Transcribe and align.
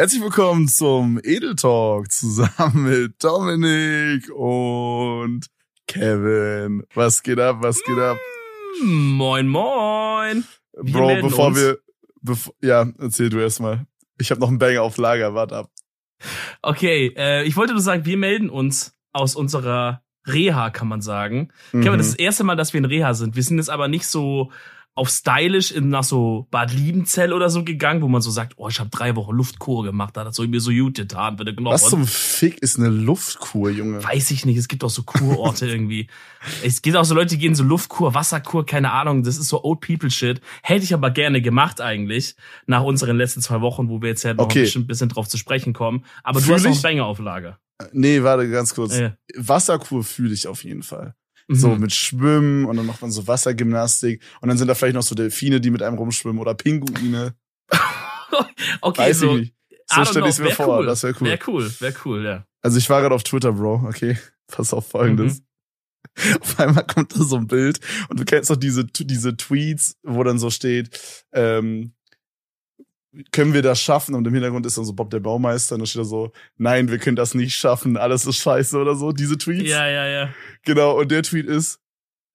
Herzlich 0.00 0.22
willkommen 0.22 0.66
zum 0.66 1.20
Edel 1.22 1.56
Talk 1.56 2.10
zusammen 2.10 2.84
mit 2.84 3.22
Dominik 3.22 4.30
und 4.30 5.44
Kevin. 5.86 6.84
Was 6.94 7.22
geht 7.22 7.38
ab? 7.38 7.58
Was 7.60 7.82
geht 7.84 7.98
ab? 7.98 8.16
Moin, 8.82 9.46
moin. 9.46 10.44
Wir 10.72 10.92
Bro, 10.94 11.20
bevor 11.20 11.48
uns. 11.48 11.58
wir, 11.58 11.78
bevor, 12.22 12.54
ja, 12.62 12.86
erzähl 12.98 13.28
du 13.28 13.40
erstmal. 13.40 13.84
Ich 14.18 14.30
habe 14.30 14.40
noch 14.40 14.48
einen 14.48 14.58
Banger 14.58 14.80
auf 14.80 14.96
Lager, 14.96 15.34
warte 15.34 15.56
ab. 15.56 15.70
Okay, 16.62 17.12
äh, 17.14 17.44
ich 17.44 17.58
wollte 17.58 17.74
nur 17.74 17.82
sagen, 17.82 18.06
wir 18.06 18.16
melden 18.16 18.48
uns 18.48 18.96
aus 19.12 19.36
unserer 19.36 20.02
Reha, 20.26 20.70
kann 20.70 20.88
man 20.88 21.02
sagen. 21.02 21.50
Mhm. 21.72 21.82
Kevin, 21.82 21.98
das 21.98 22.06
ist 22.06 22.14
das 22.14 22.24
erste 22.24 22.44
Mal, 22.44 22.56
dass 22.56 22.72
wir 22.72 22.78
in 22.78 22.86
Reha 22.86 23.12
sind. 23.12 23.36
Wir 23.36 23.42
sind 23.42 23.58
jetzt 23.58 23.68
aber 23.68 23.86
nicht 23.86 24.06
so 24.06 24.50
auf 25.00 25.08
stylisch 25.08 25.72
in, 25.72 25.88
nach 25.88 26.04
so 26.04 26.46
Bad 26.50 26.74
Liebenzell 26.74 27.32
oder 27.32 27.48
so 27.48 27.64
gegangen, 27.64 28.02
wo 28.02 28.08
man 28.08 28.20
so 28.20 28.30
sagt, 28.30 28.52
oh, 28.56 28.68
ich 28.68 28.80
habe 28.80 28.90
drei 28.90 29.16
Wochen 29.16 29.34
Luftkur 29.34 29.82
gemacht, 29.82 30.14
da 30.14 30.26
hat 30.26 30.34
so 30.34 30.46
mir 30.46 30.60
so 30.60 30.70
gut 30.72 30.98
getan, 30.98 31.36
bitte 31.36 31.56
Knochen. 31.56 31.72
Was 31.72 31.88
zum 31.88 32.06
Fick 32.06 32.58
ist 32.58 32.78
eine 32.78 32.90
Luftkur, 32.90 33.70
Junge? 33.70 34.04
Weiß 34.04 34.30
ich 34.30 34.44
nicht, 34.44 34.58
es 34.58 34.68
gibt 34.68 34.84
auch 34.84 34.90
so 34.90 35.02
Kurorte 35.02 35.66
irgendwie. 35.70 36.08
Es 36.62 36.82
gibt 36.82 36.98
auch 36.98 37.06
so 37.06 37.14
Leute, 37.14 37.28
die 37.28 37.38
gehen 37.38 37.54
so 37.54 37.64
Luftkur, 37.64 38.12
Wasserkur, 38.12 38.66
keine 38.66 38.92
Ahnung, 38.92 39.22
das 39.22 39.38
ist 39.38 39.48
so 39.48 39.64
Old 39.64 39.80
People 39.80 40.10
Shit. 40.10 40.42
Hätte 40.62 40.84
ich 40.84 40.92
aber 40.92 41.10
gerne 41.10 41.40
gemacht 41.40 41.80
eigentlich, 41.80 42.34
nach 42.66 42.82
unseren 42.82 43.16
letzten 43.16 43.40
zwei 43.40 43.62
Wochen, 43.62 43.88
wo 43.88 44.02
wir 44.02 44.10
jetzt 44.10 44.22
ja 44.22 44.34
noch 44.34 44.44
okay. 44.44 44.70
ein 44.76 44.86
bisschen 44.86 45.08
drauf 45.08 45.28
zu 45.28 45.38
sprechen 45.38 45.72
kommen. 45.72 46.04
Aber 46.24 46.40
Fühl 46.40 46.48
du 46.48 46.54
hast 46.56 46.76
noch 46.76 46.82
Banger 46.82 47.06
auf 47.06 47.20
Lager. 47.20 47.58
Nee, 47.92 48.22
warte 48.22 48.50
ganz 48.50 48.74
kurz. 48.74 48.98
Ja. 48.98 49.14
Wasserkur 49.34 50.04
fühle 50.04 50.34
ich 50.34 50.46
auf 50.46 50.62
jeden 50.62 50.82
Fall. 50.82 51.14
So 51.48 51.68
mhm. 51.68 51.80
mit 51.80 51.92
Schwimmen 51.92 52.64
und 52.64 52.76
dann 52.76 52.86
macht 52.86 53.02
man 53.02 53.10
so 53.10 53.26
Wassergymnastik 53.26 54.22
und 54.40 54.48
dann 54.48 54.58
sind 54.58 54.68
da 54.68 54.74
vielleicht 54.74 54.94
noch 54.94 55.02
so 55.02 55.14
Delfine, 55.14 55.60
die 55.60 55.70
mit 55.70 55.82
einem 55.82 55.98
rumschwimmen 55.98 56.40
oder 56.40 56.54
Pinguine. 56.54 57.34
okay, 58.80 59.02
Weiß 59.02 59.18
so. 59.18 59.36
Ich 59.36 59.40
nicht. 59.40 59.54
So 59.92 60.04
stelle 60.04 60.26
ich 60.26 60.34
es 60.34 60.38
mir 60.38 60.50
vor, 60.50 60.78
cool. 60.78 60.86
das 60.86 61.02
wäre 61.02 61.14
cool. 61.20 61.28
Wäre 61.28 61.38
cool, 61.48 61.72
wäre 61.80 61.94
cool, 62.04 62.24
ja. 62.24 62.46
Also 62.62 62.78
ich 62.78 62.88
war 62.88 63.00
gerade 63.00 63.14
auf 63.14 63.24
Twitter, 63.24 63.52
Bro, 63.52 63.86
okay? 63.88 64.16
Pass 64.46 64.72
auf 64.72 64.88
folgendes. 64.88 65.40
Mhm. 65.40 65.44
Auf 66.40 66.58
einmal 66.58 66.86
kommt 66.86 67.14
da 67.14 67.22
so 67.22 67.36
ein 67.36 67.46
Bild 67.46 67.78
und 68.08 68.18
du 68.18 68.24
kennst 68.24 68.50
doch 68.50 68.56
diese, 68.56 68.84
diese 68.84 69.36
Tweets, 69.36 69.96
wo 70.02 70.24
dann 70.24 70.38
so 70.38 70.50
steht, 70.50 70.98
ähm, 71.32 71.92
können 73.32 73.54
wir 73.54 73.62
das 73.62 73.80
schaffen? 73.80 74.14
Und 74.14 74.26
im 74.26 74.34
Hintergrund 74.34 74.66
ist 74.66 74.78
dann 74.78 74.84
so 74.84 74.92
Bob 74.92 75.10
der 75.10 75.20
Baumeister 75.20 75.74
und 75.74 75.80
da 75.80 75.86
steht 75.86 76.00
da 76.00 76.04
so, 76.04 76.32
nein, 76.56 76.88
wir 76.88 76.98
können 76.98 77.16
das 77.16 77.34
nicht 77.34 77.56
schaffen, 77.56 77.96
alles 77.96 78.26
ist 78.26 78.36
scheiße 78.36 78.78
oder 78.78 78.94
so, 78.94 79.12
diese 79.12 79.38
Tweets. 79.38 79.68
Ja, 79.68 79.88
ja, 79.88 80.06
ja. 80.06 80.30
Genau, 80.64 80.98
und 80.98 81.10
der 81.10 81.22
Tweet 81.22 81.46
ist, 81.46 81.80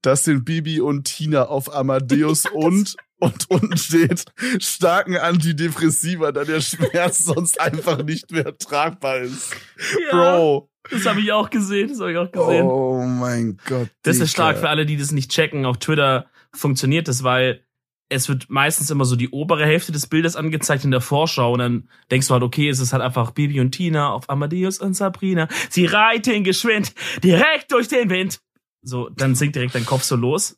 das 0.02 0.24
sind 0.24 0.46
Bibi 0.46 0.82
und 0.82 1.06
Tina 1.06 1.46
auf 1.46 1.74
Amadeus 1.74 2.46
und 2.54 2.96
und 3.18 3.50
unten 3.50 3.78
steht 3.78 4.26
starken 4.60 5.16
Antidepressiva, 5.16 6.34
da 6.34 6.44
der 6.44 6.60
Schmerz 6.60 7.20
sonst 7.20 7.60
einfach 7.62 8.04
nicht 8.04 8.30
mehr 8.32 8.58
tragbar 8.58 9.20
ist. 9.20 9.56
Ja, 10.12 10.12
Bro. 10.12 10.70
Das 10.92 11.06
habe 11.06 11.22
ich 11.22 11.32
auch 11.32 11.50
gesehen, 11.50 11.88
das 11.90 12.00
habe 12.00 12.12
ich 12.12 12.18
auch 12.18 12.32
gesehen. 12.32 12.66
Oh 12.66 13.02
mein 13.02 13.58
Gott. 13.66 13.90
Das 14.04 14.20
ist 14.20 14.32
stark 14.32 14.58
für 14.58 14.70
alle, 14.70 14.86
die 14.86 14.98
das 14.98 15.12
nicht 15.12 15.32
checken. 15.32 15.66
Auf 15.66 15.78
Twitter 15.78 16.28
funktioniert 16.54 17.08
das, 17.08 17.24
weil 17.24 17.64
es 18.10 18.30
wird 18.30 18.50
meistens 18.50 18.90
immer 18.90 19.06
so 19.06 19.16
die 19.16 19.30
obere 19.30 19.66
Hälfte 19.66 19.92
des 19.92 20.08
Bildes 20.08 20.36
angezeigt 20.36 20.84
in 20.84 20.92
der 20.92 21.02
Vorschau 21.02 21.54
und 21.54 21.60
dann 21.60 21.90
denkst 22.12 22.28
du 22.28 22.34
halt, 22.34 22.44
okay, 22.44 22.70
es 22.70 22.80
ist 22.80 22.94
halt 22.94 23.02
einfach 23.02 23.32
Bibi 23.32 23.60
und 23.60 23.72
Tina 23.72 24.12
auf 24.12 24.30
Amadeus 24.30 24.80
und 24.80 24.94
Sabrina. 24.94 25.48
Sie 25.70 25.86
reiten 25.86 26.44
geschwind 26.44 26.94
direkt 27.24 27.72
durch 27.72 27.88
den 27.88 28.10
Wind. 28.10 28.40
So, 28.82 29.10
dann 29.10 29.34
sinkt 29.34 29.56
direkt 29.56 29.74
dein 29.74 29.86
Kopf 29.86 30.04
so 30.04 30.16
los. 30.16 30.58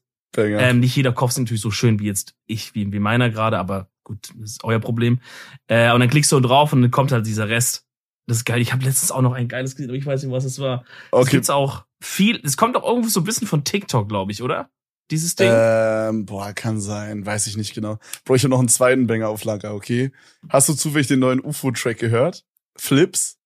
Ähm, 0.60 0.82
nicht 0.82 0.96
jeder 0.96 1.14
Kopf 1.14 1.32
ist 1.32 1.40
natürlich 1.40 1.62
so 1.62 1.72
schön 1.72 2.00
wie 2.00 2.06
jetzt 2.06 2.36
ich, 2.46 2.76
wie, 2.76 2.92
wie 2.92 3.00
meiner 3.00 3.30
gerade, 3.30 3.58
aber 3.58 3.90
gut, 4.04 4.30
das 4.38 4.52
ist 4.52 4.64
euer 4.66 4.80
Problem. 4.80 5.20
Äh, 5.68 5.94
und 5.94 6.02
dann 6.02 6.10
klickst 6.10 6.32
du 6.32 6.40
drauf 6.42 6.74
und 6.74 6.82
dann 6.82 6.92
kommt 6.92 7.12
halt 7.14 7.26
dieser 7.26 7.48
Rest. 7.48 7.86
Das 8.28 8.38
ist 8.38 8.46
geil. 8.46 8.60
Ich 8.60 8.74
habe 8.74 8.84
letztens 8.84 9.12
auch 9.12 9.22
noch 9.22 9.32
ein 9.32 9.48
geiles 9.48 9.76
gesehen, 9.76 9.90
aber 9.90 9.98
ich 9.98 10.06
weiß 10.06 10.22
nicht, 10.22 10.34
was 10.34 10.44
es 10.44 10.60
war. 10.60 10.84
Okay. 11.12 11.24
Es 11.24 11.30
gibt's 11.30 11.50
auch 11.50 11.86
viel. 12.02 12.42
Es 12.44 12.58
kommt 12.58 12.76
auch 12.76 12.86
irgendwo 12.86 13.08
so 13.08 13.22
ein 13.22 13.24
bisschen 13.24 13.48
von 13.48 13.64
TikTok, 13.64 14.10
glaube 14.10 14.34
ich, 14.34 14.44
oder? 14.44 14.70
Dieses 15.12 15.36
Ding? 15.36 15.50
Ähm, 15.52 16.26
boah, 16.26 16.54
kann 16.54 16.80
sein, 16.80 17.26
weiß 17.26 17.48
ich 17.48 17.58
nicht 17.58 17.74
genau. 17.74 18.00
Bro, 18.26 18.36
ich 18.36 18.44
habe 18.44 18.52
noch 18.52 18.60
einen 18.60 18.70
zweiten 18.70 19.08
Banger 19.08 19.30
auf 19.30 19.44
Lager, 19.44 19.74
okay? 19.74 20.12
Hast 20.50 20.70
du 20.70 20.74
zufällig 20.74 21.08
den 21.08 21.20
neuen 21.20 21.44
UFO-Track 21.44 21.98
gehört? 21.98 22.46
Flips? 22.78 23.38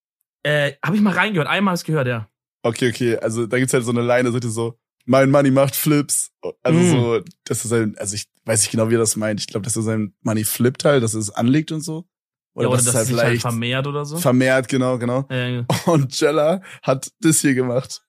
Äh, 0.44 0.73
habe 0.83 0.95
ich 0.95 1.01
mal 1.01 1.13
reingehört, 1.13 1.47
einmal 1.47 1.73
hast 1.73 1.83
gehört, 1.83 2.07
ja. 2.07 2.27
Okay, 2.63 2.89
okay, 2.89 3.17
also 3.17 3.47
da 3.47 3.57
gibt's 3.57 3.73
halt 3.73 3.85
so 3.85 3.91
eine 3.91 4.01
Line, 4.01 4.23
da 4.23 4.31
sagt 4.31 4.44
so, 4.45 4.77
mein 5.05 5.31
Money 5.31 5.51
macht 5.51 5.75
Flips. 5.75 6.31
Also 6.61 6.79
mm. 6.79 6.91
so, 6.91 7.22
das 7.44 7.66
ist 7.66 7.73
ein, 7.73 7.97
also 7.97 8.16
ich 8.16 8.25
weiß 8.45 8.61
nicht 8.61 8.72
genau, 8.72 8.89
wie 8.89 8.95
er 8.95 8.99
das 8.99 9.16
meint. 9.16 9.39
Ich 9.39 9.47
glaube, 9.47 9.63
das 9.63 9.75
ist 9.75 9.85
sein 9.85 10.13
Money 10.22 10.43
flippt 10.43 10.85
halt, 10.85 11.03
dass 11.03 11.13
er 11.13 11.22
es 11.22 11.31
anlegt 11.31 11.72
und 11.72 11.81
so. 11.81 12.05
Oder, 12.53 12.66
ja, 12.66 12.69
oder 12.69 12.78
das, 12.78 12.93
das 12.93 13.09
ist 13.09 13.17
halt, 13.17 13.28
halt 13.28 13.41
vermehrt 13.41 13.88
oder 13.88 14.05
so. 14.05 14.17
Vermehrt, 14.17 14.67
genau, 14.67 14.97
genau. 14.97 15.25
Ja, 15.29 15.47
ja. 15.47 15.66
Und 15.85 16.19
Jella 16.19 16.61
hat 16.81 17.11
das 17.19 17.39
hier 17.39 17.55
gemacht. 17.55 18.03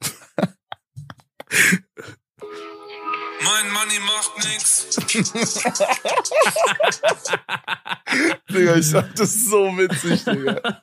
Mein 3.44 3.70
Money 3.72 3.98
macht 4.00 4.36
nix. 4.38 4.96
Digga, 8.50 8.76
ich 8.76 8.86
fand 8.86 9.18
das 9.18 9.44
so 9.44 9.76
witzig, 9.76 10.24
Digga. 10.24 10.60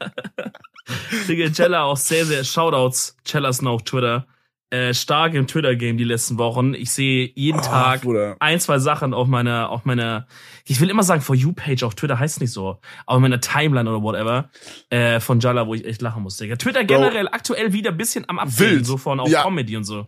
Digga, 1.28 1.52
Cella 1.52 1.84
auch 1.84 1.98
sehr, 1.98 2.26
sehr 2.26 2.44
Shoutouts. 2.44 3.18
Cellas 3.26 3.62
noch 3.62 3.74
auf 3.74 3.84
Twitter. 3.84 4.26
Äh, 4.70 4.94
stark 4.94 5.34
im 5.34 5.48
Twitter-Game 5.48 5.98
die 5.98 6.04
letzten 6.04 6.38
Wochen. 6.38 6.74
Ich 6.74 6.92
sehe 6.92 7.32
jeden 7.36 7.60
oh, 7.60 7.64
Tag 7.64 8.02
Bruder. 8.02 8.38
ein, 8.40 8.60
zwei 8.60 8.80
Sachen 8.80 9.14
auf 9.14 9.28
meiner, 9.28 9.70
auf 9.70 9.84
meiner, 9.84 10.28
ich 10.66 10.80
will 10.80 10.90
immer 10.90 11.04
sagen 11.04 11.22
For 11.22 11.36
You-Page 11.36 11.84
auf 11.84 11.96
Twitter, 11.96 12.20
heißt 12.20 12.40
nicht 12.40 12.54
so, 12.54 12.80
auf 13.06 13.20
meiner 13.20 13.42
Timeline 13.42 13.90
oder 13.90 14.02
whatever, 14.02 14.50
äh, 14.90 15.20
von 15.20 15.42
Jalla, 15.42 15.68
wo 15.68 15.74
ich 15.74 15.84
echt 15.84 16.02
lachen 16.02 16.24
musste. 16.24 16.48
Twitter 16.58 16.86
generell 16.86 17.26
Bro. 17.26 17.34
aktuell 17.34 17.74
wieder 17.74 17.92
ein 17.92 17.98
bisschen 17.98 18.30
am 18.30 18.40
Abwählen, 18.40 18.86
so 18.86 18.96
von 18.96 19.20
auch 19.20 19.28
ja. 19.28 19.44
Comedy 19.44 19.76
und 19.76 19.84
so 19.84 20.08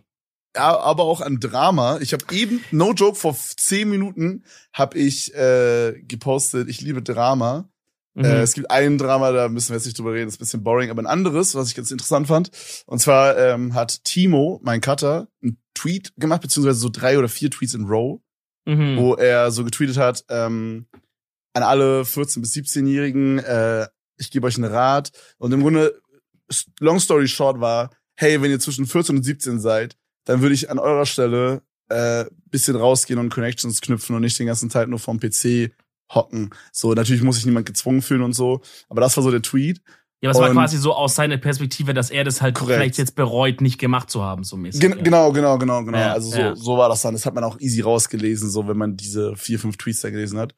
aber 0.54 1.04
auch 1.04 1.20
an 1.20 1.40
Drama. 1.40 1.98
Ich 2.00 2.12
habe 2.12 2.24
eben, 2.32 2.64
no 2.70 2.92
joke, 2.92 3.16
vor 3.16 3.36
zehn 3.36 3.88
Minuten 3.90 4.44
habe 4.72 4.98
ich 4.98 5.34
äh, 5.34 6.00
gepostet, 6.06 6.68
ich 6.68 6.80
liebe 6.80 7.02
Drama. 7.02 7.68
Mhm. 8.14 8.24
Äh, 8.24 8.42
es 8.42 8.54
gibt 8.54 8.70
ein 8.70 8.96
Drama, 8.98 9.32
da 9.32 9.48
müssen 9.48 9.70
wir 9.70 9.76
jetzt 9.76 9.86
nicht 9.86 9.98
drüber 9.98 10.12
reden, 10.12 10.28
ist 10.28 10.36
ein 10.36 10.38
bisschen 10.38 10.62
boring, 10.62 10.90
aber 10.90 11.02
ein 11.02 11.06
anderes, 11.06 11.54
was 11.54 11.68
ich 11.68 11.74
ganz 11.74 11.90
interessant 11.90 12.28
fand. 12.28 12.50
Und 12.86 13.00
zwar 13.00 13.36
ähm, 13.36 13.74
hat 13.74 14.04
Timo, 14.04 14.60
mein 14.62 14.80
Cutter, 14.80 15.28
einen 15.42 15.58
Tweet 15.74 16.12
gemacht, 16.16 16.42
beziehungsweise 16.42 16.78
so 16.78 16.88
drei 16.88 17.18
oder 17.18 17.28
vier 17.28 17.50
Tweets 17.50 17.74
in 17.74 17.86
Row, 17.86 18.20
mhm. 18.64 18.96
wo 18.96 19.14
er 19.14 19.50
so 19.50 19.64
getweetet 19.64 19.96
hat, 19.96 20.24
ähm, 20.28 20.86
an 21.54 21.62
alle 21.62 22.02
14- 22.02 22.40
bis 22.40 22.52
17-Jährigen, 22.54 23.38
äh, 23.40 23.88
ich 24.16 24.30
gebe 24.30 24.46
euch 24.46 24.56
einen 24.56 24.72
Rat. 24.72 25.10
Und 25.38 25.52
im 25.52 25.62
Grunde, 25.62 26.00
long 26.78 27.00
story 27.00 27.26
short 27.26 27.60
war, 27.60 27.90
hey, 28.16 28.40
wenn 28.40 28.50
ihr 28.50 28.60
zwischen 28.60 28.86
14 28.86 29.16
und 29.16 29.22
17 29.22 29.60
seid, 29.60 29.96
dann 30.24 30.40
würde 30.40 30.54
ich 30.54 30.70
an 30.70 30.78
eurer 30.78 31.06
Stelle 31.06 31.62
äh, 31.88 32.24
bisschen 32.50 32.76
rausgehen 32.76 33.18
und 33.18 33.30
Connections 33.30 33.80
knüpfen 33.80 34.16
und 34.16 34.22
nicht 34.22 34.38
den 34.38 34.46
ganzen 34.46 34.70
Tag 34.70 34.88
nur 34.88 34.98
vom 34.98 35.20
PC 35.20 35.72
hocken. 36.12 36.50
So, 36.72 36.94
natürlich 36.94 37.22
muss 37.22 37.36
sich 37.36 37.46
niemand 37.46 37.66
gezwungen 37.66 38.02
fühlen 38.02 38.22
und 38.22 38.32
so, 38.32 38.60
aber 38.88 39.00
das 39.00 39.16
war 39.16 39.24
so 39.24 39.30
der 39.30 39.42
Tweet. 39.42 39.80
Ja, 40.20 40.30
aber 40.30 40.38
es 40.38 40.46
war 40.46 40.52
quasi 40.52 40.78
so 40.78 40.94
aus 40.94 41.14
seiner 41.16 41.36
Perspektive, 41.36 41.92
dass 41.92 42.10
er 42.10 42.24
das 42.24 42.40
halt 42.40 42.54
korrekt. 42.54 42.78
vielleicht 42.78 42.98
jetzt 42.98 43.14
bereut, 43.14 43.60
nicht 43.60 43.78
gemacht 43.78 44.08
zu 44.08 44.22
haben, 44.22 44.42
so 44.42 44.56
mäßig. 44.56 44.80
Gen 44.80 44.92
ja. 44.92 45.02
Genau, 45.02 45.32
genau, 45.32 45.58
genau, 45.58 45.84
genau. 45.84 45.98
Ja, 45.98 46.12
also 46.12 46.30
so, 46.30 46.38
ja. 46.38 46.56
so 46.56 46.78
war 46.78 46.88
das 46.88 47.02
dann. 47.02 47.12
Das 47.12 47.26
hat 47.26 47.34
man 47.34 47.44
auch 47.44 47.60
easy 47.60 47.82
rausgelesen, 47.82 48.48
so 48.48 48.66
wenn 48.66 48.78
man 48.78 48.96
diese 48.96 49.36
vier, 49.36 49.58
fünf 49.58 49.76
Tweets 49.76 50.00
da 50.00 50.08
gelesen 50.08 50.38
hat. 50.38 50.54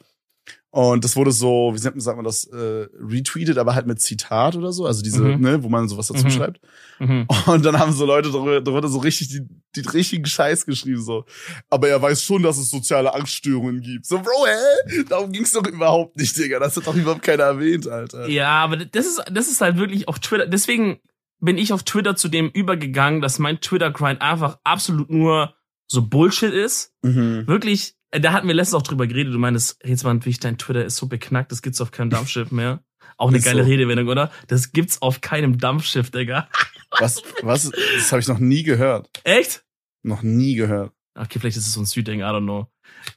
Und 0.71 1.05
das 1.05 1.17
wurde 1.17 1.33
so, 1.33 1.71
wie 1.73 1.79
sagt 1.79 1.97
man 1.97 2.25
das, 2.25 2.45
äh, 2.45 2.87
retweetet, 3.01 3.57
aber 3.57 3.75
halt 3.75 3.87
mit 3.87 3.99
Zitat 3.99 4.57
oder 4.57 4.73
so, 4.73 4.85
also 4.85 5.03
diese, 5.03 5.23
mhm. 5.23 5.41
ne, 5.41 5.63
wo 5.63 5.71
man 5.71 5.89
sowas 5.89 6.09
dazu 6.09 6.27
mhm. 6.27 6.31
schreibt. 6.31 6.61
Mhm. 6.99 7.27
Und 7.47 7.65
dann 7.65 7.79
haben 7.79 7.93
so 7.93 8.05
Leute 8.05 8.31
darunter 8.31 8.89
so 8.89 8.99
richtig 8.99 9.29
die, 9.29 9.41
die 9.75 9.89
richtigen 9.89 10.27
Scheiß 10.27 10.67
geschrieben, 10.67 11.03
so. 11.03 11.25
Aber 11.71 11.89
er 11.89 12.03
weiß 12.03 12.23
schon, 12.23 12.43
dass 12.43 12.59
es 12.59 12.69
soziale 12.69 13.15
Angststörungen 13.15 13.81
gibt. 13.81 14.05
So, 14.05 14.19
Bro, 14.19 14.47
hä? 14.47 15.05
Darum 15.09 15.33
ging's 15.33 15.53
doch 15.53 15.67
überhaupt 15.67 16.19
nicht, 16.19 16.37
Digga. 16.37 16.59
Das 16.59 16.77
hat 16.77 16.87
doch 16.87 16.95
überhaupt 16.95 17.23
keiner 17.23 17.45
erwähnt, 17.45 17.89
Alter. 17.89 18.29
Ja, 18.29 18.63
aber 18.63 18.77
das 18.77 19.07
ist, 19.07 19.23
das 19.33 19.49
ist 19.49 19.63
halt 19.63 19.79
wirklich 19.79 20.09
auf 20.09 20.19
Twitter, 20.19 20.47
deswegen 20.47 21.01
bin 21.41 21.59
ich 21.59 21.73
auf 21.73 21.85
Twitter 21.85 22.17
zu 22.17 22.29
dem 22.29 22.51
übergegangen, 22.51 23.21
dass 23.23 23.39
mein 23.39 23.61
Twitter-Grind 23.61 24.21
einfach 24.21 24.59
absolut 24.63 25.11
nur 25.11 25.55
so 25.87 26.03
Bullshit 26.03 26.53
ist. 26.53 26.93
Mhm. 27.03 27.47
Wirklich 27.47 27.96
da 28.11 28.33
hatten 28.33 28.47
wir 28.47 28.55
letztens 28.55 28.75
auch 28.75 28.87
drüber 28.87 29.07
geredet. 29.07 29.35
Du 29.35 29.39
meinst, 29.39 29.79
jetzt 29.85 30.05
mal 30.05 30.25
wie 30.25 30.31
ich 30.31 30.41
dein 30.41 30.59
Twitter 30.59 30.85
ist 30.85 30.97
so 30.97 31.07
beknackt, 31.07 31.53
das 31.53 31.63
gibt's 31.63 31.81
auf 31.81 31.91
keinem 31.91 32.11
Dampfschiff 32.11 32.51
mehr. 32.51 32.83
Auch 33.17 33.29
eine 33.29 33.39
ist 33.39 33.45
geile 33.45 33.63
so. 33.63 33.69
Redewendung, 33.69 34.09
oder? 34.09 34.31
Das 34.49 34.73
gibt's 34.73 35.01
auf 35.01 35.21
keinem 35.21 35.59
Dampfschiff, 35.59 36.11
Digga. 36.11 36.49
Was, 36.99 37.23
was? 37.43 37.71
Das 37.97 38.13
habe 38.13 38.21
ich 38.21 38.29
noch 38.29 38.39
nie 38.39 38.63
gehört. 38.63 39.11
Echt? 39.25 39.65
Noch 40.03 40.23
nie 40.23 40.55
gehört. 40.55 40.93
Okay, 41.15 41.39
vielleicht 41.39 41.57
ist 41.57 41.67
es 41.67 41.75
so 41.75 41.81
ein 41.81 41.85
Südding, 41.85 42.21
I 42.21 42.25
don't 42.25 42.45
know. 42.45 42.69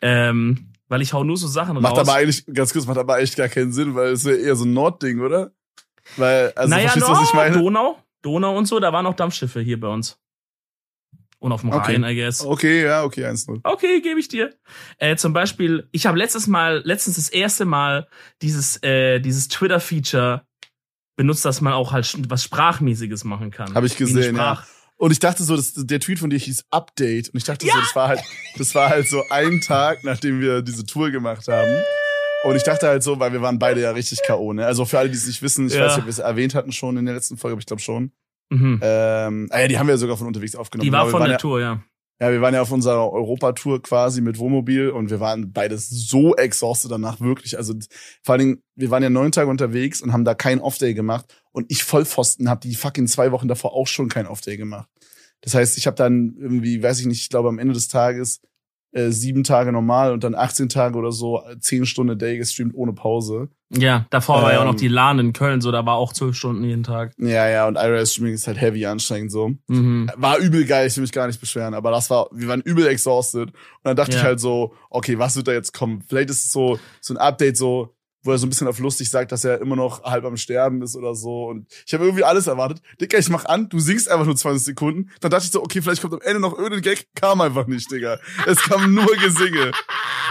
Ähm, 0.01 0.73
weil 0.89 1.01
ich 1.01 1.13
hau 1.13 1.23
nur 1.23 1.37
so 1.37 1.47
Sachen 1.47 1.75
macht 1.75 1.85
raus. 1.85 1.97
Macht 1.97 2.09
aber 2.09 2.17
eigentlich, 2.17 2.45
ganz 2.47 2.73
kurz, 2.73 2.87
macht 2.87 2.97
aber 2.97 3.19
echt 3.19 3.37
gar 3.37 3.47
keinen 3.47 3.71
Sinn, 3.71 3.95
weil 3.95 4.13
es 4.13 4.25
wäre 4.25 4.37
eher 4.37 4.55
so 4.55 4.65
ein 4.65 4.73
Nordding, 4.73 5.21
oder? 5.21 5.51
Weil, 6.17 6.51
also, 6.55 6.69
naja, 6.69 6.89
verstehst 6.89 7.07
du, 7.07 7.11
no, 7.11 7.19
was 7.19 7.29
ich 7.29 7.35
meine? 7.35 7.57
Donau, 7.57 8.03
Donau 8.21 8.57
und 8.57 8.65
so, 8.65 8.79
da 8.79 8.91
waren 8.91 9.05
auch 9.05 9.13
Dampfschiffe 9.13 9.61
hier 9.61 9.79
bei 9.79 9.87
uns. 9.87 10.19
Und 11.39 11.51
auf 11.53 11.61
dem 11.61 11.71
Okay. 11.71 11.93
Rhein, 11.95 12.03
I 12.03 12.15
guess. 12.15 12.41
Okay, 12.45 12.83
ja, 12.83 13.03
okay, 13.03 13.25
1-0. 13.25 13.61
Okay, 13.63 14.01
gebe 14.01 14.19
ich 14.19 14.27
dir. 14.27 14.53
Äh, 14.97 15.15
zum 15.15 15.31
Beispiel, 15.31 15.87
ich 15.91 16.05
habe 16.05 16.17
letztes 16.17 16.47
Mal, 16.47 16.81
letztens 16.83 17.15
das 17.15 17.29
erste 17.29 17.63
Mal 17.65 18.07
dieses, 18.41 18.81
äh, 18.83 19.19
dieses 19.21 19.47
Twitter-Feature 19.47 20.45
benutzt, 21.15 21.45
dass 21.45 21.61
man 21.61 21.73
auch 21.73 21.91
halt 21.93 22.13
was 22.29 22.43
Sprachmäßiges 22.43 23.23
machen 23.23 23.51
kann. 23.51 23.73
Hab 23.73 23.83
ich 23.85 23.95
gesehen, 23.95 24.35
ja. 24.35 24.63
Und 24.97 25.11
ich 25.11 25.19
dachte 25.19 25.43
so, 25.43 25.55
das, 25.55 25.73
der 25.75 26.01
Tweet 26.01 26.19
von 26.19 26.29
dir 26.29 26.37
hieß 26.39 26.65
Update. 26.71 27.29
Und 27.29 27.37
ich 27.37 27.45
dachte 27.45 27.65
so, 27.65 27.71
das 27.79 27.95
war 27.95 28.09
halt, 28.09 28.19
das 28.57 28.75
war 28.75 28.89
halt 28.89 29.07
so 29.07 29.23
ein 29.29 29.61
Tag, 29.61 30.03
nachdem 30.03 30.41
wir 30.41 30.61
diese 30.61 30.85
Tour 30.85 31.09
gemacht 31.09 31.47
haben. 31.47 31.71
Und 32.43 32.55
ich 32.57 32.63
dachte 32.63 32.87
halt 32.87 33.01
so, 33.01 33.17
weil 33.19 33.31
wir 33.31 33.41
waren 33.41 33.59
beide 33.59 33.81
ja 33.81 33.91
richtig 33.91 34.19
K.O., 34.25 34.51
ne? 34.53 34.65
Also 34.65 34.83
für 34.85 34.99
alle, 34.99 35.09
die 35.09 35.15
es 35.15 35.25
nicht 35.25 35.41
wissen, 35.41 35.67
ich 35.67 35.73
Ja. 35.73 35.85
weiß 35.85 35.91
nicht, 35.93 35.99
ob 35.99 36.05
wir 36.05 36.11
es 36.11 36.19
erwähnt 36.19 36.53
hatten 36.53 36.73
schon 36.73 36.97
in 36.97 37.05
der 37.05 37.15
letzten 37.15 37.37
Folge, 37.37 37.53
aber 37.53 37.59
ich 37.59 37.65
glaube 37.65 37.81
schon. 37.81 38.11
Mhm. 38.49 38.79
Ähm, 38.81 39.47
ah 39.51 39.59
ja, 39.59 39.67
die 39.67 39.77
haben 39.77 39.87
wir 39.87 39.97
sogar 39.97 40.17
von 40.17 40.27
unterwegs 40.27 40.55
aufgenommen. 40.55 40.85
Die 40.85 40.91
war 40.91 41.05
Genau, 41.05 41.11
von 41.11 41.21
der 41.21 41.31
ja, 41.31 41.37
Tour, 41.37 41.61
ja. 41.61 41.83
Ja, 42.21 42.31
wir 42.31 42.41
waren 42.41 42.53
ja 42.53 42.61
auf 42.61 42.71
unserer 42.71 43.13
Europatour 43.13 43.81
quasi 43.81 44.19
mit 44.19 44.39
Wohnmobil 44.39 44.89
und 44.89 45.09
wir 45.09 45.21
waren 45.21 45.53
beides 45.53 45.89
so 45.89 46.35
exhausted 46.35 46.91
danach, 46.91 47.21
wirklich. 47.21 47.57
Also 47.57 47.73
vor 48.23 48.33
allen 48.33 48.39
Dingen, 48.39 48.63
wir 48.75 48.91
waren 48.91 49.03
ja 49.03 49.09
neun 49.09 49.31
Tage 49.31 49.49
unterwegs 49.49 50.01
und 50.01 50.11
haben 50.11 50.25
da 50.25 50.33
keinen 50.33 50.59
Off-Day 50.59 50.93
gemacht 50.93 51.41
und 51.53 51.71
ich 51.71 51.85
Vollpfosten 51.85 52.49
habe 52.49 52.59
die 52.59 52.75
fucking 52.75 53.07
zwei 53.07 53.31
Wochen 53.31 53.47
davor 53.47 53.73
auch 53.73 53.87
schon 53.87 54.09
keinen 54.09 54.27
Off-Day 54.27 54.57
gemacht. 54.57 54.89
Das 55.39 55.53
heißt, 55.53 55.77
ich 55.77 55.87
habe 55.87 55.95
dann 55.95 56.35
irgendwie, 56.37 56.83
weiß 56.83 56.99
ich 56.99 57.05
nicht, 57.05 57.21
ich 57.21 57.29
glaube 57.29 57.47
am 57.47 57.59
Ende 57.59 57.73
des 57.73 57.87
Tages 57.87 58.41
äh, 58.91 59.09
sieben 59.11 59.43
Tage 59.43 59.71
normal 59.71 60.11
und 60.13 60.23
dann 60.23 60.33
18 60.35 60.69
Tage 60.69 60.97
oder 60.97 61.11
so, 61.11 61.41
äh, 61.43 61.59
zehn 61.59 61.85
Stunden 61.85 62.17
Day 62.17 62.37
gestreamt 62.37 62.73
ohne 62.75 62.93
Pause. 62.93 63.49
Ja, 63.71 64.07
davor 64.09 64.41
war 64.41 64.51
ja 64.51 64.61
auch 64.61 64.65
noch 64.65 64.71
Ähm. 64.71 64.77
die 64.79 64.87
LAN 64.87 65.19
in 65.19 65.31
Köln, 65.33 65.61
so 65.61 65.71
da 65.71 65.85
war 65.85 65.93
auch 65.95 66.11
zwölf 66.11 66.35
Stunden 66.35 66.63
jeden 66.63 66.81
Tag. 66.81 67.13
Ja, 67.19 67.47
ja, 67.47 67.67
und 67.67 67.75
IRS-Streaming 67.75 68.33
ist 68.33 68.47
halt 68.47 68.59
heavy 68.59 68.85
anstrengend 68.87 69.31
so. 69.31 69.51
Mhm. 69.67 70.09
War 70.15 70.39
übel 70.39 70.65
geil, 70.65 70.87
ich 70.87 70.95
will 70.97 71.03
mich 71.03 71.11
gar 71.11 71.27
nicht 71.27 71.39
beschweren, 71.39 71.75
aber 71.75 71.91
das 71.91 72.09
war, 72.09 72.29
wir 72.31 72.47
waren 72.47 72.61
übel 72.61 72.87
exhausted. 72.87 73.49
Und 73.49 73.53
dann 73.83 73.95
dachte 73.95 74.13
Ja. 74.13 74.17
ich 74.17 74.23
halt 74.23 74.39
so, 74.39 74.73
okay, 74.89 75.19
was 75.19 75.35
wird 75.35 75.47
da 75.47 75.51
jetzt 75.51 75.71
kommen? 75.71 76.03
Vielleicht 76.07 76.31
ist 76.31 76.45
es 76.45 76.51
so, 76.51 76.79
so 76.99 77.13
ein 77.13 77.17
Update 77.17 77.57
so, 77.57 77.93
wo 78.23 78.31
er 78.31 78.37
so 78.37 78.45
ein 78.45 78.49
bisschen 78.49 78.67
auf 78.67 78.79
lustig 78.79 79.09
sagt, 79.09 79.31
dass 79.31 79.45
er 79.45 79.61
immer 79.61 79.75
noch 79.75 80.03
halb 80.03 80.25
am 80.25 80.37
Sterben 80.37 80.81
ist 80.81 80.95
oder 80.95 81.15
so. 81.15 81.45
Und 81.45 81.67
ich 81.85 81.93
habe 81.93 82.03
irgendwie 82.05 82.23
alles 82.23 82.47
erwartet. 82.47 82.81
Digga, 82.99 83.17
ich 83.17 83.29
mach 83.29 83.45
an, 83.45 83.69
du 83.69 83.79
singst 83.79 84.09
einfach 84.09 84.25
nur 84.25 84.35
20 84.35 84.63
Sekunden. 84.63 85.09
Dann 85.21 85.31
dachte 85.31 85.45
ich 85.45 85.51
so, 85.51 85.63
okay, 85.63 85.81
vielleicht 85.81 86.01
kommt 86.01 86.13
am 86.13 86.21
Ende 86.21 86.39
noch 86.39 86.57
irgendein 86.57 86.81
Gag. 86.81 87.07
Kam 87.15 87.41
einfach 87.41 87.67
nicht, 87.67 87.91
Digga. 87.91 88.19
Es 88.45 88.61
kam 88.61 88.93
nur 88.93 89.15
Gesinge. 89.15 89.71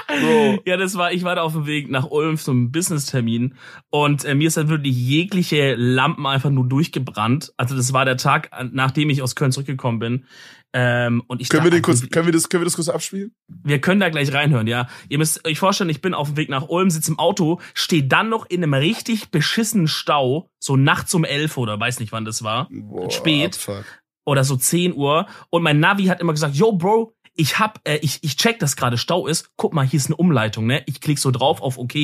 Bro. 0.06 0.61
Ja, 0.64 0.76
das 0.76 0.96
war, 0.96 1.12
ich 1.12 1.25
war 1.25 1.35
da 1.35 1.43
auf 1.43 1.52
dem 1.52 1.67
Weg 1.67 1.90
nach 1.90 2.11
Ulm 2.11 2.37
zum 2.38 2.73
Business-Termin 2.73 3.55
und 3.90 4.25
äh, 4.25 4.35
mir 4.35 4.49
ist 4.49 4.56
dann 4.56 4.69
wirklich 4.69 4.96
jegliche 4.96 5.75
Lampen 5.75 6.26
einfach 6.26 6.50
nur 6.50 6.67
durchgebrannt. 6.67 7.52
Also 7.56 7.76
das 7.76 7.93
war 7.93 8.05
der 8.05 8.17
Tag, 8.17 8.50
nachdem 8.73 9.11
ich 9.11 9.23
aus 9.23 9.35
Köln 9.35 9.52
zurückgekommen 9.52 9.99
bin. 9.99 10.25
Ähm, 10.74 11.22
und 11.28 11.40
ich 11.40 11.48
Können 11.48 11.64
wir 11.64 11.70
den 11.70 11.82
kurz, 11.82 12.08
können 12.10 12.26
wir 12.26 12.32
das, 12.32 12.48
können 12.48 12.62
wir 12.62 12.66
das 12.66 12.74
kurz 12.74 12.88
abspielen? 12.88 13.34
Wir 13.48 13.80
können 13.80 14.00
da 14.00 14.10
gleich 14.10 14.32
reinhören, 14.34 14.66
ja. 14.66 14.86
Ihr 15.08 15.18
müsst 15.18 15.46
euch 15.46 15.58
vorstellen, 15.58 15.88
ich 15.90 16.02
bin 16.02 16.12
auf 16.12 16.28
dem 16.28 16.36
Weg 16.36 16.50
nach 16.50 16.68
Ulm, 16.68 16.90
sitze 16.90 17.10
im 17.10 17.18
Auto, 17.18 17.60
stehe 17.72 18.04
dann 18.04 18.28
noch 18.28 18.46
in 18.50 18.62
einem 18.62 18.74
richtig 18.74 19.30
beschissenen 19.30 19.88
Stau, 19.88 20.50
so 20.58 20.76
nachts 20.76 21.14
um 21.14 21.24
elf 21.24 21.56
oder 21.56 21.80
weiß 21.80 22.00
nicht 22.00 22.12
wann 22.12 22.24
das 22.26 22.42
war, 22.42 22.68
Boah, 22.70 23.10
Spät. 23.10 23.56
Fuck. 23.56 23.84
oder 24.26 24.44
so 24.44 24.56
10 24.56 24.94
Uhr. 24.94 25.26
Und 25.48 25.62
mein 25.62 25.80
Navi 25.80 26.04
hat 26.04 26.20
immer 26.20 26.32
gesagt, 26.32 26.54
yo, 26.54 26.72
Bro, 26.72 27.14
ich 27.38 27.61
hab, 27.61 27.81
äh, 27.85 27.99
ich, 27.99 28.19
ich 28.23 28.37
check, 28.37 28.58
dass 28.58 28.75
gerade 28.75 28.99
Stau 28.99 29.29
ist. 29.29 29.52
Guck 29.56 29.73
mal, 29.73 29.87
hier 29.87 29.99
ist 29.99 30.06
eine 30.06 30.17
Umleitung, 30.17 30.67
ne? 30.67 30.82
Ich 30.87 31.00
klick 31.00 31.20
so 31.20 31.31
drauf 31.31 31.62
auf 31.62 31.79
OK. 31.79 31.94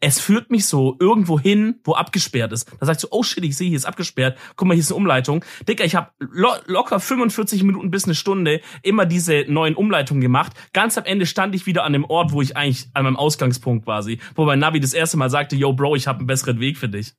Es 0.00 0.20
führt 0.20 0.50
mich 0.50 0.66
so 0.66 0.96
irgendwo 1.00 1.40
hin, 1.40 1.80
wo 1.84 1.94
abgesperrt 1.94 2.52
ist. 2.52 2.70
Da 2.78 2.86
sagst 2.86 3.02
du, 3.02 3.08
oh 3.10 3.22
shit, 3.22 3.42
ich 3.44 3.56
sehe, 3.56 3.68
hier 3.68 3.78
ist 3.78 3.86
abgesperrt. 3.86 4.38
Guck 4.56 4.68
mal, 4.68 4.74
hier 4.74 4.82
ist 4.82 4.92
eine 4.92 4.98
Umleitung. 4.98 5.42
Dicker, 5.66 5.86
ich 5.86 5.94
habe 5.94 6.10
lo 6.18 6.50
locker 6.66 7.00
45 7.00 7.62
Minuten 7.62 7.90
bis 7.90 8.04
eine 8.04 8.14
Stunde 8.14 8.60
immer 8.82 9.06
diese 9.06 9.46
neuen 9.48 9.74
Umleitungen 9.74 10.20
gemacht. 10.20 10.52
Ganz 10.74 10.98
am 10.98 11.04
Ende 11.04 11.24
stand 11.24 11.54
ich 11.54 11.64
wieder 11.64 11.84
an 11.84 11.94
dem 11.94 12.04
Ort, 12.04 12.32
wo 12.32 12.42
ich 12.42 12.54
eigentlich 12.54 12.86
an 12.92 13.04
meinem 13.04 13.16
Ausgangspunkt 13.16 13.86
quasi, 13.86 14.20
wo 14.34 14.44
mein 14.44 14.58
Navi 14.58 14.80
das 14.80 14.92
erste 14.92 15.16
Mal 15.16 15.30
sagte, 15.30 15.56
yo, 15.56 15.72
Bro, 15.72 15.96
ich 15.96 16.06
habe 16.06 16.18
einen 16.18 16.26
besseren 16.26 16.60
Weg 16.60 16.76
für 16.76 16.90
dich. 16.90 17.14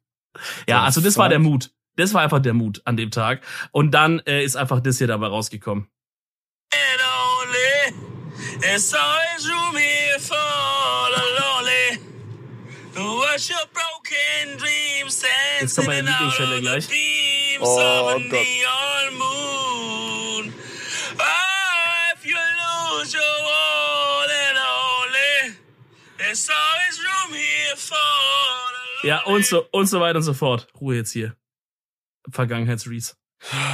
Ja, 0.70 0.84
also 0.84 1.02
das 1.02 1.18
war 1.18 1.30
der 1.30 1.40
Mut. 1.40 1.72
Das 1.96 2.14
war 2.14 2.22
einfach 2.22 2.40
der 2.40 2.54
Mut 2.54 2.82
an 2.86 2.96
dem 2.96 3.10
Tag. 3.10 3.42
Und 3.72 3.92
dann 3.96 4.20
äh, 4.20 4.44
ist 4.44 4.56
einfach 4.56 4.82
das 4.82 5.00
hier 5.00 5.08
dabei 5.08 5.28
rausgekommen. 5.28 5.88
And. 8.56 8.75
It's 8.75 8.94
always 8.94 9.50
room 9.50 9.75
here 9.75 10.19
for 10.19 10.36
the 11.16 11.24
lonely. 11.40 12.00
Who 12.96 13.18
watch 13.19 13.50
your 13.50 13.66
broken 13.74 14.57
dreams 14.57 15.22
Jetzt 15.60 15.75
kommt 15.75 15.88
dancing 15.88 16.06
meine 16.06 16.10
Lieblingsstelle 16.10 16.56
of 16.56 16.56
the 16.56 16.62
gleich. 16.62 16.88
beams 16.88 17.62
Oh, 17.62 18.16
of 18.16 18.16
a 18.16 18.19
Gott. 18.19 18.31
neon 18.31 19.13
moon. 19.19 20.54
Oh, 21.19 22.13
if 22.16 22.25
you 22.25 22.36
lose 22.62 23.13
your 23.13 23.24
all 23.24 24.30
and 24.30 24.57
only. 24.57 25.56
There's 26.18 26.50
always 26.50 27.00
room 27.04 27.34
here 27.34 27.75
for 27.75 27.98
the 29.04 29.07
Ja, 29.10 29.24
und 29.25 29.46
so, 29.46 29.68
und 29.72 29.88
so 29.88 30.00
weiter 30.00 30.18
und 30.18 30.24
so 30.24 30.34
fort. 30.34 30.68
Ruhe 30.80 30.96
jetzt 30.96 31.12
hier. 31.12 31.36
Vergangenheitsreese. 32.31 33.13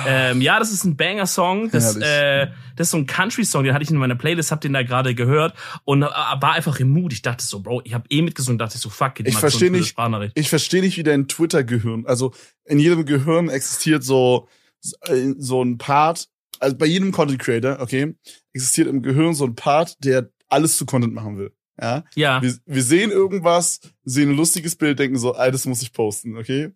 Ähm, 0.06 0.42
ja, 0.42 0.60
das 0.60 0.72
ist 0.72 0.84
ein 0.84 0.98
Banger-Song. 0.98 1.72
Das, 1.72 1.96
äh, 1.96 2.48
das 2.76 2.88
ist 2.88 2.92
so 2.92 2.98
ein 2.98 3.06
Country-Song, 3.06 3.64
den 3.64 3.74
hatte 3.74 3.84
ich 3.84 3.90
in 3.92 3.98
meiner 3.98 4.16
Playlist, 4.16 4.52
hab 4.52 4.60
den 4.62 4.74
da 4.74 4.84
gerade 4.84 5.16
gehört 5.16 5.54
und 5.86 6.02
äh, 6.04 6.06
war 6.08 6.54
einfach 6.54 6.80
im 6.80 6.90
Mut. 6.90 7.14
Ich 7.14 7.22
dachte 7.22 7.44
so, 7.46 7.62
Bro, 7.62 7.82
ich 7.86 7.94
hab 7.94 8.06
eh 8.12 8.22
mitgesungen, 8.22 8.58
dachte 8.58 8.76
ich 8.76 8.82
so, 8.82 8.90
fuck, 8.90 9.16
geht 9.16 9.28
Ich 9.28 9.36
mal 9.36 9.40
versteh 9.40 9.68
so 9.68 9.72
nicht- 9.74 9.96
ich 10.36 10.50
verstehe 10.50 10.82
nicht, 10.82 10.98
wie 10.98 11.04
dein 11.04 11.28
Twitter-Gehirn, 11.28 12.06
also 12.06 12.34
in 12.66 12.80
jedem 12.80 13.06
Gehirn 13.06 13.50
existiert 13.50 14.04
so, 14.04 14.48
so 14.82 15.64
ein 15.64 15.78
Part, 15.78 16.28
also 16.60 16.76
bei 16.78 16.86
jedem 16.88 17.12
Content 17.12 17.40
Creator, 17.40 17.78
okay, 17.80 18.16
existiert 18.54 18.88
im 18.88 19.02
Gehirn 19.02 19.34
so 19.34 19.46
ein 19.46 19.56
Part, 19.56 20.04
der 20.04 20.30
alles 20.50 20.78
zu 20.78 20.86
Content 20.86 21.14
machen 21.14 21.38
will. 21.38 21.54
Ja, 21.80 22.04
Ja. 22.16 22.42
wir, 22.42 22.54
wir 22.66 22.84
sehen 22.84 23.10
irgendwas, 23.12 23.80
sehen 24.04 24.32
ein 24.32 24.36
lustiges 24.36 24.76
Bild, 24.76 25.00
denken 25.00 25.18
so, 25.18 25.34
all 25.34 25.52
das 25.52 25.66
muss 25.66 25.82
ich 25.82 25.94
posten, 25.94 26.36
okay? 26.38 26.72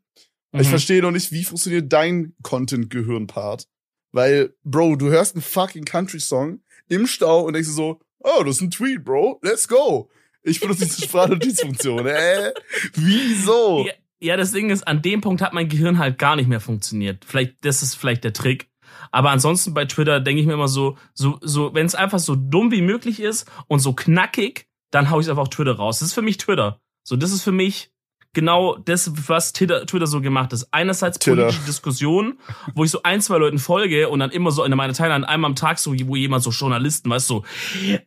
Ich 0.61 0.67
Mhm. 0.67 0.71
verstehe 0.71 1.01
noch 1.01 1.11
nicht, 1.11 1.31
wie 1.31 1.43
funktioniert 1.43 1.91
dein 1.91 2.33
Content-Gehirn-Part? 2.43 3.67
Weil, 4.11 4.53
Bro, 4.63 4.95
du 4.95 5.07
hörst 5.09 5.35
einen 5.35 5.41
fucking 5.41 5.85
Country-Song 5.85 6.61
im 6.87 7.07
Stau 7.07 7.41
und 7.41 7.53
denkst 7.53 7.69
dir 7.69 7.73
so, 7.75 7.99
oh, 8.19 8.43
das 8.43 8.57
ist 8.57 8.61
ein 8.61 8.71
Tweet, 8.71 9.03
Bro, 9.03 9.39
let's 9.43 9.67
go. 9.67 10.09
Ich 10.43 10.59
benutze 10.59 10.85
diese 10.85 11.01
Sprachnotizfunktion. 11.07 12.05
Äh, 12.07 12.53
wieso? 12.93 13.85
Ja, 13.85 13.93
ja, 14.19 14.37
das 14.37 14.51
Ding 14.51 14.69
ist, 14.69 14.87
an 14.87 15.01
dem 15.01 15.21
Punkt 15.21 15.41
hat 15.41 15.53
mein 15.53 15.67
Gehirn 15.69 15.97
halt 15.99 16.17
gar 16.17 16.35
nicht 16.35 16.47
mehr 16.47 16.61
funktioniert. 16.61 17.25
Vielleicht, 17.25 17.63
das 17.65 17.81
ist 17.83 17.95
vielleicht 17.95 18.23
der 18.23 18.33
Trick. 18.33 18.69
Aber 19.11 19.29
ansonsten 19.31 19.73
bei 19.73 19.85
Twitter 19.85 20.19
denke 20.19 20.41
ich 20.41 20.47
mir 20.47 20.53
immer 20.53 20.67
so, 20.67 20.97
so, 21.13 21.37
so, 21.41 21.73
wenn 21.73 21.85
es 21.85 21.95
einfach 21.95 22.19
so 22.19 22.35
dumm 22.35 22.71
wie 22.71 22.81
möglich 22.81 23.19
ist 23.19 23.49
und 23.67 23.79
so 23.79 23.93
knackig, 23.93 24.67
dann 24.91 25.09
hau 25.09 25.19
ich 25.19 25.29
einfach 25.29 25.43
auf 25.43 25.49
Twitter 25.49 25.73
raus. 25.75 25.99
Das 25.99 26.09
ist 26.09 26.13
für 26.13 26.21
mich 26.21 26.37
Twitter. 26.37 26.79
So, 27.03 27.15
das 27.15 27.31
ist 27.31 27.43
für 27.43 27.51
mich 27.51 27.91
genau 28.35 28.75
das, 28.77 29.11
was 29.27 29.53
Twitter, 29.53 29.85
Twitter 29.87 30.05
so 30.05 30.21
gemacht 30.21 30.53
ist. 30.53 30.67
Einerseits 30.71 31.17
Twitter. 31.17 31.43
politische 31.43 31.65
Diskussionen, 31.65 32.37
wo 32.75 32.83
ich 32.83 32.91
so 32.91 33.01
ein, 33.01 33.21
zwei 33.21 33.37
Leuten 33.37 33.57
folge 33.57 34.09
und 34.09 34.19
dann 34.19 34.29
immer 34.29 34.51
so 34.51 34.63
in 34.63 34.75
meiner 34.75 34.93
Timeline 34.93 35.27
einmal 35.27 35.49
am 35.49 35.55
Tag 35.55 35.79
so, 35.79 35.93
wo 36.05 36.15
jemand 36.15 36.43
so 36.43 36.51
Journalisten, 36.51 37.09
weißt 37.09 37.29
du, 37.29 37.35
so, 37.35 37.43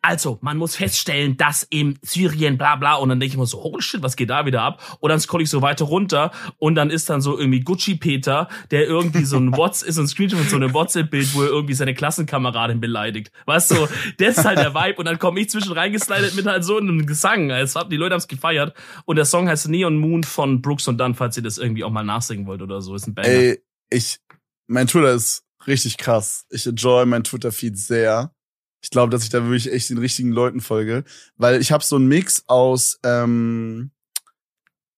also, 0.03 0.39
man 0.41 0.57
muss 0.57 0.77
feststellen, 0.77 1.37
dass 1.37 1.65
in 1.65 1.99
Syrien 2.03 2.59
bla 2.59 2.77
bla 2.77 2.95
und 2.95 3.09
dann 3.09 3.19
denke 3.19 3.35
ich 3.35 3.39
mir 3.39 3.47
so, 3.47 3.63
holy 3.63 3.83
shit, 3.83 4.03
was 4.03 4.17
geht 4.17 4.31
da 4.31 4.47
wieder 4.47 4.63
ab? 4.63 4.99
Und 5.01 5.09
dann 5.11 5.19
scroll 5.19 5.43
ich 5.43 5.51
so 5.51 5.63
weiter 5.63 5.87
runter 5.87 6.31
und 6.59 6.75
dann 6.75 6.91
ist 6.91 7.11
dann 7.11 7.21
so 7.21 7.39
irgendwie 7.39 7.61
Gucci 7.61 7.97
Peter, 7.97 8.49
der 8.71 8.87
irgendwie 8.87 9.25
so 9.25 9.39
ein 9.39 9.53
WhatsApp, 9.57 9.89
ist 9.89 9.95
so 9.97 10.03
ein 10.03 10.09
Screenshot 10.09 10.39
mit 10.39 10.51
so 10.51 10.57
einem 10.57 10.75
WhatsApp-Bild, 10.75 11.35
wo 11.35 11.43
er 11.43 11.49
irgendwie 11.49 11.75
seine 11.75 11.95
Klassenkameradin 11.95 12.81
beleidigt. 12.81 13.33
Weißt 13.47 13.71
du, 13.71 13.89
das 14.19 14.39
ist 14.39 14.45
halt 14.45 14.59
der 14.59 14.75
Vibe 14.75 14.99
und 14.99 15.07
dann 15.07 15.19
komme 15.19 15.41
ich 15.41 15.51
zwischen 15.51 15.73
reingeslidet 15.73 16.35
mit 16.37 16.47
halt 16.47 16.65
so 16.65 16.77
einem 16.77 17.07
Gesang. 17.07 17.51
Es 17.51 17.75
hat, 17.75 17.91
die 17.91 17.97
Leute 17.97 18.13
haben 18.13 18.21
es 18.21 18.29
gefeiert 18.29 18.75
und 19.05 19.17
der 19.17 19.25
Song 19.25 19.49
heißt 19.49 19.69
Neon 19.69 19.97
Moon 19.97 20.18
von 20.27 20.63
Brooks 20.63 20.89
und 20.89 20.99
Dunn, 20.99 21.15
falls 21.15 21.37
ihr 21.37 21.43
das 21.43 21.59
irgendwie 21.59 21.85
auch 21.85 21.91
mal 21.91 22.05
nachsingen 22.05 22.47
wollt 22.47 22.63
oder 22.63 22.81
so. 22.81 22.95
Ist 22.95 23.07
ein 23.07 23.15
Banger. 23.15 23.29
Ey, 23.29 23.63
ich, 23.91 24.19
mein 24.67 24.87
Twitter 24.87 25.13
ist 25.13 25.45
richtig 25.67 25.97
krass. 25.99 26.47
Ich 26.51 26.67
enjoy 26.67 27.05
mein 27.07 27.25
Twitter-Feed 27.25 27.77
sehr. 27.79 28.35
Ich 28.83 28.91
glaube, 28.91 29.11
dass 29.11 29.25
ich 29.25 29.31
da 29.31 29.43
wirklich 29.43 29.73
echt 29.73 29.91
den 29.91 29.99
richtigen 29.99 30.31
Leuten 30.31 30.61
folge, 30.61 31.05
weil 31.37 31.61
ich 31.61 31.73
habe 31.73 31.83
so 31.83 31.97
einen 31.97 32.07
Mix 32.07 32.45
aus 32.47 32.99
ähm, 33.05 33.91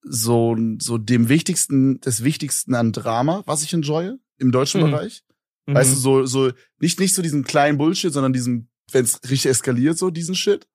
so 0.03 0.57
so 0.79 0.99
dem 0.99 1.29
wichtigsten, 1.29 2.01
des 2.01 2.23
wichtigsten 2.25 2.75
an 2.75 2.93
Drama, 2.93 3.43
was 3.47 3.63
ich 3.63 3.73
enjoye 3.73 4.19
im 4.39 4.53
deutschen 4.53 4.83
Mhm. 4.83 4.91
Bereich. 4.91 5.23
Mhm. 5.67 5.75
Weißt 5.75 5.93
du, 5.93 5.97
so 5.97 6.27
so 6.27 6.53
nicht 6.79 7.01
nicht 7.01 7.15
so 7.15 7.23
diesen 7.23 7.45
kleinen 7.45 7.79
Bullshit, 7.79 8.13
sondern 8.13 8.33
diesen, 8.33 8.71
wenn 8.93 9.05
es 9.05 9.21
richtig 9.25 9.47
eskaliert, 9.51 9.99
so 9.99 10.11
diesen 10.11 10.35
Shit. 10.35 10.67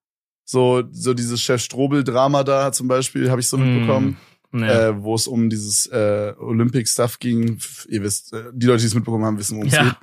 So 0.48 0.84
so 0.92 1.14
dieses 1.16 1.42
Chef 1.42 1.62
Strobel 1.62 2.04
Drama 2.04 2.44
da 2.44 2.72
zum 2.72 2.88
Beispiel 2.88 3.32
habe 3.32 3.42
ich 3.42 3.48
so 3.48 3.58
mitbekommen 3.58 4.08
Mhm. 4.10 4.18
Ja. 4.64 4.90
äh, 4.90 5.02
wo 5.04 5.16
es 5.16 5.28
um 5.28 5.50
dieses 5.50 5.86
äh, 5.88 6.34
Olympic-Stuff 6.38 7.20
ging. 7.20 7.60
Ihr 7.90 8.02
wisst, 8.04 8.34
äh, 8.34 8.44
die 8.54 8.66
Leute, 8.68 8.82
die 8.82 8.88
es 8.88 8.96
mitbekommen 8.96 9.26
haben, 9.26 9.38
wissen, 9.38 9.56
worum 9.58 9.68
es 9.68 9.74
ja. 9.74 9.84
geht. 9.84 9.96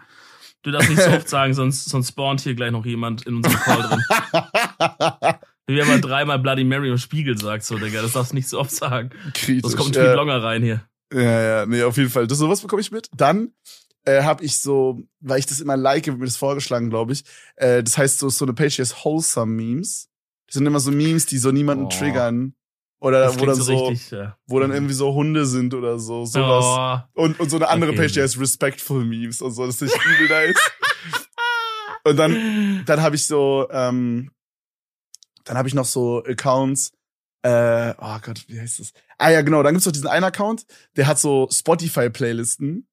Du 0.62 0.71
darfst 0.71 0.90
nicht 0.90 1.02
so 1.02 1.11
oft 1.12 1.28
sagen, 1.28 1.54
sonst, 1.54 1.87
sonst 1.88 2.09
spawnt 2.09 2.40
hier 2.40 2.54
gleich 2.54 2.71
noch 2.73 2.87
jemand 2.87 3.26
in 3.26 3.37
unserem 3.37 3.56
Call 3.56 3.82
drin. 3.82 4.00
Wie 5.66 5.76
wenn 5.76 5.87
man 5.88 6.00
dreimal 6.00 6.38
Bloody 6.38 6.64
Mary 6.64 6.90
im 6.90 6.99
Spiegel 6.99 7.38
sagt, 7.38 7.64
so, 7.64 7.78
Digga, 7.78 8.02
das 8.02 8.12
darfst 8.12 8.32
du 8.32 8.37
nicht 8.37 8.49
so 8.49 8.59
oft 8.59 8.73
sagen. 8.73 9.11
Kritisch. 9.35 9.62
Sonst 9.62 9.76
kommt 9.76 9.97
ein 9.97 10.04
Tweet 10.04 10.16
Longer 10.16 10.42
rein 10.42 10.62
hier. 10.62 10.82
ja, 11.12 11.21
ja, 11.42 11.66
nee, 11.66 11.82
auf 11.82 11.97
jeden 11.97 12.11
Fall. 12.11 12.26
Das 12.26 12.38
sowas 12.38 12.61
bekomme 12.61 12.80
ich 12.82 12.90
mit. 12.90 13.09
Dann 13.16 13.52
äh, 14.04 14.23
habe 14.25 14.44
ich 14.44 14.59
so, 14.59 15.00
weil 15.21 15.38
ich 15.38 15.47
das 15.47 15.61
immer 15.61 15.76
like, 15.76 16.06
wird 16.06 16.18
mir 16.18 16.25
das 16.25 16.37
vorgeschlagen, 16.37 16.90
glaube 16.90 17.12
ich. 17.12 17.25
Äh, 17.56 17.82
das 17.85 17.97
heißt 17.97 18.18
so 18.18 18.28
so 18.28 18.44
eine 18.44 18.54
Page, 18.54 18.75
die 18.76 18.82
heißt 18.82 19.04
Wholesome 19.04 19.52
Memes. 19.52 20.09
Das 20.49 20.54
sind 20.54 20.66
immer 20.66 20.80
so 20.80 20.90
Memes, 20.90 21.26
die 21.26 21.38
so 21.38 21.52
niemanden 21.52 21.85
Oh. 21.87 21.88
triggern. 21.88 22.54
Oder 23.02 23.38
wo 23.38 23.47
dann 23.47 23.54
so, 23.56 23.87
richtig, 23.88 24.12
ja. 24.12 24.38
wo 24.47 24.61
dann 24.61 24.71
irgendwie 24.71 24.94
so 24.94 25.12
Hunde 25.12 25.44
sind 25.44 25.75
oder 25.75 25.99
so, 25.99 26.25
sowas. 26.25 27.09
Oh. 27.16 27.23
Und, 27.23 27.40
und 27.40 27.50
so 27.50 27.56
eine 27.56 27.68
andere 27.68 27.90
Okay. 27.90 28.02
Page, 28.02 28.12
die 28.12 28.23
heißt 28.23 28.38
Respectful 28.38 29.04
Memes 29.04 29.42
und 29.42 29.50
so. 29.52 29.66
Das 29.66 29.82
ist 29.82 29.92
übel 29.94 30.28
nice. 30.47 30.56
Und 32.04 32.16
dann, 32.16 32.85
dann 32.87 33.00
habe 33.02 33.16
ich 33.16 33.26
so, 33.26 33.66
ähm, 33.71 34.30
dann 35.44 35.59
habe 35.59 35.66
ich 35.68 35.75
noch 35.75 35.85
so 35.85 36.23
Accounts. 36.25 36.92
Äh, 37.42 37.94
oh 37.99 38.18
Gott, 38.23 38.44
wie 38.47 38.61
heißt 38.61 38.78
das? 38.78 38.92
Ah 39.18 39.30
ja, 39.30 39.42
genau. 39.42 39.64
Dann 39.64 39.75
gibt's 39.75 39.87
noch 39.87 39.92
diesen 39.92 40.06
einen 40.06 40.25
Account, 40.25 40.64
der 40.97 41.09
hat 41.09 41.18
so 41.18 41.49
Spotify-Playlisten, 41.50 42.87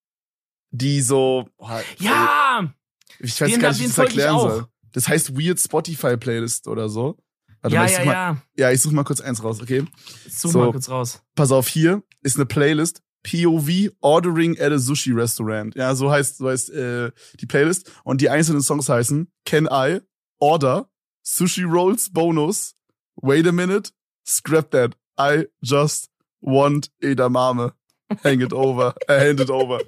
die 0.72 1.02
so. 1.02 1.48
Oh, 1.58 1.70
Ja! 2.00 2.74
ich 3.20 3.40
weiß 3.40 3.52
den- 3.52 3.62
gar 3.62 3.70
nicht, 3.70 3.80
wie 3.82 3.84
ich 3.86 3.90
das 3.90 3.98
erklären 4.00 4.40
soll. 4.40 4.66
Das 4.92 5.08
heißt 5.08 5.38
Weird 5.40 5.60
Spotify 5.60 6.18
Playlist 6.18 6.68
oder 6.68 6.90
so. 6.90 7.16
Warte 7.62 7.76
ja, 7.76 7.82
mal, 7.82 7.90
ich 7.90 7.98
ja, 7.98 8.06
mal, 8.06 8.14
ja. 8.14 8.38
ja, 8.58 8.72
ich 8.72 8.82
suche 8.82 8.96
mal 8.96 9.04
kurz 9.04 9.22
eins 9.22 9.44
raus, 9.44 9.62
okay? 9.62 9.86
Such 10.30 10.52
So. 10.52 10.60
mal 10.60 10.72
kurz 10.72 10.90
raus. 10.90 11.22
Pass 11.36 11.52
auf, 11.52 11.68
hier 11.68 12.04
ist 12.22 12.38
eine 12.38 12.46
Playlist. 12.46 13.02
POV 13.24 13.90
Ordering 14.00 14.58
at 14.60 14.72
a 14.72 14.78
Sushi 14.78 15.12
Restaurant. 15.12 15.76
Ja, 15.76 15.94
so 15.94 16.10
heißt, 16.10 16.38
so 16.38 16.50
heißt 16.50 16.70
äh, 16.72 17.12
die 17.40 17.46
Playlist. 17.46 17.92
Und 18.04 18.22
die 18.22 18.30
einzelnen 18.30 18.62
Songs 18.62 18.88
heißen 18.88 19.30
Can 19.46 19.68
I, 19.70 20.00
Order, 20.40 20.90
Sushi 21.22 21.64
Rolls 21.64 22.12
Bonus, 22.12 22.76
Wait 23.22 23.46
a 23.46 23.52
Minute, 23.52 23.92
Scrap 24.26 24.72
That, 24.72 24.96
I 25.20 25.48
Just 25.62 26.10
Want 26.40 26.92
Edamame. 27.02 27.74
Hang 28.24 28.40
it 28.40 28.54
over, 28.54 28.96
äh, 29.08 29.30
hand 29.30 29.42
it 29.42 29.50
over. 29.50 29.80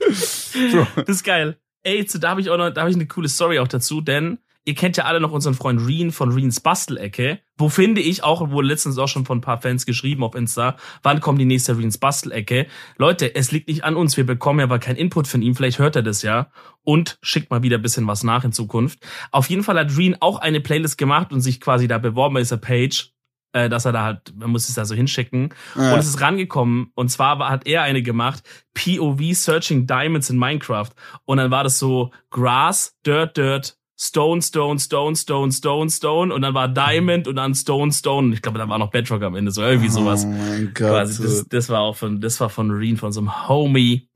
Bro. 0.00 0.86
Das 0.96 1.16
ist 1.16 1.24
geil. 1.24 1.58
Ey, 1.82 2.04
da 2.04 2.30
habe 2.30 2.40
ich 2.40 2.48
auch 2.48 2.56
noch, 2.56 2.70
da 2.70 2.80
habe 2.80 2.90
ich 2.90 2.96
eine 2.96 3.06
coole 3.06 3.28
Story 3.28 3.58
auch 3.58 3.68
dazu, 3.68 4.00
denn 4.00 4.38
ihr 4.64 4.74
kennt 4.74 4.96
ja 4.96 5.04
alle 5.04 5.20
noch 5.20 5.32
unseren 5.32 5.54
Freund 5.54 5.86
Reen 5.86 6.10
von 6.10 6.32
Reens 6.32 6.60
Bastelecke. 6.60 7.40
Wo 7.56 7.68
finde 7.68 8.00
ich 8.00 8.24
auch, 8.24 8.50
wurde 8.50 8.68
letztens 8.68 8.98
auch 8.98 9.08
schon 9.08 9.26
von 9.26 9.38
ein 9.38 9.42
paar 9.42 9.60
Fans 9.60 9.86
geschrieben 9.86 10.24
auf 10.24 10.34
Insta, 10.34 10.76
wann 11.02 11.20
kommt 11.20 11.40
die 11.40 11.44
nächste 11.44 11.76
Reens 11.76 11.98
Bastelecke? 11.98 12.66
Leute, 12.96 13.34
es 13.34 13.52
liegt 13.52 13.68
nicht 13.68 13.84
an 13.84 13.96
uns, 13.96 14.16
wir 14.16 14.26
bekommen 14.26 14.60
ja 14.60 14.64
aber 14.64 14.78
keinen 14.78 14.96
Input 14.96 15.28
von 15.28 15.42
ihm, 15.42 15.54
vielleicht 15.54 15.78
hört 15.78 15.96
er 15.96 16.02
das 16.02 16.22
ja 16.22 16.50
und 16.82 17.18
schickt 17.22 17.50
mal 17.50 17.62
wieder 17.62 17.78
ein 17.78 17.82
bisschen 17.82 18.06
was 18.06 18.24
nach 18.24 18.44
in 18.44 18.52
Zukunft. 18.52 18.98
Auf 19.30 19.50
jeden 19.50 19.62
Fall 19.62 19.78
hat 19.78 19.96
Reen 19.96 20.16
auch 20.20 20.38
eine 20.38 20.60
Playlist 20.60 20.98
gemacht 20.98 21.32
und 21.32 21.40
sich 21.40 21.60
quasi 21.60 21.86
da 21.86 21.98
beworben 21.98 22.34
bei 22.34 22.40
dieser 22.40 22.56
Page, 22.56 23.12
äh, 23.52 23.68
dass 23.68 23.84
er 23.84 23.92
da 23.92 24.02
halt, 24.02 24.34
man 24.36 24.50
muss 24.50 24.68
es 24.68 24.74
da 24.74 24.84
so 24.84 24.94
hinschicken. 24.94 25.50
Ja. 25.76 25.92
Und 25.92 26.00
es 26.00 26.08
ist 26.08 26.20
rangekommen. 26.20 26.90
Und 26.94 27.08
zwar 27.08 27.38
war, 27.38 27.50
hat 27.50 27.66
er 27.66 27.82
eine 27.82 28.02
gemacht, 28.02 28.42
POV 28.74 29.20
Searching 29.32 29.86
Diamonds 29.86 30.28
in 30.28 30.38
Minecraft. 30.38 30.90
Und 31.24 31.36
dann 31.36 31.50
war 31.50 31.62
das 31.62 31.78
so 31.78 32.10
Grass, 32.30 32.96
Dirt, 33.06 33.36
Dirt, 33.36 33.78
Stone, 33.96 34.42
Stone, 34.42 34.80
Stone, 34.80 35.14
Stone, 35.16 35.52
Stone, 35.52 35.90
Stone. 35.90 36.34
Und 36.34 36.42
dann 36.42 36.54
war 36.54 36.68
Diamond 36.68 37.28
und 37.28 37.36
dann 37.36 37.54
Stone, 37.54 37.92
Stone. 37.92 38.34
Ich 38.34 38.42
glaube, 38.42 38.58
da 38.58 38.68
war 38.68 38.78
noch 38.78 38.90
Bedrock 38.90 39.22
am 39.22 39.36
Ende, 39.36 39.50
so 39.52 39.62
irgendwie 39.62 39.88
sowas. 39.88 40.24
Oh 40.24 40.28
mein 40.28 40.66
Gott. 40.74 40.88
Quasi. 40.88 41.22
Das, 41.22 41.46
das 41.48 41.68
war 41.68 41.80
auch 41.80 41.96
von, 41.96 42.20
das 42.20 42.40
war 42.40 42.50
von 42.50 42.70
Reen, 42.70 42.96
von 42.96 43.12
so 43.12 43.20
einem 43.20 43.48
Homie. 43.48 44.08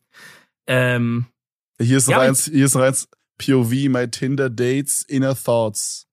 Ähm, 0.67 1.27
Hier 1.81 1.99
ist 1.99 2.09
noch 2.09 2.17
Ja, 2.17 2.23
eins, 2.23 2.47
hier 2.47 2.67
ist 2.67 2.75
noch 2.75 2.83
eins. 2.83 3.09
POV, 3.39 3.89
my 3.89 4.09
Tinder 4.11 4.51
dates, 4.51 5.05
inner 5.05 5.35
thoughts. 5.35 6.07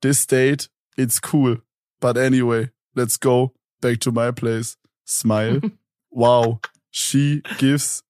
This 0.00 0.26
date, 0.26 0.70
it's 0.96 1.20
cool. 1.32 1.62
But 2.00 2.16
anyway, 2.16 2.70
let's 2.96 3.18
go 3.20 3.52
back 3.82 4.00
to 4.00 4.10
my 4.10 4.32
place. 4.32 4.76
Smile. 5.04 5.60
wow. 6.10 6.58
She 6.90 7.42
gives 7.58 8.02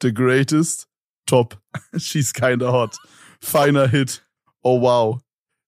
the 0.00 0.12
greatest. 0.12 0.86
Top. 1.26 1.54
She's 1.98 2.32
kinda 2.32 2.70
hot. 2.70 2.96
Finer 3.40 3.88
hit. 3.88 4.22
Oh 4.62 4.80
wow. 4.80 5.20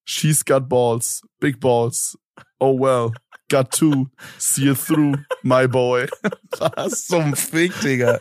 She's 0.05 0.45
got 0.45 0.69
balls. 0.69 1.23
Big 1.41 1.61
balls. 1.61 2.19
Oh 2.61 2.79
well. 2.79 3.13
Got 3.49 3.71
two. 3.71 4.09
See 4.39 4.65
you 4.65 4.75
through, 4.75 5.17
my 5.43 5.67
boy. 5.67 6.07
Was 6.59 7.07
zum 7.07 7.35
Fick, 7.37 7.73
Digga. 7.83 8.21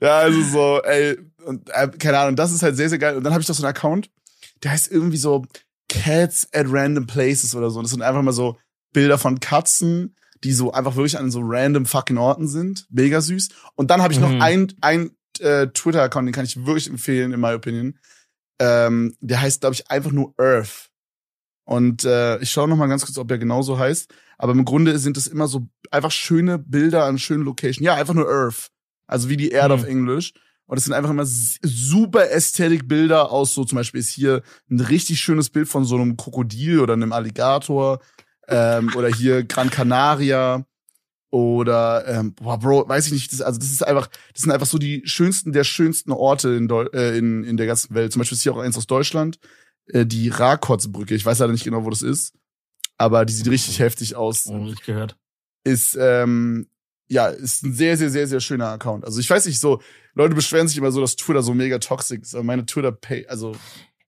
Ja, 0.00 0.18
also 0.18 0.42
so, 0.42 0.82
ey, 0.82 1.18
und, 1.46 1.68
äh, 1.70 1.88
keine 1.88 2.18
Ahnung, 2.18 2.36
das 2.36 2.52
ist 2.52 2.62
halt 2.62 2.76
sehr, 2.76 2.90
sehr 2.90 2.98
geil. 2.98 3.16
Und 3.16 3.24
dann 3.24 3.32
habe 3.32 3.40
ich 3.40 3.46
doch 3.46 3.54
so 3.54 3.62
einen 3.64 3.74
Account, 3.74 4.10
der 4.62 4.72
heißt 4.72 4.90
irgendwie 4.90 5.16
so 5.16 5.46
Cats 5.88 6.48
at 6.52 6.66
Random 6.68 7.06
Places 7.06 7.54
oder 7.54 7.70
so. 7.70 7.78
Und 7.78 7.84
das 7.84 7.92
sind 7.92 8.02
einfach 8.02 8.20
mal 8.22 8.32
so 8.32 8.58
Bilder 8.92 9.16
von 9.16 9.40
Katzen, 9.40 10.16
die 10.44 10.52
so 10.52 10.72
einfach 10.72 10.96
wirklich 10.96 11.18
an 11.18 11.30
so 11.30 11.40
random 11.42 11.86
fucking 11.86 12.18
Orten 12.18 12.46
sind. 12.48 12.86
Mega 12.90 13.20
süß. 13.20 13.48
Und 13.74 13.90
dann 13.90 14.02
habe 14.02 14.12
ich 14.12 14.20
Mhm. 14.20 14.38
noch 14.38 14.44
ein, 14.44 14.72
ein 14.82 15.10
äh, 15.40 15.66
Twitter-Account, 15.68 16.28
den 16.28 16.34
kann 16.34 16.44
ich 16.44 16.66
wirklich 16.66 16.88
empfehlen, 16.88 17.32
in 17.32 17.40
my 17.40 17.54
opinion. 17.54 17.98
Ähm, 18.60 19.16
der 19.20 19.40
heißt, 19.40 19.62
glaube 19.62 19.74
ich, 19.74 19.90
einfach 19.90 20.12
nur 20.12 20.34
Earth. 20.38 20.90
Und 21.64 22.04
äh, 22.04 22.38
ich 22.38 22.50
schaue 22.50 22.68
noch 22.68 22.76
mal 22.76 22.86
ganz 22.88 23.04
kurz, 23.04 23.16
ob 23.18 23.30
er 23.30 23.38
genauso 23.38 23.78
heißt. 23.78 24.12
Aber 24.38 24.52
im 24.52 24.64
Grunde 24.64 24.98
sind 24.98 25.16
es 25.16 25.26
immer 25.26 25.48
so 25.48 25.66
einfach 25.90 26.10
schöne 26.10 26.58
Bilder 26.58 27.04
an 27.04 27.18
schönen 27.18 27.44
Locations. 27.44 27.84
Ja, 27.84 27.94
einfach 27.94 28.14
nur 28.14 28.28
Earth. 28.28 28.68
Also 29.06 29.28
wie 29.28 29.36
die 29.36 29.50
Erde 29.50 29.74
Mhm. 29.76 29.80
auf 29.80 29.88
Englisch. 29.88 30.32
Und 30.66 30.76
es 30.76 30.84
sind 30.84 30.92
einfach 30.92 31.10
immer 31.10 31.24
super 31.26 32.30
Ästhetik-Bilder 32.30 33.32
aus 33.32 33.54
so, 33.54 33.64
zum 33.64 33.76
Beispiel 33.76 33.98
ist 34.00 34.10
hier 34.10 34.42
ein 34.70 34.78
richtig 34.80 35.20
schönes 35.20 35.50
Bild 35.50 35.68
von 35.68 35.84
so 35.84 35.96
einem 35.96 36.16
Krokodil 36.16 36.78
oder 36.80 36.92
einem 36.92 37.12
Alligator. 37.12 37.98
Ähm, 38.46 38.92
oder 38.94 39.08
hier 39.08 39.42
Gran 39.44 39.70
Canaria. 39.70 40.64
Oder, 41.30 42.08
ähm, 42.08 42.34
boah, 42.34 42.58
Bro, 42.58 42.88
weiß 42.88 43.06
ich 43.06 43.12
nicht, 43.12 43.32
das, 43.32 43.40
also 43.40 43.58
das 43.58 43.70
ist 43.70 43.86
einfach, 43.86 44.08
das 44.32 44.42
sind 44.42 44.50
einfach 44.50 44.66
so 44.66 44.78
die 44.78 45.02
schönsten 45.04 45.52
der 45.52 45.62
schönsten 45.62 46.10
Orte 46.10 46.50
in, 46.50 46.66
Deu 46.66 46.86
äh, 46.92 47.16
in, 47.16 47.44
in 47.44 47.56
der 47.56 47.66
ganzen 47.66 47.94
Welt. 47.94 48.12
Zum 48.12 48.18
Beispiel 48.20 48.36
ist 48.36 48.42
hier 48.42 48.52
auch 48.52 48.58
eins 48.58 48.76
aus 48.76 48.88
Deutschland, 48.88 49.38
äh, 49.86 50.04
die 50.04 50.28
Rakotsbrücke. 50.28 51.14
Ich 51.14 51.24
weiß 51.24 51.38
leider 51.38 51.52
nicht 51.52 51.62
genau, 51.62 51.84
wo 51.84 51.90
das 51.90 52.02
ist, 52.02 52.34
aber 52.98 53.24
die 53.24 53.32
sieht 53.32 53.48
richtig 53.48 53.78
heftig 53.78 54.16
aus 54.16 54.46
oh, 54.46 54.66
ich 54.72 54.82
gehört. 54.82 55.16
ist 55.62 55.96
ähm, 56.00 56.66
ja 57.08 57.28
ist 57.28 57.62
ein 57.62 57.74
sehr 57.74 57.96
sehr 57.96 58.10
sehr 58.10 58.26
sehr 58.26 58.40
schöner 58.40 58.68
Account. 58.70 59.04
Also 59.04 59.20
ich 59.20 59.30
weiß 59.30 59.46
nicht 59.46 59.60
so 59.60 59.80
Leute 60.14 60.34
beschweren 60.34 60.66
sich 60.66 60.78
immer 60.78 60.90
so, 60.90 61.00
dass 61.00 61.14
Twitter 61.14 61.44
so 61.44 61.54
mega 61.54 61.78
toxic 61.78 62.22
ist. 62.22 62.34
Aber 62.34 62.42
meine 62.42 62.66
Twitter 62.66 62.90
Page, 62.90 63.26
also 63.28 63.54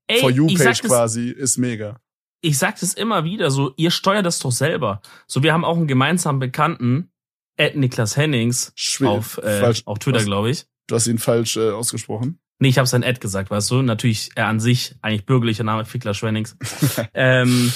Ey, 0.09 0.19
for 0.19 0.31
you 0.31 0.49
Page 0.49 0.83
quasi 0.83 1.31
ist 1.31 1.57
mega. 1.57 2.01
ich 2.41 2.59
sag 2.59 2.81
das 2.81 2.95
immer 2.95 3.23
wieder, 3.23 3.53
so, 3.53 3.73
ihr 3.77 3.93
steuert 3.93 4.27
das 4.27 4.41
doch 4.41 4.51
selber. 4.51 5.01
So, 5.29 5.45
wir 5.45 5.53
haben 5.53 5.65
auch 5.65 5.77
einen 5.77 5.87
gemeinsamen 5.87 6.41
Bekannten, 6.41 7.12
Ed 7.57 7.77
Niklas 7.77 8.17
Hennings, 8.17 8.73
Schwer, 8.75 9.11
auf, 9.11 9.39
äh, 9.39 9.73
auf 9.85 9.99
Twitter, 9.99 10.25
glaube 10.25 10.51
ich. 10.51 10.67
Du 10.87 10.95
hast 10.95 11.07
ihn 11.07 11.19
falsch 11.19 11.57
äh, 11.57 11.71
ausgesprochen. 11.71 12.39
Nee, 12.59 12.69
ich 12.69 12.79
habe 12.79 12.87
sein 12.87 13.03
Ed 13.03 13.21
gesagt, 13.21 13.51
weißt 13.51 13.71
du? 13.71 13.83
Natürlich, 13.83 14.31
er 14.37 14.47
an 14.47 14.61
sich, 14.61 14.95
eigentlich 15.03 15.27
bürgerlicher 15.27 15.65
Name, 15.65 15.85
Fickler 15.85 16.15
Schwennings. 16.15 16.57
ähm, 17.15 17.73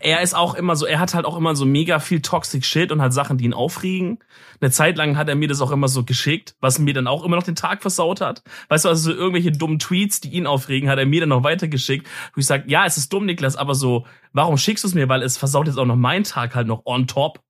er 0.00 0.22
ist 0.22 0.34
auch 0.34 0.54
immer 0.54 0.76
so, 0.76 0.86
er 0.86 0.98
hat 0.98 1.14
halt 1.14 1.24
auch 1.24 1.36
immer 1.36 1.54
so 1.54 1.64
mega 1.64 1.98
viel 1.98 2.20
Toxic 2.20 2.64
Shit 2.64 2.92
und 2.92 3.00
halt 3.00 3.12
Sachen, 3.12 3.38
die 3.38 3.44
ihn 3.44 3.54
aufregen. 3.54 4.18
Eine 4.60 4.70
Zeit 4.70 4.96
lang 4.96 5.16
hat 5.16 5.28
er 5.28 5.34
mir 5.34 5.48
das 5.48 5.60
auch 5.60 5.70
immer 5.70 5.88
so 5.88 6.04
geschickt, 6.04 6.56
was 6.60 6.78
mir 6.78 6.94
dann 6.94 7.06
auch 7.06 7.24
immer 7.24 7.36
noch 7.36 7.42
den 7.42 7.54
Tag 7.54 7.82
versaut 7.82 8.20
hat. 8.20 8.42
Weißt 8.68 8.84
du, 8.84 8.88
also 8.88 9.12
so 9.12 9.16
irgendwelche 9.16 9.52
dummen 9.52 9.78
Tweets, 9.78 10.20
die 10.20 10.30
ihn 10.30 10.46
aufregen, 10.46 10.88
hat 10.88 10.98
er 10.98 11.06
mir 11.06 11.20
dann 11.20 11.30
noch 11.30 11.44
weitergeschickt. 11.44 12.06
Wo 12.34 12.40
ich 12.40 12.46
sag, 12.46 12.68
ja, 12.68 12.86
es 12.86 12.96
ist 12.96 13.12
dumm, 13.12 13.26
Niklas, 13.26 13.56
aber 13.56 13.74
so, 13.74 14.06
warum 14.32 14.56
schickst 14.56 14.84
du 14.84 14.88
es 14.88 14.94
mir? 14.94 15.08
Weil 15.08 15.22
es 15.22 15.36
versaut 15.36 15.66
jetzt 15.66 15.78
auch 15.78 15.86
noch 15.86 15.96
meinen 15.96 16.24
Tag 16.24 16.54
halt 16.54 16.66
noch 16.66 16.82
on 16.84 17.06
top. 17.06 17.42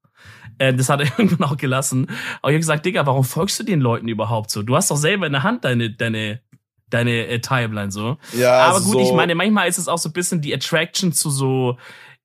Äh, 0.59 0.75
das 0.75 0.89
hat 0.89 1.01
er 1.01 1.07
irgendwann 1.19 1.49
auch 1.49 1.57
gelassen. 1.57 2.07
Aber 2.43 2.51
ich 2.51 2.55
habe 2.55 2.59
gesagt, 2.59 2.87
Digga, 2.87 3.07
warum 3.07 3.25
folgst 3.25 3.59
du 3.59 3.65
den 3.65 3.81
Leuten 3.81 4.09
überhaupt 4.09 4.51
so? 4.51 4.63
Du 4.63 4.77
hast 4.77 4.91
doch 4.91 4.97
selber 4.97 5.27
in 5.27 5.33
der 5.33 5.43
Hand 5.43 5.65
deine, 5.65 5.91
deine, 5.91 6.41
deine 6.91 7.27
äh, 7.27 7.41
Timeline 7.41 7.91
so. 7.91 8.19
Ja, 8.33 8.61
Aber 8.67 8.81
gut, 8.81 8.95
so, 8.95 9.01
ich 9.01 9.13
meine, 9.13 9.35
manchmal 9.35 9.69
ist 9.69 9.79
es 9.79 9.89
auch 9.89 9.99
so 9.99 10.09
ein 10.09 10.13
bisschen 10.13 10.41
die 10.41 10.55
Attraction 10.55 11.13
zu 11.13 11.31
so, 11.31 11.79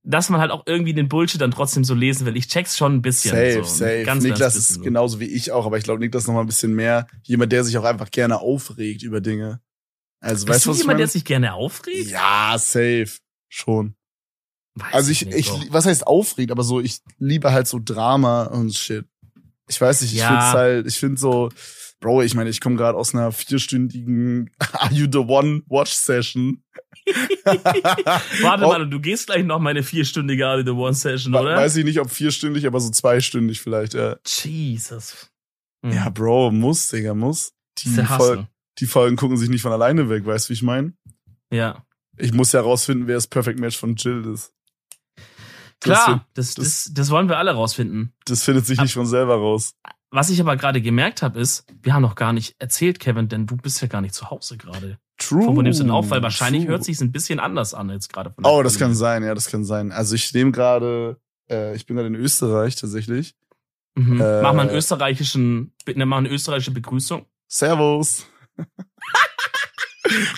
dass 0.04 0.30
man 0.30 0.42
halt 0.42 0.52
auch 0.52 0.64
irgendwie 0.66 0.94
den 0.94 1.08
Bullshit 1.08 1.40
dann 1.40 1.52
trotzdem 1.52 1.84
so 1.84 1.94
lesen 1.94 2.26
will. 2.26 2.36
Ich 2.36 2.48
check's 2.48 2.78
schon 2.78 2.96
ein 2.96 3.02
bisschen. 3.02 3.32
safe, 3.32 3.64
so, 3.64 3.76
safe. 3.86 4.04
Ganz, 4.04 4.24
Niklas 4.24 4.54
ganz 4.54 4.56
ist 4.56 4.82
genauso 4.82 5.20
wie 5.20 5.26
ich 5.26 5.52
auch, 5.52 5.66
aber 5.66 5.78
ich 5.78 5.84
glaube, 5.84 6.00
Niklas 6.00 6.24
ist 6.24 6.28
noch 6.28 6.36
mal 6.36 6.42
ein 6.42 6.48
bisschen 6.48 6.74
mehr 6.74 7.08
jemand, 7.24 7.52
der 7.52 7.64
sich 7.64 7.78
auch 7.78 7.84
einfach 7.84 8.10
gerne 8.10 8.40
aufregt 8.40 9.04
über 9.04 9.22
Dinge. 9.22 9.62
Also 10.20 10.46
Bist 10.46 10.56
weißt 10.56 10.66
du, 10.66 10.70
was 10.70 10.76
ich 10.78 10.82
jemand, 10.84 10.88
meine? 10.88 10.98
der 11.00 11.08
sich 11.08 11.26
gerne 11.26 11.54
aufregt? 11.54 12.10
Ja, 12.10 12.56
safe. 12.58 13.12
Schon. 13.50 13.96
Weiß 14.76 14.94
Also 14.94 15.12
ich, 15.12 15.28
ich, 15.28 15.48
Bro. 15.48 15.64
was 15.70 15.86
heißt 15.86 16.08
aufregt, 16.08 16.52
aber 16.52 16.64
so, 16.64 16.80
ich 16.80 17.00
liebe 17.20 17.52
halt 17.52 17.68
so 17.68 17.80
Drama 17.84 18.44
und 18.44 18.74
shit. 18.74 19.06
Ich 19.70 19.80
weiß 19.80 20.02
nicht, 20.02 20.14
ich 20.14 20.20
Ja. 20.20 20.28
find's 20.30 20.54
halt, 20.54 20.88
ich 20.88 20.98
find 20.98 21.20
so, 21.20 21.50
Bro, 22.00 22.24
ich 22.24 22.34
meine, 22.34 22.50
ich 22.50 22.62
komme 22.62 22.78
gerade 22.78 22.98
aus 22.98 23.14
einer 23.14 23.32
vierstündigen 23.32 24.50
Are 24.74 24.94
You 24.94 25.08
the 25.12 25.20
One 25.20 25.62
Watch 25.68 25.92
Session. 25.94 26.64
Warte 27.46 28.64
mal, 28.66 28.90
du 28.90 29.00
gehst 29.00 29.28
gleich 29.28 29.44
noch 29.44 29.60
meine 29.60 29.84
vierstündige 29.84 30.48
Are 30.48 30.64
The 30.64 30.72
One 30.72 30.94
Session, 30.94 31.36
oder? 31.36 31.56
Weiß 31.56 31.76
ich 31.76 31.86
nicht, 31.86 32.00
ob 32.00 32.10
vierstündig, 32.10 32.66
aber 32.66 32.80
so 32.80 32.90
zweistündig 32.90 33.62
vielleicht, 33.62 33.94
ja. 33.94 34.18
Jesus. 34.26 35.30
Hm. 35.86 35.94
Ja, 35.94 36.10
Bro, 36.10 36.52
muss, 36.52 36.88
Digga, 36.88 37.14
muss. 37.14 37.54
Die, 37.80 37.90
Fol 37.90 38.48
die 38.80 38.86
Folgen 38.86 39.16
gucken 39.16 39.38
sich 39.38 39.50
nicht 39.50 39.62
von 39.62 39.72
alleine 39.72 40.10
weg, 40.10 40.26
weißt 40.26 40.46
du, 40.48 40.50
wie 40.50 40.54
ich 40.54 40.62
meine? 40.62 40.94
Ja. 41.52 41.86
Ich 42.18 42.34
muss 42.34 42.52
ja 42.52 42.62
rausfinden, 42.62 43.08
wer 43.08 43.16
das 43.16 43.28
Perfect 43.28 43.60
Match 43.60 43.78
von 43.78 43.96
Jill 43.96 44.26
ist. 44.34 44.54
Klar, 45.82 46.28
das, 46.34 46.54
das- 46.54 46.66
das, 46.86 46.94
das 46.94 47.10
wollen 47.10 47.28
wir 47.30 47.38
alle 47.38 47.52
rausfinden. 47.52 48.14
das 48.26 48.44
findet 48.44 48.66
sich 48.66 48.80
nicht 48.80 48.94
von 48.94 49.06
selber 49.06 49.36
raus. 49.36 49.74
Was 50.12 50.30
ich 50.30 50.40
aber 50.42 50.58
gerade 50.58 50.82
gemerkt 50.82 51.22
habe, 51.22 51.40
ist, 51.40 51.66
wir 51.82 51.94
haben 51.94 52.02
noch 52.02 52.16
gar 52.16 52.34
nicht 52.34 52.56
erzählt, 52.60 53.00
Kevin, 53.00 53.30
denn 53.30 53.48
du 53.48 53.56
bist 53.56 53.82
ja 53.82 53.88
gar 53.88 54.02
nicht 54.02 54.14
zu 54.14 54.30
Hause 54.30 54.58
gerade. 54.58 54.98
True. 55.18 55.44
Von 55.44 55.56
wo 55.56 55.62
nimmst 55.62 55.80
du 55.80 55.84
denn 55.84 55.92
auf? 55.92 56.10
Weil 56.10 56.22
wahrscheinlich 56.22 56.64
true. 56.64 56.72
hört 56.72 56.84
sich's 56.84 57.02
ein 57.02 57.12
bisschen 57.12 57.40
anders 57.40 57.74
an 57.74 57.90
jetzt 57.90 58.12
gerade. 58.12 58.32
von 58.32 58.44
Oh, 58.46 58.62
das 58.64 58.78
kann 58.78 58.94
sein, 58.94 59.24
ja, 59.24 59.34
das 59.34 59.48
kann 59.50 59.64
sein. 59.64 59.92
Also 59.92 60.16
ich 60.16 60.34
nehme 60.34 60.52
gerade, 60.52 61.20
äh, 61.50 61.76
ich 61.76 61.86
bin 61.86 61.96
gerade 61.96 62.08
in 62.08 62.16
Österreich 62.16 62.76
tatsächlich. 62.76 63.36
Mhm. 63.96 64.20
Äh, 64.20 64.42
mach 64.42 64.54
mal 64.54 64.68
einen 64.68 64.76
österreichischen, 64.76 65.74
ne, 65.88 66.06
mach 66.06 66.18
eine 66.18 66.30
österreichische 66.30 66.72
Begrüßung. 66.72 67.26
Servus. 67.48 68.26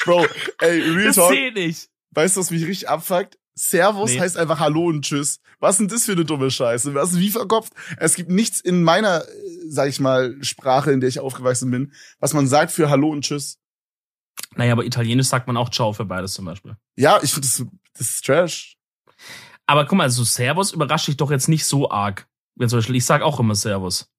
Bro, 0.05 0.25
ey, 0.59 0.81
Real 0.91 1.05
Das 1.07 1.15
Talk, 1.15 1.31
nicht. 1.55 1.89
weißt 2.11 2.35
du, 2.35 2.41
was 2.41 2.51
mich 2.51 2.63
richtig 2.65 2.89
abfuckt? 2.89 3.37
Servus 3.55 4.11
Nee. 4.11 4.19
heißt 4.19 4.37
einfach 4.37 4.59
Hallo 4.59 4.87
und 4.87 5.03
Tschüss. 5.05 5.39
Was 5.59 5.75
ist 5.75 5.79
denn 5.79 5.87
das 5.89 6.05
für 6.05 6.13
eine 6.13 6.25
dumme 6.25 6.49
Scheiße? 6.49 6.93
Was 6.95 7.11
ist 7.11 7.19
wie 7.19 7.29
verkopft? 7.29 7.73
Es 7.97 8.15
gibt 8.15 8.29
nichts 8.29 8.59
in 8.59 8.83
meiner, 8.83 9.23
äh, 9.23 9.27
sag 9.67 9.89
ich 9.89 9.99
mal, 9.99 10.35
Sprache, 10.43 10.91
in 10.91 10.99
der 11.01 11.09
ich 11.09 11.19
aufgewachsen 11.19 11.69
bin, 11.69 11.93
was 12.19 12.33
man 12.33 12.47
sagt 12.47 12.71
für 12.71 12.89
Hallo 12.89 13.09
und 13.09 13.23
Tschüss. 13.23 13.59
Naja, 14.55 14.73
aber 14.73 14.85
italienisch 14.85 15.27
sagt 15.27 15.45
man 15.47 15.57
auch 15.57 15.69
Ciao 15.69 15.93
für 15.93 16.05
beides 16.05 16.33
zum 16.33 16.45
Beispiel. 16.45 16.75
Ja, 16.95 17.19
ich 17.21 17.31
finde 17.31 17.47
das, 17.47 17.63
das 17.97 18.09
ist 18.09 18.25
Trash. 18.25 18.77
Aber 19.67 19.85
guck 19.85 19.97
mal, 19.97 20.09
so 20.09 20.23
Servus 20.23 20.71
überrascht 20.71 21.07
dich 21.07 21.17
doch 21.17 21.31
jetzt 21.31 21.47
nicht 21.47 21.65
so 21.65 21.89
arg. 21.89 22.27
Wenn 22.55 22.69
zum 22.69 22.79
Beispiel, 22.79 22.95
ich 22.95 23.05
sag 23.05 23.21
auch 23.21 23.39
immer 23.39 23.55
Servus. 23.55 24.09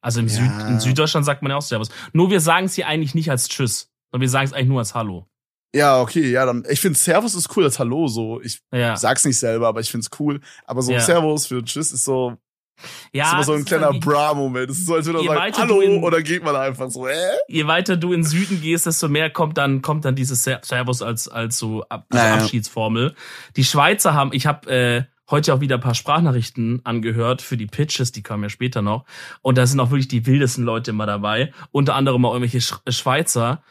Also 0.00 0.20
im 0.20 0.28
Ja. 0.28 0.34
Süd, 0.34 0.68
in 0.68 0.80
Süddeutschland 0.80 1.26
sagt 1.26 1.42
man 1.42 1.50
ja 1.50 1.56
auch 1.56 1.62
Servus. 1.62 1.90
Nur 2.12 2.30
wir 2.30 2.40
sagen 2.40 2.66
es 2.66 2.74
hier 2.74 2.86
eigentlich 2.86 3.14
nicht 3.14 3.30
als 3.30 3.48
Tschüss, 3.48 3.90
sondern 4.10 4.22
wir 4.22 4.28
sagen 4.30 4.46
es 4.46 4.52
eigentlich 4.52 4.68
nur 4.68 4.78
als 4.78 4.94
Hallo. 4.94 5.26
Ja, 5.74 6.00
okay, 6.00 6.30
ja, 6.30 6.46
dann, 6.46 6.64
ich 6.68 6.80
finde 6.80 6.98
Servus 6.98 7.34
ist 7.34 7.54
cool 7.56 7.64
als 7.64 7.78
Hallo, 7.78 8.08
so. 8.08 8.40
Ich 8.40 8.60
Ja. 8.72 8.96
sag's 8.96 9.24
nicht 9.24 9.38
selber, 9.38 9.68
aber 9.68 9.80
ich 9.80 9.90
find's 9.90 10.08
cool. 10.18 10.40
Aber 10.64 10.80
so 10.82 10.92
Ja. 10.92 11.00
Servus 11.00 11.46
für 11.46 11.62
Tschüss 11.62 11.92
ist 11.92 12.04
so, 12.04 12.36
ja 13.12 13.26
ist 13.26 13.32
immer 13.34 13.44
so 13.44 13.52
ein 13.52 13.64
kleiner 13.66 13.92
Bra-Moment. 13.92 14.70
Das 14.70 14.78
ist 14.78 14.86
so, 14.86 14.94
als 14.94 15.04
würde 15.06 15.22
man 15.24 15.36
sagen, 15.36 15.54
Hallo, 15.58 15.80
in- 15.80 16.02
oder 16.02 16.22
geht 16.22 16.42
man 16.42 16.56
einfach 16.56 16.90
so, 16.90 17.06
äh? 17.06 17.14
Je 17.48 17.66
weiter 17.66 17.96
du 17.98 18.12
in 18.14 18.22
den 18.22 18.26
Süden 18.28 18.62
gehst, 18.62 18.86
desto 18.86 19.08
mehr 19.08 19.28
kommt 19.30 19.58
dann 19.58 19.82
kommt 19.82 20.04
dann 20.06 20.14
dieses 20.14 20.42
Ser- 20.42 20.60
Servus 20.64 21.02
als 21.02 21.28
als 21.28 21.58
so 21.58 21.82
Ab 21.90 22.06
als 22.10 22.22
Ja, 22.22 22.28
ja. 22.28 22.42
Abschiedsformel. 22.42 23.14
Die 23.56 23.64
Schweizer 23.64 24.14
haben, 24.14 24.30
ich 24.32 24.46
habe 24.46 24.70
äh, 24.70 25.02
heute 25.30 25.52
auch 25.52 25.60
wieder 25.60 25.74
ein 25.74 25.82
paar 25.82 25.94
Sprachnachrichten 25.94 26.80
angehört 26.84 27.42
für 27.42 27.58
die 27.58 27.66
Pitches, 27.66 28.12
die 28.12 28.22
kamen 28.22 28.44
ja 28.44 28.48
später 28.48 28.80
noch. 28.80 29.04
Und 29.42 29.58
da 29.58 29.66
sind 29.66 29.78
auch 29.80 29.90
wirklich 29.90 30.08
die 30.08 30.24
wildesten 30.24 30.64
Leute 30.64 30.92
immer 30.92 31.04
dabei. 31.04 31.52
Unter 31.72 31.94
anderem 31.94 32.24
auch 32.24 32.32
irgendwelche 32.32 32.62
Sch 32.62 32.76
Schweizer. 32.88 33.62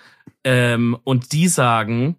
Ähm, 0.47 0.97
und 1.03 1.33
die 1.33 1.47
sagen, 1.47 2.17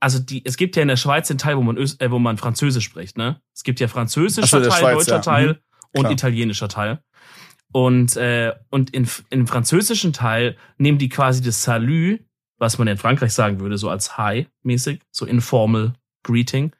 also 0.00 0.18
die, 0.18 0.44
es 0.44 0.56
gibt 0.56 0.76
ja 0.76 0.82
in 0.82 0.88
der 0.88 0.96
Schweiz 0.96 1.28
den 1.28 1.38
Teil, 1.38 1.56
wo 1.56 1.62
man, 1.62 1.76
Ös 1.76 1.98
äh, 2.00 2.10
wo 2.10 2.18
man 2.18 2.36
Französisch 2.36 2.84
spricht, 2.84 3.16
ne? 3.16 3.40
Es 3.54 3.62
gibt 3.62 3.80
ja 3.80 3.88
französischer 3.88 4.62
so, 4.62 4.70
Teil, 4.70 4.78
Schweiz, 4.80 4.94
deutscher 5.06 5.16
ja. 5.16 5.20
Teil 5.20 5.62
Mhm. 5.92 5.98
und 5.98 6.00
Klar. 6.00 6.12
italienischer 6.12 6.68
Teil. 6.68 7.02
Und, 7.72 8.16
äh, 8.16 8.52
und 8.70 8.90
in, 8.90 9.08
im 9.30 9.46
französischen 9.46 10.12
Teil 10.12 10.56
nehmen 10.76 10.98
die 10.98 11.08
quasi 11.08 11.42
das 11.42 11.62
Salut, 11.62 12.20
was 12.58 12.78
man 12.78 12.88
in 12.88 12.98
Frankreich 12.98 13.32
sagen 13.32 13.60
würde, 13.60 13.78
so 13.78 13.88
als 13.88 14.18
Hi 14.18 14.46
mäßig, 14.62 15.00
so 15.10 15.24
informal 15.24 15.94
Greeting. 16.22 16.72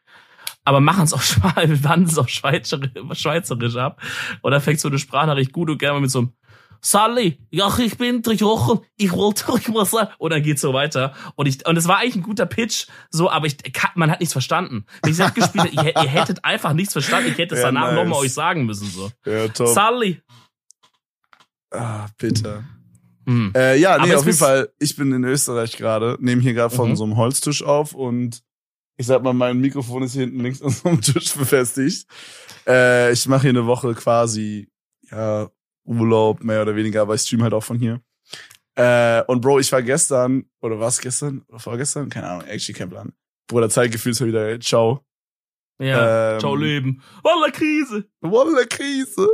Aber 0.65 0.81
machen 0.81 1.05
es 1.05 1.13
auf 1.13 1.41
es 1.57 2.19
auf 2.19 2.29
Schweizerisch, 2.29 2.91
Schweizerisch 3.15 3.77
ab. 3.77 4.01
Und 4.43 4.53
dann 4.53 4.61
fängt 4.61 4.81
so 4.81 4.89
eine 4.89 4.99
Sprachnachricht 4.99 5.53
gut 5.53 5.71
und 5.71 5.79
gerne 5.79 6.01
mit 6.01 6.11
so 6.11 6.21
einem 6.21 6.33
Sally, 6.85 7.39
ja, 7.51 7.73
ich 7.79 7.97
bin 7.97 8.23
drei 8.23 8.41
Wochen, 8.41 8.81
ich 8.97 9.13
wollte 9.13 9.53
euch 9.53 9.69
mal 9.69 9.87
sagen. 9.87 10.11
Und 10.19 10.33
dann 10.33 10.43
geht's 10.43 10.61
so 10.61 10.73
weiter. 10.73 11.15
Und 11.37 11.47
ich, 11.47 11.65
und 11.67 11.77
es 11.77 11.87
war 11.87 11.99
eigentlich 11.99 12.17
ein 12.17 12.23
guter 12.23 12.45
Pitch, 12.47 12.87
so, 13.11 13.31
aber 13.31 13.47
ich, 13.47 13.57
man 13.95 14.11
hat 14.11 14.19
nichts 14.21 14.33
verstanden. 14.33 14.85
Wenn 15.03 15.13
ich 15.13 15.19
hätte, 15.21 15.69
ihr, 15.69 15.85
ihr 15.97 16.09
hättet 16.09 16.45
einfach 16.45 16.73
nichts 16.73 16.93
verstanden. 16.93 17.31
Ich 17.31 17.39
hätte 17.39 17.55
es 17.55 17.61
Ja, 17.61 17.67
danach 17.69 17.93
nice. 17.93 17.95
nochmal 18.05 18.19
euch 18.21 18.33
sagen 18.35 18.67
müssen, 18.67 18.89
so. 18.89 19.11
Ja, 19.25 19.47
top. 19.49 19.69
Sally. 19.69 20.21
ah, 21.71 22.07
bitte. 22.19 22.65
Hm. 23.27 23.53
Äh, 23.55 23.79
ja, 23.79 24.05
nee, 24.05 24.15
auf 24.15 24.27
jeden 24.27 24.37
Fall, 24.37 24.69
ich 24.81 24.97
bin 24.97 25.13
in 25.13 25.23
Österreich 25.25 25.77
gerade, 25.77 26.17
nehme 26.21 26.43
hier 26.43 26.55
gerade 26.55 26.75
von 26.75 26.91
Mhm. 26.91 26.97
so 26.97 27.05
einem 27.05 27.17
Holztisch 27.17 27.63
auf 27.63 27.95
und 27.95 28.43
ich 28.97 29.07
sag 29.07 29.23
mal, 29.23 29.33
mein 29.33 29.59
Mikrofon 29.61 30.03
ist 30.03 30.13
hier 30.15 30.23
hinten 30.23 30.41
links 30.41 30.61
an 30.61 30.71
so 30.71 30.89
einem 30.89 31.01
Tisch 31.01 31.33
befestigt. 31.35 32.07
Äh, 32.67 33.13
ich 33.13 33.27
mache 33.29 33.43
hier 33.43 33.51
eine 33.51 33.67
Woche 33.67 33.95
quasi, 33.95 34.69
ja, 35.11 35.49
Urlaub, 35.85 36.43
mehr 36.43 36.63
oder 36.63 36.77
weniger, 36.77 37.03
aber 37.03 37.15
ich 37.15 37.23
stream 37.23 37.43
halt 37.43 37.55
auch 37.55 37.65
von 37.65 37.79
hier. 37.79 38.01
Äh, 38.75 39.23
und 39.27 39.41
Bro, 39.41 39.59
ich 39.61 39.71
war 39.73 39.83
gestern, 39.83 40.47
oder 40.61 40.81
was 40.81 41.01
gestern? 41.01 41.43
Oder 41.49 41.59
vorgestern? 41.59 42.09
Keine 42.09 42.29
Ahnung, 42.29 42.47
actually 42.49 42.79
kein 42.79 42.89
Plan. 42.91 43.13
Bruder, 43.49 43.69
Zeitgefühl 43.69 44.13
ist 44.13 44.21
ja 44.21 44.27
wieder, 44.27 44.61
ciao. 44.61 45.05
Ja, 45.79 46.35
Ähm, 46.35 46.41
ciao 46.41 46.55
Leben. 46.55 47.03
Voller 47.23 47.51
Krise. 47.51 48.05
Wolle 48.21 48.67
Krise. 48.67 49.29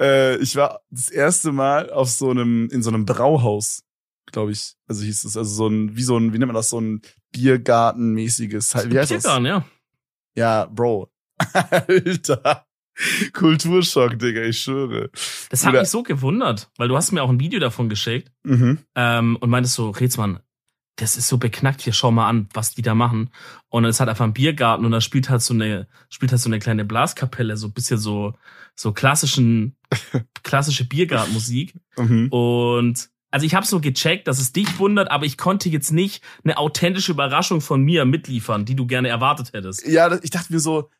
Äh, 0.00 0.36
ich 0.36 0.54
war 0.54 0.82
das 0.90 1.08
erste 1.10 1.50
Mal 1.52 1.90
auf 1.90 2.10
so 2.10 2.30
einem, 2.30 2.68
in 2.70 2.82
so 2.82 2.90
einem 2.90 3.04
Brauhaus, 3.06 3.82
glaube 4.30 4.52
ich. 4.52 4.74
Also 4.86 5.02
hieß 5.04 5.24
es, 5.24 5.36
also 5.36 5.50
so 5.52 5.66
ein, 5.68 5.96
wie 5.96 6.02
so 6.02 6.16
ein, 6.16 6.32
wie 6.32 6.38
nennt 6.38 6.48
man 6.48 6.56
das, 6.56 6.70
so 6.70 6.80
ein 6.80 7.02
Biergartenmäßiges, 7.32 8.74
wie 8.90 8.98
heißt 8.98 9.10
das? 9.10 9.22
Biergarten, 9.22 9.46
ja. 9.46 9.64
Ja, 10.34 10.66
Bro. 10.66 11.10
Alter. 11.70 12.66
Kulturschock, 13.32 14.18
Digga, 14.18 14.42
ich 14.42 14.60
schwöre. 14.60 15.10
Das 15.50 15.64
hat 15.64 15.72
mich 15.74 15.88
so 15.88 16.02
gewundert, 16.02 16.70
weil 16.76 16.88
du 16.88 16.96
hast 16.96 17.12
mir 17.12 17.22
auch 17.22 17.30
ein 17.30 17.40
Video 17.40 17.60
davon 17.60 17.88
geschickt 17.88 18.30
Mhm. 18.44 18.78
ähm, 18.94 19.36
und 19.36 19.50
meintest 19.50 19.74
so, 19.74 19.90
Rätsmann, 19.90 20.40
das 20.96 21.16
ist 21.16 21.28
so 21.28 21.38
beknackt 21.38 21.80
hier, 21.80 21.92
schau 21.94 22.10
mal 22.10 22.28
an, 22.28 22.48
was 22.52 22.74
die 22.74 22.82
da 22.82 22.94
machen. 22.94 23.30
Und 23.70 23.84
es 23.86 23.98
hat 23.98 24.08
einfach 24.08 24.24
ein 24.26 24.34
Biergarten 24.34 24.84
und 24.84 24.92
da 24.92 25.00
spielt 25.00 25.30
halt 25.30 25.40
so 25.42 25.54
eine, 25.54 25.88
spielt 26.10 26.32
halt 26.32 26.40
so 26.40 26.48
eine 26.50 26.58
kleine 26.58 26.84
Blaskapelle, 26.84 27.56
so 27.56 27.68
ein 27.68 27.72
bisschen 27.72 27.98
so, 27.98 28.34
so 28.74 28.92
klassischen, 28.92 29.76
klassische 30.42 30.84
Biergartenmusik. 30.84 31.74
Mhm. 31.96 32.28
Und 32.28 33.08
also 33.30 33.46
ich 33.46 33.54
habe 33.54 33.64
so 33.66 33.80
gecheckt, 33.80 34.28
dass 34.28 34.38
es 34.38 34.52
dich 34.52 34.78
wundert, 34.78 35.10
aber 35.10 35.24
ich 35.24 35.38
konnte 35.38 35.70
jetzt 35.70 35.90
nicht 35.92 36.22
eine 36.44 36.58
authentische 36.58 37.12
Überraschung 37.12 37.62
von 37.62 37.80
mir 37.82 38.04
mitliefern, 38.04 38.66
die 38.66 38.76
du 38.76 38.86
gerne 38.86 39.08
erwartet 39.08 39.54
hättest. 39.54 39.86
Ja, 39.86 40.18
ich 40.22 40.30
dachte 40.30 40.52
mir 40.52 40.60
so, 40.60 40.90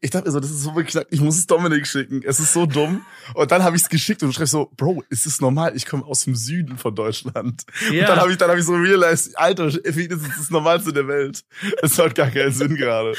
ich 0.00 0.10
dachte 0.10 0.26
mir 0.26 0.32
so, 0.32 0.40
das 0.40 0.50
ist 0.50 0.62
so 0.62 0.72
beknackt, 0.72 1.08
ich 1.10 1.20
muss 1.20 1.36
es 1.36 1.46
Dominik 1.46 1.86
schicken. 1.86 2.22
Es 2.24 2.40
ist 2.40 2.52
so 2.52 2.66
dumm. 2.66 3.04
Und 3.34 3.50
dann 3.50 3.62
habe 3.62 3.76
ich 3.76 3.82
es 3.82 3.88
geschickt 3.88 4.22
und 4.22 4.28
du 4.28 4.32
schreibst 4.34 4.52
so, 4.52 4.70
Bro, 4.76 5.04
ist 5.10 5.26
es 5.26 5.40
normal? 5.40 5.76
Ich 5.76 5.86
komme 5.86 6.04
aus 6.04 6.24
dem 6.24 6.34
Süden 6.34 6.78
von 6.78 6.94
Deutschland. 6.94 7.64
Ja. 7.92 8.02
Und 8.02 8.08
dann 8.08 8.20
habe 8.20 8.30
ich, 8.32 8.38
dann 8.38 8.50
hab 8.50 8.58
ich 8.58 8.64
so 8.64 8.74
realized, 8.74 9.36
Alter, 9.38 9.70
für 9.70 10.02
ihn 10.02 10.10
ist 10.10 10.26
das 10.38 10.50
Normalste 10.50 10.92
der 10.92 11.08
Welt. 11.08 11.44
Es 11.82 11.98
hat 11.98 12.14
gar 12.14 12.30
keinen 12.30 12.52
Sinn 12.52 12.76
gerade. 12.76 13.14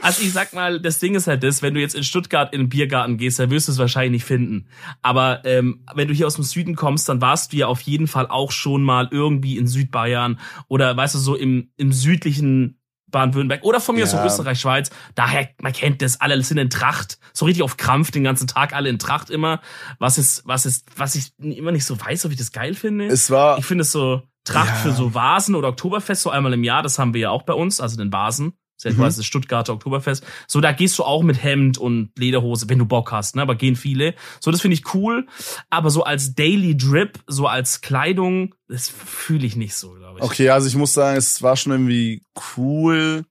Also 0.00 0.22
ich 0.22 0.32
sag 0.32 0.52
mal, 0.52 0.80
das 0.80 0.98
Ding 1.00 1.14
ist 1.14 1.26
halt 1.26 1.42
das, 1.42 1.62
wenn 1.62 1.74
du 1.74 1.80
jetzt 1.80 1.94
in 1.94 2.04
Stuttgart 2.04 2.52
in 2.52 2.62
den 2.62 2.68
Biergarten 2.68 3.16
gehst, 3.16 3.38
dann 3.38 3.50
wirst 3.50 3.68
du 3.68 3.72
es 3.72 3.78
wahrscheinlich 3.78 4.22
nicht 4.22 4.24
finden. 4.24 4.68
Aber 5.02 5.44
ähm, 5.44 5.84
wenn 5.94 6.08
du 6.08 6.14
hier 6.14 6.26
aus 6.26 6.36
dem 6.36 6.44
Süden 6.44 6.76
kommst, 6.76 7.08
dann 7.08 7.20
warst 7.20 7.52
du 7.52 7.56
ja 7.56 7.66
auf 7.66 7.80
jeden 7.80 8.06
Fall 8.06 8.26
auch 8.28 8.52
schon 8.52 8.82
mal 8.82 9.08
irgendwie 9.10 9.58
in 9.58 9.66
Südbayern 9.66 10.38
oder 10.68 10.96
weißt 10.96 11.16
du 11.16 11.18
so 11.18 11.34
im, 11.34 11.70
im 11.76 11.92
südlichen 11.92 12.77
Baden-Württemberg 13.10 13.62
oder 13.64 13.80
von 13.80 13.94
mir 13.94 14.04
aus 14.04 14.12
Ja. 14.12 14.20
so 14.20 14.26
Österreich, 14.26 14.60
Schweiz. 14.60 14.90
Daher, 15.14 15.48
man 15.60 15.72
kennt 15.72 16.02
das, 16.02 16.20
alle 16.20 16.40
sind 16.42 16.58
in 16.58 16.70
Tracht, 16.70 17.18
so 17.32 17.44
richtig 17.46 17.62
auf 17.62 17.76
Krampf 17.76 18.10
den 18.10 18.24
ganzen 18.24 18.46
Tag, 18.46 18.72
alle 18.74 18.88
in 18.88 18.98
Tracht 18.98 19.30
immer. 19.30 19.60
Was 19.98 20.18
ist, 20.18 20.42
was 20.46 20.66
ist, 20.66 20.86
was 20.96 21.14
ich 21.14 21.32
immer 21.38 21.72
nicht 21.72 21.84
so 21.84 21.98
weiß, 22.00 22.24
ob 22.26 22.32
ich 22.32 22.38
das 22.38 22.52
geil 22.52 22.74
finde. 22.74 23.06
Es 23.06 23.30
war, 23.30 23.58
Ich 23.58 23.64
finde 23.66 23.82
es 23.82 23.92
so 23.92 24.22
Tracht 24.44 24.68
Ja. 24.68 24.74
für 24.76 24.92
so 24.92 25.14
Vasen 25.14 25.54
oder 25.54 25.68
Oktoberfest 25.68 26.22
so 26.22 26.30
einmal 26.30 26.52
im 26.54 26.64
Jahr, 26.64 26.82
das 26.82 26.98
haben 26.98 27.12
wir 27.14 27.20
ja 27.20 27.30
auch 27.30 27.42
bei 27.42 27.52
uns, 27.54 27.80
also 27.80 27.96
den 27.96 28.12
Vasen. 28.12 28.52
Das 28.82 28.92
ist 28.92 28.98
Mhm. 28.98 29.02
das 29.02 29.24
Stuttgarter 29.24 29.72
Oktoberfest. 29.72 30.24
So, 30.46 30.60
da 30.60 30.72
gehst 30.72 30.98
du 30.98 31.04
auch 31.04 31.22
mit 31.22 31.42
Hemd 31.42 31.78
und 31.78 32.10
Lederhose, 32.16 32.68
wenn 32.68 32.78
du 32.78 32.86
Bock 32.86 33.10
hast, 33.12 33.34
ne? 33.36 33.42
Aber 33.42 33.56
gehen 33.56 33.74
viele. 33.76 34.14
So, 34.40 34.50
das 34.50 34.60
finde 34.60 34.74
ich 34.74 34.94
cool. 34.94 35.26
Aber 35.68 35.90
so 35.90 36.04
als 36.04 36.34
Daily 36.34 36.76
Drip, 36.76 37.18
so 37.26 37.46
als 37.46 37.80
Kleidung, 37.80 38.54
das 38.68 38.88
fühle 38.88 39.46
ich 39.46 39.56
nicht 39.56 39.74
so, 39.74 39.92
glaube 39.94 40.18
ich. 40.20 40.24
okay, 40.24 40.50
also 40.50 40.68
ich 40.68 40.76
muss 40.76 40.94
sagen, 40.94 41.16
es 41.16 41.42
war 41.42 41.56
schon 41.56 41.72
irgendwie 41.72 42.22
cool, 42.56 43.24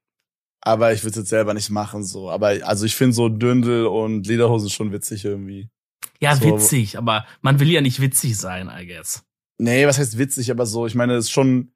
aber 0.62 0.92
ich 0.94 1.02
würde 1.04 1.12
es 1.12 1.16
jetzt 1.18 1.30
selber 1.30 1.54
nicht 1.54 1.70
machen, 1.70 2.04
so. 2.04 2.30
Aber, 2.30 2.48
also 2.64 2.86
ich 2.86 2.96
finde 2.96 3.14
so 3.14 3.30
Dündel 3.30 3.86
und 3.86 4.28
Lederhosen 4.28 4.70
schon 4.70 4.92
witzig 4.92 5.24
irgendwie. 5.24 5.70
Ja, 6.20 6.36
so. 6.36 6.44
witzig, 6.44 6.98
aber 6.98 7.26
man 7.42 7.60
will 7.60 7.70
ja 7.70 7.80
nicht 7.82 8.02
witzig 8.02 8.38
sein, 8.38 8.70
I 8.76 8.86
guess. 8.86 9.24
Nee, 9.60 9.88
was 9.88 9.98
heißt 9.98 10.18
witzig, 10.18 10.52
aber 10.52 10.66
so, 10.66 10.86
ich 10.88 10.96
meine, 10.96 11.14
es 11.16 11.26
ist 11.26 11.32
schon, 11.32 11.72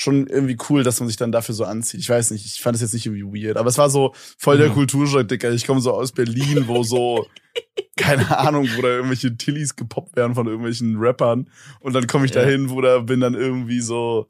schon 0.00 0.26
irgendwie 0.28 0.56
cool, 0.70 0.82
dass 0.82 0.98
man 1.00 1.08
sich 1.08 1.18
dann 1.18 1.30
dafür 1.30 1.54
so 1.54 1.64
anzieht. 1.64 2.00
Ich 2.00 2.08
weiß 2.08 2.30
nicht, 2.30 2.46
ich 2.46 2.62
fand 2.62 2.74
es 2.74 2.80
jetzt 2.80 2.94
nicht 2.94 3.04
irgendwie 3.04 3.44
weird, 3.44 3.58
aber 3.58 3.68
es 3.68 3.76
war 3.76 3.90
so 3.90 4.14
voll 4.38 4.56
der 4.56 4.70
Mhm. 4.70 4.74
Kulturschock, 4.74 5.28
Dicker. 5.28 5.50
Ich 5.52 5.66
komme 5.66 5.80
so 5.82 5.92
aus 5.92 6.12
Berlin, 6.12 6.64
wo 6.68 6.82
so, 6.82 7.26
keine 7.98 8.38
Ahnung, 8.38 8.66
wo 8.76 8.80
da 8.82 8.88
irgendwelche 8.88 9.36
Tillies 9.36 9.76
gepoppt 9.76 10.16
werden 10.16 10.34
von 10.34 10.46
irgendwelchen 10.46 10.96
Rappern. 10.96 11.50
Und 11.80 11.92
dann 11.92 12.06
komme 12.06 12.24
ich 12.24 12.32
Ja. 12.34 12.40
da 12.42 12.48
hin, 12.48 12.70
wo 12.70 12.80
da 12.80 13.00
bin 13.00 13.20
dann 13.20 13.34
irgendwie 13.34 13.80
so, 13.80 14.26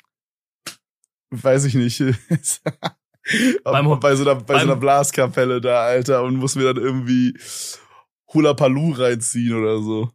weiß 1.30 1.64
ich 1.66 1.74
nicht, 1.74 2.02
Beim- 3.64 4.00
bei 4.00 4.16
so 4.16 4.28
einer, 4.28 4.34
bei 4.40 4.54
so 4.54 4.60
einer 4.62 4.76
Blaskapelle 4.76 5.60
da, 5.60 5.82
Alter, 5.84 6.24
und 6.24 6.36
muss 6.36 6.56
mir 6.56 6.64
dann 6.72 6.82
irgendwie 6.82 7.38
Hula 8.32 8.54
Palu 8.54 8.90
reinziehen 8.92 9.54
oder 9.54 9.78
so. 9.80 10.10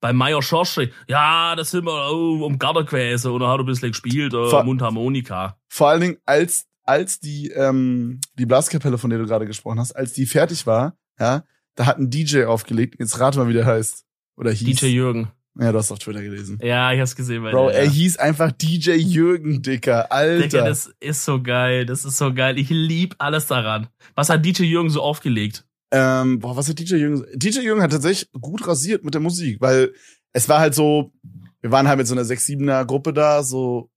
Bei 0.00 0.12
Major 0.12 0.42
Schorsche, 0.42 0.90
ja, 1.08 1.56
das 1.56 1.70
sind 1.70 1.84
wir 1.86 2.10
oh, 2.12 2.44
um 2.44 2.58
Garderquäse 2.58 3.32
und 3.32 3.40
er 3.42 3.48
hat 3.48 3.60
ein 3.60 3.66
bisschen 3.66 3.90
gespielt, 3.92 4.34
äh, 4.34 4.50
Ver- 4.50 4.64
Mundharmonika. 4.64 5.58
Vor 5.68 5.88
allen 5.88 6.00
Dingen, 6.02 6.16
als, 6.26 6.66
als 6.84 7.18
die, 7.20 7.48
ähm, 7.50 8.20
die 8.38 8.46
Blaskapelle, 8.46 8.98
von 8.98 9.10
der 9.10 9.18
du 9.18 9.26
gerade 9.26 9.46
gesprochen 9.46 9.80
hast, 9.80 9.92
als 9.92 10.12
die 10.12 10.26
fertig 10.26 10.66
war, 10.66 10.96
ja, 11.18 11.44
da 11.74 11.86
hat 11.86 11.98
ein 11.98 12.10
DJ 12.10 12.44
aufgelegt. 12.44 12.96
Jetzt 12.98 13.18
rate 13.20 13.38
mal, 13.38 13.48
wie 13.48 13.52
der 13.54 13.66
heißt. 13.66 14.04
Oder 14.36 14.50
hieß. 14.50 14.80
DJ 14.80 14.86
Jürgen. 14.88 15.30
Ja, 15.58 15.72
du 15.72 15.78
hast 15.78 15.90
auf 15.90 15.98
Twitter 15.98 16.20
gelesen. 16.22 16.58
Ja, 16.62 16.92
ich 16.92 17.00
hab's 17.00 17.16
gesehen 17.16 17.42
bei 17.42 17.50
Bro, 17.50 17.68
dir, 17.68 17.76
er 17.76 17.84
ja. 17.84 17.90
hieß 17.90 18.18
einfach 18.18 18.52
DJ 18.52 18.92
Jürgen, 18.92 19.62
Dicker. 19.62 20.12
Alter. 20.12 20.42
Digga, 20.48 20.64
das 20.66 20.90
ist 21.00 21.24
so 21.24 21.42
geil. 21.42 21.86
Das 21.86 22.04
ist 22.04 22.18
so 22.18 22.34
geil. 22.34 22.58
Ich 22.58 22.68
lieb 22.68 23.14
alles 23.18 23.46
daran. 23.46 23.88
Was 24.14 24.28
hat 24.28 24.44
DJ 24.44 24.64
Jürgen 24.64 24.90
so 24.90 25.00
aufgelegt? 25.00 25.65
Ähm, 25.90 26.40
boah, 26.40 26.56
was 26.56 26.68
hat 26.68 26.78
DJ 26.78 26.96
Jürgen? 26.96 27.24
DJ 27.38 27.60
Jürgen 27.60 27.82
hat 27.82 27.92
tatsächlich 27.92 28.30
gut 28.32 28.66
rasiert 28.66 29.04
mit 29.04 29.14
der 29.14 29.20
Musik, 29.20 29.60
weil 29.60 29.94
es 30.32 30.48
war 30.48 30.58
halt 30.58 30.74
so, 30.74 31.12
wir 31.60 31.70
waren 31.70 31.88
halt 31.88 31.98
mit 31.98 32.06
so 32.06 32.14
einer 32.14 32.24
6-7er 32.24 32.84
Gruppe 32.84 33.12
da, 33.12 33.42
so 33.42 33.90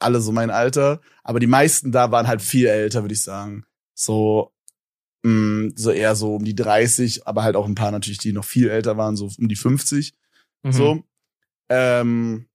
alle 0.00 0.20
so 0.20 0.32
mein 0.32 0.50
Alter, 0.50 1.00
aber 1.22 1.40
die 1.40 1.46
meisten 1.46 1.92
da 1.92 2.10
waren 2.10 2.26
halt 2.26 2.42
viel 2.42 2.66
älter, 2.66 3.02
würde 3.02 3.14
ich 3.14 3.22
sagen. 3.22 3.64
So, 3.94 4.52
mh, 5.22 5.72
so 5.76 5.90
eher 5.90 6.16
so 6.16 6.36
um 6.36 6.44
die 6.44 6.54
30, 6.54 7.26
aber 7.26 7.42
halt 7.42 7.54
auch 7.56 7.66
ein 7.66 7.74
paar 7.74 7.90
natürlich, 7.90 8.18
die 8.18 8.32
noch 8.32 8.44
viel 8.44 8.68
älter 8.68 8.96
waren, 8.96 9.16
so 9.16 9.30
um 9.38 9.48
die 9.48 9.56
50. 9.56 10.14
Mhm. 10.62 10.72
So. 10.72 11.02
Ähm, 11.68 12.46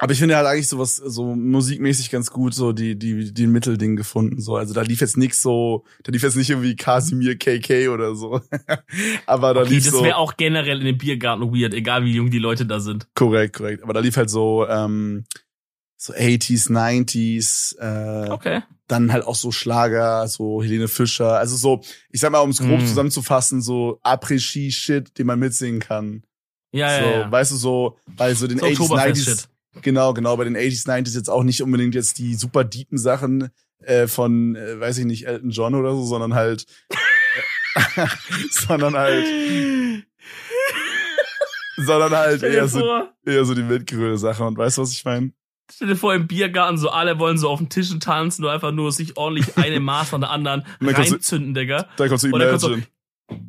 aber 0.00 0.12
ich 0.12 0.18
finde, 0.18 0.36
hat 0.36 0.46
eigentlich 0.46 0.68
sowas 0.68 0.96
so 0.96 1.34
musikmäßig 1.36 2.10
ganz 2.10 2.30
gut 2.30 2.54
so 2.54 2.72
die 2.72 2.98
die 2.98 3.32
die 3.32 3.46
Mittelding 3.46 3.96
gefunden 3.96 4.40
so. 4.40 4.56
Also 4.56 4.72
da 4.74 4.82
lief 4.82 5.00
jetzt 5.00 5.16
nix 5.16 5.42
so, 5.42 5.84
da 6.02 6.10
lief 6.12 6.22
jetzt 6.22 6.36
nicht 6.36 6.50
irgendwie 6.50 6.74
Casimir 6.76 7.36
KK 7.38 7.88
oder 7.88 8.14
so. 8.14 8.40
aber 9.26 9.54
da 9.54 9.60
Okay, 9.60 9.74
lief 9.74 9.84
das 9.84 9.92
so 9.92 10.02
wäre 10.02 10.16
auch 10.16 10.36
generell 10.36 10.78
in 10.80 10.86
dem 10.86 10.98
Biergarten 10.98 11.42
weird, 11.54 11.74
egal 11.74 12.04
wie 12.04 12.12
jung 12.14 12.30
die 12.30 12.38
Leute 12.38 12.66
da 12.66 12.80
sind. 12.80 13.08
korrekt, 13.14 13.56
korrekt. 13.56 13.82
Aber 13.82 13.92
da 13.92 14.00
lief 14.00 14.16
halt 14.16 14.30
so 14.30 14.66
ähm, 14.68 15.24
so 15.98 16.14
80s, 16.14 16.70
90s, 16.70 17.76
äh, 17.78 18.30
Okay. 18.30 18.62
dann 18.88 19.12
halt 19.12 19.24
auch 19.26 19.34
so 19.34 19.52
Schlager, 19.52 20.26
so 20.28 20.62
Helene 20.62 20.88
Fischer, 20.88 21.36
also 21.38 21.56
so, 21.56 21.82
ich 22.10 22.20
sag 22.20 22.32
mal, 22.32 22.38
um 22.40 22.48
es 22.50 22.58
grob 22.58 22.80
Mm. 22.80 22.86
zusammenzufassen, 22.86 23.60
so 23.60 24.00
Après-Ski-Shit, 24.02 25.18
den 25.18 25.26
man 25.26 25.38
mitsingen 25.38 25.78
kann. 25.80 26.24
Ja, 26.72 26.88
so, 26.96 27.04
ja, 27.04 27.20
ja. 27.20 27.32
weißt 27.32 27.52
du, 27.52 27.56
so, 27.56 27.98
bei 28.16 28.32
so 28.32 28.46
den 28.46 28.60
So 28.60 28.64
80s, 28.64 28.76
90s, 28.78 28.80
Oktoberfest-Shit. 28.82 29.48
Genau, 29.82 30.12
genau. 30.14 30.36
Bei 30.36 30.44
den 30.44 30.56
80s, 30.56 30.86
90s 30.86 31.14
jetzt 31.14 31.30
auch 31.30 31.42
nicht 31.42 31.62
unbedingt 31.62 31.94
jetzt 31.94 32.18
die 32.18 32.34
super 32.34 32.64
deepen 32.64 32.98
Sachen 32.98 33.50
äh, 33.82 34.06
von, 34.06 34.56
äh, 34.56 34.80
weiß 34.80 34.98
ich 34.98 35.04
nicht, 35.04 35.26
Elton 35.26 35.50
John 35.50 35.74
oder 35.74 35.92
so, 35.94 36.04
sondern 36.04 36.34
halt, 36.34 36.66
äh, 37.96 38.06
sondern 38.50 38.94
halt, 38.94 39.26
sondern 41.76 42.12
halt 42.12 42.42
eher 42.42 42.68
so, 42.68 43.04
eher 43.24 43.44
so 43.44 43.54
die 43.54 43.62
mitgröle 43.62 44.18
Sache. 44.18 44.44
Und 44.44 44.58
weißt 44.58 44.78
du, 44.78 44.82
was 44.82 44.92
ich 44.92 45.04
meine? 45.04 45.32
stell 45.72 45.86
dir 45.88 45.96
vor, 45.96 46.14
im 46.14 46.26
Biergarten 46.26 46.78
so 46.78 46.90
alle 46.90 47.18
wollen 47.18 47.38
so 47.38 47.48
auf 47.48 47.58
den 47.60 47.68
Tischen 47.68 48.00
tanzen, 48.00 48.42
nur 48.42 48.52
einfach 48.52 48.72
nur 48.72 48.90
sich 48.92 49.16
ordentlich 49.16 49.56
eine 49.56 49.80
Maß 49.80 50.12
an 50.14 50.22
der 50.22 50.30
anderen 50.30 50.64
reinzünden, 50.80 51.54
Digga. 51.54 51.86
Da 51.96 52.08
kommst 52.08 52.24
du- 52.24 52.28
Imagine. 52.28 52.82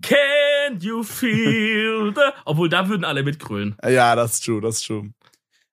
Can 0.04 0.80
you 0.80 1.02
feel 1.02 2.14
the... 2.16 2.22
Obwohl, 2.46 2.70
da 2.70 2.88
würden 2.88 3.04
alle 3.04 3.24
mitgrölen. 3.24 3.76
Ja, 3.84 4.16
das 4.16 4.34
ist 4.36 4.46
true, 4.46 4.62
das 4.62 4.76
ist 4.78 4.86
true. 4.86 5.10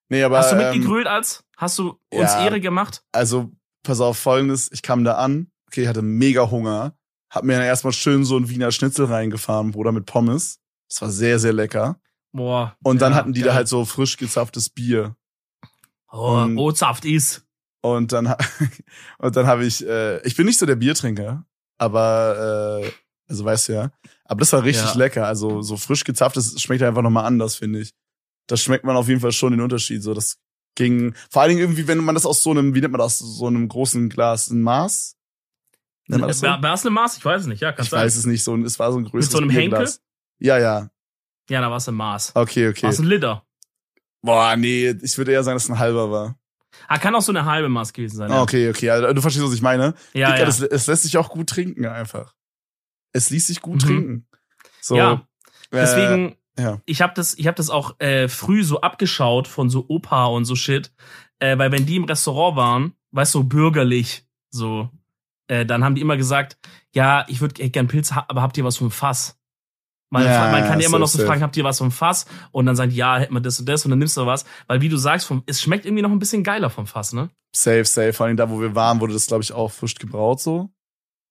Nee, 0.08 0.22
aber, 0.22 0.38
Hast 0.38 0.52
du 0.52 0.56
ähm, 0.56 0.72
mitgegrölt 0.72 1.06
als? 1.06 1.44
Hast 1.56 1.78
du 1.78 1.90
uns 2.10 2.32
ja. 2.32 2.44
Ehre 2.44 2.60
gemacht? 2.60 3.02
also, 3.12 3.50
pass 3.82 4.00
auf, 4.00 4.18
folgendes, 4.18 4.70
ich 4.72 4.82
kam 4.82 5.04
da 5.04 5.14
an, 5.16 5.50
okay, 5.66 5.86
hatte 5.88 6.02
mega 6.02 6.50
Hunger, 6.50 6.94
hab 7.30 7.44
mir 7.44 7.54
dann 7.56 7.62
erstmal 7.66 7.92
schön 7.92 8.24
so 8.24 8.36
ein 8.38 8.48
Wiener 8.48 8.72
Schnitzel 8.72 9.06
reingefahren, 9.06 9.72
Bruder, 9.72 9.92
mit 9.92 10.06
Pommes. 10.06 10.60
Das 10.88 11.02
war 11.02 11.10
sehr, 11.10 11.38
sehr 11.38 11.52
lecker. 11.52 12.00
Boah. 12.32 12.76
Und 12.82 13.02
dann 13.02 13.12
ja, 13.12 13.18
hatten 13.18 13.32
die 13.32 13.40
geil. 13.40 13.48
da 13.50 13.54
halt 13.54 13.68
so 13.68 13.84
frisch 13.84 14.16
gezapftes 14.16 14.70
Bier. 14.70 15.14
Oh, 16.10 16.38
und- 16.42 16.54
Brotsaft 16.56 17.04
ist. 17.04 17.44
Und 17.80 18.12
dann, 18.12 18.34
und 19.18 19.36
dann 19.36 19.46
habe 19.46 19.64
ich, 19.64 19.86
äh, 19.86 20.20
ich 20.26 20.34
bin 20.36 20.46
nicht 20.46 20.58
so 20.58 20.66
der 20.66 20.76
Biertrinker, 20.76 21.44
aber, 21.78 22.80
äh, 22.84 22.90
also 23.28 23.44
weißt 23.44 23.68
du 23.68 23.72
ja, 23.74 23.90
aber 24.24 24.40
das 24.40 24.52
war 24.52 24.64
richtig 24.64 24.88
Ja. 24.90 24.96
lecker. 24.96 25.26
Also 25.26 25.62
so 25.62 25.76
frisch 25.76 26.02
gezapftes 26.04 26.60
schmeckt 26.60 26.82
einfach 26.82 27.02
nochmal 27.02 27.24
anders, 27.26 27.56
finde 27.56 27.80
ich. 27.80 27.92
Das 28.48 28.60
schmeckt 28.60 28.84
man 28.84 28.96
auf 28.96 29.06
jeden 29.08 29.20
Fall 29.20 29.30
schon 29.32 29.52
den 29.52 29.60
Unterschied. 29.60 30.02
So, 30.02 30.12
das 30.14 30.38
ging, 30.74 31.14
vor 31.30 31.42
allen 31.42 31.50
Dingen 31.50 31.60
irgendwie, 31.60 31.86
wenn 31.86 31.98
man 31.98 32.14
das 32.16 32.26
aus 32.26 32.42
so 32.42 32.50
einem, 32.50 32.74
wie 32.74 32.80
nennt 32.80 32.92
man 32.92 32.98
das, 32.98 33.18
so 33.18 33.46
einem 33.46 33.68
großen 33.68 34.08
Glas, 34.08 34.48
ein 34.48 34.62
Maß? 34.62 35.16
Nennt 36.08 36.20
man 36.22 36.28
das 36.28 36.40
so? 36.40 36.46
War 36.46 36.60
war 36.62 36.74
es 36.74 36.82
eine 36.82 36.90
Maß? 36.90 37.18
Ich 37.18 37.24
weiß 37.24 37.42
es 37.42 37.46
nicht. 37.46 37.60
Ja, 37.60 37.72
kann 37.72 37.84
Ich 37.84 37.90
sein. 37.90 38.00
weiß 38.00 38.16
es 38.16 38.26
nicht, 38.26 38.42
so, 38.42 38.54
ein- 38.54 38.64
es 38.64 38.78
war 38.78 38.90
so 38.90 38.98
ein 38.98 39.04
größeres 39.04 39.30
so 39.32 39.38
einem 39.38 39.50
Henkel? 39.50 39.70
Bierglas. 39.70 40.00
Ja, 40.40 40.58
ja. 40.58 40.90
Ja, 41.50 41.60
da 41.60 41.70
war 41.70 41.76
es 41.78 41.88
ein 41.88 41.94
Maß. 41.94 42.32
Okay, 42.34 42.68
okay. 42.68 42.82
War 42.84 42.90
es 42.90 42.98
ein 42.98 43.06
Liter? 43.06 43.44
Boah, 44.22 44.56
nee, 44.56 44.90
ich 45.02 45.16
würde 45.16 45.32
eher 45.32 45.44
sagen, 45.44 45.56
dass 45.56 45.64
es 45.64 45.70
ein 45.70 45.78
halber 45.78 46.10
war. 46.10 46.38
Ah, 46.86 46.98
kann 46.98 47.14
auch 47.14 47.22
so 47.22 47.32
eine 47.32 47.44
halbe 47.44 47.68
Maß 47.68 47.92
gewesen 47.92 48.16
sein. 48.16 48.30
Ah, 48.30 48.36
ja. 48.36 48.42
Okay, 48.42 48.68
okay. 48.70 48.90
Also, 48.90 49.12
du 49.12 49.20
verstehst, 49.20 49.44
was 49.44 49.54
ich 49.54 49.62
meine. 49.62 49.94
Ja, 50.12 50.28
Dicker, 50.28 50.40
ja. 50.40 50.44
Das, 50.46 50.60
es 50.60 50.86
lässt 50.86 51.02
sich 51.04 51.16
auch 51.16 51.28
gut 51.30 51.48
trinken 51.48 51.86
einfach. 51.86 52.34
Es 53.12 53.30
ließ 53.30 53.46
sich 53.46 53.60
gut 53.62 53.76
Mhm. 53.76 53.86
trinken. 53.86 54.26
So, 54.80 54.96
ja, 54.96 55.12
äh, 55.14 55.18
deswegen, 55.72 56.36
ja. 56.58 56.80
ich 56.84 57.00
habe 57.00 57.12
das, 57.14 57.36
ich 57.38 57.46
habe 57.46 57.56
das 57.56 57.70
auch 57.70 57.98
äh, 58.00 58.28
früh 58.28 58.62
so 58.62 58.80
abgeschaut 58.80 59.48
von 59.48 59.70
so 59.70 59.86
Opa 59.88 60.26
und 60.26 60.44
so 60.44 60.54
Shit, 60.54 60.92
äh, 61.38 61.56
weil 61.58 61.72
wenn 61.72 61.86
die 61.86 61.96
im 61.96 62.04
Restaurant 62.04 62.56
waren, 62.56 62.92
weißt 63.12 63.34
du, 63.34 63.38
so 63.38 63.44
bürgerlich, 63.44 64.26
so, 64.50 64.90
äh, 65.48 65.64
dann 65.64 65.84
haben 65.84 65.94
die 65.94 66.00
immer 66.00 66.16
gesagt, 66.16 66.58
ja, 66.94 67.24
ich 67.28 67.40
würde 67.40 67.68
gern 67.70 67.88
Pilze, 67.88 68.14
aber 68.28 68.42
habt 68.42 68.56
ihr 68.58 68.64
was 68.64 68.76
vom 68.76 68.90
Fass? 68.90 69.38
Man, 70.10 70.24
Ja, 70.24 70.50
man 70.50 70.64
kann 70.64 70.80
ja 70.80 70.86
immer 70.86 70.98
noch 70.98 71.08
so 71.08 71.24
fragen, 71.24 71.42
habt 71.42 71.56
ihr 71.56 71.64
was 71.64 71.78
vom 71.78 71.90
Fass? 71.90 72.24
Und 72.50 72.64
dann 72.64 72.76
sagen 72.76 72.90
die, 72.90 72.96
ja, 72.96 73.18
hätten 73.18 73.34
wir 73.34 73.40
das 73.40 73.60
und 73.60 73.68
das 73.68 73.84
und 73.84 73.90
dann 73.90 73.98
nimmst 73.98 74.16
du 74.16 74.24
was, 74.24 74.46
weil 74.66 74.80
wie 74.80 74.88
du 74.88 74.96
sagst, 74.96 75.26
vom, 75.26 75.42
es 75.46 75.60
schmeckt 75.60 75.84
irgendwie 75.84 76.02
noch 76.02 76.10
ein 76.10 76.18
bisschen 76.18 76.42
geiler 76.42 76.70
vom 76.70 76.86
Fass, 76.86 77.12
ne? 77.12 77.28
Safe, 77.54 77.84
safe. 77.84 78.12
Vor 78.14 78.26
allem 78.26 78.36
da, 78.36 78.48
wo 78.48 78.60
wir 78.60 78.74
waren, 78.74 79.00
wurde 79.00 79.12
das, 79.12 79.26
glaube 79.26 79.42
ich, 79.42 79.52
auch 79.52 79.70
frisch 79.70 79.96
gebraut 79.96 80.40
so. 80.40 80.70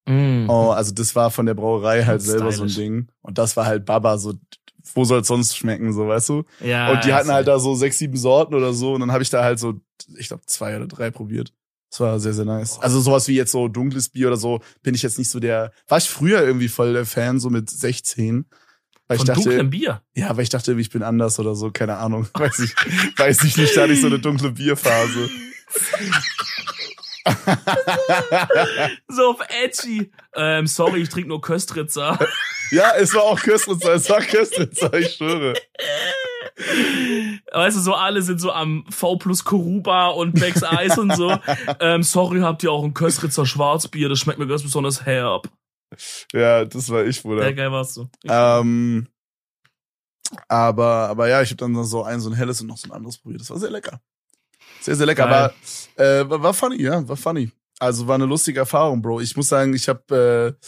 Mm. 0.08 0.50
Oh, 0.50 0.72
also 0.72 0.94
das 0.94 1.16
war 1.16 1.32
von 1.32 1.46
der 1.46 1.54
Brauerei 1.56 2.06
halt 2.06 2.22
selber 2.22 2.52
so 2.52 2.64
ein 2.64 2.70
stylisch. 2.70 2.76
Ding. 2.76 3.08
Und 3.22 3.38
das 3.38 3.58
war 3.58 3.66
halt 3.66 3.86
Baba, 3.86 4.18
so, 4.18 4.36
wo 4.94 5.04
soll 5.04 5.22
es 5.22 5.28
sonst 5.28 5.58
schmecken, 5.58 5.94
so, 5.94 6.08
weißt 6.08 6.30
du? 6.30 6.44
Ja, 6.64 6.92
und 6.92 7.04
die 7.04 7.14
hatten 7.14 7.32
halt 7.32 7.48
da 7.48 7.60
so 7.60 7.76
sechs, 7.76 7.98
sieben 7.98 8.18
Sorten 8.18 8.56
oder 8.56 8.74
so. 8.74 8.94
Und 8.94 9.02
dann 9.02 9.12
habe 9.12 9.24
ich 9.24 9.30
da 9.30 9.44
halt 9.44 9.60
so, 9.60 9.76
ich 10.18 10.28
glaube, 10.28 10.44
zwei 10.46 10.76
oder 10.76 10.88
drei 10.88 11.12
probiert. 11.12 11.54
Das 11.90 12.00
war 12.02 12.20
sehr, 12.20 12.34
sehr 12.34 12.46
nice. 12.46 12.80
Also 12.80 13.00
sowas 13.00 13.28
wie 13.28 13.36
jetzt 13.36 13.52
so 13.52 13.68
dunkles 13.68 14.10
Bier 14.10 14.28
oder 14.28 14.38
so, 14.38 14.60
bin 14.84 14.94
ich 14.94 15.04
jetzt 15.04 15.18
nicht 15.18 15.30
so 15.30 15.40
der. 15.40 15.72
War 15.88 15.98
ich 15.98 16.10
früher 16.10 16.44
irgendwie 16.44 16.68
voll 16.68 16.94
der 16.94 17.06
Fan, 17.06 17.40
so 17.40 17.50
mit 17.50 17.70
16. 17.70 18.46
Weil 19.08 19.18
von 19.18 19.24
ich 19.24 19.28
dachte, 19.28 19.44
dunklem 19.44 19.70
Bier. 19.70 20.02
Ja, 20.14 20.36
weil 20.36 20.44
ich 20.44 20.50
dachte, 20.50 20.74
ich 20.80 20.90
bin 20.90 21.02
anders 21.02 21.40
oder 21.40 21.56
so, 21.56 21.72
keine 21.72 21.98
Ahnung. 21.98 22.28
Weiß 22.34 22.60
ich, 22.60 22.76
weiß 23.18 23.44
ich 23.44 23.56
nicht, 23.58 23.78
da 23.78 23.84
hatte 23.84 23.94
ich 23.94 24.02
so 24.02 24.08
eine 24.08 24.20
dunkle 24.20 24.52
Bierphase. 24.52 25.30
So 29.08 29.30
auf 29.32 29.40
edgy. 29.64 30.12
Ähm, 30.36 30.68
sorry, 30.68 31.02
ich 31.02 31.10
trinke 31.10 31.30
nur 31.30 31.42
Köstritzer. 31.42 32.20
ja, 32.72 32.94
es 32.98 33.14
war 33.14 33.24
auch 33.24 33.40
Köstritzer, 33.40 33.94
es 33.94 34.10
war 34.10 34.22
Köstritzer, 34.22 34.94
ich 34.94 35.16
schwöre. 35.16 35.54
Weißt 37.54 37.78
du, 37.78 37.82
so 37.82 37.94
alle 37.94 38.22
sind 38.22 38.40
so 38.40 38.52
am 38.52 38.86
V 38.90 39.18
plus 39.18 39.44
Koruba 39.44 40.08
und 40.10 40.40
Becks 40.40 40.64
Eis 40.64 40.98
und 40.98 41.16
so. 41.16 41.38
Ähm, 41.80 42.04
sorry, 42.04 42.40
habt 42.42 42.64
ihr 42.64 42.72
auch 42.72 42.84
ein 42.84 42.94
Köstritzer 42.94 43.46
Schwarzbier? 43.46 44.10
Das 44.10 44.20
schmeckt 44.20 44.40
mir 44.40 44.48
ganz 44.48 44.64
besonders 44.64 45.06
herb. 45.06 45.50
Ja, 46.34 46.66
das 46.66 46.90
war 46.90 47.06
ich, 47.06 47.18
Ja, 47.18 47.22
Bruder. 47.24 47.54
geil 47.54 47.72
warst 47.72 47.98
du. 47.98 48.10
Ähm, 48.28 49.08
aber, 50.50 51.08
aber 51.10 51.30
ja, 51.30 51.42
ich 51.42 51.50
habe 51.50 51.58
dann 51.58 51.84
so 51.86 52.04
ein, 52.04 52.20
so 52.20 52.30
ein 52.30 52.36
helles 52.36 52.60
und 52.62 52.68
noch 52.68 52.78
so 52.78 52.88
ein 52.90 52.92
anderes 52.92 53.18
probiert. 53.18 53.42
Das 53.42 53.50
war 53.50 53.58
sehr 53.58 53.70
lecker. 53.72 54.02
Sehr, 54.88 54.96
sehr 54.96 55.06
lecker. 55.06 55.28
Geil. 55.28 55.54
Aber 55.98 56.38
äh, 56.38 56.42
war, 56.42 56.54
funny, 56.54 56.82
ja, 56.82 57.06
war 57.06 57.18
funny. 57.18 57.52
Also 57.78 58.08
war 58.08 58.16
eine 58.16 58.26
lustige 58.26 58.60
Erfahrung, 58.60 59.02
Bro. 59.02 59.20
Ich 59.20 59.36
muss 59.36 59.50
sagen, 59.50 59.74
ich 59.74 59.90
habe 59.90 60.56
äh, 60.56 60.66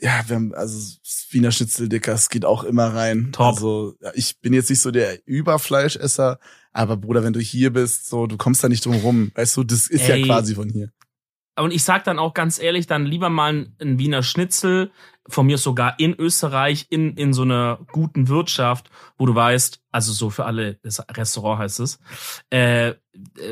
ja, 0.00 0.24
wir 0.26 0.36
haben 0.36 0.54
also 0.54 0.96
Wiener 1.30 1.52
Schnitzel, 1.52 1.90
Dicker, 1.90 2.14
es 2.14 2.30
geht 2.30 2.46
auch 2.46 2.64
immer 2.64 2.94
rein. 2.94 3.28
Top. 3.32 3.56
Also 3.56 3.94
ich 4.14 4.40
bin 4.40 4.54
jetzt 4.54 4.70
nicht 4.70 4.80
so 4.80 4.90
der 4.90 5.18
Überfleischesser, 5.26 6.38
aber 6.72 6.96
Bruder, 6.96 7.22
wenn 7.22 7.34
du 7.34 7.40
hier 7.40 7.74
bist, 7.74 8.08
so 8.08 8.26
du 8.26 8.38
kommst 8.38 8.64
da 8.64 8.70
nicht 8.70 8.86
drum 8.86 8.96
rum. 8.96 9.32
Weißt 9.34 9.54
du, 9.58 9.62
das 9.62 9.88
ist 9.88 10.08
Ey. 10.08 10.20
ja 10.20 10.26
quasi 10.26 10.54
von 10.54 10.70
hier. 10.70 10.92
Und 11.58 11.72
ich 11.72 11.84
sag 11.84 12.04
dann 12.04 12.18
auch 12.18 12.32
ganz 12.32 12.58
ehrlich, 12.58 12.86
dann 12.86 13.04
lieber 13.04 13.28
mal 13.28 13.68
ein 13.80 13.98
Wiener 13.98 14.22
Schnitzel, 14.22 14.92
von 15.28 15.46
mir 15.46 15.58
sogar 15.58 15.98
in 15.98 16.14
Österreich, 16.18 16.86
in, 16.90 17.16
in 17.16 17.32
so 17.32 17.42
einer 17.42 17.78
guten 17.92 18.28
Wirtschaft, 18.28 18.90
wo 19.18 19.26
du 19.26 19.34
weißt, 19.34 19.80
also 19.90 20.12
so 20.12 20.30
für 20.30 20.44
alle, 20.44 20.74
das 20.82 21.02
Restaurant 21.10 21.60
heißt 21.60 21.80
es, 21.80 21.98
äh, 22.52 22.88
äh, 22.88 22.94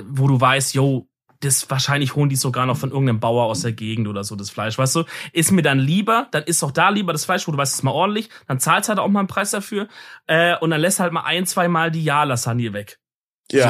wo 0.08 0.28
du 0.28 0.40
weißt, 0.40 0.74
yo, 0.74 1.08
das 1.40 1.68
wahrscheinlich 1.68 2.14
holen 2.14 2.28
die 2.28 2.36
sogar 2.36 2.66
noch 2.66 2.76
von 2.76 2.90
irgendeinem 2.90 3.20
Bauer 3.20 3.44
aus 3.44 3.60
der 3.62 3.72
Gegend 3.72 4.08
oder 4.08 4.24
so, 4.24 4.36
das 4.36 4.50
Fleisch, 4.50 4.78
weißt 4.78 4.96
du? 4.96 5.04
Ist 5.32 5.50
mir 5.52 5.62
dann 5.62 5.78
lieber, 5.78 6.28
dann 6.30 6.44
ist 6.44 6.62
auch 6.62 6.70
da 6.70 6.88
lieber 6.88 7.12
das 7.12 7.24
Fleisch, 7.24 7.46
wo 7.46 7.52
du 7.52 7.58
weißt, 7.58 7.72
es 7.72 7.78
ist 7.80 7.82
mal 7.82 7.90
ordentlich, 7.90 8.30
dann 8.46 8.60
zahlst 8.60 8.88
halt 8.88 8.98
auch 8.98 9.08
mal 9.08 9.20
einen 9.20 9.28
Preis 9.28 9.50
dafür, 9.50 9.88
äh, 10.26 10.56
und 10.58 10.70
dann 10.70 10.80
lässt 10.80 11.00
halt 11.00 11.12
mal 11.12 11.22
ein, 11.22 11.46
zwei 11.46 11.68
Mal 11.68 11.90
die 11.90 12.04
Ja-Lasagne 12.04 12.72
weg. 12.72 12.98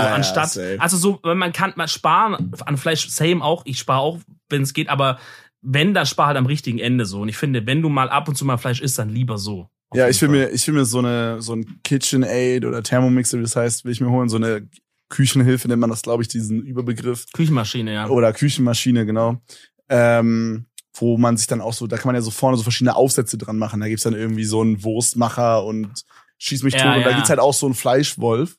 so, 0.00 0.14
anstatt, 0.14 0.50
safe. 0.50 0.76
also 0.78 0.96
so, 0.96 1.18
wenn 1.24 1.38
man 1.38 1.52
kann, 1.52 1.72
man 1.76 1.88
sparen 1.88 2.52
an 2.64 2.76
Fleisch, 2.76 3.08
same 3.08 3.42
auch, 3.42 3.62
ich 3.64 3.78
spare 3.78 4.00
auch, 4.00 4.20
wenn 4.48 4.62
es 4.62 4.72
geht, 4.72 4.88
aber 4.88 5.18
wenn, 5.64 5.94
dann 5.94 6.06
spar 6.06 6.28
halt 6.28 6.36
am 6.36 6.46
richtigen 6.46 6.78
Ende 6.78 7.06
so. 7.06 7.22
Und 7.22 7.28
ich 7.28 7.36
finde, 7.36 7.66
wenn 7.66 7.82
du 7.82 7.88
mal 7.88 8.08
ab 8.10 8.28
und 8.28 8.36
zu 8.36 8.44
mal 8.44 8.58
Fleisch 8.58 8.80
isst, 8.80 8.98
dann 8.98 9.08
lieber 9.08 9.38
so. 9.38 9.68
Ja, 9.94 10.08
ich 10.08 10.20
will 10.22 10.28
Fall. 10.28 10.38
mir, 10.38 10.50
ich 10.50 10.66
will 10.66 10.74
mir 10.74 10.84
so 10.84 10.98
eine, 10.98 11.40
so 11.40 11.54
ein 11.54 11.80
KitchenAid 11.84 12.64
oder 12.64 12.82
Thermomix, 12.82 13.32
wie 13.32 13.40
das 13.40 13.56
heißt, 13.56 13.84
will 13.84 13.92
ich 13.92 14.00
mir 14.00 14.10
holen. 14.10 14.28
So 14.28 14.36
eine 14.36 14.68
Küchenhilfe 15.08 15.68
nennt 15.68 15.80
man 15.80 15.90
das, 15.90 16.02
glaube 16.02 16.22
ich, 16.22 16.28
diesen 16.28 16.62
Überbegriff. 16.62 17.26
Küchenmaschine, 17.32 17.92
ja. 17.94 18.08
Oder 18.08 18.32
Küchenmaschine, 18.32 19.06
genau. 19.06 19.40
Ähm, 19.88 20.66
wo 20.96 21.18
man 21.18 21.36
sich 21.36 21.46
dann 21.46 21.60
auch 21.60 21.72
so, 21.72 21.86
da 21.86 21.96
kann 21.96 22.06
man 22.08 22.14
ja 22.14 22.20
so 22.22 22.30
vorne 22.30 22.56
so 22.56 22.62
verschiedene 22.62 22.96
Aufsätze 22.96 23.36
dran 23.38 23.58
machen. 23.58 23.80
Da 23.80 23.88
gibt's 23.88 24.04
dann 24.04 24.14
irgendwie 24.14 24.44
so 24.44 24.60
einen 24.60 24.82
Wurstmacher 24.82 25.64
und 25.64 26.04
schieß 26.38 26.62
mich 26.62 26.74
Ja, 26.74 26.80
tot. 26.82 26.96
Und 26.98 27.02
da 27.04 27.10
ja. 27.10 27.16
gibt's 27.16 27.30
halt 27.30 27.40
auch 27.40 27.54
so 27.54 27.66
einen 27.66 27.74
Fleischwolf. 27.74 28.56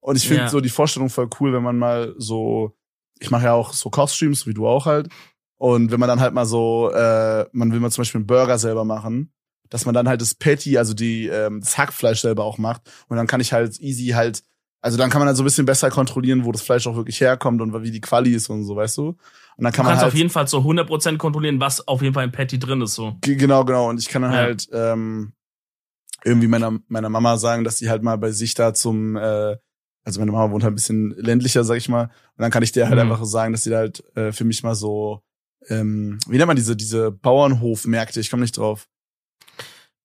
Und 0.00 0.16
ich 0.16 0.26
finde 0.26 0.44
Ja. 0.44 0.48
so 0.48 0.60
die 0.60 0.68
Vorstellung 0.68 1.08
voll 1.10 1.28
cool, 1.40 1.52
wenn 1.52 1.62
man 1.62 1.78
mal 1.78 2.14
so, 2.18 2.76
ich 3.20 3.30
mache 3.30 3.44
ja 3.44 3.52
auch 3.54 3.72
so 3.72 3.88
Kochstreams, 3.90 4.46
wie 4.46 4.54
du 4.54 4.66
auch 4.66 4.84
halt. 4.86 5.08
Und 5.56 5.90
wenn 5.90 6.00
man 6.00 6.08
dann 6.08 6.20
halt 6.20 6.34
mal 6.34 6.46
so, 6.46 6.90
äh, 6.92 7.46
man 7.52 7.72
will 7.72 7.80
mal 7.80 7.90
zum 7.90 8.02
Beispiel 8.02 8.18
einen 8.20 8.26
Burger 8.26 8.58
selber 8.58 8.84
machen, 8.84 9.32
dass 9.70 9.86
man 9.86 9.94
dann 9.94 10.08
halt 10.08 10.20
das 10.20 10.34
Patty, 10.34 10.76
also 10.78 10.94
die, 10.94 11.26
ähm, 11.28 11.60
das 11.60 11.78
Hackfleisch 11.78 12.20
selber 12.20 12.44
auch 12.44 12.58
macht. 12.58 12.82
Und 13.08 13.16
dann 13.16 13.26
kann 13.26 13.40
ich 13.40 13.52
halt 13.52 13.80
easy 13.80 14.08
halt, 14.08 14.42
also 14.82 14.98
dann 14.98 15.08
kann 15.10 15.20
man 15.20 15.28
halt 15.28 15.36
so 15.36 15.42
ein 15.42 15.46
bisschen 15.46 15.64
besser 15.64 15.90
kontrollieren, 15.90 16.44
wo 16.44 16.52
das 16.52 16.62
Fleisch 16.62 16.86
auch 16.86 16.96
wirklich 16.96 17.20
herkommt 17.20 17.62
und 17.62 17.72
wie 17.82 17.90
die 17.90 18.00
Quali 18.00 18.34
ist 18.34 18.50
und 18.50 18.64
so, 18.64 18.76
weißt 18.76 18.98
du? 18.98 19.08
Und 19.08 19.16
dann 19.58 19.72
Du 19.72 19.76
kann 19.76 19.84
man 19.86 19.92
kannst 19.92 20.02
halt 20.02 20.12
auf 20.12 20.18
jeden 20.18 20.28
Fall 20.30 20.46
so 20.48 20.58
100% 20.62 21.16
kontrollieren, 21.18 21.60
was 21.60 21.86
auf 21.88 22.02
jeden 22.02 22.12
Fall 22.14 22.24
im 22.24 22.32
Patty 22.32 22.58
drin 22.58 22.82
ist, 22.82 22.94
so. 22.94 23.14
Ge- 23.22 23.36
Genau, 23.36 23.64
genau. 23.64 23.88
Und 23.88 23.98
ich 24.00 24.08
kann 24.08 24.22
dann 24.22 24.32
Ja. 24.32 24.38
halt 24.38 24.68
ähm, 24.72 25.32
irgendwie 26.24 26.48
meiner, 26.48 26.78
meiner 26.88 27.08
Mama 27.08 27.36
sagen, 27.36 27.64
dass 27.64 27.78
sie 27.78 27.88
halt 27.90 28.02
mal 28.02 28.16
bei 28.18 28.30
sich 28.32 28.54
da 28.54 28.74
zum, 28.74 29.16
äh, 29.16 29.56
also 30.04 30.20
meine 30.20 30.32
Mama 30.32 30.52
wohnt 30.52 30.62
halt 30.64 30.72
ein 30.72 30.76
bisschen 30.76 31.10
ländlicher, 31.16 31.64
sag 31.64 31.76
ich 31.76 31.88
mal. 31.88 32.04
Und 32.04 32.10
dann 32.42 32.50
kann 32.50 32.62
ich 32.62 32.72
der 32.72 32.86
halt 32.88 32.96
Mhm. 33.02 33.10
einfach 33.12 33.24
sagen, 33.24 33.52
dass 33.52 33.62
sie 33.62 33.70
da 33.70 33.78
halt 33.78 34.02
äh, 34.16 34.32
für 34.32 34.44
mich 34.44 34.62
mal 34.62 34.74
so, 34.74 35.22
ähm, 35.68 36.18
wie 36.28 36.36
nennt 36.36 36.46
man 36.46 36.56
diese, 36.56 36.76
diese 36.76 37.10
Bauernhofmärkte, 37.10 38.20
ich 38.20 38.30
komme 38.30 38.42
nicht 38.42 38.56
drauf. 38.56 38.88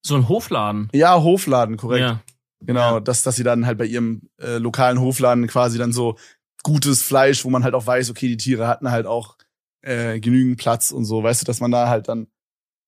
So 0.01 0.15
ein 0.15 0.29
Hofladen. 0.29 0.89
Ja, 0.93 1.21
Hofladen, 1.21 1.77
korrekt. 1.77 2.01
Ja. 2.01 2.21
Genau, 2.61 2.95
Ja. 2.95 2.99
dass, 2.99 3.23
dass 3.23 3.35
sie 3.35 3.43
dann 3.43 3.65
halt 3.65 3.77
bei 3.77 3.85
ihrem 3.85 4.29
äh, 4.41 4.57
lokalen 4.57 4.99
Hofladen 4.99 5.47
quasi 5.47 5.77
dann 5.77 5.93
so 5.93 6.17
gutes 6.63 7.01
Fleisch, 7.01 7.45
wo 7.45 7.49
man 7.49 7.63
halt 7.63 7.73
auch 7.73 7.85
weiß, 7.85 8.09
okay, 8.09 8.27
die 8.27 8.37
Tiere 8.37 8.67
hatten 8.67 8.91
halt 8.91 9.05
auch 9.05 9.37
äh, 9.81 10.19
genügend 10.19 10.57
Platz 10.57 10.91
und 10.91 11.05
so, 11.05 11.23
weißt 11.23 11.41
du, 11.41 11.45
dass 11.45 11.61
man 11.61 11.71
da 11.71 11.87
halt 11.87 12.09
dann 12.09 12.27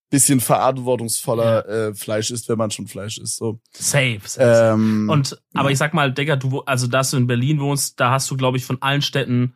bisschen 0.10 0.42
verantwortungsvoller 0.42 1.68
äh, 1.70 1.94
Fleisch 1.96 2.32
isst, 2.32 2.50
wenn 2.50 2.58
man 2.58 2.70
schon 2.70 2.88
Fleisch 2.88 3.18
isst. 3.18 3.38
So. 3.38 3.62
Safe. 3.74 4.20
safe. 4.26 4.74
Ähm, 4.74 5.10
Und, 5.10 5.42
aber 5.54 5.70
ja. 5.70 5.72
ich 5.74 5.78
sag 5.78 5.94
mal, 5.94 6.12
Digga, 6.14 6.36
du, 6.36 6.60
also, 6.64 6.88
dass 6.88 7.12
du 7.12 7.18
in 7.18 7.28
Berlin 7.28 7.62
wohnst, 7.62 7.98
da 7.98 8.12
hast 8.12 8.30
du, 8.30 8.36
glaube 8.36 8.58
ich, 8.58 8.66
von 8.66 8.82
allen 8.82 9.02
Städten 9.02 9.56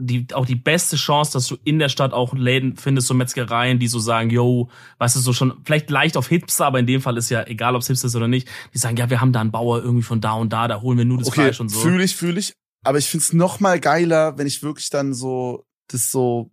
die, 0.00 0.26
auch 0.32 0.46
die 0.46 0.56
beste 0.56 0.96
Chance, 0.96 1.32
dass 1.32 1.46
du 1.46 1.56
in 1.64 1.78
der 1.78 1.88
Stadt 1.88 2.12
auch 2.12 2.34
Läden 2.34 2.76
findest, 2.76 3.06
so 3.06 3.14
Metzgereien, 3.14 3.78
die 3.78 3.88
so 3.88 3.98
sagen, 3.98 4.30
yo, 4.30 4.68
weißt 4.98 5.16
du, 5.16 5.20
so 5.20 5.32
schon, 5.32 5.54
vielleicht 5.64 5.90
leicht 5.90 6.16
auf 6.16 6.28
Hipster, 6.28 6.66
aber 6.66 6.78
in 6.78 6.86
dem 6.86 7.00
Fall 7.00 7.16
ist 7.16 7.30
ja 7.30 7.46
egal, 7.46 7.74
ob 7.74 7.82
es 7.82 7.88
Hipster 7.88 8.06
ist 8.06 8.16
oder 8.16 8.28
nicht, 8.28 8.48
die 8.74 8.78
sagen, 8.78 8.96
ja, 8.96 9.10
wir 9.10 9.20
haben 9.20 9.32
da 9.32 9.40
einen 9.40 9.52
Bauer 9.52 9.82
irgendwie 9.82 10.02
von 10.02 10.20
da 10.20 10.32
und 10.32 10.52
da, 10.52 10.66
da 10.68 10.80
holen 10.80 10.98
wir 10.98 11.04
nur 11.04 11.18
das 11.18 11.28
okay, 11.28 11.42
Fleisch 11.42 11.60
und 11.60 11.68
so. 11.68 11.80
fühle 11.80 12.02
ich, 12.02 12.16
fühle 12.16 12.40
ich. 12.40 12.54
Aber 12.84 12.98
ich 12.98 13.06
find's 13.06 13.32
noch 13.32 13.60
mal 13.60 13.78
geiler, 13.78 14.38
wenn 14.38 14.46
ich 14.46 14.62
wirklich 14.62 14.88
dann 14.90 15.12
so 15.12 15.64
das 15.88 16.10
so, 16.10 16.50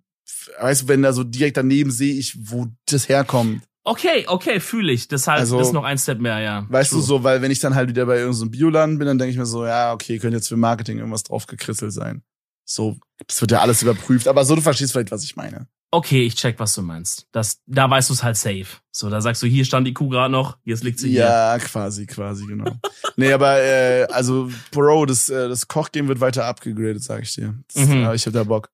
weißt 0.59 0.83
du, 0.83 0.87
wenn 0.89 1.01
da 1.01 1.13
so 1.13 1.23
direkt 1.23 1.57
daneben 1.57 1.91
sehe 1.91 2.15
ich, 2.15 2.37
wo 2.49 2.67
das 2.85 3.07
herkommt. 3.07 3.63
Okay, 3.83 4.25
okay, 4.27 4.59
fühle 4.59 4.91
ich. 4.91 5.07
Deshalb 5.07 5.39
Also, 5.39 5.61
ist 5.61 5.71
noch 5.71 5.85
ein 5.85 5.97
Step 5.97 6.19
mehr, 6.19 6.39
ja. 6.39 6.65
Weißt 6.67 6.91
True. 6.91 6.99
du, 6.99 7.05
so, 7.05 7.23
weil 7.23 7.41
wenn 7.41 7.51
ich 7.51 7.59
dann 7.59 7.73
halt 7.73 7.87
wieder 7.87 8.05
bei 8.05 8.17
irgendeinem 8.17 8.51
Bioladen 8.51 8.97
bin, 8.97 9.07
dann 9.07 9.17
denke 9.17 9.31
ich 9.31 9.37
mir 9.37 9.45
so, 9.45 9.65
ja, 9.65 9.93
okay, 9.93 10.19
könnte 10.19 10.35
jetzt 10.35 10.49
für 10.49 10.57
Marketing 10.57 10.97
irgendwas 10.97 11.23
drauf 11.23 11.47
gekritzelt 11.47 11.93
sein. 11.93 12.21
So, 12.69 12.97
das 13.25 13.39
wird 13.39 13.51
ja 13.51 13.61
alles 13.61 13.81
überprüft. 13.81 14.27
Aber 14.27 14.43
so, 14.43 14.53
du 14.55 14.61
verstehst 14.61 14.91
vielleicht, 14.91 15.11
was 15.11 15.23
ich 15.23 15.35
meine. 15.37 15.67
Okay, 15.89 16.23
ich 16.25 16.35
check, 16.35 16.59
was 16.59 16.75
du 16.75 16.81
meinst. 16.81 17.27
Das, 17.31 17.61
da 17.65 17.89
weißt 17.89 18.09
du 18.09 18.13
es 18.13 18.21
halt 18.21 18.35
safe. 18.35 18.65
So, 18.91 19.09
da 19.09 19.21
sagst 19.21 19.41
du, 19.41 19.47
hier 19.47 19.63
stand 19.63 19.87
die 19.87 19.93
Kuh 19.93 20.09
gerade 20.09 20.29
noch, 20.31 20.57
jetzt 20.65 20.83
liegt 20.83 20.99
sie 20.99 21.09
hier. 21.11 21.21
Ja, 21.21 21.57
quasi, 21.59 22.05
quasi, 22.05 22.45
genau. 22.45 22.69
nee, 23.15 23.31
aber 23.31 23.61
äh, 23.61 24.03
also, 24.11 24.51
Bro, 24.71 25.05
das, 25.05 25.29
äh, 25.29 25.47
das 25.47 25.69
Kochgame 25.69 26.09
wird 26.09 26.19
weiter 26.19 26.43
abgegradet, 26.43 27.01
sag 27.01 27.23
ich 27.23 27.33
dir. 27.35 27.55
Das, 27.73 27.85
Mhm. 27.87 28.01
ja, 28.01 28.13
ich 28.13 28.25
hab 28.25 28.33
da 28.33 28.43
Bock. 28.43 28.69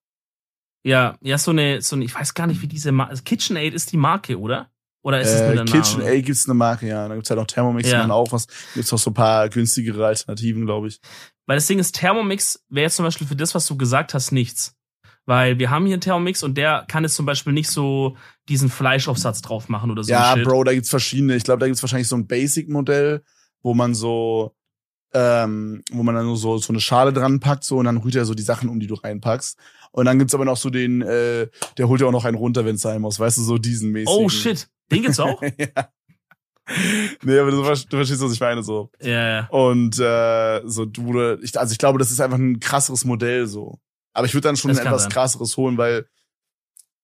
Ja, 0.84 1.16
ja, 1.22 1.38
so 1.38 1.52
eine, 1.52 1.82
so 1.84 1.96
eine, 1.96 2.04
ich 2.06 2.16
weiß 2.16 2.34
gar 2.34 2.48
nicht, 2.48 2.62
wie 2.64 2.68
diese 2.68 2.92
Mar 2.92 3.14
KitchenAid 3.24 3.74
ist 3.76 3.92
die 3.92 3.98
Marke, 3.98 4.40
oder? 4.40 4.70
Oder 5.04 5.22
ist 5.22 5.30
es 5.30 5.42
nur 5.42 5.52
Äh, 5.52 5.56
der 5.56 5.66
Kitchen 5.66 6.00
Name? 6.00 6.22
Gibt's 6.22 6.46
eine 6.46 6.54
Marke, 6.56 6.88
ja. 6.88 7.08
Da 7.10 7.14
gibt's 7.16 7.30
halt 7.30 7.40
auch 7.40 7.46
Thermomix 7.46 7.92
Ja. 7.92 8.04
und 8.06 8.12
auch 8.12 8.32
was. 8.32 8.48
Gibt's 8.74 8.92
auch 8.94 8.98
so 8.98 9.12
ein 9.12 9.14
paar 9.14 9.50
günstigere 9.50 10.06
Alternativen, 10.06 10.66
glaube 10.66 10.88
ich. 10.88 11.00
Weil 11.46 11.58
das 11.58 11.68
Ding 11.68 11.80
ist, 11.80 11.94
Thermomix 11.96 12.64
wäre 12.70 12.86
jetzt 12.86 12.96
zum 12.96 13.06
Beispiel 13.06 13.28
für 13.28 13.36
das, 13.36 13.54
was 13.54 13.66
du 13.66 13.78
gesagt 13.78 14.14
hast, 14.14 14.32
nichts. 14.32 14.76
Weil 15.26 15.58
wir 15.58 15.70
haben 15.70 15.86
hier 15.86 15.94
einen 15.94 16.02
Thermomix 16.02 16.44
und 16.44 16.58
der 16.58 16.86
kann 16.88 17.04
jetzt 17.04 17.16
zum 17.16 17.26
Beispiel 17.26 17.54
nicht 17.54 17.70
so 17.70 18.18
diesen 18.50 18.70
Fleischaufsatz 18.70 19.42
drauf 19.42 19.70
machen 19.70 19.90
oder 19.90 20.04
so. 20.04 20.12
ja. 20.12 20.36
Bro, 20.36 20.66
da 20.66 20.74
gibt's 20.74 20.90
verschiedene. 20.90 21.36
Ich 21.36 21.44
glaube, 21.44 21.60
da 21.60 21.68
gibt's 21.68 21.82
wahrscheinlich 21.82 22.10
so 22.10 22.18
ein 22.18 22.28
Basic-Modell, 22.28 23.24
wo 23.62 23.74
man 23.74 23.96
so, 23.96 24.54
ähm, 25.14 25.82
wo 25.92 26.04
man 26.04 26.16
dann 26.16 26.26
nur 26.26 26.36
so, 26.36 26.58
so 26.58 26.74
eine 26.74 26.82
Schale 26.82 27.14
dran 27.14 27.40
packt, 27.40 27.64
so, 27.64 27.78
und 27.78 27.86
dann 27.86 27.98
rührt 27.98 28.16
er 28.16 28.26
so 28.26 28.34
die 28.34 28.44
Sachen 28.44 28.68
um, 28.68 28.80
die 28.80 28.88
du 28.88 28.96
reinpackst. 28.96 29.58
Und 29.92 30.06
dann 30.06 30.20
gibt's 30.20 30.34
aber 30.34 30.44
noch 30.44 30.58
so 30.58 30.70
den, 30.70 31.02
äh, 31.02 31.48
der 31.78 31.88
holt 31.88 32.02
ja 32.02 32.08
auch 32.08 32.12
noch 32.12 32.26
einen 32.26 32.36
runter, 32.38 32.66
wenn's 32.66 32.82
sein 32.82 33.00
muss. 33.00 33.20
Weißt 33.20 33.38
du, 33.38 33.44
so 33.44 33.58
diesen 33.58 33.92
mäßigen. 33.92 34.14
Oh 34.14 34.28
shit, 34.28 34.68
den 34.92 35.04
gibt's 35.04 35.20
auch? 35.20 35.42
ja. 35.58 35.90
Nee, 37.23 37.38
aber 37.39 37.52
du, 37.52 37.63
ver- 37.63 37.76
du 37.89 37.97
verstehst, 37.97 38.21
was 38.21 38.32
ich 38.34 38.39
meine, 38.39 38.63
so. 38.63 38.89
ja, 39.02 39.28
ja. 39.41 39.47
Und 39.49 39.99
äh, 39.99 40.62
so 40.65 40.86
du, 40.86 41.38
ich, 41.41 41.58
also 41.60 41.71
ich 41.71 41.78
glaube, 41.78 41.99
das 41.99 42.12
ist 42.12 42.21
einfach 42.21 42.38
ein 42.38 42.60
krasseres 42.60 43.06
Modell 43.06 43.47
so. 43.47 43.80
Aber 44.13 44.26
ich 44.28 44.34
würde 44.34 44.47
dann 44.47 44.56
schon 44.58 44.69
Das 44.69 44.80
etwas 44.80 45.04
sein. 45.04 45.12
krasseres 45.12 45.58
holen, 45.58 45.78
weil 45.78 46.06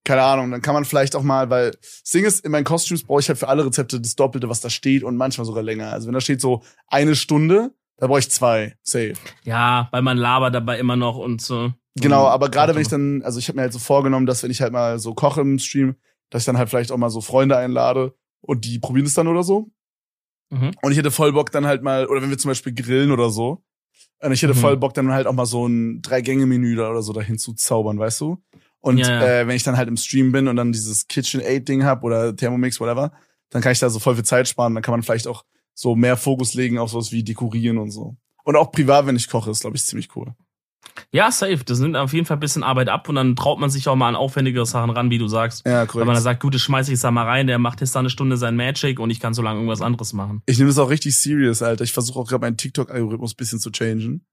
keine 0.05 0.23
Ahnung, 0.23 0.49
dann 0.49 0.61
kann 0.61 0.73
man 0.73 0.85
vielleicht 0.85 1.15
auch 1.15 1.21
mal, 1.23 1.49
weil 1.49 1.71
das 1.71 2.03
Ding 2.13 2.25
ist, 2.25 2.43
in 2.43 2.51
meinen 2.51 2.63
Costumes 2.63 3.03
brauche 3.03 3.19
ich 3.19 3.27
halt 3.29 3.37
für 3.37 3.47
alle 3.47 3.65
Rezepte 3.65 3.99
das 4.01 4.15
Doppelte, 4.15 4.49
was 4.49 4.59
da 4.61 4.69
steht 4.69 5.03
und 5.03 5.17
manchmal 5.17 5.45
sogar 5.45 5.61
länger. 5.61 5.91
Also 5.91 6.07
wenn 6.07 6.13
da 6.13 6.21
steht 6.21 6.41
so 6.41 6.63
eine 6.87 7.15
Stunde, 7.15 7.71
da 7.97 8.07
brauche 8.07 8.19
ich 8.19 8.31
zwei, 8.31 8.75
safe. 8.81 9.13
Ja, 9.43 9.87
weil 9.91 10.01
man 10.01 10.17
labert 10.17 10.55
dabei 10.55 10.79
immer 10.79 10.95
noch 10.95 11.17
und 11.17 11.41
so. 11.41 11.73
Genau, 11.95 12.27
aber 12.27 12.49
gerade 12.49 12.73
wenn 12.73 12.81
ich 12.81 12.87
dann, 12.87 13.21
also 13.23 13.39
ich 13.39 13.49
habe 13.49 13.57
mir 13.57 13.63
halt 13.63 13.73
so 13.73 13.79
vorgenommen, 13.79 14.25
dass 14.25 14.41
wenn 14.41 14.51
ich 14.51 14.61
halt 14.61 14.71
mal 14.71 14.99
so 14.99 15.13
koche 15.13 15.41
im 15.41 15.59
Stream, 15.59 15.95
dass 16.29 16.43
ich 16.43 16.45
dann 16.45 16.57
halt 16.57 16.69
vielleicht 16.69 16.91
auch 16.91 16.97
mal 16.97 17.09
so 17.09 17.19
Freunde 17.21 17.57
einlade 17.57 18.13
und 18.41 18.65
die 18.65 18.79
probieren 18.79 19.05
es 19.05 19.13
dann 19.13 19.27
oder 19.27 19.43
so. 19.43 19.71
Mhm. 20.49 20.71
Und 20.81 20.91
ich 20.91 20.97
hätte 20.97 21.11
voll 21.11 21.31
Bock 21.33 21.51
dann 21.51 21.65
halt 21.67 21.83
mal, 21.83 22.07
oder 22.07 22.21
wenn 22.21 22.29
wir 22.29 22.37
zum 22.37 22.49
Beispiel 22.49 22.73
grillen 22.73 23.11
oder 23.11 23.29
so, 23.29 23.63
und 24.21 24.31
ich 24.31 24.41
hätte 24.41 24.53
Mhm. 24.53 24.59
voll 24.59 24.77
Bock 24.77 24.93
dann 24.93 25.11
halt 25.11 25.27
auch 25.27 25.33
mal 25.33 25.45
so 25.45 25.65
ein 25.67 26.01
Drei-Gänge-Menü 26.01 26.73
oder 26.79 27.01
so 27.01 27.13
dahin 27.13 27.37
zu 27.37 27.53
zaubern, 27.53 27.99
weißt 27.99 28.19
du? 28.21 28.41
Und 28.81 28.97
Ja, 28.97 29.07
ja. 29.09 29.39
Äh, 29.41 29.47
wenn 29.47 29.55
ich 29.55 29.63
dann 29.63 29.77
halt 29.77 29.87
im 29.87 29.97
Stream 29.97 30.31
bin 30.31 30.47
und 30.47 30.55
dann 30.55 30.71
dieses 30.71 31.07
KitchenAid-Ding 31.07 31.83
hab 31.83 32.03
oder 32.03 32.35
Thermomix, 32.35 32.79
whatever, 32.79 33.11
dann 33.49 33.61
kann 33.61 33.71
ich 33.71 33.79
da 33.79 33.89
so 33.89 33.99
voll 33.99 34.15
viel 34.15 34.23
Zeit 34.25 34.47
sparen. 34.47 34.73
Dann 34.73 34.83
kann 34.83 34.93
man 34.93 35.03
vielleicht 35.03 35.27
auch 35.27 35.43
so 35.73 35.95
mehr 35.95 36.17
Fokus 36.17 36.53
legen 36.53 36.77
auf 36.77 36.91
sowas 36.91 37.11
wie 37.11 37.23
Dekorieren 37.23 37.77
und 37.77 37.91
so. 37.91 38.15
Und 38.43 38.55
auch 38.55 38.71
privat, 38.71 39.05
wenn 39.05 39.15
ich 39.15 39.29
koche, 39.29 39.51
ist, 39.51 39.61
glaube 39.61 39.75
ich, 39.75 39.85
ziemlich 39.85 40.15
cool. 40.15 40.33
Ja, 41.11 41.31
safe. 41.31 41.63
Das 41.65 41.79
nimmt 41.79 41.95
auf 41.95 42.13
jeden 42.13 42.25
Fall 42.25 42.37
ein 42.37 42.41
bisschen 42.41 42.63
Arbeit 42.63 42.89
ab 42.89 43.09
und 43.09 43.15
dann 43.15 43.35
traut 43.35 43.59
man 43.59 43.69
sich 43.69 43.87
auch 43.87 43.95
mal 43.95 44.09
an 44.09 44.15
aufwendigere 44.15 44.65
Sachen 44.65 44.89
ran, 44.89 45.09
wie 45.09 45.17
du 45.17 45.27
sagst. 45.27 45.65
Ja, 45.65 45.85
korrekt. 45.85 46.05
man 46.05 46.13
dann 46.13 46.23
sagt, 46.23 46.41
gut, 46.41 46.53
das 46.53 46.61
schmeiß 46.61 46.89
ich 46.89 46.99
da 46.99 47.11
mal 47.11 47.25
rein, 47.25 47.47
der 47.47 47.57
macht 47.57 47.81
jetzt 47.81 47.95
da 47.95 47.99
eine 47.99 48.09
Stunde 48.09 48.37
sein 48.37 48.55
Magic 48.55 48.99
und 48.99 49.09
ich 49.09 49.19
kann 49.19 49.33
so 49.33 49.41
lange 49.41 49.59
irgendwas 49.59 49.81
anderes 49.81 50.13
machen. 50.13 50.41
Ich 50.45 50.57
nehme 50.57 50.69
das 50.69 50.77
auch 50.77 50.89
richtig 50.89 51.17
serious, 51.17 51.61
Alter. 51.61 51.83
Ich 51.83 51.93
versuche 51.93 52.19
auch 52.19 52.27
gerade 52.27 52.41
meinen 52.41 52.57
TikTok-Algorithmus 52.57 53.33
bisschen 53.33 53.59
zu 53.59 53.71
changen. 53.71 54.25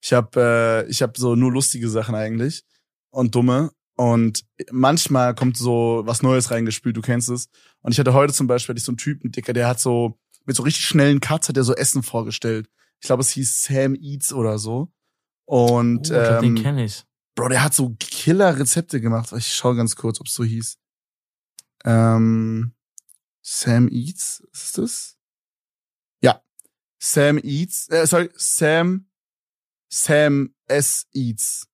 Ich 0.00 0.12
habe 0.12 0.84
äh, 0.86 0.90
ich 0.90 1.02
hab 1.02 1.16
so 1.16 1.34
nur 1.36 1.52
lustige 1.52 1.88
Sachen 1.88 2.14
eigentlich 2.14 2.64
und 3.10 3.34
dumme. 3.34 3.70
Und 3.94 4.44
manchmal 4.70 5.34
kommt 5.34 5.56
so 5.56 6.02
was 6.04 6.22
Neues 6.22 6.50
reingespült, 6.50 6.96
du 6.96 7.02
kennst 7.02 7.28
es. 7.28 7.48
Und 7.82 7.92
ich 7.92 8.00
hatte 8.00 8.14
heute 8.14 8.32
zum 8.32 8.46
Beispiel 8.46 8.72
hatte 8.72 8.78
ich 8.78 8.84
so 8.84 8.92
einen 8.92 8.96
Typen, 8.96 9.30
Dicker, 9.30 9.52
der 9.52 9.68
hat 9.68 9.80
so 9.80 10.18
mit 10.44 10.56
so 10.56 10.62
richtig 10.62 10.86
schnellen 10.86 11.20
Cuts 11.20 11.48
hat 11.48 11.56
er 11.56 11.64
so 11.64 11.74
Essen 11.74 12.02
vorgestellt. 12.02 12.68
Ich 13.00 13.06
glaube, 13.06 13.20
es 13.20 13.30
hieß 13.30 13.64
Sam 13.64 13.94
Eats 13.94 14.32
oder 14.32 14.58
so. 14.58 14.90
Und 15.44 16.10
Oh, 16.10 16.14
glaub, 16.14 16.40
den 16.40 16.56
ähm, 16.56 16.62
kenne 16.62 16.84
ich. 16.84 17.04
Bro, 17.34 17.48
der 17.48 17.62
hat 17.64 17.74
so 17.74 17.94
Killer-Rezepte 17.98 19.00
gemacht. 19.00 19.32
Ich 19.32 19.54
schau 19.54 19.74
ganz 19.74 19.96
kurz, 19.96 20.20
ob 20.20 20.26
es 20.26 20.34
so 20.34 20.44
hieß. 20.44 20.78
Ähm, 21.84 22.74
Sam 23.42 23.88
Eats, 23.88 24.42
ist 24.52 24.78
das? 24.78 25.16
Ja. 26.22 26.42
Sam 27.00 27.38
Eats, 27.38 27.88
äh, 27.90 28.06
sorry, 28.06 28.30
Sam, 28.36 29.08
Sam 29.90 30.54
S 30.66 31.06
Eats. 31.12 31.66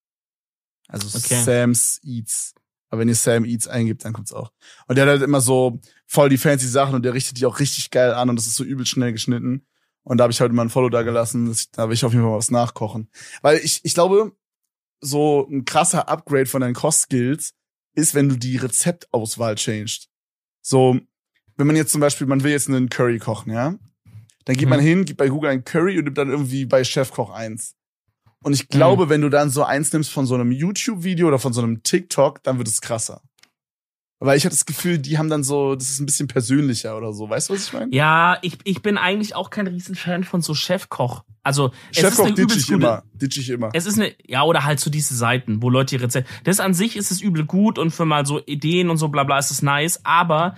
Also 0.89 1.19
Okay. 1.19 1.43
Sam's 1.43 2.01
Eats. 2.03 2.55
Aber 2.89 3.01
wenn 3.01 3.09
ihr 3.09 3.15
Sam 3.15 3.45
Eats 3.45 3.69
eingibt, 3.69 4.05
dann 4.05 4.15
kommt's 4.15 4.33
auch. 4.33 4.51
Und 4.87 4.97
der 4.97 5.05
hat 5.05 5.11
halt 5.11 5.23
immer 5.23 5.43
so 5.43 5.81
voll 6.07 6.31
die 6.31 6.39
fancy 6.39 6.67
Sachen 6.67 6.95
und 6.95 7.03
der 7.03 7.13
richtet 7.13 7.39
die 7.39 7.45
auch 7.45 7.61
richtig 7.61 7.91
geil 7.91 8.15
an 8.15 8.31
und 8.31 8.37
das 8.37 8.47
ist 8.47 8.55
so 8.55 8.65
übel 8.65 8.87
schnell 8.87 9.13
geschnitten. 9.13 9.67
Und 10.09 10.17
da 10.19 10.23
habe 10.23 10.33
ich 10.33 10.41
heute 10.41 10.55
mal 10.55 10.63
ein 10.63 10.71
Follow 10.71 10.89
da 10.89 11.03
gelassen. 11.03 11.55
Da 11.73 11.89
will 11.89 11.95
ich 11.95 12.05
auf 12.05 12.13
jeden 12.13 12.23
Fall 12.25 12.33
mal 12.33 12.39
was 12.39 12.51
nachkochen. 12.51 13.11
Weil 13.43 13.59
ich, 13.59 13.81
ich 13.85 13.93
glaube, 13.93 14.33
so 15.03 15.47
ein 15.51 15.67
krasser 15.67 16.09
Upgrade 16.09 16.47
von 16.47 16.63
deinen 16.63 16.75
Kochskills 16.75 17.53
ist, 17.95 18.15
wenn 18.15 18.31
du 18.31 18.37
die 18.37 18.57
Rezeptauswahl 18.57 19.55
changed. 19.57 20.09
So, 20.63 20.99
wenn 21.57 21.67
man 21.67 21.77
jetzt 21.77 21.93
zum 21.93 22.01
Beispiel, 22.01 22.27
man 22.27 22.43
will 22.43 22.53
jetzt 22.53 22.69
einen 22.69 22.89
Curry 22.89 23.19
kochen, 23.19 23.53
ja? 23.53 23.75
Dann 24.47 24.57
geht 24.57 24.65
Mhm. 24.65 24.71
man 24.71 24.81
hin, 24.81 25.05
gibt 25.05 25.19
bei 25.19 25.29
Google 25.29 25.51
ein 25.51 25.65
Curry 25.65 25.99
und 25.99 26.05
nimmt 26.05 26.17
dann 26.17 26.31
irgendwie 26.31 26.65
bei 26.65 26.85
Chefkoch 26.85 27.31
eins. 27.31 27.75
Und 28.43 28.55
ich 28.55 28.69
glaube, 28.69 29.09
wenn 29.11 29.21
du 29.21 29.29
dann 29.29 29.51
so 29.51 29.63
eins 29.63 29.93
nimmst 29.93 30.11
von 30.11 30.25
so 30.25 30.37
einem 30.37 30.53
YouTube-Video 30.53 31.29
oder 31.29 31.39
von 31.39 31.53
so 31.53 31.61
einem 31.61 31.83
TikTok, 31.83 32.43
dann 32.45 32.57
wird 32.57 32.69
es 32.69 32.81
krasser. 32.81 33.21
Weil 34.21 34.37
ich 34.37 34.45
hatte 34.45 34.55
das 34.55 34.67
Gefühl, 34.67 34.99
die 34.99 35.17
haben 35.17 35.31
dann 35.31 35.45
so, 35.45 35.77
das 35.77 35.91
ist 35.91 36.01
ein 36.01 36.07
bisschen 36.07 36.27
persönlicher 36.27 36.97
oder 36.97 37.13
so. 37.13 37.31
Weißt 37.31 37.49
du, 37.49 37.55
was 37.55 37.67
ich 37.67 37.73
meine? 37.73 37.95
Ja, 37.95 38.39
ich, 38.43 38.59
ich 38.65 38.83
bin 38.83 38.99
eigentlich 38.99 39.37
auch 39.37 39.51
kein 39.51 39.69
Riesenfan 39.69 40.25
von 40.25 40.43
so 40.43 40.55
Chefkoch. 40.55 41.23
Also, 41.45 41.71
es 41.91 41.99
Chefkoch 41.99 42.25
ist 42.25 42.27
eine 42.27 42.35
ditch 42.35 42.57
ich 42.57 42.67
gute, 42.67 42.75
immer. 42.75 43.03
Ditch 43.15 43.39
ich 43.39 43.51
immer. 43.51 43.71
Es 43.75 43.87
ist 43.87 43.99
eine, 43.99 44.13
ja, 44.27 44.43
oder 44.43 44.65
halt 44.65 44.81
so 44.81 44.91
diese 44.91 45.15
Seiten, 45.15 45.63
wo 45.63 45.71
Leute 45.71 45.97
die 45.97 46.03
Rezepte. 46.03 46.29
Das 46.43 46.59
an 46.59 46.75
sich 46.75 46.97
ist 46.97 47.13
es 47.13 47.21
übel 47.21 47.45
gut 47.45 47.79
und 47.79 47.91
für 47.93 48.05
mal 48.05 48.27
so 48.27 48.41
Ideen 48.45 48.91
und 48.91 48.97
so 48.97 49.09
bla 49.09 49.23
bla 49.23 49.39
ist 49.39 49.53
es 49.53 49.63
nice, 49.63 50.01
aber 50.05 50.57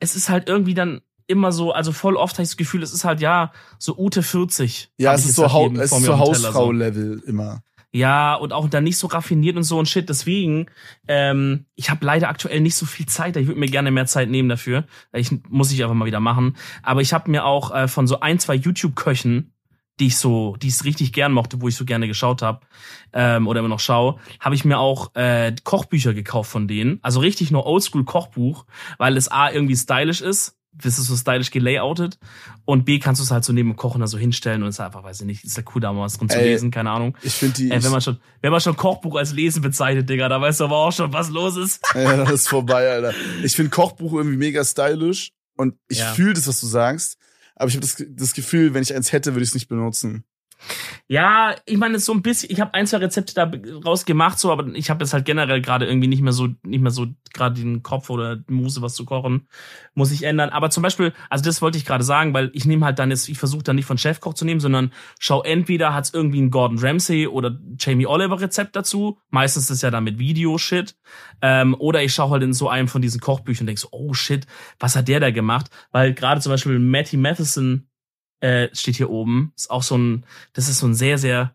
es 0.00 0.16
ist 0.16 0.28
halt 0.28 0.48
irgendwie 0.48 0.74
dann, 0.74 1.00
immer 1.28 1.52
so, 1.52 1.72
also 1.72 1.92
voll 1.92 2.16
oft 2.16 2.34
habe 2.34 2.42
ich 2.44 2.50
das 2.50 2.56
Gefühl, 2.56 2.82
es 2.82 2.92
ist 2.92 3.04
halt 3.04 3.20
ja 3.20 3.52
so 3.78 3.96
Ute 3.96 4.22
40. 4.22 4.90
Ja, 4.96 5.14
es 5.14 5.24
ist 5.24 5.36
so, 5.36 5.52
halt 5.52 5.76
es 5.76 5.84
ist 5.84 5.90
so 5.90 5.98
so. 5.98 6.18
Hausfrau-Level 6.18 7.22
immer. 7.26 7.62
Ja, 7.96 8.34
und 8.34 8.52
auch 8.52 8.68
dann 8.68 8.84
nicht 8.84 8.98
so 8.98 9.06
raffiniert 9.06 9.56
und 9.56 9.62
so 9.62 9.78
und 9.78 9.88
shit. 9.88 10.06
Deswegen, 10.06 10.66
ähm, 11.08 11.64
ich 11.76 11.88
habe 11.88 12.04
leider 12.04 12.28
aktuell 12.28 12.60
nicht 12.60 12.74
so 12.74 12.84
viel 12.84 13.06
Zeit. 13.06 13.38
Ich 13.38 13.46
würde 13.46 13.58
mir 13.58 13.70
gerne 13.70 13.90
mehr 13.90 14.04
Zeit 14.04 14.28
nehmen 14.28 14.50
dafür. 14.50 14.84
Ich 15.14 15.30
muss 15.48 15.72
ich 15.72 15.82
einfach 15.82 15.94
mal 15.94 16.04
wieder 16.04 16.20
machen. 16.20 16.58
Aber 16.82 17.00
ich 17.00 17.14
habe 17.14 17.30
mir 17.30 17.46
auch 17.46 17.74
äh, 17.74 17.88
von 17.88 18.06
so 18.06 18.20
ein, 18.20 18.38
zwei 18.38 18.54
YouTube-Köchen, 18.54 19.54
die 19.98 20.08
ich 20.08 20.18
so, 20.18 20.56
die 20.56 20.68
ich 20.68 20.84
richtig 20.84 21.14
gern 21.14 21.32
mochte, 21.32 21.62
wo 21.62 21.68
ich 21.68 21.74
so 21.74 21.86
gerne 21.86 22.06
geschaut 22.06 22.42
habe 22.42 22.66
ähm, 23.14 23.46
oder 23.46 23.60
immer 23.60 23.70
noch 23.70 23.80
schaue, 23.80 24.18
habe 24.40 24.54
ich 24.54 24.66
mir 24.66 24.78
auch 24.78 25.14
äh, 25.14 25.54
Kochbücher 25.64 26.12
gekauft 26.12 26.50
von 26.50 26.68
denen. 26.68 26.98
Also 27.00 27.20
richtig 27.20 27.50
nur 27.50 27.64
Oldschool-Kochbuch, 27.64 28.66
weil 28.98 29.16
es 29.16 29.28
A 29.28 29.50
irgendwie 29.50 29.74
stylisch 29.74 30.20
ist. 30.20 30.58
Ist 30.82 30.96
so 30.96 31.16
stylisch 31.16 31.50
gelayoutet. 31.50 32.18
Und 32.64 32.84
B 32.84 32.98
kannst 32.98 33.20
du 33.20 33.24
es 33.24 33.30
halt 33.30 33.44
so 33.44 33.52
neben 33.52 33.70
dem 33.70 33.76
Kochen 33.76 34.00
da 34.00 34.06
so 34.06 34.18
hinstellen 34.18 34.62
und 34.62 34.68
es 34.68 34.76
ist 34.76 34.80
einfach, 34.80 35.02
weiß 35.04 35.20
ich 35.20 35.26
nicht, 35.26 35.44
ist 35.44 35.56
ja 35.56 35.62
cool, 35.74 35.80
da 35.80 35.92
mal 35.92 36.02
was 36.02 36.18
drin 36.18 36.28
zu 36.28 36.36
Ey, 36.38 36.48
lesen, 36.48 36.70
keine 36.70 36.90
Ahnung. 36.90 37.16
Ich 37.22 37.32
finde 37.34 37.54
die. 37.54 37.70
Ey, 37.70 37.82
wenn 37.82 37.90
man 37.90 38.00
schon, 38.00 38.18
wenn 38.42 38.50
man 38.52 38.60
schon 38.60 38.76
Kochbuch 38.76 39.16
als 39.16 39.32
Lesen 39.32 39.62
bezeichnet, 39.62 40.08
Digga, 40.10 40.28
da 40.28 40.40
weißt 40.40 40.60
du 40.60 40.64
aber 40.64 40.76
auch 40.76 40.92
schon, 40.92 41.12
was 41.12 41.30
los 41.30 41.56
ist. 41.56 41.80
Ja, 41.94 42.16
das 42.16 42.30
ist 42.30 42.48
vorbei, 42.48 42.90
Alter. 42.90 43.14
Ich 43.42 43.56
finde 43.56 43.70
Kochbuch 43.70 44.12
irgendwie 44.12 44.36
mega 44.36 44.64
stylisch 44.64 45.32
und 45.56 45.74
ich 45.88 45.98
Ja. 46.00 46.12
fühle 46.12 46.34
das, 46.34 46.46
was 46.46 46.60
du 46.60 46.66
sagst. 46.66 47.16
Aber 47.54 47.68
ich 47.68 47.74
habe 47.76 47.86
das, 47.86 48.04
das 48.10 48.34
Gefühl, 48.34 48.74
wenn 48.74 48.82
ich 48.82 48.94
eins 48.94 49.12
hätte, 49.12 49.32
würde 49.34 49.42
ich 49.44 49.48
es 49.50 49.54
nicht 49.54 49.68
benutzen. 49.68 50.24
Ja, 51.08 51.54
ich 51.66 51.76
meine, 51.76 52.00
so 52.00 52.12
ein 52.12 52.22
bisschen, 52.22 52.50
ich 52.50 52.60
habe 52.60 52.74
ein, 52.74 52.86
zwei 52.86 52.98
Rezepte 52.98 53.34
da 53.34 53.50
rausgemacht, 53.84 54.38
so, 54.40 54.50
aber 54.50 54.66
ich 54.74 54.90
habe 54.90 55.04
jetzt 55.04 55.12
halt 55.12 55.24
generell 55.24 55.60
gerade 55.60 55.86
irgendwie 55.86 56.08
nicht 56.08 56.22
mehr 56.22 56.32
so, 56.32 56.48
nicht 56.64 56.80
mehr 56.80 56.90
so 56.90 57.06
gerade 57.32 57.60
den 57.60 57.84
Kopf 57.84 58.10
oder 58.10 58.38
Muse, 58.48 58.82
was 58.82 58.94
zu 58.94 59.04
kochen, 59.04 59.46
muss 59.94 60.10
ich 60.10 60.24
ändern. 60.24 60.50
Aber 60.50 60.70
zum 60.70 60.82
Beispiel, 60.82 61.12
also 61.30 61.44
das 61.44 61.62
wollte 61.62 61.78
ich 61.78 61.84
gerade 61.84 62.02
sagen, 62.02 62.34
weil 62.34 62.50
ich 62.54 62.64
nehme 62.64 62.84
halt 62.84 62.98
dann 62.98 63.10
jetzt, 63.10 63.28
ich 63.28 63.38
versuche 63.38 63.62
dann 63.62 63.76
nicht 63.76 63.86
von 63.86 63.98
Chefkoch 63.98 64.34
zu 64.34 64.44
nehmen, 64.44 64.58
sondern 64.58 64.92
schau 65.20 65.42
entweder 65.42 65.94
hat's 65.94 66.10
irgendwie 66.10 66.40
ein 66.40 66.50
Gordon 66.50 66.78
Ramsay 66.78 67.28
oder 67.28 67.56
Jamie 67.78 68.06
Oliver 68.06 68.40
Rezept 68.40 68.74
dazu. 68.74 69.20
Meistens 69.30 69.70
ist 69.70 69.82
ja 69.82 69.92
dann 69.92 70.04
mit 70.04 70.18
Video-Shit. 70.18 70.96
Ähm, 71.40 71.76
oder 71.78 72.02
ich 72.02 72.14
schaue 72.14 72.30
halt 72.30 72.42
in 72.42 72.52
so 72.52 72.68
einem 72.68 72.88
von 72.88 73.02
diesen 73.02 73.20
Kochbüchern 73.20 73.62
und 73.62 73.66
denk 73.68 73.78
so, 73.78 73.88
oh 73.92 74.12
shit, 74.12 74.46
was 74.80 74.96
hat 74.96 75.06
der 75.06 75.20
da 75.20 75.30
gemacht? 75.30 75.70
Weil 75.92 76.14
gerade 76.14 76.40
zum 76.40 76.50
Beispiel 76.50 76.78
Matty 76.78 77.16
Matheson 77.16 77.86
äh, 78.40 78.68
steht 78.72 78.96
hier 78.96 79.10
oben. 79.10 79.52
Ist 79.56 79.70
auch 79.70 79.82
so 79.82 79.96
ein, 79.96 80.24
das 80.52 80.68
ist 80.68 80.78
so 80.78 80.86
ein 80.86 80.94
sehr, 80.94 81.18
sehr, 81.18 81.54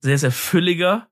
sehr, 0.00 0.18
sehr 0.18 0.32
fülliger 0.32 1.08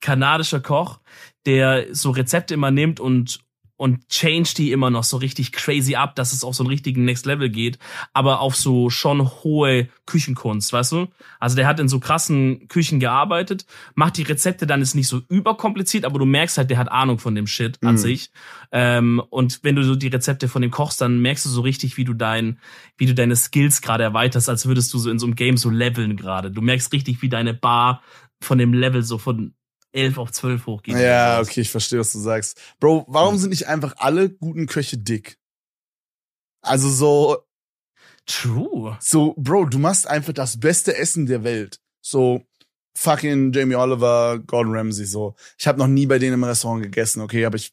kanadischer 0.00 0.60
Koch, 0.60 1.00
der 1.46 1.94
so 1.94 2.10
Rezepte 2.10 2.54
immer 2.54 2.70
nimmt 2.70 3.00
und 3.00 3.40
und 3.78 4.06
change 4.10 4.50
die 4.56 4.72
immer 4.72 4.90
noch 4.90 5.04
so 5.04 5.16
richtig 5.16 5.52
crazy 5.52 5.94
ab, 5.94 6.16
dass 6.16 6.32
es 6.34 6.44
auf 6.44 6.54
so 6.54 6.62
einen 6.64 6.68
richtigen 6.68 7.04
Next 7.06 7.24
Level 7.24 7.48
geht, 7.48 7.78
aber 8.12 8.40
auf 8.40 8.54
so 8.56 8.90
schon 8.90 9.26
hohe 9.44 9.88
Küchenkunst, 10.04 10.72
weißt 10.72 10.92
du? 10.92 11.06
Also 11.38 11.56
der 11.56 11.66
hat 11.66 11.78
in 11.80 11.88
so 11.88 12.00
krassen 12.00 12.66
Küchen 12.68 12.98
gearbeitet, 12.98 13.64
macht 13.94 14.16
die 14.16 14.24
Rezepte 14.24 14.66
dann 14.66 14.82
ist 14.82 14.94
nicht 14.94 15.08
so 15.08 15.22
überkompliziert, 15.28 16.04
aber 16.04 16.18
du 16.18 16.24
merkst 16.26 16.58
halt, 16.58 16.70
der 16.70 16.78
hat 16.78 16.90
Ahnung 16.90 17.18
von 17.18 17.34
dem 17.34 17.46
Shit 17.46 17.78
an 17.82 17.94
Mhm. 17.94 17.98
sich. 17.98 18.30
Ähm, 18.72 19.22
und 19.30 19.60
wenn 19.62 19.76
du 19.76 19.84
so 19.84 19.94
die 19.94 20.08
Rezepte 20.08 20.48
von 20.48 20.60
dem 20.60 20.72
kochst, 20.72 21.00
dann 21.00 21.20
merkst 21.20 21.44
du 21.46 21.48
so 21.48 21.60
richtig, 21.60 21.96
wie 21.96 22.04
du 22.04 22.14
dein, 22.14 22.58
wie 22.96 23.06
du 23.06 23.14
deine 23.14 23.36
Skills 23.36 23.80
gerade 23.80 24.02
erweiterst, 24.02 24.48
als 24.48 24.66
würdest 24.66 24.92
du 24.92 24.98
so 24.98 25.08
in 25.08 25.20
so 25.20 25.26
einem 25.26 25.36
Game 25.36 25.56
so 25.56 25.70
leveln 25.70 26.16
gerade. 26.16 26.50
Du 26.50 26.62
merkst 26.62 26.92
richtig, 26.92 27.22
wie 27.22 27.28
deine 27.28 27.54
Bar 27.54 28.02
von 28.40 28.58
dem 28.58 28.72
Level 28.72 29.02
so 29.02 29.18
von 29.18 29.54
11 29.98 30.18
auf 30.18 30.32
12 30.32 30.66
hochgeht. 30.66 30.96
Ja, 30.96 31.40
okay, 31.40 31.60
ich 31.60 31.70
verstehe, 31.70 31.98
was 31.98 32.12
du 32.12 32.18
sagst. 32.18 32.60
Bro, 32.80 33.04
warum 33.08 33.36
sind 33.38 33.50
nicht 33.50 33.66
einfach 33.66 33.94
alle 33.98 34.30
guten 34.30 34.66
Köche 34.66 34.98
dick? 34.98 35.38
Also 36.62 36.88
so, 36.88 37.38
True. 38.26 38.96
so, 39.00 39.34
Bro, 39.36 39.66
du 39.66 39.78
machst 39.78 40.06
einfach 40.06 40.32
das 40.32 40.60
beste 40.60 40.96
Essen 40.96 41.26
der 41.26 41.44
Welt. 41.44 41.80
So, 42.00 42.42
fucking 42.96 43.52
Jamie 43.52 43.76
Oliver, 43.76 44.38
Gordon 44.46 44.74
Ramsay, 44.74 45.06
so. 45.06 45.34
Ich 45.58 45.66
habe 45.66 45.78
noch 45.78 45.86
nie 45.86 46.06
bei 46.06 46.18
denen 46.18 46.34
im 46.34 46.44
Restaurant 46.44 46.82
gegessen, 46.82 47.22
okay, 47.22 47.44
aber 47.44 47.56
ich, 47.56 47.72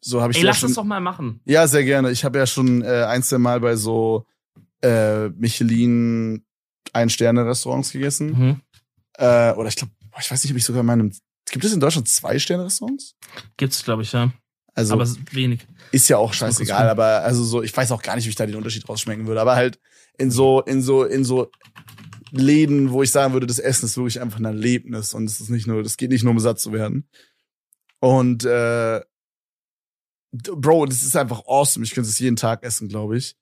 so 0.00 0.22
habe 0.22 0.32
ich 0.32 0.38
Ey, 0.38 0.44
ja 0.44 0.50
lass 0.50 0.58
schon, 0.58 0.70
das 0.70 0.76
doch 0.76 0.84
mal 0.84 1.00
machen. 1.00 1.40
Ja, 1.44 1.66
sehr 1.66 1.84
gerne. 1.84 2.10
Ich 2.10 2.24
habe 2.24 2.38
ja 2.38 2.46
schon 2.46 2.82
äh, 2.82 3.04
ein, 3.08 3.22
zwei 3.22 3.38
Mal 3.38 3.60
bei 3.60 3.76
so 3.76 4.26
äh, 4.82 5.28
Michelin 5.30 6.44
Ein-Sterne-Restaurants 6.92 7.92
gegessen. 7.92 8.26
Mhm. 8.30 8.60
Äh, 9.18 9.52
oder 9.52 9.68
ich 9.68 9.76
glaube, 9.76 9.92
ich 10.18 10.30
weiß 10.30 10.42
nicht, 10.42 10.52
ob 10.52 10.56
ich 10.56 10.64
sogar 10.64 10.80
in 10.80 10.86
meinem. 10.86 11.12
Gibt 11.50 11.64
es 11.64 11.72
in 11.72 11.80
Deutschland 11.80 12.08
Zwei-Sterne-Restaurants? 12.08 13.16
Gibt's, 13.56 13.84
glaube 13.84 14.02
ich, 14.02 14.12
ja. 14.12 14.32
Also 14.74 14.94
aber 14.94 15.02
es 15.02 15.10
ist 15.10 15.34
wenig. 15.34 15.66
ist 15.90 16.08
ja 16.08 16.16
auch 16.16 16.32
scheißegal, 16.32 16.88
aber 16.88 17.22
also 17.22 17.42
so, 17.42 17.62
ich 17.62 17.76
weiß 17.76 17.90
auch 17.92 18.02
gar 18.02 18.14
nicht, 18.16 18.24
wie 18.26 18.30
ich 18.30 18.36
da 18.36 18.46
den 18.46 18.54
Unterschied 18.54 18.88
rausschmecken 18.88 19.26
würde. 19.26 19.40
Aber 19.40 19.56
halt 19.56 19.80
in 20.16 20.30
so, 20.30 20.62
in 20.62 20.80
so, 20.80 21.04
in 21.04 21.24
so 21.24 21.50
Läden, 22.30 22.92
wo 22.92 23.02
ich 23.02 23.10
sagen 23.10 23.32
würde, 23.32 23.46
das 23.46 23.58
Essen 23.58 23.86
ist 23.86 23.96
wirklich 23.96 24.20
einfach 24.20 24.38
ein 24.38 24.44
Erlebnis 24.44 25.12
und 25.14 25.24
es 25.24 25.40
ist 25.40 25.50
nicht 25.50 25.66
nur, 25.66 25.82
das 25.82 25.96
geht 25.96 26.10
nicht 26.10 26.22
nur 26.22 26.32
um 26.32 26.38
satt 26.38 26.60
zu 26.60 26.72
werden. 26.72 27.08
Und 27.98 28.44
äh, 28.44 29.00
Bro, 30.32 30.86
das 30.86 31.02
ist 31.02 31.16
einfach 31.16 31.42
awesome. 31.46 31.84
Ich 31.84 31.92
könnte 31.92 32.08
es 32.08 32.18
jeden 32.20 32.36
Tag 32.36 32.62
essen, 32.62 32.88
glaube 32.88 33.16
ich. 33.16 33.36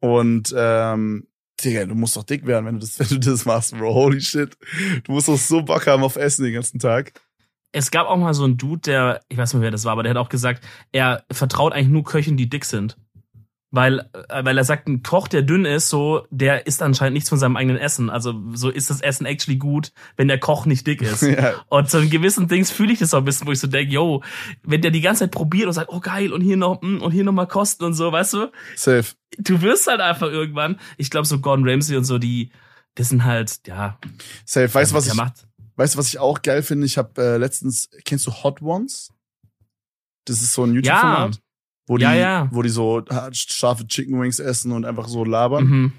Und 0.00 0.54
ähm, 0.56 1.26
Digga, 1.62 1.84
du 1.84 1.94
musst 1.94 2.16
doch 2.16 2.22
dick 2.22 2.46
werden, 2.46 2.66
wenn 2.66 2.76
du 2.76 2.80
das, 2.80 2.98
wenn 3.10 3.20
du 3.20 3.30
das 3.30 3.44
machst, 3.44 3.76
Bro. 3.76 3.94
Holy 3.94 4.20
shit. 4.20 4.56
Du 5.04 5.12
musst 5.12 5.28
doch 5.28 5.36
so 5.36 5.62
Bock 5.62 5.86
haben 5.86 6.04
auf 6.04 6.16
Essen 6.16 6.44
den 6.44 6.54
ganzen 6.54 6.78
Tag. 6.78 7.12
Es 7.72 7.90
gab 7.90 8.08
auch 8.08 8.16
mal 8.16 8.34
so 8.34 8.44
einen 8.44 8.56
Dude, 8.56 8.80
der, 8.82 9.20
ich 9.28 9.38
weiß 9.38 9.54
nicht, 9.54 9.62
wer 9.62 9.70
das 9.70 9.84
war, 9.84 9.92
aber 9.92 10.02
der 10.02 10.10
hat 10.10 10.16
auch 10.16 10.28
gesagt, 10.28 10.64
er 10.92 11.24
vertraut 11.30 11.72
eigentlich 11.72 11.88
nur 11.88 12.04
Köchen, 12.04 12.36
die 12.36 12.48
dick 12.48 12.64
sind. 12.64 12.96
Weil, 13.72 14.00
äh, 14.28 14.44
weil 14.44 14.58
er 14.58 14.64
sagt, 14.64 14.88
ein 14.88 15.04
Koch, 15.04 15.28
der 15.28 15.42
dünn 15.42 15.64
ist, 15.64 15.90
so, 15.90 16.26
der 16.30 16.66
isst 16.66 16.82
anscheinend 16.82 17.14
nichts 17.14 17.28
von 17.28 17.38
seinem 17.38 17.56
eigenen 17.56 17.76
Essen. 17.76 18.10
Also 18.10 18.34
so 18.52 18.68
ist 18.68 18.90
das 18.90 19.00
Essen 19.00 19.26
actually 19.26 19.58
gut, 19.58 19.92
wenn 20.16 20.26
der 20.26 20.40
Koch 20.40 20.66
nicht 20.66 20.86
dick 20.88 21.02
ist. 21.02 21.22
ja, 21.22 21.54
Und 21.68 21.88
so 21.88 22.00
in 22.00 22.10
gewissen 22.10 22.48
Dings 22.48 22.72
fühle 22.72 22.92
ich 22.92 22.98
das 22.98 23.14
auch 23.14 23.18
ein 23.18 23.24
bisschen, 23.24 23.46
wo 23.46 23.52
ich 23.52 23.60
so 23.60 23.68
denke, 23.68 23.92
yo, 23.92 24.24
wenn 24.64 24.82
der 24.82 24.90
die 24.90 25.00
ganze 25.00 25.20
Zeit 25.20 25.30
probiert 25.30 25.68
und 25.68 25.72
sagt, 25.72 25.90
oh 25.90 26.00
geil, 26.00 26.32
und 26.32 26.40
hier 26.40 26.56
noch, 26.56 26.82
mm, 26.82 27.00
und 27.00 27.12
hier 27.12 27.22
noch 27.22 27.32
mal 27.32 27.46
kosten 27.46 27.84
und 27.84 27.94
so, 27.94 28.10
weißt 28.10 28.32
du? 28.32 28.52
safe. 28.74 29.14
Du 29.38 29.62
wirst 29.62 29.86
halt 29.86 30.00
einfach 30.00 30.26
irgendwann. 30.28 30.80
Ich 30.96 31.08
glaube, 31.08 31.28
so 31.28 31.38
Gordon 31.38 31.68
Ramsay 31.68 31.96
und 31.96 32.04
so, 32.04 32.18
die, 32.18 32.50
das 32.96 33.10
sind 33.10 33.24
halt, 33.24 33.60
ja. 33.68 33.98
Safe. 34.44 34.74
Weißt 34.74 34.90
du, 34.90 34.96
was 34.96 35.06
ich, 35.06 35.14
macht? 35.14 35.46
Weißt 35.80 35.94
du, 35.94 35.98
was 35.98 36.08
ich 36.08 36.18
auch 36.18 36.42
geil 36.42 36.62
finde? 36.62 36.84
Ich 36.84 36.98
habe 36.98 37.22
äh, 37.22 37.36
letztens, 37.38 37.88
kennst 38.04 38.26
du 38.26 38.32
Hot 38.32 38.60
Ones? 38.60 39.08
Das 40.26 40.42
ist 40.42 40.52
so 40.52 40.64
ein 40.64 40.74
YouTube-Format, 40.74 41.40
wo, 41.86 41.96
die, 41.96 42.02
Ja, 42.02 42.14
ja. 42.14 42.48
wo 42.52 42.60
die 42.60 42.68
so 42.68 43.02
hart 43.08 43.34
scharfe 43.34 43.86
Chicken 43.86 44.20
Wings 44.20 44.38
essen 44.40 44.72
und 44.72 44.84
einfach 44.84 45.08
so 45.08 45.24
labern. 45.24 45.64
Mhm. 45.64 45.92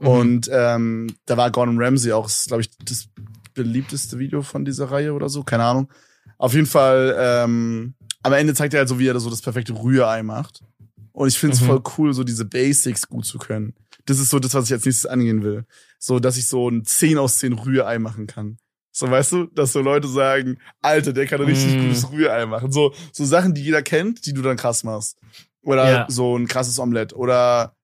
Mhm. 0.00 0.06
Und 0.08 0.50
ähm, 0.52 1.14
da 1.26 1.36
war 1.36 1.52
Gordon 1.52 1.80
Ramsay 1.80 2.10
auch, 2.12 2.28
glaube 2.48 2.62
ich, 2.62 2.70
das 2.78 3.08
beliebteste 3.54 4.18
Video 4.18 4.42
von 4.42 4.64
dieser 4.64 4.90
Reihe 4.90 5.12
oder 5.14 5.28
so, 5.28 5.44
keine 5.44 5.62
Ahnung. 5.64 5.88
Auf 6.36 6.54
jeden 6.54 6.66
Fall, 6.66 7.14
ähm, 7.16 7.94
am 8.24 8.32
Ende 8.32 8.54
zeigt 8.54 8.74
er 8.74 8.80
halt 8.80 8.88
so, 8.88 8.98
wie 8.98 9.06
er 9.06 9.20
so 9.20 9.30
das 9.30 9.40
perfekte 9.42 9.72
Rührei 9.72 10.24
macht. 10.24 10.64
Und 11.12 11.28
ich 11.28 11.38
finde 11.38 11.54
es 11.54 11.62
Mhm. 11.62 11.66
voll 11.66 11.82
cool, 11.96 12.12
so 12.12 12.24
diese 12.24 12.44
Basics 12.44 13.08
gut 13.08 13.24
zu 13.24 13.38
können. 13.38 13.72
Das 14.04 14.18
ist 14.18 14.30
so 14.30 14.40
das, 14.40 14.54
was 14.54 14.64
ich 14.66 14.72
als 14.72 14.84
nächstes 14.84 15.06
angehen 15.06 15.44
will. 15.44 15.64
So, 16.00 16.18
dass 16.18 16.36
ich 16.36 16.48
so 16.48 16.68
ein 16.68 16.84
10 16.84 17.18
aus 17.18 17.36
10 17.36 17.52
Rührei 17.52 18.00
machen 18.00 18.26
kann. 18.26 18.58
So, 18.98 19.08
weißt 19.08 19.30
du, 19.32 19.44
dass 19.46 19.72
so 19.72 19.80
Leute 19.80 20.08
sagen, 20.08 20.58
Alter, 20.82 21.12
der 21.12 21.26
kann 21.26 21.40
ein 21.40 21.46
richtig 21.46 21.76
Mm. 21.76 21.82
gutes 21.86 22.10
Rührei 22.10 22.46
machen. 22.46 22.72
So, 22.72 22.92
so 23.12 23.24
Sachen, 23.24 23.54
die 23.54 23.62
jeder 23.62 23.80
kennt, 23.82 24.26
die 24.26 24.32
du 24.32 24.42
dann 24.42 24.56
krass 24.56 24.82
machst. 24.82 25.16
Oder 25.62 25.90
Ja. 25.90 26.06
so 26.08 26.36
ein 26.36 26.48
krasses 26.48 26.78
Omelett. 26.80 27.12
Oder 27.12 27.76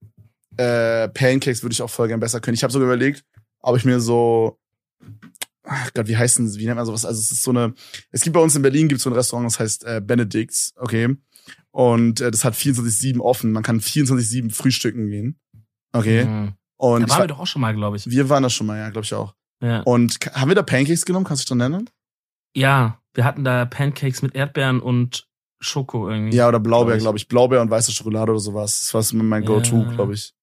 äh, 0.57 1.09
Pancakes 1.09 1.63
würde 1.63 1.73
ich 1.73 1.83
auch 1.83 1.91
voll 1.91 2.09
gern 2.09 2.19
besser 2.21 2.41
können. 2.41 2.55
Ich 2.55 2.63
habe 2.65 2.73
sogar 2.73 2.87
überlegt, 2.87 3.25
ob 3.61 3.77
ich 3.77 3.85
mir 3.85 4.01
so, 4.01 4.59
ach 5.63 5.93
Gott, 5.95 6.09
wie 6.09 6.17
heißt 6.17 6.39
denn, 6.39 6.53
wie 6.57 6.65
nennt 6.67 6.77
man 6.77 6.87
sowas? 6.87 7.05
Also 7.05 7.21
es 7.21 7.31
ist 7.31 7.43
so 7.43 7.51
eine, 7.51 7.75
es 8.11 8.23
gibt 8.23 8.35
bei 8.35 8.41
uns 8.41 8.57
in 8.57 8.63
Berlin 8.63 8.89
gibt's 8.89 9.05
so 9.05 9.11
ein 9.11 9.15
Restaurant, 9.15 9.47
das 9.47 9.61
heißt 9.61 9.85
äh, 9.85 10.01
Benedicts, 10.05 10.73
okay. 10.77 11.15
Und 11.71 12.21
äh, 12.21 12.31
das 12.33 12.45
hat 12.45 12.55
24-7 12.55 13.21
offen. 13.21 13.53
Man 13.53 13.63
kann 13.63 13.81
24-7 13.81 14.53
frühstücken 14.53 15.09
gehen. 15.11 15.39
Okay. 15.93 16.25
Mhm. 16.25 16.53
Und 16.77 17.03
Da 17.03 17.09
waren 17.11 17.23
wir 17.23 17.27
doch 17.29 17.39
auch 17.41 17.47
schon 17.47 17.63
mal, 17.63 17.75
glaube 17.75 17.97
ich. 17.97 18.11
wir 18.11 18.29
waren 18.29 18.43
da 18.43 18.51
schon 18.51 18.67
mal, 18.67 18.79
ja, 18.79 18.91
glaube 18.91 19.05
ich 19.05 19.15
auch. 19.15 19.35
Ja. 19.65 19.81
Und 19.83 20.19
haben 20.35 20.49
wir 20.51 20.55
da 20.55 20.63
Pancakes 20.63 21.05
genommen? 21.05 21.25
Kannst 21.25 21.43
du 21.43 21.45
dich 21.45 21.49
dran 21.49 21.61
erinnern? 21.61 21.91
ja, 22.57 23.01
wir 23.15 23.25
hatten 23.25 23.45
da 23.45 23.65
Pancakes 23.65 24.23
mit 24.23 24.35
Erdbeeren 24.35 24.81
und 24.81 25.29
Schoko 25.61 26.09
irgendwie. 26.11 26.37
Ja, 26.37 26.49
oder 26.49 26.59
Blaubeer, 26.61 26.99
glaube 26.99 27.17
ich. 27.17 27.29
Blaubeer 27.29 27.63
und 27.63 27.71
weiße 27.71 27.93
Schokolade 27.93 28.33
oder 28.33 28.41
sowas. 28.41 28.91
Das 28.93 28.93
war 29.13 29.23
mein 29.23 29.43
Ja. 29.45 29.49
Go-To, 29.49 29.85
glaube 29.95 30.15
ich. 30.15 30.35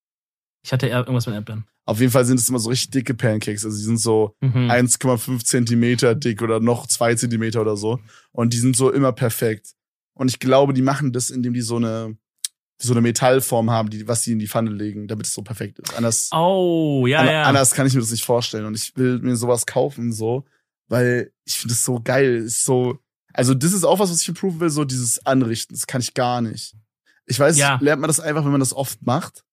Ich 0.63 0.71
hatte 0.71 0.87
eher 0.87 0.99
irgendwas 0.99 1.25
mit 1.25 1.35
Erdbeeren. 1.35 1.65
Auf 1.85 1.99
jeden 1.99 2.11
Fall 2.11 2.23
sind 2.25 2.39
es 2.39 2.47
immer 2.47 2.59
so 2.59 2.69
richtig 2.69 2.91
dicke 2.91 3.13
Pancakes. 3.13 3.65
Also 3.65 3.77
die 3.77 3.83
sind 3.83 3.97
so 3.99 4.35
Mhm. 4.41 4.69
1,5 4.71 5.43
Zentimeter 5.43 6.15
dick 6.15 6.41
oder 6.41 6.59
noch 6.61 6.87
zwei 6.87 7.13
Zentimeter 7.15 7.59
oder 7.61 7.75
so. 7.75 7.99
Und 8.31 8.53
die 8.53 8.57
sind 8.59 8.75
so 8.77 8.89
immer 8.91 9.11
perfekt. 9.11 9.73
Und 10.13 10.29
ich 10.29 10.39
glaube, 10.39 10.73
die 10.73 10.81
machen 10.81 11.11
das, 11.11 11.29
indem 11.29 11.53
die 11.53 11.61
so 11.61 11.75
eine, 11.75 12.15
so 12.81 12.93
eine 12.93 13.01
Metallform 13.01 13.69
haben, 13.69 13.89
die, 13.89 14.07
was 14.07 14.23
die 14.23 14.31
in 14.33 14.39
die 14.39 14.47
Pfanne 14.47 14.71
legen, 14.71 15.07
damit 15.07 15.27
es 15.27 15.33
so 15.33 15.41
perfekt 15.41 15.79
ist. 15.79 15.95
Anders, 15.95 16.29
Oh, 16.33 17.05
ja, 17.07 17.19
an- 17.19 17.27
ja. 17.27 17.43
anders 17.43 17.71
kann 17.71 17.85
ich 17.87 17.93
mir 17.93 17.99
das 18.01 18.11
nicht 18.11 18.23
vorstellen. 18.25 18.65
Und 18.65 18.75
ich 18.75 18.95
will 18.97 19.19
mir 19.19 19.35
sowas 19.35 19.65
kaufen, 19.65 20.11
so, 20.11 20.45
weil 20.87 21.31
ich 21.45 21.57
finde 21.59 21.73
es 21.73 21.83
so 21.85 21.99
geil. 22.03 22.35
Ist 22.37 22.63
so, 22.65 22.97
also 23.33 23.53
das 23.53 23.73
ist 23.73 23.83
auch 23.83 23.99
was, 23.99 24.11
was 24.11 24.21
ich 24.21 24.27
improven 24.27 24.59
will, 24.59 24.69
so 24.69 24.83
dieses 24.83 25.25
Anrichten. 25.25 25.73
Das 25.75 25.85
kann 25.87 26.01
ich 26.01 26.13
gar 26.13 26.41
nicht. 26.41 26.73
Ich 27.27 27.39
weiß, 27.39 27.57
Ja. 27.57 27.77
lernt 27.81 28.01
man 28.01 28.07
das 28.07 28.19
einfach, 28.19 28.43
wenn 28.43 28.51
man 28.51 28.59
das 28.59 28.73
oft 28.73 29.05
macht. 29.05 29.43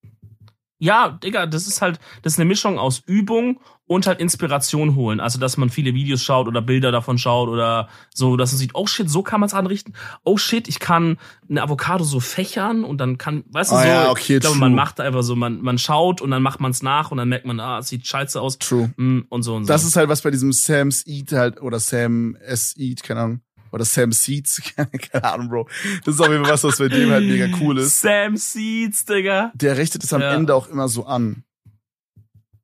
Ja, 0.80 1.10
Digga, 1.22 1.46
das 1.46 1.66
ist 1.66 1.82
halt, 1.82 1.98
das 2.22 2.34
ist 2.34 2.38
eine 2.38 2.48
Mischung 2.48 2.78
aus 2.78 3.02
Übung 3.06 3.60
und 3.88 4.06
halt 4.06 4.20
Inspiration 4.20 4.94
holen. 4.94 5.18
Also, 5.18 5.40
dass 5.40 5.56
man 5.56 5.70
viele 5.70 5.94
Videos 5.94 6.22
schaut 6.22 6.46
oder 6.46 6.62
Bilder 6.62 6.92
davon 6.92 7.18
schaut 7.18 7.48
oder 7.48 7.88
so, 8.14 8.36
dass 8.36 8.52
man 8.52 8.58
sieht, 8.60 8.70
oh 8.74 8.86
shit, 8.86 9.10
so 9.10 9.22
kann 9.24 9.40
man 9.40 9.48
es 9.48 9.54
anrichten. 9.54 9.94
Oh 10.22 10.36
shit, 10.36 10.68
ich 10.68 10.78
kann 10.78 11.18
eine 11.50 11.62
Avocado 11.62 12.04
so 12.04 12.20
fächern 12.20 12.84
und 12.84 12.98
dann 12.98 13.18
kann, 13.18 13.42
weißt 13.50 13.72
du, 13.72 13.76
Ah 13.76 13.82
so, 13.82 13.88
ja, 13.88 14.10
okay, 14.10 14.36
ich 14.36 14.40
glaube, 14.40 14.54
true. 14.56 14.60
man 14.60 14.74
macht 14.74 15.00
einfach 15.00 15.22
so, 15.22 15.34
man, 15.34 15.60
man 15.60 15.78
schaut 15.78 16.20
und 16.20 16.30
dann 16.30 16.42
macht 16.42 16.60
man 16.60 16.70
es 16.70 16.82
nach 16.82 17.10
und 17.10 17.18
dann 17.18 17.28
merkt 17.28 17.46
man, 17.46 17.58
ah, 17.58 17.78
es 17.78 17.88
sieht 17.88 18.06
scheiße 18.06 18.40
aus. 18.40 18.58
True. 18.58 18.92
Mm, 18.96 19.20
Und 19.28 19.42
so 19.42 19.56
und 19.56 19.64
so. 19.64 19.68
Das 19.72 19.82
ist 19.84 19.96
halt 19.96 20.08
was 20.08 20.22
bei 20.22 20.30
diesem 20.30 20.52
Sam's 20.52 21.04
Eat 21.06 21.32
halt, 21.32 21.60
oder 21.60 21.80
Sam 21.80 22.36
S 22.36 22.74
Eat, 22.76 23.02
keine 23.02 23.20
Ahnung. 23.20 23.40
Oder 23.70 23.84
Sam 23.84 24.12
Seeds, 24.12 24.62
keine 24.76 25.24
Ahnung, 25.24 25.48
Bro. 25.50 25.68
Das 26.06 26.14
ist 26.14 26.20
auf 26.22 26.30
jeden 26.30 26.42
Fall 26.42 26.54
was, 26.54 26.64
was 26.64 26.78
bei 26.78 26.88
dem 26.88 27.10
halt 27.10 27.26
mega 27.26 27.48
cool 27.60 27.76
ist. 27.78 28.00
Sam 28.00 28.36
Seeds, 28.38 29.04
Digga. 29.04 29.52
Der 29.54 29.76
richtet 29.76 30.02
es 30.04 30.12
am 30.14 30.22
Ja. 30.22 30.32
Ende 30.32 30.54
auch 30.54 30.68
immer 30.68 30.88
so 30.88 31.04
an. 31.04 31.44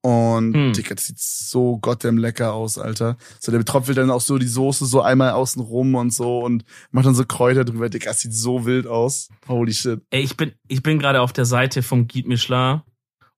Und, 0.04 0.52
Hm. 0.52 0.72
Digga, 0.74 0.94
das 0.96 1.06
sieht 1.06 1.18
so 1.18 1.78
goddamn 1.78 2.18
lecker 2.18 2.52
aus, 2.52 2.76
Alter. 2.76 3.16
So, 3.40 3.50
der 3.50 3.58
betropft 3.58 3.96
dann 3.96 4.10
auch 4.10 4.20
so 4.20 4.36
die 4.36 4.46
Soße 4.46 4.84
so 4.84 5.00
einmal 5.00 5.30
außen 5.30 5.62
rum 5.62 5.94
und 5.94 6.12
so 6.12 6.40
und 6.40 6.62
macht 6.90 7.06
dann 7.06 7.14
so 7.14 7.24
Kräuter 7.24 7.64
drüber. 7.64 7.88
Digga, 7.88 8.10
das 8.10 8.20
sieht 8.20 8.34
so 8.34 8.66
wild 8.66 8.86
aus. 8.86 9.28
Holy 9.48 9.72
shit. 9.72 10.02
Ey, 10.10 10.20
ich 10.20 10.36
bin, 10.36 10.52
ich 10.68 10.82
bin 10.82 10.98
gerade 10.98 11.22
auf 11.22 11.32
der 11.32 11.46
Seite 11.46 11.82
vom 11.82 12.06
Guide 12.06 12.28
Michelin 12.28 12.82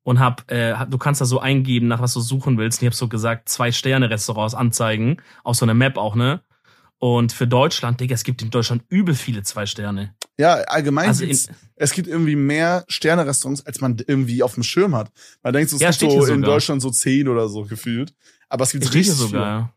und 0.02 0.18
hab, 0.18 0.50
äh, 0.50 0.72
hab- 0.72 0.90
du 0.90 0.98
kannst 0.98 1.20
da 1.20 1.24
so 1.24 1.38
eingeben, 1.38 1.86
nach 1.86 2.00
was 2.00 2.14
du 2.14 2.20
suchen 2.20 2.58
willst. 2.58 2.80
Und 2.80 2.86
ich 2.86 2.88
habe 2.88 2.96
so 2.96 3.06
gesagt, 3.06 3.48
zwei 3.48 3.70
Sterne 3.70 4.10
Restaurants 4.10 4.54
anzeigen, 4.56 5.18
auf 5.44 5.54
so 5.54 5.64
einer 5.66 5.74
Map 5.74 5.96
auch, 5.96 6.16
ne? 6.16 6.40
Und 6.98 7.30
für 7.32 7.46
Deutschland, 7.46 8.00
Digga, 8.00 8.14
es 8.16 8.24
gibt 8.24 8.42
in 8.42 8.50
Deutschland 8.50 8.82
übel 8.88 9.14
viele 9.14 9.44
zwei 9.44 9.66
Sterne. 9.66 10.15
Ja, 10.38 10.54
allgemein 10.54 11.08
Also 11.08 11.24
in, 11.24 11.38
es 11.76 11.92
gibt 11.92 12.08
irgendwie 12.08 12.36
mehr 12.36 12.84
Sterne-Restaurants, 12.88 13.64
als 13.64 13.80
man 13.80 13.96
irgendwie 14.06 14.42
auf 14.42 14.54
dem 14.54 14.62
Schirm 14.62 14.94
hat. 14.94 15.10
Man 15.42 15.52
denkt 15.52 15.70
so, 15.70 15.76
es 15.76 15.82
Ja, 15.82 15.90
gibt 15.90 16.12
so 16.12 16.24
in. 16.26 16.42
Deutschland 16.42 16.82
so 16.82 16.90
zehn 16.90 17.28
oder 17.28 17.48
so 17.48 17.64
gefühlt. 17.64 18.14
Aber 18.48 18.64
es 18.64 18.72
gibt 18.72 18.84
hier 18.84 18.94
richtig 18.94 19.14
sogar. 19.14 19.28
viele. 19.30 19.42
ja. 19.42 19.72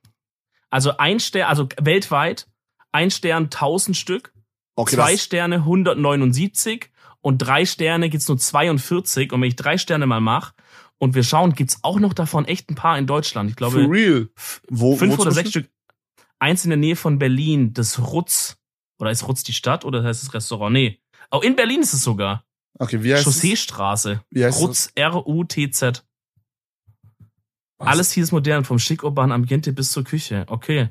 Also 0.69 0.97
ein 0.97 1.19
Stern, 1.19 1.47
also 1.49 1.67
weltweit, 1.81 2.47
ein 2.91 3.09
Stern 3.09 3.45
1000 3.45 3.95
Stück, 3.97 4.33
Okay, 4.75 4.95
zwei 4.95 5.17
Sterne 5.17 5.55
179 5.55 6.89
und 7.21 7.39
drei 7.39 7.65
Sterne 7.65 8.09
gibt's 8.09 8.27
nur 8.27 8.37
42. 8.37 9.31
Und 9.31 9.41
wenn 9.41 9.47
ich 9.47 9.55
drei 9.55 9.77
Sterne 9.77 10.05
mal 10.07 10.21
mache 10.21 10.53
und 10.97 11.15
wir 11.15 11.23
schauen, 11.23 11.53
gibt's 11.53 11.79
auch 11.81 11.99
noch 11.99 12.13
davon 12.13 12.45
echt 12.45 12.69
ein 12.69 12.75
paar 12.75 12.97
in 12.97 13.07
Deutschland. 13.07 13.49
Ich 13.49 13.55
glaube, 13.55 13.81
for 13.83 13.91
real. 13.91 14.29
Wo, 14.69 14.95
fünf 14.95 15.17
wo 15.17 15.21
oder 15.23 15.31
sechs? 15.31 15.49
Stück. 15.49 15.69
Eins 16.39 16.63
in 16.63 16.69
der 16.69 16.77
Nähe 16.77 16.95
von 16.95 17.19
Berlin, 17.19 17.73
das 17.73 17.99
Rutz. 17.99 18.57
Oder 18.99 19.11
ist 19.11 19.27
Rutz 19.27 19.43
die 19.43 19.53
Stadt 19.53 19.85
oder 19.85 20.03
heißt 20.03 20.23
das 20.23 20.33
Restaurant? 20.33 20.73
Nee. 20.73 20.99
Oh, 21.31 21.39
in 21.39 21.55
Berlin 21.55 21.81
ist 21.81 21.93
es 21.93 22.03
sogar. 22.03 22.43
Okay, 22.77 23.03
wie 23.03 23.13
heißt 23.13 23.25
es? 23.25 23.33
Chausseestraße. 23.35 24.21
Wie 24.29 24.45
heißt 24.45 24.59
Rutz, 24.59 24.91
R-U-T-Z. 24.95 26.05
Alles 27.79 28.11
hier 28.11 28.23
ist 28.23 28.31
modern, 28.31 28.65
vom 28.65 28.77
schick 28.77 29.03
urbanen 29.03 29.31
Ambiente 29.31 29.71
bis 29.71 29.91
zur 29.91 30.03
Küche. 30.03 30.43
Okay. 30.47 30.89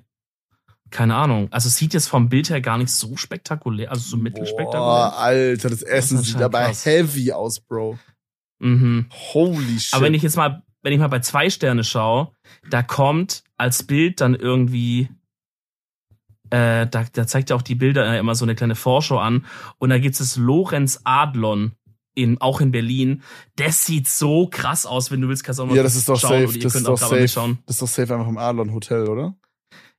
Keine 0.90 1.16
Ahnung. 1.16 1.48
Also 1.50 1.68
es 1.68 1.76
sieht 1.76 1.92
jetzt 1.92 2.09
vom 2.09 2.30
Bild 2.30 2.48
her 2.48 2.62
gar 2.62 2.78
nicht 2.78 2.90
so 2.90 3.16
spektakulär, 3.16 3.90
also 3.90 4.09
so 4.09 4.16
mittelspektakulär. 4.16 4.80
Boah, 4.80 5.18
Alter, 5.18 5.68
das 5.68 5.82
Essen 5.82 6.18
ist 6.18 6.28
sieht 6.28 6.40
aber 6.40 6.64
krass. 6.64 6.86
heavy 6.86 7.30
aus, 7.32 7.61
Bro. 7.61 7.98
Mhm. 8.59 9.06
Holy 9.34 9.78
shit. 9.78 9.92
Aber 9.92 10.06
wenn 10.06 10.14
ich 10.14 10.22
jetzt 10.22 10.36
mal, 10.36 10.62
wenn 10.82 10.94
ich 10.94 10.98
mal 10.98 11.09
bei 11.09 11.20
zwei 11.20 11.50
Sterne 11.50 11.84
schaue, 11.84 12.32
da 12.70 12.82
kommt 12.82 13.44
als 13.59 13.82
Bild 13.82 14.22
dann 14.22 14.34
irgendwie, 14.34 15.11
äh, 16.51 16.86
da, 16.86 17.05
da 17.12 17.26
zeigt 17.26 17.51
ja 17.51 17.57
auch 17.57 17.62
die 17.62 17.74
Bilder 17.74 18.12
äh, 18.12 18.18
immer 18.18 18.34
so 18.34 18.44
eine 18.44 18.55
kleine 18.55 18.74
Vorschau 18.74 19.18
an 19.18 19.46
und 19.78 19.90
da 19.90 19.99
gibt 19.99 20.18
es 20.18 20.36
Lorenz 20.36 21.01
Adlon 21.05 21.72
in, 22.14 22.40
auch 22.40 22.61
in 22.61 22.72
Berlin. 22.72 23.22
Das 23.57 23.86
sieht 23.86 24.09
so 24.09 24.49
krass 24.49 24.86
aus, 24.86 25.11
wenn 25.11 25.20
du 25.20 25.28
willst, 25.28 25.44
kannst 25.44 25.61
du 25.61 25.62
auch 25.62 25.68
mal 25.68 25.76
ja, 25.76 25.82
das 25.82 25.94
ist 25.94 26.09
doch 26.09 26.18
schauen 26.18 26.46
safe. 26.46 26.59
Das 26.59 26.74
ist 26.74 26.86
doch 26.86 26.99
safe. 26.99 27.18
Das 27.66 27.76
ist 27.76 27.82
doch 27.82 27.88
safe 27.88 28.14
einfach 28.14 28.28
im 28.28 28.38
Adlon 28.38 28.72
Hotel, 28.72 29.09
oder? 29.09 29.36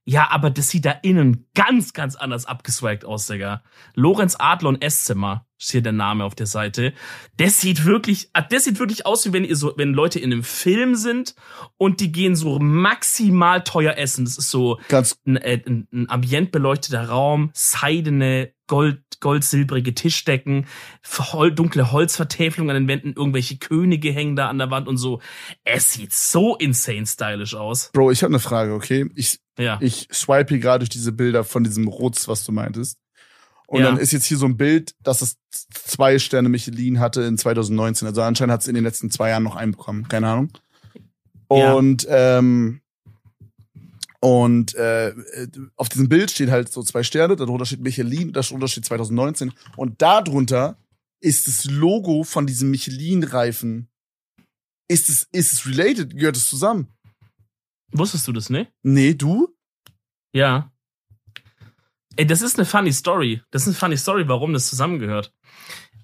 Ja, 0.04 0.30
aber 0.30 0.50
das 0.50 0.70
sieht 0.70 0.86
da 0.86 0.92
innen 1.02 1.46
ganz, 1.54 1.92
ganz 1.92 2.16
anders 2.16 2.46
abgeswaggt 2.46 3.04
aus, 3.04 3.26
Digga. 3.26 3.62
Lorenz 3.94 4.36
Adlon 4.38 4.80
Esszimmer 4.80 5.46
ist 5.58 5.70
hier 5.72 5.82
der 5.82 5.92
Name 5.92 6.24
auf 6.24 6.34
der 6.34 6.46
Seite. 6.46 6.94
Das 7.36 7.60
sieht 7.60 7.84
wirklich, 7.84 8.30
ah, 8.32 8.40
das 8.42 8.64
sieht 8.64 8.78
wirklich 8.78 9.04
aus, 9.04 9.26
wie 9.26 9.32
wenn 9.32 9.44
ihr 9.44 9.56
so, 9.56 9.74
wenn 9.76 9.92
Leute 9.92 10.18
in 10.18 10.32
einem 10.32 10.42
Film 10.42 10.94
sind 10.94 11.34
und 11.76 12.00
die 12.00 12.12
gehen 12.12 12.34
so 12.34 12.58
maximal 12.58 13.62
teuer 13.62 13.98
essen. 13.98 14.24
Das 14.24 14.38
ist 14.38 14.50
so 14.50 14.80
Ganz, 14.88 15.18
ein, 15.26 15.36
äh, 15.36 15.62
ein, 15.66 15.86
ein 15.92 16.08
ambientbeleuchteter 16.08 17.08
Raum, 17.08 17.50
seidene, 17.52 18.52
gold, 18.66 19.02
goldsilbrige 19.20 19.94
Tischdecken, 19.94 20.66
dunkle 21.54 21.92
Holzvertäfelungen 21.92 22.74
an 22.76 22.82
den 22.82 22.88
Wänden, 22.88 23.12
irgendwelche 23.14 23.58
Könige 23.58 24.10
hängen 24.12 24.36
da 24.36 24.48
an 24.48 24.58
der 24.58 24.70
Wand 24.70 24.88
und 24.88 24.96
so. 24.96 25.20
Es 25.64 25.92
sieht 25.92 26.12
so 26.12 26.56
insane 26.56 27.06
stylisch 27.06 27.54
aus. 27.54 27.90
Bro, 27.92 28.10
ich 28.10 28.22
habe 28.22 28.30
eine 28.32 28.40
Frage, 28.40 28.74
okay? 28.74 29.08
Ich, 29.14 29.38
Ja. 29.58 29.78
ich 29.80 30.08
swipe 30.12 30.48
hier 30.54 30.58
gerade 30.58 30.80
durch 30.80 30.90
diese 30.90 31.12
Bilder 31.12 31.44
von 31.44 31.64
diesem 31.64 31.86
Rutz, 31.88 32.28
was 32.28 32.44
du 32.44 32.52
meintest. 32.52 32.98
Und 33.66 33.80
Ja. 33.82 33.86
dann 33.86 33.98
ist 33.98 34.10
jetzt 34.12 34.24
hier 34.24 34.36
so 34.36 34.46
ein 34.46 34.56
Bild, 34.56 34.94
dass 35.02 35.22
es 35.22 35.36
zwei 35.72 36.18
Sterne 36.18 36.48
Michelin 36.48 36.98
hatte 36.98 37.22
in 37.22 37.38
2019. 37.38 38.08
Also 38.08 38.22
anscheinend 38.22 38.52
hat 38.52 38.62
es 38.62 38.68
in 38.68 38.74
den 38.74 38.82
letzten 38.82 39.10
zwei 39.10 39.28
Jahren 39.30 39.44
noch 39.44 39.54
einen 39.54 39.72
bekommen. 39.72 40.08
Keine 40.08 40.28
Ahnung. 40.28 40.50
Ja. 41.52 41.74
Und, 41.74 42.06
ähm, 42.08 42.79
und 44.20 44.74
äh, 44.74 45.14
auf 45.76 45.88
diesem 45.88 46.08
Bild 46.08 46.30
steht 46.30 46.50
halt 46.50 46.70
so 46.70 46.82
zwei 46.82 47.02
Sterne, 47.02 47.36
darunter 47.36 47.64
steht 47.64 47.80
Michelin, 47.80 48.32
darunter 48.32 48.68
steht 48.68 48.84
2019. 48.84 49.52
Und 49.76 50.02
darunter 50.02 50.76
ist 51.20 51.48
das 51.48 51.64
Logo 51.64 52.22
von 52.24 52.46
diesem 52.46 52.70
Michelin-Reifen. 52.70 53.88
Ist 54.88 55.08
es, 55.08 55.26
ist 55.32 55.52
es 55.52 55.66
related? 55.66 56.16
Gehört 56.16 56.36
es 56.36 56.48
zusammen? 56.48 56.88
Wusstest 57.92 58.28
du 58.28 58.32
das, 58.32 58.50
ne? 58.50 58.68
Nee, 58.82 59.14
du? 59.14 59.48
Ja. 60.34 60.70
Ey, 62.16 62.26
das 62.26 62.42
ist 62.42 62.58
eine 62.58 62.66
funny 62.66 62.92
Story. 62.92 63.42
Das 63.50 63.62
ist 63.62 63.68
eine 63.68 63.76
funny 63.76 63.96
Story, 63.96 64.28
warum 64.28 64.52
das 64.52 64.68
zusammengehört. 64.68 65.32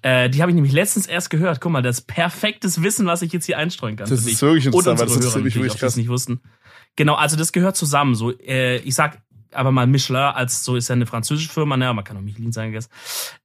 Äh, 0.01 0.29
die 0.29 0.41
habe 0.41 0.51
ich 0.51 0.55
nämlich 0.55 0.73
letztens 0.73 1.05
erst 1.05 1.29
gehört. 1.29 1.61
Guck 1.61 1.71
mal, 1.71 1.81
das 1.81 1.99
ist 1.99 2.07
perfektes 2.07 2.81
Wissen, 2.81 3.05
was 3.05 3.21
ich 3.21 3.31
jetzt 3.33 3.45
hier 3.45 3.57
einstreuen 3.57 3.95
kann. 3.95 4.09
Das 4.09 4.25
ist 4.25 4.41
wirklich 4.41 4.65
interessant, 4.65 4.99
weil 4.99 5.07
das 5.07 5.15
natürlich, 5.17 5.55
wirklich 5.55 5.73
es 5.73 5.79
krass. 5.79 5.95
nicht 5.95 6.09
wussten. 6.09 6.41
Genau, 6.97 7.13
also 7.15 7.37
das 7.37 7.53
gehört 7.53 7.77
zusammen. 7.77 8.15
So, 8.15 8.37
äh, 8.39 8.77
ich 8.79 8.95
sag 8.95 9.21
aber 9.53 9.71
mal 9.71 9.87
Michelin, 9.87 10.21
als 10.21 10.63
so 10.63 10.75
ist 10.75 10.89
ja 10.89 10.93
eine 10.93 11.05
französische 11.05 11.49
Firma, 11.49 11.77
ne, 11.77 11.91
man 11.93 12.03
kann 12.03 12.17
auch 12.17 12.21
Michelin 12.21 12.51
sagen, 12.51 12.73
guess. 12.73 12.89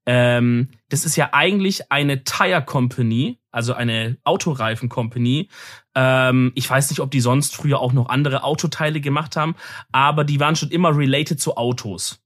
Ähm, 0.04 0.68
das 0.88 1.04
ist 1.04 1.16
ja 1.16 1.30
eigentlich 1.32 1.92
eine 1.92 2.24
Tire 2.24 2.62
Company, 2.64 3.38
also 3.50 3.72
eine 3.74 4.18
Autoreifen 4.24 4.88
Company. 4.88 5.48
Ähm, 5.94 6.52
ich 6.54 6.68
weiß 6.68 6.90
nicht, 6.90 7.00
ob 7.00 7.10
die 7.10 7.20
sonst 7.20 7.54
früher 7.54 7.78
auch 7.78 7.92
noch 7.92 8.08
andere 8.08 8.42
Autoteile 8.42 9.00
gemacht 9.00 9.36
haben, 9.36 9.54
aber 9.92 10.24
die 10.24 10.40
waren 10.40 10.56
schon 10.56 10.70
immer 10.70 10.96
related 10.96 11.40
zu 11.40 11.56
Autos. 11.56 12.20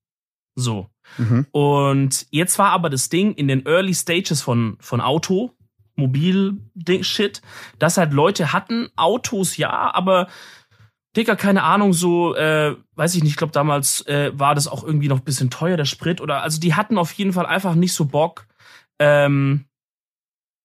So. 0.55 0.89
Mhm. 1.19 1.47
Und 1.51 2.27
jetzt 2.31 2.59
war 2.59 2.71
aber 2.71 2.89
das 2.89 3.09
Ding 3.09 3.35
in 3.35 3.47
den 3.47 3.67
Early 3.67 3.95
Stages 3.95 4.43
von, 4.43 4.79
von 4.81 5.01
Auto, 5.01 5.53
Mobil-Shit, 5.97 7.43
dass 7.79 7.97
halt 7.97 8.13
Leute 8.13 8.53
hatten, 8.53 8.89
Autos 8.97 9.57
ja, 9.57 9.95
aber 9.95 10.29
Dicker, 11.17 11.37
keine 11.37 11.63
Ahnung, 11.63 11.93
so, 11.93 12.35
äh, 12.37 12.77
weiß 12.95 13.15
ich 13.15 13.23
nicht, 13.23 13.33
ich 13.33 13.37
glaube 13.37 13.53
damals 13.53 14.07
äh, 14.07 14.31
war 14.35 14.55
das 14.55 14.69
auch 14.69 14.85
irgendwie 14.85 15.09
noch 15.09 15.19
ein 15.19 15.25
bisschen 15.25 15.51
teuer, 15.51 15.77
der 15.77 15.87
Sprit, 15.87 16.21
oder 16.21 16.43
also 16.43 16.61
die 16.61 16.75
hatten 16.75 16.99
auf 16.99 17.13
jeden 17.13 17.33
Fall 17.33 17.47
einfach 17.47 17.75
nicht 17.75 17.95
so 17.95 18.05
Bock, 18.05 18.47
ähm, 18.99 19.65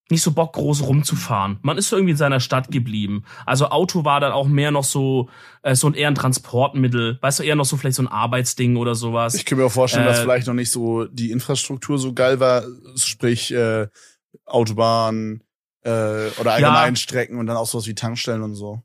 nicht 0.09 0.23
so 0.23 0.33
Bock, 0.33 0.51
groß 0.53 0.83
rumzufahren. 0.83 1.59
Man 1.61 1.77
ist 1.77 1.87
so 1.87 1.95
irgendwie 1.95 2.11
in 2.11 2.17
seiner 2.17 2.41
Stadt 2.41 2.69
geblieben. 2.69 3.23
Also 3.45 3.69
Auto 3.69 4.03
war 4.03 4.19
dann 4.19 4.33
auch 4.33 4.47
mehr 4.47 4.71
noch 4.71 4.83
so, 4.83 5.29
äh, 5.61 5.73
so 5.73 5.87
ein 5.87 5.93
eher 5.93 6.09
ein 6.09 6.15
Transportmittel, 6.15 7.17
weißt 7.21 7.39
du, 7.39 7.43
eher 7.43 7.55
noch 7.55 7.63
so 7.63 7.77
vielleicht 7.77 7.95
so 7.95 8.03
ein 8.03 8.09
Arbeitsding 8.09 8.75
oder 8.75 8.93
sowas. 8.93 9.35
Ich 9.35 9.45
könnte 9.45 9.61
mir 9.61 9.67
auch 9.67 9.71
vorstellen, 9.71 10.05
dass 10.05 10.19
Äh, 10.19 10.23
vielleicht 10.23 10.47
noch 10.47 10.53
nicht 10.53 10.69
so 10.69 11.05
die 11.05 11.31
Infrastruktur 11.31 11.97
so 11.97 12.13
geil 12.13 12.41
war, 12.41 12.63
sprich 12.97 13.53
äh, 13.53 13.87
Autobahn 14.45 15.43
äh, 15.83 16.27
oder 16.41 16.53
allgemein 16.53 16.97
Strecken 16.97 17.39
und 17.39 17.47
dann 17.47 17.55
auch 17.55 17.67
sowas 17.67 17.87
wie 17.87 17.95
Tankstellen 17.95 18.41
und 18.41 18.55
so. 18.55 18.83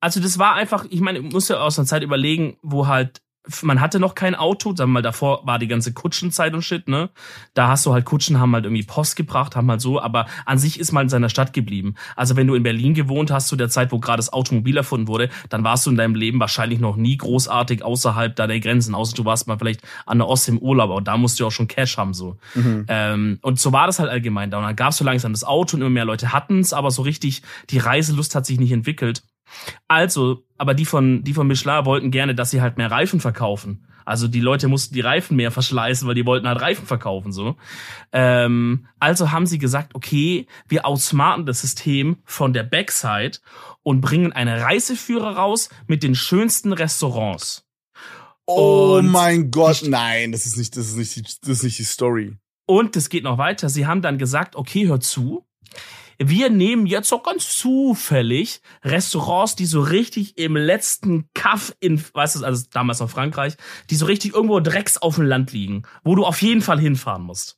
Also 0.00 0.20
das 0.20 0.38
war 0.38 0.54
einfach, 0.54 0.84
ich 0.90 1.00
meine, 1.00 1.18
ich 1.18 1.32
muss 1.32 1.48
ja 1.48 1.58
aus 1.58 1.78
einer 1.78 1.86
Zeit 1.86 2.02
überlegen, 2.02 2.56
wo 2.62 2.86
halt 2.86 3.20
man 3.62 3.80
hatte 3.80 3.98
noch 3.98 4.14
kein 4.14 4.34
Auto, 4.34 4.74
sagen 4.74 4.90
wir 4.90 4.94
mal, 4.94 5.02
davor 5.02 5.46
war 5.46 5.58
die 5.58 5.68
ganze 5.68 5.92
Kutschenzeit 5.92 6.54
und 6.54 6.62
shit, 6.62 6.88
ne? 6.88 7.10
Da 7.54 7.68
hast 7.68 7.86
du 7.86 7.92
halt 7.92 8.04
Kutschen, 8.04 8.38
haben 8.38 8.52
halt 8.54 8.64
irgendwie 8.64 8.82
Post 8.82 9.16
gebracht, 9.16 9.56
haben 9.56 9.70
halt 9.70 9.80
so, 9.80 10.00
aber 10.00 10.26
an 10.44 10.58
sich 10.58 10.78
ist 10.78 10.92
man 10.92 11.04
in 11.04 11.08
seiner 11.08 11.28
Stadt 11.28 11.52
geblieben. 11.52 11.94
Also 12.16 12.36
wenn 12.36 12.46
du 12.46 12.54
in 12.54 12.62
Berlin 12.62 12.94
gewohnt 12.94 13.30
hast 13.30 13.48
zu 13.48 13.56
der 13.56 13.68
Zeit, 13.68 13.92
wo 13.92 13.98
gerade 13.98 14.18
das 14.18 14.32
Automobil 14.32 14.76
erfunden 14.76 15.08
wurde, 15.08 15.30
dann 15.48 15.64
warst 15.64 15.86
du 15.86 15.90
in 15.90 15.96
deinem 15.96 16.14
Leben 16.14 16.40
wahrscheinlich 16.40 16.80
noch 16.80 16.96
nie 16.96 17.16
großartig 17.16 17.82
außerhalb 17.82 18.36
deiner 18.36 18.58
Grenzen, 18.60 18.94
außer 18.94 19.16
du 19.16 19.24
warst 19.24 19.46
mal 19.46 19.58
vielleicht 19.58 19.80
an 20.04 20.18
der 20.18 20.28
Ostsee 20.28 20.52
im 20.52 20.58
Urlaub, 20.58 20.90
aber 20.90 21.00
da 21.00 21.16
musst 21.16 21.40
du 21.40 21.46
auch 21.46 21.52
schon 21.52 21.68
Cash 21.68 21.96
haben, 21.96 22.14
so. 22.14 22.36
Mhm. 22.54 22.84
Ähm, 22.88 23.38
und 23.42 23.58
so 23.58 23.72
war 23.72 23.86
das 23.86 23.98
halt 23.98 24.10
allgemein 24.10 24.50
da. 24.50 24.58
Und 24.58 24.64
dann 24.64 24.76
gab 24.76 24.90
es 24.90 24.98
so 24.98 25.04
langsam 25.04 25.32
das 25.32 25.44
Auto 25.44 25.76
und 25.76 25.80
immer 25.80 25.90
mehr 25.90 26.04
Leute 26.04 26.32
hatten's, 26.32 26.72
aber 26.72 26.90
so 26.90 27.02
richtig 27.02 27.42
die 27.70 27.78
Reiselust 27.78 28.34
hat 28.34 28.46
sich 28.46 28.58
nicht 28.58 28.72
entwickelt. 28.72 29.22
Also, 29.86 30.44
aber 30.56 30.74
die 30.74 30.84
von, 30.84 31.24
die 31.24 31.34
von 31.34 31.46
Michelin 31.46 31.84
wollten 31.84 32.10
gerne, 32.10 32.34
dass 32.34 32.50
sie 32.50 32.60
halt 32.60 32.76
mehr 32.78 32.90
Reifen 32.90 33.20
verkaufen. 33.20 33.86
Also 34.04 34.26
die 34.26 34.40
Leute 34.40 34.68
mussten 34.68 34.94
die 34.94 35.02
Reifen 35.02 35.36
mehr 35.36 35.50
verschleißen, 35.58 36.08
weil 36.08 36.14
die 36.14 36.24
wollten 36.24 36.48
halt 36.48 36.60
Reifen 36.60 36.86
verkaufen 36.86 37.30
so. 37.30 37.56
Ähm, 38.12 38.86
also 38.98 39.32
haben 39.32 39.46
sie 39.46 39.58
gesagt, 39.58 39.94
okay, 39.94 40.46
wir 40.66 40.86
outsmarten 40.86 41.44
das 41.44 41.60
System 41.60 42.16
von 42.24 42.52
der 42.54 42.62
Backside 42.62 43.38
und 43.82 44.00
bringen 44.00 44.32
eine 44.32 44.62
Reiseführer 44.62 45.36
raus 45.36 45.68
mit 45.86 46.02
den 46.02 46.14
schönsten 46.14 46.72
Restaurants. 46.72 47.66
Oh 48.46 48.96
Und 48.96 49.08
mein 49.08 49.50
Gott, 49.50 49.82
nein, 49.86 50.32
das 50.32 50.46
ist 50.46 50.56
nicht, 50.56 50.74
das 50.78 50.86
ist 50.86 50.96
nicht, 50.96 51.16
die, 51.16 51.22
das 51.22 51.50
ist 51.50 51.64
nicht 51.64 51.78
die 51.78 51.84
Story. 51.84 52.34
Und 52.66 52.96
es 52.96 53.10
geht 53.10 53.24
noch 53.24 53.36
weiter. 53.36 53.68
Sie 53.68 53.86
haben 53.86 54.00
dann 54.00 54.16
gesagt, 54.16 54.56
okay, 54.56 54.88
hör 54.88 55.00
zu. 55.00 55.46
Wir 56.20 56.50
nehmen 56.50 56.86
jetzt 56.86 57.08
so 57.08 57.20
ganz 57.20 57.56
zufällig 57.56 58.60
Restaurants, 58.82 59.54
die 59.54 59.66
so 59.66 59.80
richtig 59.80 60.36
im 60.36 60.56
letzten 60.56 61.28
Kaff 61.32 61.72
in, 61.78 62.02
weißt 62.12 62.36
du, 62.36 62.44
also 62.44 62.66
damals 62.72 62.98
noch 62.98 63.08
Frankreich, 63.08 63.54
die 63.88 63.94
so 63.94 64.06
richtig 64.06 64.34
irgendwo 64.34 64.58
drecks 64.58 64.98
auf 64.98 65.14
dem 65.14 65.26
Land 65.26 65.52
liegen, 65.52 65.84
wo 66.02 66.16
du 66.16 66.24
auf 66.24 66.42
jeden 66.42 66.60
Fall 66.60 66.80
hinfahren 66.80 67.22
musst. 67.22 67.56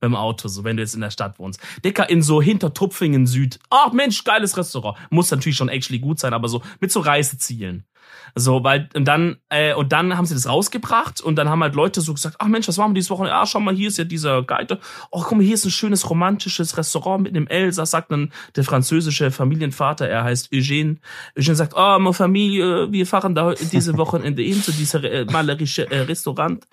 Beim 0.00 0.14
Auto, 0.14 0.48
so 0.48 0.64
wenn 0.64 0.76
du 0.76 0.82
jetzt 0.82 0.94
in 0.94 1.00
der 1.00 1.10
Stadt 1.10 1.38
wohnst. 1.38 1.60
Dicker 1.84 2.08
in 2.08 2.22
so 2.22 2.42
hinter 2.42 2.74
Tupfingen 2.74 3.26
Süd. 3.26 3.58
Ach 3.70 3.92
Mensch, 3.92 4.24
geiles 4.24 4.56
Restaurant. 4.56 4.98
Muss 5.10 5.30
natürlich 5.30 5.56
schon 5.56 5.68
actually 5.68 5.98
gut 5.98 6.18
sein, 6.18 6.34
aber 6.34 6.48
so 6.48 6.62
mit 6.80 6.92
so 6.92 7.00
Reisezielen. 7.00 7.86
So, 8.34 8.62
weil, 8.62 8.88
und 8.94 9.06
dann, 9.06 9.36
äh, 9.48 9.74
und 9.74 9.92
dann 9.92 10.16
haben 10.16 10.26
sie 10.26 10.34
das 10.34 10.48
rausgebracht 10.48 11.22
und 11.22 11.36
dann 11.36 11.48
haben 11.48 11.62
halt 11.62 11.74
Leute 11.74 12.02
so 12.02 12.12
gesagt, 12.12 12.36
ach 12.38 12.48
Mensch, 12.48 12.68
was 12.68 12.76
machen 12.76 12.90
wir 12.90 12.96
dieses 12.96 13.10
Wochenende? 13.10 13.34
Ah, 13.34 13.46
schau 13.46 13.60
mal, 13.60 13.74
hier 13.74 13.88
ist 13.88 13.96
ja 13.96 14.04
dieser 14.04 14.42
Guide. 14.42 14.78
Oh, 15.10 15.22
guck 15.22 15.38
mal, 15.38 15.44
hier 15.44 15.54
ist 15.54 15.64
ein 15.64 15.70
schönes 15.70 16.10
romantisches 16.10 16.76
Restaurant 16.76 17.22
mit 17.22 17.34
einem 17.34 17.46
Elsass, 17.46 17.92
sagt 17.92 18.10
dann 18.10 18.32
der 18.54 18.64
französische 18.64 19.30
Familienvater, 19.30 20.08
er 20.08 20.24
heißt 20.24 20.52
Eugène. 20.52 20.98
Eugène 21.36 21.54
sagt, 21.54 21.72
oh, 21.74 21.98
meine 21.98 22.12
Familie, 22.12 22.92
wir 22.92 23.06
fahren 23.06 23.34
da 23.34 23.54
diese 23.54 23.96
Wochenende 23.96 24.42
hin 24.42 24.62
zu 24.62 24.72
dieser 24.72 25.02
äh, 25.04 25.24
malerische 25.24 25.90
äh, 25.90 26.00
Restaurant. 26.00 26.66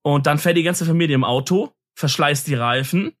Und 0.00 0.26
dann 0.26 0.38
fährt 0.38 0.56
die 0.56 0.62
ganze 0.62 0.86
Familie 0.86 1.14
im 1.14 1.24
Auto, 1.24 1.72
verschleißt 1.94 2.46
die 2.46 2.54
Reifen, 2.54 3.12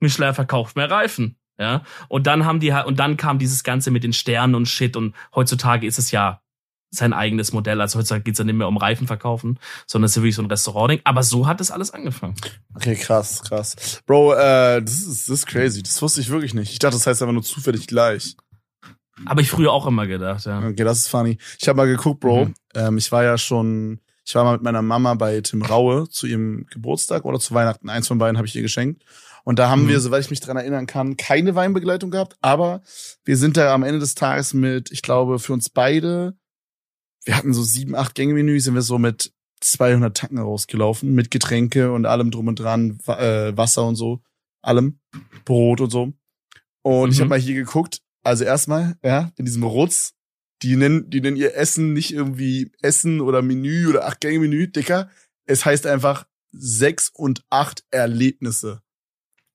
Michelin 0.00 0.34
verkauft 0.34 0.76
mehr 0.76 0.90
Reifen. 0.90 1.36
Ja, 1.58 1.84
und 2.08 2.26
dann 2.26 2.44
haben 2.44 2.60
die 2.60 2.74
halt, 2.74 2.86
und 2.86 2.98
dann 2.98 3.16
kam 3.16 3.38
dieses 3.38 3.64
Ganze 3.64 3.90
mit 3.90 4.04
den 4.04 4.12
Sternen 4.12 4.54
und 4.54 4.66
Shit 4.66 4.94
und 4.94 5.14
heutzutage 5.34 5.86
ist 5.86 5.98
es 5.98 6.10
ja 6.10 6.42
sein 6.90 7.12
eigenes 7.12 7.52
Modell. 7.52 7.80
Also 7.80 7.98
heutzutage 7.98 8.24
geht's 8.24 8.38
ja 8.38 8.44
nicht 8.44 8.56
mehr 8.56 8.68
um 8.68 8.76
Reifen 8.76 9.06
verkaufen, 9.06 9.58
sondern 9.86 10.06
es 10.06 10.12
ist 10.12 10.16
ja 10.16 10.22
wirklich 10.22 10.36
so 10.36 10.42
ein 10.42 10.50
Restaurant-Ding. 10.50 11.00
Aber 11.04 11.22
so 11.22 11.46
hat 11.46 11.60
es 11.60 11.70
alles 11.70 11.92
angefangen. 11.92 12.34
Okay, 12.74 12.94
krass, 12.94 13.42
krass. 13.42 14.02
Bro, 14.06 14.34
äh, 14.34 14.82
das 14.82 14.94
ist, 14.94 15.28
das 15.28 15.38
ist 15.40 15.46
crazy. 15.46 15.82
Das 15.82 16.00
wusste 16.02 16.20
ich 16.20 16.28
wirklich 16.28 16.54
nicht. 16.54 16.72
Ich 16.72 16.78
dachte, 16.78 16.96
das 16.96 17.06
heißt 17.06 17.22
einfach 17.22 17.32
nur 17.32 17.42
zufällig 17.42 17.86
gleich. 17.86 18.36
Habe 19.24 19.40
ich 19.40 19.50
früher 19.50 19.72
auch 19.72 19.86
immer 19.86 20.06
gedacht, 20.06 20.44
ja. 20.44 20.58
Okay, 20.58 20.84
das 20.84 20.98
ist 20.98 21.08
funny. 21.08 21.38
Ich 21.58 21.66
habe 21.68 21.76
mal 21.76 21.86
geguckt, 21.86 22.20
Bro. 22.20 22.46
Mhm. 22.46 22.54
Ähm, 22.74 22.98
ich 22.98 23.10
war 23.10 23.24
ja 23.24 23.38
schon, 23.38 24.00
ich 24.26 24.34
war 24.34 24.42
mal 24.44 24.54
mit 24.54 24.62
meiner 24.62 24.82
Mama 24.82 25.14
bei 25.14 25.40
Tim 25.40 25.62
Raue 25.62 26.08
zu 26.08 26.26
ihrem 26.26 26.66
Geburtstag 26.66 27.24
oder 27.24 27.38
zu 27.38 27.54
Weihnachten. 27.54 27.88
Eins 27.88 28.08
von 28.08 28.18
beiden 28.18 28.36
habe 28.36 28.46
ich 28.48 28.56
ihr 28.56 28.62
geschenkt. 28.62 29.04
Und 29.44 29.60
da 29.60 29.70
haben 29.70 29.84
Mhm. 29.84 29.88
wir, 29.88 30.00
soweit 30.00 30.24
ich 30.24 30.30
mich 30.30 30.40
dran 30.40 30.56
erinnern 30.56 30.86
kann, 30.86 31.16
keine 31.16 31.54
Weinbegleitung 31.54 32.10
gehabt. 32.10 32.36
Aber 32.42 32.82
wir 33.24 33.36
sind 33.36 33.56
da 33.56 33.72
am 33.72 33.84
Ende 33.84 34.00
des 34.00 34.16
Tages 34.16 34.52
mit, 34.52 34.90
ich 34.90 35.02
glaube, 35.02 35.38
für 35.38 35.52
uns 35.52 35.68
beide, 35.70 36.36
wir 37.24 37.36
hatten 37.36 37.54
so 37.54 37.62
sieben, 37.62 37.94
acht 37.94 38.16
Gänge-Menü, 38.16 38.58
sind 38.58 38.74
wir 38.74 38.82
so 38.82 38.98
mit 38.98 39.32
200 39.60 40.16
Tacken 40.16 40.38
rausgelaufen, 40.38 41.14
mit 41.14 41.30
Getränke 41.30 41.92
und 41.92 42.04
allem 42.06 42.32
drum 42.32 42.48
und 42.48 42.58
dran, 42.58 42.98
äh, 43.06 43.56
Wasser 43.56 43.86
und 43.86 43.94
so, 43.94 44.20
allem, 44.60 44.98
Brot 45.44 45.80
und 45.80 45.90
so. 45.90 46.12
Und 46.82 47.10
ich 47.12 47.18
Mhm. 47.18 47.20
habe 47.22 47.28
mal 47.30 47.38
hier 47.38 47.54
geguckt, 47.54 48.00
also 48.24 48.42
erstmal, 48.42 48.96
ja, 49.04 49.30
in 49.36 49.44
diesem 49.44 49.62
Rutz, 49.62 50.14
die 50.62 50.76
nennen, 50.76 51.10
die 51.10 51.20
nennen 51.20 51.36
ihr 51.36 51.54
Essen 51.54 51.92
nicht 51.92 52.12
irgendwie 52.12 52.72
Essen 52.80 53.20
oder 53.20 53.42
Menü 53.42 53.88
oder 53.88 54.06
acht 54.06 54.20
Gänge 54.20 54.40
Menü, 54.40 54.68
Dicker. 54.68 55.10
Es 55.44 55.64
heißt 55.64 55.86
einfach 55.86 56.26
sechs 56.52 57.10
und 57.12 57.44
acht 57.50 57.84
Erlebnisse. 57.90 58.82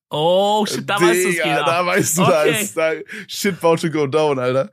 Oh, 0.10 0.66
shit, 0.66 0.88
da 0.90 0.96
weißt 1.00 1.24
du 1.24 1.30
es 1.30 1.36
Digga, 1.36 1.44
geht 1.58 1.68
da 1.68 1.86
weißt 1.86 2.18
du, 2.18 2.22
Okay. 2.24 2.62
ist 2.64 2.76
da 2.78 2.92
shit 3.28 3.56
about 3.64 3.78
to 3.78 3.90
go 3.90 4.08
down, 4.08 4.40
Alter. 4.40 4.70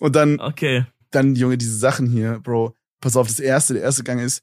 Und 0.00 0.16
dann, 0.16 0.40
Okay. 0.40 0.84
dann, 1.12 1.36
Junge, 1.36 1.56
diese 1.56 1.76
Sachen 1.78 2.10
hier, 2.10 2.40
Bro. 2.40 2.76
Pass 3.00 3.16
auf, 3.16 3.28
das 3.28 3.40
erste, 3.40 3.74
der 3.74 3.84
erste 3.84 4.02
Gang 4.02 4.20
ist, 4.20 4.42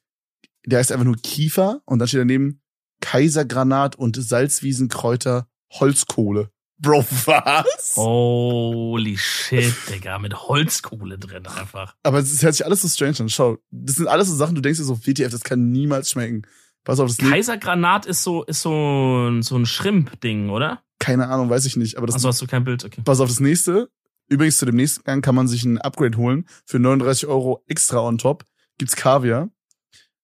der 0.66 0.80
heißt 0.80 0.92
einfach 0.92 1.06
nur 1.06 1.18
Kiefer 1.18 1.82
und 1.86 2.00
dann 2.00 2.08
steht 2.08 2.22
daneben 2.22 2.62
Kaisergranat 3.02 3.96
und 3.98 4.16
Salzwiesenkräuter 4.22 5.48
Holzkohle. 5.74 6.50
Bro, 6.80 7.06
was? 7.26 7.96
Holy 7.96 9.18
shit, 9.18 9.74
Digga, 9.90 10.20
mit 10.20 10.36
Holzkohle 10.48 11.18
drin 11.18 11.48
einfach. 11.48 11.96
Aber 12.04 12.20
es 12.20 12.44
hört 12.44 12.56
sich 12.56 12.66
alles 12.66 12.82
so 12.82 12.88
strange 12.88 13.20
an. 13.20 13.30
Schau, 13.30 13.58
das 13.72 13.96
sind 13.96 14.08
alles 14.08 14.28
so 14.28 14.36
Sachen, 14.36 14.56
du 14.56 14.62
denkst 14.62 14.80
dir 14.80 14.86
so, 14.86 15.06
WTF, 15.06 15.32
das 15.32 15.44
kann 15.44 15.72
niemals 15.72 16.12
schmecken. 16.12 16.44
Pass 16.84 17.00
auf, 17.00 17.08
das 17.08 17.18
nächste, 17.18 17.32
Kaisergranat 17.32 18.06
ist 18.06 18.24
so, 18.24 18.44
ist 18.44 18.62
so 18.62 19.28
ein, 19.28 19.42
so 19.42 19.58
ein 19.58 19.66
Shrimp-Ding, 19.66 20.50
oder? 20.50 20.84
keine 21.00 21.28
Ahnung, 21.30 21.50
weiß 21.50 21.66
ich 21.66 21.78
nicht. 21.78 21.98
Aber 21.98 22.08
das, 22.08 22.16
Achso, 22.16 22.28
hast 22.30 22.42
du 22.42 22.48
kein 22.48 22.64
Bild? 22.64 22.84
Okay. 22.84 23.02
pass 23.04 23.20
auf, 23.20 23.30
das 23.30 23.40
nächste. 23.40 23.90
Übrigens, 24.30 24.58
zu 24.58 24.66
dem 24.66 24.76
nächsten 24.76 25.04
Gang 25.04 25.24
kann 25.24 25.36
man 25.36 25.48
sich 25.48 25.64
ein 25.64 25.78
Upgrade 25.78 26.18
holen. 26.18 26.46
Für 26.66 26.80
39 26.80 27.28
Euro 27.28 27.64
extra 27.68 28.00
on 28.00 28.18
top 28.18 28.46
gibt's 28.78 28.96
Kaviar. 28.96 29.50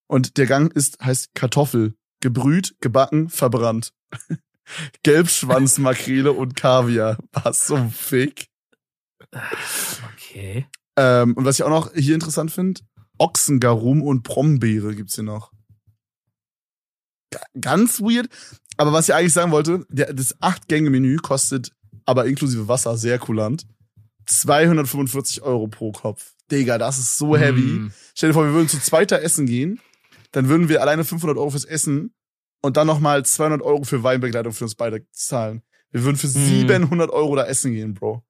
Und 0.07 0.37
der 0.37 0.45
Gang 0.45 0.73
ist, 0.73 0.99
heißt 0.99 1.33
Kartoffel. 1.35 1.95
Gebrüht, 2.19 2.75
gebacken, 2.81 3.29
verbrannt. 3.29 3.93
Gelbschwanzmakrele 5.03 6.31
und 6.31 6.55
Kaviar. 6.55 7.17
Was 7.31 7.65
zum 7.67 7.91
Fick. 7.91 8.47
Okay. 10.15 10.67
Ähm, 10.97 11.33
und 11.35 11.45
was 11.45 11.57
ich 11.59 11.63
auch 11.63 11.69
noch 11.69 11.93
hier 11.93 12.13
interessant 12.15 12.51
finde, 12.51 12.81
Ochsengarum 13.17 14.01
und 14.01 14.23
Brombeere 14.23 14.95
gibt's 14.95 15.15
hier 15.15 15.23
noch. 15.23 15.51
Ga- 17.31 17.41
Ganz 17.59 17.99
weird. 18.01 18.29
Aber 18.77 18.91
was 18.91 19.07
ich 19.09 19.15
eigentlich 19.15 19.33
sagen 19.33 19.51
wollte, 19.51 19.85
der, 19.89 20.13
das 20.13 20.35
Acht-Gänge-Menü 20.41 21.17
kostet, 21.17 21.71
aber 22.05 22.25
inklusive 22.25 22.67
Wasser, 22.67 22.97
sehr 22.97 23.19
kulant, 23.19 23.65
245 24.25 25.41
Euro 25.43 25.67
pro 25.67 25.91
Kopf. 25.91 26.33
Digga, 26.51 26.77
das 26.77 26.97
ist 26.97 27.17
so 27.17 27.37
heavy. 27.37 27.61
Mm. 27.61 27.93
Stell 28.15 28.29
dir 28.29 28.33
vor, 28.33 28.45
wir 28.45 28.53
würden 28.53 28.67
zu 28.69 28.79
zweiter 28.79 29.21
essen 29.21 29.45
gehen, 29.45 29.79
dann 30.31 30.47
würden 30.49 30.69
wir 30.69 30.81
alleine 30.81 31.03
500 31.03 31.37
Euro 31.37 31.51
fürs 31.51 31.65
Essen 31.65 32.13
und 32.63 32.77
dann 32.77 32.87
nochmal 32.87 33.23
200 33.23 33.61
Euro 33.61 33.83
für 33.83 34.01
Weinbegleitung 34.03 34.53
für 34.53 34.63
uns 34.63 34.75
beide 34.75 35.05
zahlen. 35.11 35.61
Wir 35.91 36.03
würden 36.03 36.15
für 36.17 36.27
Hm. 36.27 36.67
700 36.67 37.11
Euro 37.11 37.35
da 37.35 37.43
essen 37.45 37.73
gehen, 37.73 37.93
Bro. 37.93 38.23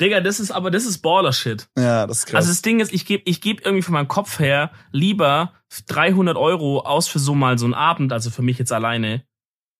Digga, 0.00 0.20
das 0.20 0.40
ist 0.40 0.50
aber, 0.50 0.70
das 0.70 0.84
ist 0.84 0.98
Baller-Shit. 0.98 1.68
Ja, 1.76 2.06
das 2.06 2.18
ist 2.18 2.26
krass. 2.26 2.36
Also 2.36 2.48
das 2.50 2.62
Ding 2.62 2.80
ist, 2.80 2.92
ich 2.92 3.06
gebe 3.06 3.22
ich 3.26 3.40
geb 3.40 3.64
irgendwie 3.64 3.82
von 3.82 3.94
meinem 3.94 4.08
Kopf 4.08 4.38
her 4.38 4.70
lieber 4.92 5.52
300 5.86 6.36
Euro 6.36 6.80
aus 6.80 7.08
für 7.08 7.18
so 7.18 7.34
mal 7.34 7.58
so 7.58 7.64
einen 7.64 7.74
Abend, 7.74 8.12
also 8.12 8.30
für 8.30 8.42
mich 8.42 8.58
jetzt 8.58 8.72
alleine. 8.72 9.24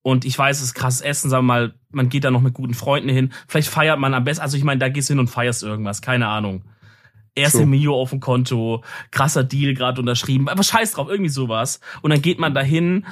Und 0.02 0.24
ich 0.24 0.38
weiß, 0.38 0.59
es 0.59 0.64
ist 0.68 0.74
krasses 0.74 1.00
Essen, 1.00 1.30
sagen 1.30 1.44
wir 1.46 1.54
mal, 1.54 1.74
man 1.90 2.09
geht 2.09 2.24
da 2.24 2.30
noch 2.30 2.40
mit 2.40 2.54
guten 2.54 2.74
Freunden 2.74 3.09
hin. 3.09 3.32
Vielleicht 3.48 3.68
feiert 3.68 3.98
man 3.98 4.14
am 4.14 4.24
besten, 4.24 4.42
also 4.42 4.57
ich 4.57 4.64
meine, 4.64 4.78
da 4.78 4.88
gehst 4.88 5.09
du 5.09 5.12
hin 5.12 5.18
und 5.18 5.28
feierst 5.28 5.62
irgendwas, 5.62 6.00
keine 6.00 6.28
Ahnung. 6.28 6.64
Erste 7.37 7.59
True. 7.59 7.66
Mio 7.66 7.95
auf 7.95 8.11
dem 8.11 8.18
Konto, 8.20 8.82
krasser 9.12 9.45
Deal 9.45 9.74
gerade 9.74 10.01
unterschrieben, 10.01 10.49
aber 10.49 10.62
scheiß 10.64 10.93
drauf, 10.93 11.09
irgendwie 11.09 11.28
sowas. 11.30 11.80
Und 12.03 12.11
dann 12.11 12.22
geht 12.22 12.39
man 12.41 12.55
dahin 12.55 13.07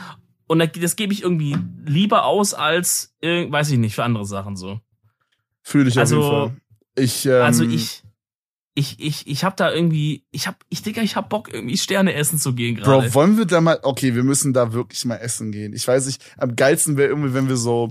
und 0.47 0.59
da- 0.59 0.67
das 0.67 0.97
gebe 0.97 1.13
ich 1.13 1.23
irgendwie 1.23 1.57
lieber 1.85 2.25
aus 2.25 2.55
als, 2.55 3.15
weiß 3.23 3.71
ich 3.71 3.79
nicht, 3.79 3.95
für 3.95 4.03
andere 4.05 4.25
Sachen 4.27 4.57
so. 4.57 4.81
Fühle 5.63 5.89
ich 5.91 5.99
Also- 5.99 6.19
auf 6.23 6.25
jeden 6.25 6.51
Fall. 6.51 6.61
Ich, 7.05 7.27
ähm, 7.27 7.43
Also 7.43 7.65
ich, 7.65 8.03
ich, 8.75 8.99
ich, 8.99 9.27
ich 9.27 9.45
hab 9.45 9.57
da 9.57 9.73
irgendwie, 9.73 10.25
ich 10.31 10.47
hab, 10.47 10.57
ich 10.69 10.83
denke, 10.83 11.01
ich 11.03 11.17
hab 11.17 11.29
Bock 11.29 11.53
irgendwie 11.53 11.77
Sterne 11.77 12.15
essen 12.15 12.39
zu 12.39 12.55
gehen 12.55 12.77
gerade. 12.77 13.07
Bro, 13.09 13.15
wollen 13.15 13.37
wir 13.39 13.45
da 13.45 13.61
mal, 13.61 13.79
okay, 13.83 14.15
wir 14.15 14.25
müssen 14.25 14.53
da 14.53 14.73
wirklich 14.73 15.05
mal 15.05 15.17
essen 15.17 15.53
gehen. 15.53 15.73
Ich 15.75 15.87
weiß 15.87 16.07
nicht, 16.07 16.23
am 16.39 16.57
geilsten 16.57 16.97
wäre 16.97 17.09
irgendwie, 17.09 17.35
wenn 17.35 17.49
wir 17.49 17.57
so, 17.57 17.91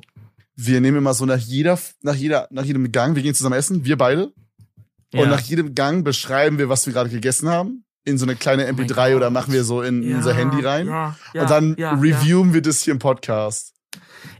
wir 0.56 0.82
nehmen 0.82 0.98
immer 0.98 1.14
so 1.14 1.26
nach 1.26 1.38
jeder, 1.38 1.80
nach 2.02 2.16
jeder, 2.16 2.48
nach 2.52 2.64
jedem 2.66 2.92
Gang, 2.92 3.16
wir 3.16 3.24
gehen 3.24 3.34
zusammen 3.34 3.56
essen, 3.56 3.86
wir 3.86 3.98
beide. 3.98 4.34
Ja. 5.14 5.22
Und 5.24 5.30
nach 5.30 5.39
jedem 5.41 5.74
Gang 5.76 6.03
beschreiben 6.03 6.57
wir, 6.57 6.70
was 6.70 6.86
wir 6.86 6.93
gerade 6.93 7.09
gegessen 7.09 7.49
haben. 7.49 7.86
In 8.05 8.18
so 8.18 8.26
eine 8.26 8.36
kleine 8.36 8.64
Oh 8.64 8.74
mein 8.74 8.86
MP3 8.86 9.16
oder 9.16 9.28
Gott. 9.28 9.34
machen 9.34 9.53
wir 9.53 9.64
so 9.64 9.82
in 9.82 10.03
Ja, 10.03 10.18
unser 10.18 10.34
Handy 10.34 10.59
rein. 10.61 10.88
Ja, 10.88 11.16
ja, 11.34 11.41
und 11.43 11.49
dann 11.49 11.74
reviewen 11.76 12.53
wir 12.53 12.61
das 12.61 12.82
hier 12.84 12.91
im 12.91 12.99
Podcast. 12.99 13.74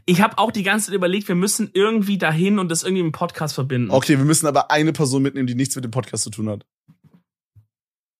Ich 0.04 0.20
habe 0.20 0.36
auch 0.36 0.50
die 0.50 0.62
ganze 0.62 0.86
Zeit 0.86 0.94
überlegt, 0.94 1.28
wir 1.28 1.34
müssen 1.34 1.70
irgendwie 1.72 2.18
dahin 2.18 2.58
und 2.58 2.68
das 2.70 2.82
irgendwie 2.82 3.00
im 3.00 3.12
Podcast 3.12 3.54
verbinden. 3.54 3.90
Okay, 3.90 4.18
wir 4.18 4.24
müssen 4.26 4.46
aber 4.46 4.70
eine 4.70 4.92
Person 4.92 5.22
mitnehmen, 5.22 5.46
die 5.46 5.54
nichts 5.54 5.74
mit 5.76 5.84
dem 5.84 5.90
Podcast 5.90 6.24
zu 6.24 6.30
tun 6.30 6.50
hat. 6.50 6.66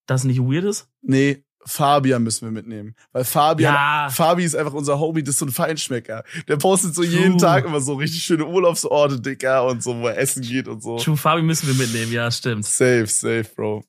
Das 0.06 0.24
nicht 0.24 0.38
weird 0.40 0.64
ist? 0.64 0.88
Nee, 1.02 1.43
Fabian 1.66 2.22
müssen 2.22 2.46
wir 2.46 2.52
mitnehmen. 2.52 2.94
Weil 3.12 3.24
Fabian, 3.24 3.74
Ja. 3.74 4.08
Fabi 4.10 4.44
ist 4.44 4.54
einfach 4.54 4.74
unser 4.74 4.98
Homie, 4.98 5.22
das 5.22 5.34
ist 5.34 5.38
so 5.38 5.46
ein 5.46 5.52
Feinschmecker. 5.52 6.24
Der 6.48 6.56
postet 6.56 6.94
so 6.94 7.02
jeden 7.02 7.38
True. 7.38 7.40
Tag 7.40 7.64
immer 7.64 7.80
so 7.80 7.94
richtig 7.94 8.22
schöne 8.22 8.46
Urlaubsorte, 8.46 9.20
Dicker, 9.20 9.66
und 9.66 9.82
so, 9.82 9.98
wo 10.00 10.08
er 10.08 10.18
essen 10.18 10.42
geht 10.42 10.68
und 10.68 10.82
so. 10.82 10.98
True 10.98 11.16
Fabi 11.16 11.42
müssen 11.42 11.66
wir 11.68 11.74
mitnehmen, 11.74 12.12
ja, 12.12 12.30
stimmt. 12.30 12.64
Safe, 12.66 13.06
safe, 13.06 13.46
Bro. 13.56 13.84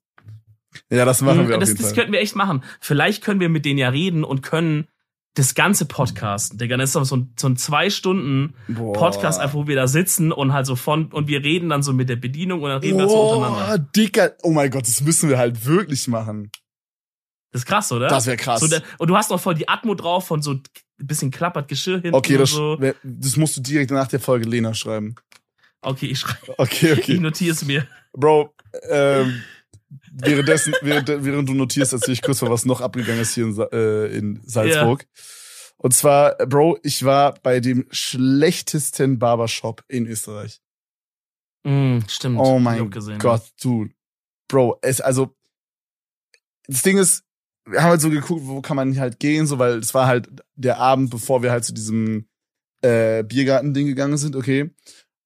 Ja, 0.90 1.06
das 1.06 1.22
machen 1.22 1.44
Mhm, 1.44 1.48
wir 1.50 1.56
auf 1.56 1.60
das, 1.62 1.70
jeden 1.70 1.82
das 1.82 1.88
Fall. 1.92 1.96
könnten 1.96 2.14
wir 2.14 2.20
echt 2.20 2.36
machen. 2.36 2.64
Vielleicht 2.82 3.24
können 3.24 3.40
wir 3.40 3.50
mit 3.50 3.66
denen 3.66 3.80
ja 3.80 3.90
reden 3.90 4.24
und 4.24 4.42
können 4.42 4.88
das 5.38 5.54
ganze 5.54 5.86
Podcast, 5.86 6.62
Digga, 6.62 6.78
das 6.78 6.96
ist 6.96 7.08
so 7.10 7.16
ein, 7.18 7.34
so 7.38 7.50
ein 7.50 7.58
zwei 7.58 7.90
Stunden 7.90 8.54
Boah. 8.70 8.94
Podcast, 8.94 9.38
einfach 9.40 9.56
wo 9.56 9.68
wir 9.68 9.76
da 9.76 9.88
sitzen 9.88 10.32
und 10.32 10.54
halt 10.54 10.66
so 10.66 10.78
von, 10.78 11.08
und 11.12 11.28
wir 11.28 11.44
reden 11.44 11.68
dann 11.70 11.84
so 11.84 11.92
mit 11.92 12.08
der 12.08 12.16
Bedienung 12.16 12.62
und 12.62 12.70
dann 12.70 12.80
reden 12.80 12.98
wir 13.00 13.10
so 13.10 13.34
untereinander. 13.34 13.80
Dicker. 13.96 14.32
Oh 14.44 14.52
mein 14.52 14.72
Gott, 14.72 14.88
das 14.88 15.02
müssen 15.02 15.28
wir 15.28 15.38
halt 15.38 15.66
wirklich 15.66 16.08
machen. 16.08 16.52
Das 17.56 17.62
ist 17.62 17.68
krass, 17.68 17.90
oder? 17.94 18.10
Das 18.10 18.26
wäre 18.26 18.36
krass. 18.36 18.60
So 18.60 18.78
und 18.98 19.08
du 19.08 19.16
hast 19.16 19.32
auch 19.32 19.40
voll 19.40 19.56
die 19.56 19.70
Atmo 19.70 19.96
drauf 19.96 20.28
von 20.28 20.42
so 20.42 20.56
ein 20.56 20.64
bisschen 20.98 21.32
klappert 21.32 21.70
Geschirr 21.70 22.02
hinten 22.02 22.14
okay, 22.14 22.38
das, 22.38 22.50
so. 22.50 22.78
das 23.02 23.38
musst 23.38 23.56
du 23.56 23.62
direkt 23.62 23.92
nach 23.92 24.10
der 24.10 24.20
Folge 24.20 24.46
Lena 24.46 24.74
schreiben. 24.74 25.16
Okay, 25.80 26.08
ich 26.08 26.20
schreibe, 26.20 26.54
Okay, 26.58 26.92
ich 26.92 27.00
okay. 27.00 27.18
notiere 27.18 27.54
es 27.54 27.64
mir. 27.64 27.88
Bro, 28.12 28.54
ähm, 28.90 29.42
währenddessen, 30.12 30.74
während, 30.82 31.08
während 31.08 31.48
du 31.48 31.54
notierst, 31.54 31.94
erzähl 31.94 32.16
ich 32.16 32.22
kurz 32.22 32.42
mal, 32.42 32.52
was 32.52 32.66
noch 32.66 32.82
abgegangen 32.82 33.22
ist 33.22 33.36
hier 33.36 33.46
in, 33.46 33.58
äh, 33.72 34.08
in 34.08 34.42
Salzburg. 34.44 35.06
Und 35.78 35.94
zwar, 35.94 36.36
Bro, 36.36 36.80
ich 36.84 37.06
war 37.06 37.36
bei 37.36 37.62
dem 37.62 37.88
schlechtesten 37.90 39.18
Barbershop 39.18 39.82
in 39.88 40.08
Österreich. 40.08 40.60
Mm, 41.64 42.00
stimmt. 42.10 42.38
Oh 42.38 42.58
ich 42.58 42.64
mein 42.64 42.90
gesehen, 42.90 43.20
Gott, 43.20 43.44
du. 43.62 43.88
Bro, 44.50 44.78
es, 44.82 45.00
also, 45.00 45.34
das 46.68 46.82
Ding 46.82 46.98
ist, 46.98 47.24
wir 47.66 47.82
haben 47.82 47.90
halt 47.92 48.02
so 48.02 48.10
geguckt, 48.10 48.42
wo 48.46 48.62
kann 48.62 48.76
man 48.76 48.98
halt 49.00 49.20
gehen, 49.20 49.48
so, 49.48 49.58
weil 49.60 49.80
es 49.80 49.94
war 49.94 50.08
halt 50.08 50.28
der 50.56 50.80
Abend, 50.80 51.10
bevor 51.10 51.42
wir 51.44 51.52
halt 51.52 51.64
zu 51.66 51.74
diesem 51.74 52.28
äh, 52.82 53.24
Biergarten-Ding 53.24 53.88
gegangen 53.88 54.18
sind, 54.18 54.36
okay. 54.36 54.70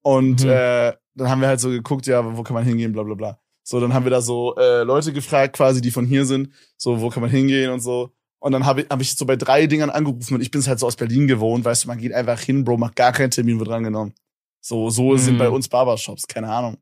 Und 0.02 0.44
Mhm. 0.44 0.50
äh, 0.50 0.94
dann 1.16 1.30
haben 1.30 1.42
wir 1.42 1.50
halt 1.50 1.60
so 1.60 1.70
geguckt, 1.70 2.08
ja, 2.08 2.38
wo 2.38 2.44
kann 2.44 2.54
man 2.54 2.64
hingehen, 2.64 2.94
bla 2.94 3.04
bla 3.04 3.16
bla. 3.16 3.40
So, 3.64 3.80
dann 3.80 3.94
haben 3.94 4.06
wir 4.06 4.10
da 4.12 4.22
so 4.22 4.56
äh, 4.56 4.84
Leute 4.84 5.12
gefragt, 5.14 5.56
quasi, 5.58 5.82
die 5.82 5.92
von 5.92 6.06
hier 6.06 6.26
sind, 6.26 6.50
so, 6.78 7.02
wo 7.02 7.10
kann 7.10 7.22
man 7.22 7.30
hingehen 7.30 7.72
und 7.72 7.82
so. 7.82 8.12
Und 8.42 8.54
dann 8.54 8.66
habe 8.66 8.82
ich, 8.82 8.90
hab 8.90 9.02
ich 9.02 9.16
so 9.16 9.26
bei 9.26 9.36
drei 9.36 9.68
Dingern 9.68 9.90
angerufen 9.90 10.36
und 10.36 10.42
ich 10.42 10.50
bin 10.50 10.66
halt 10.66 10.80
so 10.80 10.88
aus 10.88 10.96
Berlin 10.96 11.28
gewohnt, 11.28 11.66
weißt 11.66 11.84
du, 11.84 11.88
man 11.90 11.98
geht 11.98 12.14
einfach 12.14 12.40
hin, 12.40 12.64
Bro, 12.64 12.78
macht 12.78 12.96
gar 12.96 13.12
keinen 13.12 13.32
Termin, 13.32 13.60
wird 13.60 13.68
drangenommen. 13.70 14.14
So, 14.62 14.90
so 14.90 15.18
sind 15.18 15.34
Mhm. 15.36 15.40
bei 15.40 15.50
uns 15.50 15.68
Barbershops, 15.68 16.26
keine 16.26 16.50
Ahnung. 16.50 16.78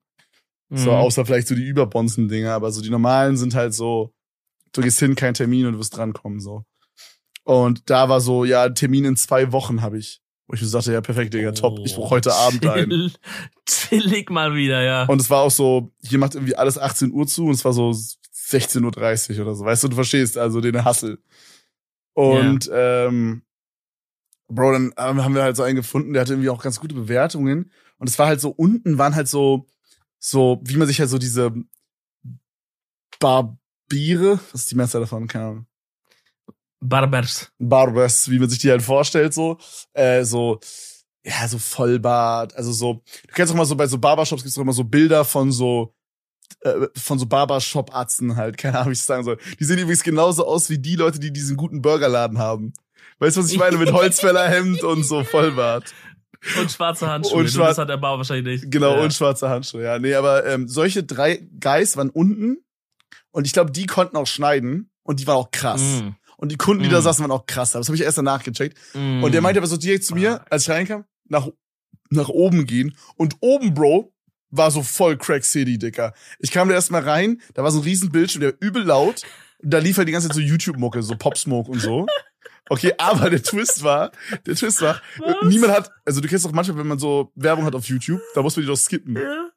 Mhm. 0.69 0.77
So, 0.77 0.91
außer 0.91 1.25
vielleicht 1.25 1.47
so 1.47 1.55
die 1.55 1.65
Überbonzen-Dinger, 1.65 2.53
aber 2.53 2.71
so 2.71 2.81
die 2.81 2.91
normalen 2.91 3.37
sind 3.37 3.55
halt 3.55 3.73
so, 3.73 4.13
du 4.77 4.83
gehst 4.83 4.99
hin, 4.99 5.15
kein 5.15 5.33
Termin 5.33 5.65
und 5.65 5.73
du 5.73 5.79
wirst 5.79 5.97
drankommen, 5.97 6.39
so. 6.39 6.63
Und 7.43 7.89
da 7.89 8.09
war 8.09 8.21
so, 8.21 8.45
ja, 8.45 8.69
Termin 8.69 9.05
in 9.05 9.15
zwei 9.15 9.51
Wochen 9.51 9.81
habe 9.81 9.97
ich. 9.97 10.21
Wo 10.47 10.53
ich 10.53 10.61
mir 10.61 10.67
sagte, 10.67 10.93
ja, 10.93 11.01
perfekt, 11.01 11.33
Digga, 11.33 11.51
top, 11.51 11.79
ich 11.83 11.95
brauche 11.95 12.11
heute 12.11 12.33
Abend. 12.33 12.61
Chill, 12.61 13.11
chillig 13.65 14.29
mal 14.29 14.55
wieder, 14.55 14.81
ja. 14.81 15.05
Und 15.05 15.19
es 15.19 15.29
war 15.29 15.41
auch 15.41 15.51
so, 15.51 15.91
hier 16.01 16.19
macht 16.19 16.35
irgendwie 16.35 16.55
alles 16.55 16.77
18 16.77 17.11
Uhr 17.11 17.27
zu 17.27 17.45
und 17.45 17.51
es 17.51 17.65
war 17.65 17.73
so 17.73 17.89
16.30 17.89 19.37
Uhr 19.37 19.45
oder 19.45 19.55
so. 19.55 19.65
Weißt 19.65 19.83
du, 19.83 19.89
du 19.89 19.95
verstehst 19.95 20.37
also 20.37 20.61
den 20.61 20.85
Hassel. 20.85 21.19
Und 22.13 22.69
ähm, 22.73 23.43
Bro, 24.49 24.71
dann 24.71 24.93
haben 24.97 25.35
wir 25.35 25.43
halt 25.43 25.57
so 25.57 25.63
einen 25.63 25.75
gefunden, 25.75 26.13
der 26.13 26.21
hatte 26.21 26.33
irgendwie 26.33 26.49
auch 26.49 26.63
ganz 26.63 26.79
gute 26.79 26.95
Bewertungen. 26.95 27.71
Und 27.97 28.09
es 28.09 28.17
war 28.17 28.27
halt 28.27 28.39
so, 28.39 28.49
unten 28.49 28.97
waren 28.97 29.15
halt 29.15 29.27
so, 29.27 29.67
so, 30.17 30.61
wie 30.63 30.77
man 30.77 30.87
sich 30.87 30.99
halt 30.99 31.09
so 31.09 31.17
diese 31.17 31.53
Barbiere, 33.89 34.39
was 34.51 34.61
ist 34.61 34.71
die 34.71 34.75
Mehrzahl 34.75 35.01
davon? 35.01 35.27
Keine 35.27 35.45
Ahnung. 35.45 35.65
Barbers. 36.79 37.51
Barbers, 37.57 38.29
wie 38.29 38.39
man 38.39 38.49
sich 38.49 38.59
die 38.59 38.69
halt 38.69 38.81
vorstellt, 38.81 39.33
so, 39.33 39.57
äh, 39.93 40.23
so, 40.23 40.59
ja, 41.25 41.47
so 41.47 41.57
Vollbart, 41.57 42.55
also 42.55 42.71
so, 42.71 43.03
du 43.27 43.33
kennst 43.33 43.51
auch 43.51 43.57
mal 43.57 43.65
so, 43.65 43.75
bei 43.75 43.87
so 43.87 43.97
Barbershops 43.97 44.43
gibt's 44.43 44.57
auch 44.57 44.61
immer 44.61 44.73
so 44.73 44.83
Bilder 44.83 45.25
von 45.25 45.51
so, 45.51 45.95
äh, 46.61 46.87
von 46.95 47.17
so 47.17 47.25
Barbershop-Arzten 47.25 48.35
halt, 48.35 48.57
keine 48.59 48.77
Ahnung, 48.77 48.89
wie 48.89 48.93
ich 48.93 49.03
sagen 49.03 49.23
soll. 49.23 49.39
Die 49.59 49.63
sehen 49.63 49.79
übrigens 49.79 50.03
genauso 50.03 50.45
aus 50.45 50.69
wie 50.69 50.77
die 50.77 50.95
Leute, 50.95 51.19
die 51.19 51.33
diesen 51.33 51.57
guten 51.57 51.81
Burgerladen 51.81 52.37
haben. 52.37 52.73
Weißt 53.19 53.37
du, 53.37 53.41
was 53.41 53.51
ich 53.51 53.57
meine? 53.57 53.77
Mit 53.77 53.91
Holzfällerhemd 53.93 54.83
und 54.83 55.03
so 55.03 55.23
Vollbart. 55.23 55.91
Und 56.59 56.71
schwarze 56.71 57.07
Handschuhe. 57.07 57.39
Und 57.39 57.47
schwar- 57.49 57.69
das 57.69 57.79
hat 57.79 57.89
der 57.89 57.97
Bauer 57.97 58.19
wahrscheinlich 58.19 58.61
nicht. 58.61 58.71
Genau, 58.71 58.95
ja. 58.95 59.01
und 59.03 59.11
schwarze 59.11 59.49
Handschuhe, 59.49 59.83
ja. 59.83 59.97
Nee, 59.97 60.13
aber 60.13 60.45
ähm, 60.45 60.67
solche 60.67 61.03
drei 61.03 61.47
Guys 61.59 61.97
waren 61.97 62.11
unten 62.11 62.57
und 63.37 63.45
ich 63.45 63.53
glaube, 63.53 63.71
die 63.71 63.85
konnten 63.85 64.17
auch 64.17 64.27
schneiden 64.27 64.89
und 65.03 65.19
die 65.19 65.27
waren 65.27 65.37
auch 65.37 65.51
krass. 65.51 65.81
Mm, 65.81 66.15
Und 66.37 66.51
die 66.51 66.57
Kunden, 66.57 66.83
die 66.83 66.89
da 66.89 66.99
Mm. 66.99 67.03
saßen, 67.03 67.23
waren 67.23 67.31
auch 67.31 67.45
krass. 67.45 67.71
Das 67.71 67.87
habe 67.87 67.95
ich 67.95 68.01
erst 68.03 68.17
danach 68.17 68.43
gecheckt. 68.43 68.77
mm. 68.93 69.23
Und 69.23 69.31
der 69.33 69.41
meinte 69.41 69.59
aber 69.59 69.67
so 69.67 69.77
direkt 69.77 70.03
zu 70.05 70.15
mir, 70.15 70.43
als 70.51 70.63
ich 70.63 70.69
reinkam, 70.69 71.05
nach, 71.29 71.47
nach 72.09 72.29
oben 72.29 72.65
gehen. 72.65 72.95
Und 73.15 73.37
oben, 73.39 73.73
Bro, 73.73 74.11
war 74.49 74.71
so 74.71 74.81
voll 74.83 75.17
Crack 75.17 75.43
City, 75.45 75.77
Dicker. 75.77 76.13
Ich 76.39 76.51
kam 76.51 76.67
da 76.69 76.73
erstmal 76.75 77.01
rein, 77.03 77.41
da 77.53 77.63
war 77.63 77.71
so 77.71 77.79
ein 77.79 77.83
riesen 77.83 78.11
Bildschirm, 78.11 78.41
der 78.41 78.53
übel 78.59 78.83
laut. 78.83 79.21
Und 79.63 79.71
da 79.73 79.77
lief 79.79 79.97
halt 79.97 80.07
die 80.07 80.11
ganze 80.13 80.27
Zeit 80.29 80.35
so 80.35 80.41
YouTube-Mucke, 80.41 81.01
so 81.03 81.15
Pop-Smoke 81.15 81.69
und 81.71 81.79
so. 81.79 82.05
Okay, 82.69 82.93
aber 82.97 83.29
der 83.29 83.41
Twist 83.43 83.83
war, 83.83 84.11
der 84.45 84.55
Twist 84.55 84.81
war, 84.81 85.01
Was? 85.19 85.35
niemand 85.43 85.73
hat, 85.73 85.91
also 86.05 86.21
du 86.21 86.27
kennst 86.27 86.45
doch 86.45 86.51
manchmal, 86.51 86.77
wenn 86.77 86.87
man 86.87 86.99
so 86.99 87.31
Werbung 87.35 87.65
hat 87.65 87.75
auf 87.75 87.85
YouTube, 87.87 88.21
da 88.35 88.41
muss 88.41 88.55
man 88.55 88.61
die 88.63 88.67
doch 88.67 88.77
skippen. 88.77 89.15
Ja. 89.15 89.49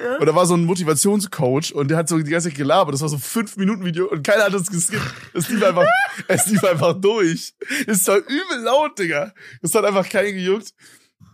Ja. 0.00 0.16
Und 0.18 0.26
da 0.26 0.34
war 0.34 0.46
so 0.46 0.54
ein 0.54 0.64
Motivationscoach 0.64 1.72
und 1.74 1.88
der 1.88 1.98
hat 1.98 2.08
so 2.08 2.18
die 2.18 2.30
ganze 2.30 2.48
Zeit 2.48 2.56
gelabert. 2.56 2.94
Das 2.94 3.00
war 3.00 3.08
so 3.08 3.16
ein 3.16 3.22
fünf 3.22 3.56
Minuten 3.56 3.84
Video 3.84 4.06
und 4.08 4.22
keiner 4.24 4.44
hat 4.44 4.54
es 4.54 4.68
geskippt. 4.70 5.02
Es 5.34 5.48
lief 5.48 5.62
einfach, 5.62 5.86
es 6.28 6.46
lief 6.46 6.62
einfach 6.64 6.94
durch. 7.00 7.52
Es 7.86 8.06
war 8.06 8.18
übel 8.18 8.60
laut, 8.62 8.98
Digga. 8.98 9.32
Es 9.62 9.74
hat 9.74 9.84
einfach 9.84 10.08
keinen 10.08 10.34
gejuckt. 10.34 10.70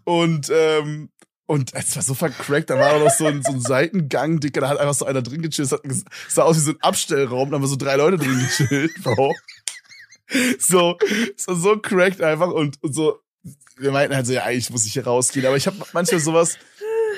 Und, 0.05 0.51
ähm, 0.51 1.11
und 1.47 1.75
es 1.75 1.95
war 1.97 2.03
so 2.03 2.15
vercrackt, 2.15 2.71
da 2.71 2.79
war 2.79 2.95
auch 2.95 3.01
noch 3.05 3.11
so 3.11 3.27
ein, 3.27 3.43
so 3.43 3.53
ein 3.53 3.61
Seitengang, 3.61 4.41
Digga, 4.41 4.63
da 4.63 4.69
hat 4.71 4.79
einfach 4.79 4.95
so 4.95 5.05
einer 5.05 5.21
drin 5.21 5.43
gechillt. 5.43 5.67
Es 5.67 5.73
hat- 5.73 5.85
es 5.85 6.05
sah 6.35 6.45
aus 6.45 6.57
wie 6.57 6.61
so 6.61 6.71
ein 6.71 6.81
Abstellraum, 6.81 7.51
da 7.51 7.57
haben 7.57 7.63
wir 7.63 7.69
so 7.69 7.77
drei 7.77 7.97
Leute 7.97 8.17
drin 8.17 8.39
gechillt, 8.39 8.93
Bro. 9.03 9.35
So, 10.59 10.97
es 11.37 11.47
war 11.47 11.57
so 11.57 11.77
cracked 11.79 12.23
einfach 12.23 12.49
und, 12.51 12.83
und 12.83 12.95
so, 12.95 13.21
wir 13.77 13.93
meinten 13.93 14.17
halt 14.17 14.27
so, 14.27 14.33
ja, 14.33 14.45
eigentlich 14.45 14.71
muss 14.71 14.87
ich 14.87 14.95
hier 14.95 15.05
rausgehen. 15.05 15.45
Aber 15.47 15.57
ich 15.57 15.67
habe 15.67 15.77
manchmal 15.93 16.21
sowas, 16.21 16.57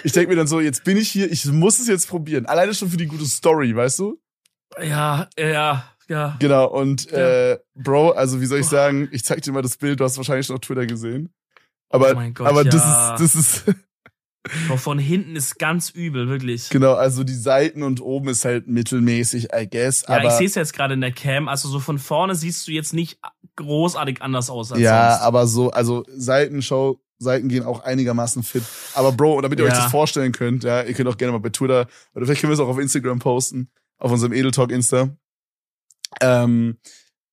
ich 0.05 0.13
denke 0.13 0.31
mir 0.31 0.37
dann 0.37 0.47
so, 0.47 0.61
jetzt 0.61 0.85
bin 0.85 0.97
ich 0.97 1.09
hier, 1.11 1.31
ich 1.31 1.45
muss 1.47 1.79
es 1.79 1.89
jetzt 1.89 2.09
probieren. 2.09 2.47
Alleine 2.47 2.75
schon 2.75 2.91
für 2.91 2.97
die 2.97 3.07
gute 3.07 3.27
Story, 3.27 3.75
weißt 3.75 3.99
du? 3.99 4.19
Ja, 4.83 5.29
ja, 5.39 5.85
ja. 6.09 6.37
Genau, 6.39 6.67
und 6.69 7.11
Ja. 7.11 7.53
äh, 7.53 7.59
Bro, 7.75 8.11
also 8.11 8.41
wie 8.41 8.47
soll 8.47 8.61
ich 8.61 8.67
sagen, 8.67 9.09
ich 9.13 9.25
zeig 9.25 9.43
dir 9.43 9.53
mal 9.53 9.63
das 9.63 9.77
Bild, 9.77 10.01
du 10.01 10.05
hast 10.05 10.17
wahrscheinlich 10.17 10.47
schon 10.47 10.57
auf 10.57 10.61
Twitter 10.61 10.87
gesehen. 10.87 11.33
Aber, 11.89 12.13
Oh 12.13 12.15
mein 12.15 12.35
Gott, 12.35 12.47
aber 12.49 12.65
ja. 12.65 12.71
das 12.71 12.85
ist, 12.85 13.35
das 13.35 13.35
ist, 13.35 13.65
von 14.77 14.99
hinten 14.99 15.37
ist 15.37 15.59
ganz 15.59 15.91
übel, 15.91 16.29
wirklich. 16.29 16.69
genau, 16.71 16.95
also 16.95 17.25
die 17.25 17.35
Seiten 17.35 17.83
und 17.83 18.01
oben 18.01 18.29
ist 18.29 18.45
halt 18.45 18.67
mittelmäßig, 18.69 19.49
I 19.55 19.69
guess. 19.69 20.03
Ja, 20.09 20.17
aber, 20.17 20.27
ich 20.27 20.33
sehe 20.33 20.47
es 20.47 20.55
jetzt 20.55 20.73
gerade 20.73 20.95
in 20.95 21.01
der 21.01 21.13
Cam. 21.13 21.49
Also 21.49 21.69
so 21.69 21.81
von 21.81 21.99
vorne 21.99 22.35
siehst 22.35 22.67
du 22.67 22.73
jetzt 22.73 22.93
nicht 22.93 23.19
großartig 23.57 24.23
anders 24.23 24.51
aus 24.51 24.71
als 24.73 24.81
ja, 24.81 25.11
sonst. 25.13 25.23
aber 25.23 25.47
so, 25.47 25.71
also 25.71 26.05
Seitenshow, 26.09 27.01
Seiten 27.19 27.49
gehen 27.49 27.65
auch 27.65 27.81
einigermaßen 27.81 28.43
fit. 28.43 28.63
Aber 28.95 29.13
Bro, 29.13 29.41
damit 29.41 29.59
ihr 29.59 29.65
euch 29.65 29.73
Ja. 29.73 29.83
das 29.83 29.91
vorstellen 29.91 30.33
könnt, 30.33 30.65
ja, 30.65 30.83
ihr 30.83 30.95
könnt 30.95 31.09
auch 31.09 31.17
gerne 31.17 31.33
mal 31.33 31.39
bei 31.39 31.49
Twitter, 31.51 31.87
oder 32.15 32.27
vielleicht 32.27 32.41
können 32.41 32.51
wir 32.51 32.55
es 32.55 32.61
auch 32.61 32.69
auf 32.69 32.79
Instagram 32.79 33.19
posten, 33.19 33.71
auf 33.99 34.11
unserem 34.13 34.33
Edeltalk 34.33 34.71
Insta. 34.71 35.11
Ähm, 36.21 36.79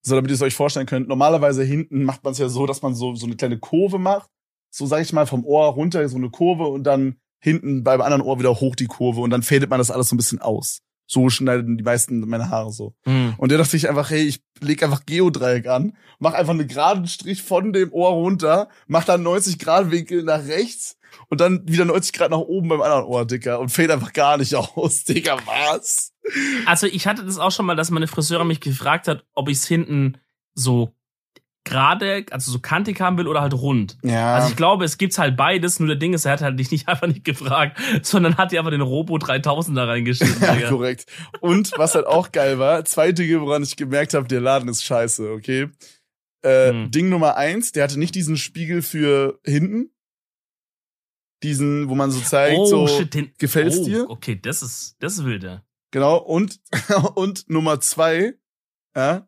so, 0.01 0.15
damit 0.15 0.31
ihr 0.31 0.35
es 0.35 0.41
euch 0.41 0.55
vorstellen 0.55 0.85
könnt. 0.85 1.07
Normalerweise 1.07 1.63
hinten 1.63 2.03
macht 2.03 2.23
man 2.23 2.33
es 2.33 2.39
ja 2.39 2.49
so, 2.49 2.65
dass 2.65 2.81
man 2.81 2.93
so, 2.95 3.15
so 3.15 3.25
eine 3.25 3.35
kleine 3.35 3.57
Kurve 3.59 3.99
macht. 3.99 4.29
So, 4.69 4.85
sag 4.85 5.01
ich 5.01 5.13
mal, 5.13 5.25
vom 5.27 5.45
Ohr 5.45 5.67
runter 5.67 6.07
so 6.09 6.17
eine 6.17 6.29
Kurve 6.29 6.65
und 6.65 6.83
dann 6.83 7.17
hinten 7.39 7.83
beim 7.83 8.01
anderen 8.01 8.21
Ohr 8.21 8.39
wieder 8.39 8.53
hoch 8.59 8.75
die 8.75 8.87
Kurve 8.87 9.21
und 9.21 9.29
dann 9.29 9.43
fadet 9.43 9.69
man 9.69 9.77
das 9.79 9.91
alles 9.91 10.09
so 10.09 10.15
ein 10.15 10.17
bisschen 10.17 10.39
aus. 10.41 10.79
So 11.05 11.29
schneiden 11.29 11.77
die 11.77 11.83
meisten 11.83 12.19
meine 12.27 12.49
Haare 12.49 12.71
so. 12.71 12.93
Hm. 13.03 13.33
Und 13.37 13.49
der 13.49 13.57
dachte 13.57 13.71
sich 13.71 13.89
einfach, 13.89 14.09
hey, 14.09 14.23
ich 14.23 14.41
leg 14.61 14.81
einfach 14.83 15.05
Geodreieck 15.05 15.67
an, 15.67 15.97
mach 16.19 16.33
einfach 16.33 16.53
einen 16.53 16.67
geraden 16.67 17.07
Strich 17.07 17.41
von 17.41 17.73
dem 17.73 17.91
Ohr 17.91 18.11
runter, 18.11 18.69
mach 18.87 19.03
dann 19.03 19.23
90 19.23 19.59
Grad 19.59 19.91
Winkel 19.91 20.23
nach 20.23 20.45
rechts 20.45 20.97
und 21.29 21.41
dann 21.41 21.67
wieder 21.67 21.85
90 21.85 22.13
Grad 22.13 22.31
nach 22.31 22.37
oben 22.37 22.69
beim 22.69 22.81
anderen 22.81 23.05
Ohr, 23.05 23.25
Dicker, 23.25 23.59
und 23.59 23.69
fällt 23.69 23.91
einfach 23.91 24.13
gar 24.13 24.37
nicht 24.37 24.55
aus, 24.55 25.03
Dicker, 25.07 25.37
was? 25.45 26.13
Also 26.65 26.87
ich 26.87 27.05
hatte 27.05 27.25
das 27.25 27.37
auch 27.37 27.51
schon 27.51 27.65
mal, 27.65 27.75
dass 27.75 27.91
meine 27.91 28.07
Friseurin 28.07 28.47
mich 28.47 28.61
gefragt 28.61 29.07
hat, 29.07 29.25
ob 29.33 29.49
ich 29.49 29.57
es 29.57 29.67
hinten 29.67 30.17
so 30.53 30.93
gerade, 31.65 32.25
also 32.31 32.51
so 32.51 32.59
kantig 32.59 32.99
haben 32.99 33.17
will 33.17 33.27
oder 33.27 33.41
halt 33.41 33.53
rund. 33.53 33.97
Ja. 34.03 34.35
Also 34.35 34.49
ich 34.49 34.55
glaube, 34.55 34.83
es 34.85 34.97
gibt's 34.97 35.17
halt 35.17 35.37
beides, 35.37 35.79
nur 35.79 35.87
der 35.87 35.97
Ding 35.97 36.13
ist, 36.13 36.25
er 36.25 36.33
hat 36.33 36.41
halt 36.41 36.59
dich 36.59 36.71
nicht 36.71 36.87
einfach 36.89 37.07
nicht 37.07 37.23
gefragt, 37.23 37.79
sondern 38.01 38.37
hat 38.37 38.51
dir 38.51 38.59
einfach 38.59 38.71
den 38.71 38.81
Robo 38.81 39.17
3000 39.17 39.77
da 39.77 39.85
reingeschrieben. 39.85 40.41
ja, 40.41 40.55
Digga. 40.55 40.69
korrekt. 40.69 41.05
Und 41.39 41.71
was 41.77 41.95
halt 41.95 42.05
auch 42.05 42.31
geil 42.31 42.59
war, 42.59 42.83
zwei 42.85 43.11
Dinge, 43.11 43.41
woran 43.41 43.63
ich 43.63 43.75
gemerkt 43.75 44.13
habe, 44.13 44.27
der 44.27 44.41
Laden 44.41 44.69
ist 44.69 44.83
scheiße, 44.83 45.31
okay? 45.31 45.69
Äh, 46.43 46.71
Hm. 46.71 46.91
Ding 46.91 47.09
Nummer 47.09 47.37
eins, 47.37 47.71
der 47.71 47.83
hatte 47.83 47.97
nicht 47.97 48.15
diesen 48.15 48.37
Spiegel 48.37 48.81
für 48.81 49.39
hinten. 49.45 49.89
Diesen, 51.41 51.89
wo 51.89 51.95
man 51.95 52.09
so 52.09 52.21
zeigt, 52.21 52.57
oh, 52.57 52.65
so, 52.65 52.87
shit, 52.87 53.13
den, 53.13 53.33
gefällt's 53.37 53.79
oh, 53.79 53.85
dir? 53.85 54.09
Okay, 54.09 54.39
das 54.41 54.61
ist, 54.61 54.95
das 54.99 55.13
ist 55.13 55.25
wilde. 55.25 55.61
Genau, 55.91 56.17
und, 56.17 56.61
und 57.15 57.49
Nummer 57.49 57.81
zwei, 57.81 58.33
ja, 58.95 59.27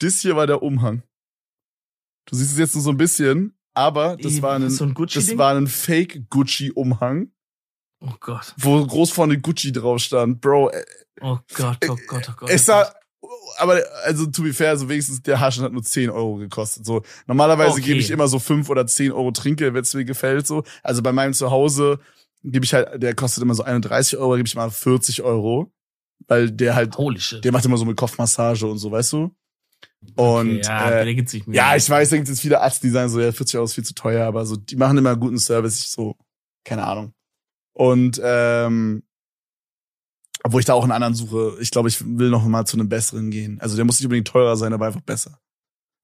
das 0.00 0.20
hier 0.20 0.34
war 0.34 0.48
der 0.48 0.62
Umhang. 0.62 1.02
Du 2.26 2.36
siehst 2.36 2.52
es 2.52 2.58
jetzt 2.58 2.74
nur 2.74 2.82
so 2.82 2.90
ein 2.90 2.96
bisschen, 2.96 3.56
aber 3.74 4.16
das 4.16 4.34
Ih, 4.34 4.42
war 4.42 4.54
ein, 4.54 4.70
so 4.70 4.84
ein 4.84 4.94
das 4.94 5.36
war 5.36 5.54
ein 5.54 5.66
Fake-Gucci-Umhang, 5.66 7.30
Oh 8.00 8.12
Gott, 8.20 8.54
wo 8.58 8.84
groß 8.86 9.10
vorne 9.12 9.38
Gucci 9.40 9.72
drauf 9.72 9.98
stand. 10.00 10.40
Bro, 10.40 10.70
äh, 10.70 10.84
oh 11.22 11.38
Gott, 11.54 11.78
oh 11.88 11.96
Gott, 12.06 12.28
oh 12.30 12.34
Gott. 12.36 12.50
es 12.50 12.62
oh 12.62 12.72
sah 12.72 12.92
aber 13.58 13.82
also 14.04 14.26
to 14.26 14.42
be 14.42 14.52
fair, 14.52 14.76
so 14.76 14.88
wenigstens 14.88 15.22
der 15.22 15.40
Haarschnitt 15.40 15.64
hat 15.66 15.72
nur 15.72 15.82
10 15.82 16.10
Euro 16.10 16.36
gekostet. 16.36 16.84
So 16.84 17.02
normalerweise 17.26 17.72
Okay. 17.74 17.82
gebe 17.82 18.00
ich 18.00 18.10
immer 18.10 18.28
so 18.28 18.38
5 18.38 18.68
oder 18.68 18.86
10 18.86 19.12
Euro 19.12 19.30
Trinkgeld, 19.30 19.74
wenn 19.74 19.82
es 19.82 19.94
mir 19.94 20.04
gefällt. 20.04 20.46
So 20.46 20.64
also 20.82 21.02
bei 21.02 21.12
meinem 21.12 21.32
Zuhause 21.32 21.98
gebe 22.42 22.64
ich 22.64 22.74
halt, 22.74 23.02
der 23.02 23.14
kostet 23.14 23.42
immer 23.42 23.54
so 23.54 23.62
31 23.62 24.18
Euro, 24.18 24.36
gebe 24.36 24.46
ich 24.46 24.54
mal 24.54 24.70
40 24.70 25.22
Euro, 25.22 25.72
weil 26.26 26.50
der 26.50 26.74
halt, 26.74 26.98
Holy 26.98 27.20
shit. 27.20 27.44
der 27.44 27.52
macht 27.52 27.64
immer 27.64 27.78
so 27.78 27.84
mit 27.84 27.96
Kopfmassage 27.96 28.66
und 28.66 28.78
so, 28.78 28.90
weißt 28.90 29.12
du? 29.14 29.34
Und 30.16 30.58
okay, 30.58 30.60
ja, 30.62 31.00
äh, 31.00 31.26
sich 31.26 31.46
mir. 31.46 31.54
ja, 31.56 31.76
ich 31.76 31.88
weiß, 31.88 32.10
da 32.10 32.16
gibt 32.16 32.28
es 32.28 32.40
viele 32.40 32.60
Arzte, 32.60 32.86
die 32.86 32.92
sagen 32.92 33.08
so, 33.08 33.20
ja, 33.20 33.32
40 33.32 33.56
Euro 33.56 33.64
ist 33.64 33.74
viel 33.74 33.84
zu 33.84 33.94
teuer, 33.94 34.26
aber 34.26 34.44
so, 34.46 34.56
die 34.56 34.76
machen 34.76 34.98
immer 34.98 35.16
guten 35.16 35.38
Service, 35.38 35.80
ich 35.80 35.88
so, 35.88 36.16
keine 36.64 36.84
Ahnung. 36.84 37.14
Und 37.72 38.20
ähm, 38.22 39.02
obwohl 40.42 40.60
ich 40.60 40.66
da 40.66 40.74
auch 40.74 40.82
einen 40.82 40.92
anderen 40.92 41.14
suche, 41.14 41.56
ich 41.60 41.70
glaube, 41.70 41.88
ich 41.88 42.04
will 42.06 42.28
noch 42.28 42.44
mal 42.44 42.66
zu 42.66 42.76
einem 42.76 42.88
besseren 42.88 43.30
gehen. 43.30 43.58
Also 43.60 43.76
der 43.76 43.84
muss 43.84 43.98
nicht 43.98 44.04
unbedingt 44.06 44.28
teurer 44.28 44.56
sein, 44.56 44.72
aber 44.74 44.86
einfach 44.86 45.00
besser. 45.00 45.40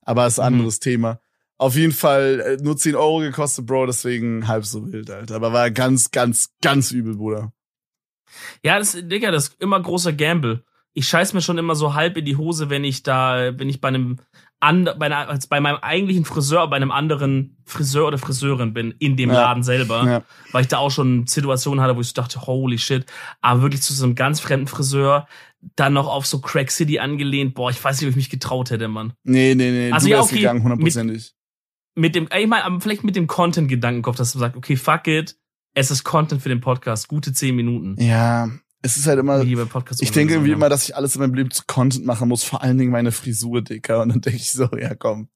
Aber 0.02 0.26
ist 0.26 0.40
ein 0.40 0.52
Mhm. 0.54 0.58
anderes 0.60 0.80
Thema. 0.80 1.20
Auf 1.58 1.76
jeden 1.76 1.92
Fall 1.92 2.40
äh, 2.40 2.62
nur 2.62 2.78
10 2.78 2.96
Euro 2.96 3.18
gekostet, 3.18 3.66
Bro, 3.66 3.84
deswegen 3.86 4.48
halb 4.48 4.64
so 4.64 4.90
wild, 4.90 5.10
Alter. 5.10 5.34
Aber 5.36 5.52
war 5.52 5.70
ganz, 5.70 6.10
ganz, 6.10 6.54
ganz 6.62 6.90
übel, 6.90 7.16
Bruder. 7.16 7.52
Ja, 8.64 8.78
das, 8.78 8.92
Digga, 8.92 9.30
das 9.30 9.48
ist 9.48 9.60
immer 9.60 9.80
großer 9.80 10.14
Gamble. 10.14 10.64
Ich 10.92 11.06
scheiß 11.08 11.34
mir 11.34 11.40
schon 11.40 11.58
immer 11.58 11.74
so 11.76 11.94
halb 11.94 12.16
in 12.16 12.24
die 12.24 12.36
Hose, 12.36 12.68
wenn 12.68 12.82
ich 12.84 13.02
da, 13.02 13.52
wenn 13.58 13.68
ich 13.68 13.80
bei 13.80 13.88
einem 13.88 14.18
and, 14.58 14.98
bei, 14.98 15.06
einer, 15.06 15.28
als 15.28 15.46
bei 15.46 15.60
meinem 15.60 15.78
eigentlichen 15.78 16.24
Friseur, 16.24 16.68
bei 16.68 16.76
einem 16.76 16.90
anderen 16.90 17.56
Friseur 17.64 18.08
oder 18.08 18.18
Friseurin 18.18 18.74
bin, 18.74 18.94
in 18.98 19.16
dem 19.16 19.30
Ja. 19.30 19.36
Laden 19.42 19.62
selber, 19.62 20.04
Ja. 20.04 20.22
weil 20.52 20.62
ich 20.62 20.68
da 20.68 20.78
auch 20.78 20.90
schon 20.90 21.26
Situationen 21.26 21.82
hatte, 21.82 21.96
wo 21.96 22.00
ich 22.00 22.08
so 22.08 22.14
dachte, 22.14 22.42
holy 22.42 22.76
shit, 22.78 23.06
aber 23.40 23.62
wirklich 23.62 23.82
zu 23.82 23.92
so 23.94 24.04
einem 24.04 24.14
ganz 24.16 24.40
fremden 24.40 24.66
Friseur, 24.66 25.26
dann 25.76 25.92
noch 25.92 26.08
auf 26.08 26.26
so 26.26 26.40
Crack 26.40 26.70
City 26.70 26.98
angelehnt, 26.98 27.54
boah, 27.54 27.70
ich 27.70 27.82
weiß 27.82 28.00
nicht, 28.00 28.06
ob 28.06 28.10
ich 28.10 28.16
mich 28.16 28.30
getraut 28.30 28.70
hätte, 28.70 28.88
Mann. 28.88 29.12
Nee, 29.24 29.54
nee, 29.54 29.70
nee, 29.70 29.92
Also 29.92 30.08
du 30.08 30.12
ja, 30.12 30.20
okay, 30.20 30.36
gegangen, 30.36 30.62
hundertprozentig. 30.62 31.34
Mit 31.94 32.14
dem, 32.14 32.28
ich 32.36 32.46
meine, 32.46 32.80
vielleicht 32.80 33.04
mit 33.04 33.16
dem 33.16 33.26
Content-Gedankenkopf, 33.26 34.16
dass 34.16 34.32
du 34.32 34.38
sagst, 34.38 34.56
okay, 34.56 34.76
fuck 34.76 35.06
it, 35.06 35.36
es 35.74 35.90
ist 35.90 36.04
Content 36.04 36.42
für 36.42 36.48
den 36.48 36.60
Podcast, 36.60 37.08
gute 37.08 37.32
zehn 37.32 37.54
Minuten. 37.56 37.96
Ja, 38.00 38.48
es 38.82 38.96
ist 38.96 39.06
halt 39.06 39.18
immer, 39.18 39.42
Ich 39.42 40.12
denke 40.12 40.34
irgendwie 40.34 40.52
immer, 40.52 40.68
dass 40.68 40.84
ich 40.88 40.96
alles 40.96 41.14
in 41.14 41.20
meinem 41.20 41.34
Leben 41.34 41.50
zu 41.50 41.64
Content 41.66 42.06
machen 42.06 42.28
muss, 42.28 42.44
vor 42.44 42.62
allen 42.62 42.78
Dingen 42.78 42.90
meine 42.90 43.12
Frisur, 43.12 43.60
Dicker. 43.62 44.00
Und 44.02 44.08
dann 44.08 44.20
denke 44.20 44.38
ich 44.38 44.52
so, 44.52 44.68
ja 44.76 44.94
komm. 44.94 45.28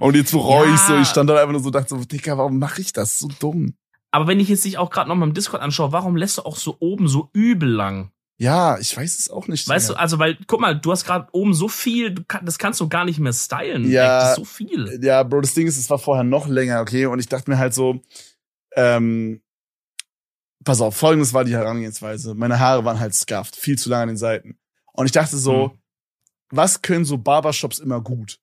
Und 0.00 0.16
jetzt 0.16 0.32
bereue 0.32 0.68
Ja. 0.68 0.74
ich 0.74 0.80
so, 0.80 0.96
ich 0.96 1.08
stand 1.08 1.28
da 1.28 1.36
einfach 1.36 1.52
nur 1.52 1.62
so, 1.62 1.70
dachte 1.70 1.90
so, 1.90 2.04
Dicker, 2.04 2.38
warum 2.38 2.58
mache 2.58 2.80
ich 2.80 2.92
das? 2.92 3.18
So 3.18 3.28
dumm. 3.38 3.74
Aber 4.12 4.26
wenn 4.28 4.40
ich 4.40 4.48
jetzt 4.48 4.64
dich 4.64 4.78
auch 4.78 4.90
gerade 4.90 5.08
noch 5.08 5.16
mal 5.16 5.26
im 5.26 5.34
Discord 5.34 5.62
anschaue, 5.62 5.92
warum 5.92 6.16
lässt 6.16 6.38
du 6.38 6.42
auch 6.42 6.56
so 6.56 6.76
oben 6.80 7.06
so 7.06 7.28
übel 7.34 7.68
lang? 7.68 8.12
Ja, 8.38 8.78
ich 8.78 8.94
weiß 8.96 9.18
es 9.18 9.30
auch 9.30 9.48
nicht. 9.48 9.66
Weißt 9.68 9.88
du, 9.88 9.92
Digga. 9.94 10.00
also 10.02 10.18
weil, 10.18 10.38
guck 10.46 10.60
mal, 10.60 10.78
du 10.78 10.90
hast 10.92 11.04
gerade 11.04 11.26
oben 11.32 11.54
so 11.54 11.68
viel, 11.68 12.12
du 12.12 12.22
kann, 12.24 12.44
das 12.46 12.58
kannst 12.58 12.80
du 12.80 12.88
gar 12.88 13.04
nicht 13.04 13.18
mehr 13.18 13.32
stylen. 13.32 13.90
Ja. 13.90 14.20
Das 14.20 14.30
ist 14.30 14.36
so 14.36 14.44
viel. 14.44 14.98
Ja, 15.02 15.22
Bro, 15.22 15.40
das 15.42 15.54
Ding 15.54 15.66
ist, 15.66 15.76
es 15.78 15.88
war 15.90 15.98
vorher 15.98 16.24
noch 16.24 16.46
länger, 16.46 16.80
okay? 16.80 17.06
Und 17.06 17.18
ich 17.18 17.28
dachte 17.28 17.50
mir 17.50 17.58
halt 17.58 17.72
so, 17.74 18.00
ähm, 18.74 19.40
pass 20.66 20.82
auf, 20.82 20.94
folgendes 20.96 21.32
war 21.32 21.44
die 21.44 21.54
Herangehensweise. 21.54 22.34
Meine 22.34 22.58
Haare 22.60 22.84
waren 22.84 23.00
halt 23.00 23.14
scuffed, 23.14 23.56
viel 23.56 23.78
zu 23.78 23.88
lang 23.88 24.02
an 24.02 24.08
den 24.08 24.16
Seiten. 24.18 24.58
Und 24.92 25.06
ich 25.06 25.12
dachte 25.12 25.36
so, 25.38 25.70
Hm. 25.70 25.78
was 26.50 26.82
können 26.82 27.04
so 27.06 27.16
Barbershops 27.16 27.78
immer 27.78 28.00
gut? 28.02 28.38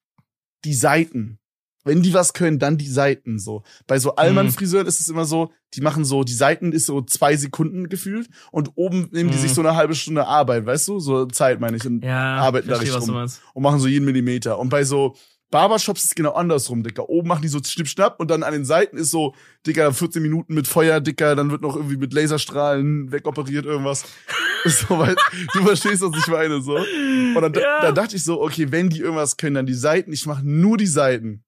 Die 0.64 0.74
Seiten. 0.74 1.38
Wenn 1.86 2.02
die 2.02 2.14
was 2.14 2.32
können, 2.32 2.58
dann 2.58 2.78
die 2.78 2.88
Seiten 2.88 3.38
so. 3.38 3.62
Bei 3.86 3.98
so 3.98 4.16
Allmann-Friseuren 4.16 4.86
ist 4.86 5.00
es 5.00 5.08
immer 5.08 5.26
so, 5.26 5.52
die 5.74 5.82
machen 5.82 6.06
so, 6.06 6.24
die 6.24 6.32
Seiten 6.32 6.72
ist 6.72 6.86
so 6.86 7.02
zwei 7.02 7.36
Sekunden 7.36 7.90
gefühlt 7.90 8.28
und 8.50 8.70
oben 8.76 9.10
nehmen 9.12 9.30
die 9.30 9.36
Mhm. 9.36 9.42
sich 9.42 9.52
so 9.52 9.60
eine 9.60 9.76
halbe 9.76 9.94
Stunde 9.94 10.26
Arbeit, 10.26 10.64
weißt 10.64 10.88
du? 10.88 10.98
So 10.98 11.26
Zeit 11.26 11.60
meine 11.60 11.76
ich. 11.76 11.84
Und 11.84 12.02
Ja, 12.02 12.36
arbeiten 12.36 12.68
da 12.68 12.76
richtig 12.76 12.98
rum. 13.02 13.28
und 13.52 13.62
machen 13.62 13.80
so 13.80 13.86
jeden 13.86 14.06
Millimeter. 14.06 14.58
Und 14.58 14.70
bei 14.70 14.84
so 14.84 15.14
Barbershops 15.54 16.06
ist 16.06 16.16
genau 16.16 16.32
andersrum, 16.32 16.82
Dicker. 16.82 17.08
Oben 17.08 17.28
machen 17.28 17.42
die 17.42 17.48
so 17.48 17.60
schnipp-schnapp 17.62 18.18
und 18.18 18.28
dann 18.28 18.42
an 18.42 18.52
den 18.52 18.64
Seiten 18.64 18.96
ist 18.96 19.12
so, 19.12 19.36
Dicker, 19.64 19.94
14 19.94 20.20
Minuten 20.20 20.52
mit 20.52 20.66
Feuer, 20.66 21.00
Dicker, 21.00 21.36
dann 21.36 21.48
wird 21.52 21.62
noch 21.62 21.76
irgendwie 21.76 21.96
mit 21.96 22.12
Laserstrahlen 22.12 23.12
wegoperiert, 23.12 23.64
irgendwas. 23.64 24.04
so, 24.64 24.98
weil, 24.98 25.14
du 25.52 25.62
verstehst, 25.62 26.02
was 26.02 26.18
ich 26.18 26.26
meine, 26.26 26.60
so. 26.60 26.74
Und 26.76 27.40
dann, 27.40 27.54
Ja. 27.54 27.82
da 27.82 27.92
dachte 27.92 28.16
ich 28.16 28.24
so, 28.24 28.42
okay, 28.42 28.72
wenn 28.72 28.90
die 28.90 28.98
irgendwas 28.98 29.36
können, 29.36 29.54
dann 29.54 29.66
die 29.66 29.74
Seiten. 29.74 30.12
Ich 30.12 30.26
mache 30.26 30.42
nur 30.44 30.76
die 30.76 30.88
Seiten. 30.88 31.43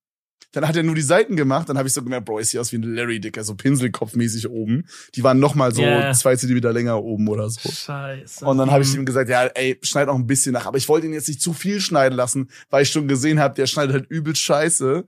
Dann 0.57 0.67
hat 0.67 0.75
er 0.75 0.81
nur 0.81 0.95
die 0.95 1.03
Seiten 1.03 1.35
gemacht, 1.35 1.69
dann 1.69 1.77
habe 1.77 1.87
ich 1.87 1.93
so 1.93 2.01
gemerkt, 2.01 2.25
Bro, 2.25 2.39
ich 2.39 2.49
sehe 2.49 2.59
aus 2.59 2.71
wie 2.71 2.77
ein 2.79 2.81
Larry, 2.95 3.19
Dicker, 3.19 3.43
so 3.43 3.53
Pinselkopfmäßig 3.53 4.49
oben. 4.49 4.87
Die 5.13 5.23
waren 5.23 5.37
noch 5.39 5.53
mal 5.53 5.71
so 5.71 5.83
Yeah. 5.83 6.13
zwei 6.13 6.35
Zentimeter 6.35 6.73
länger 6.73 7.03
oben 7.03 7.27
oder 7.27 7.47
so. 7.47 7.69
Scheiße. 7.69 8.43
Und 8.43 8.57
dann 8.57 8.71
habe 8.71 8.81
ich 8.83 8.91
Hm. 8.91 9.01
ihm 9.01 9.05
gesagt, 9.05 9.29
ja, 9.29 9.45
ey, 9.45 9.77
schneid 9.83 10.07
auch 10.07 10.15
ein 10.15 10.25
bisschen 10.25 10.53
nach. 10.53 10.65
Aber 10.65 10.77
ich 10.79 10.89
wollte 10.89 11.05
ihn 11.05 11.13
jetzt 11.13 11.27
nicht 11.27 11.41
zu 11.43 11.53
viel 11.53 11.79
schneiden 11.79 12.15
lassen, 12.17 12.49
weil 12.71 12.81
ich 12.81 12.89
schon 12.89 13.07
gesehen 13.07 13.39
habe, 13.39 13.53
der 13.53 13.67
schneidet 13.67 13.93
halt 13.93 14.09
übel 14.09 14.35
scheiße. 14.35 15.05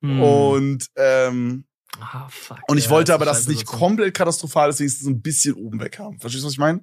Hm. 0.00 0.20
Und 0.22 0.86
ähm, 0.96 1.64
ah, 2.00 2.26
fuck, 2.30 2.58
und 2.68 2.78
ich 2.78 2.86
ja, 2.86 2.90
wollte 2.90 3.12
aber, 3.12 3.26
dass 3.26 3.40
es 3.40 3.48
nicht 3.48 3.60
Scheißsituation. 3.60 3.88
komplett 3.90 4.14
katastrophal 4.14 4.70
ist, 4.70 4.80
wenigstens 4.80 5.04
so 5.04 5.10
ein 5.10 5.20
bisschen 5.20 5.54
oben 5.54 5.80
weg 5.80 5.98
haben. 5.98 6.18
Verstehst 6.18 6.42
du, 6.44 6.46
was 6.46 6.54
ich 6.54 6.58
meine? 6.58 6.80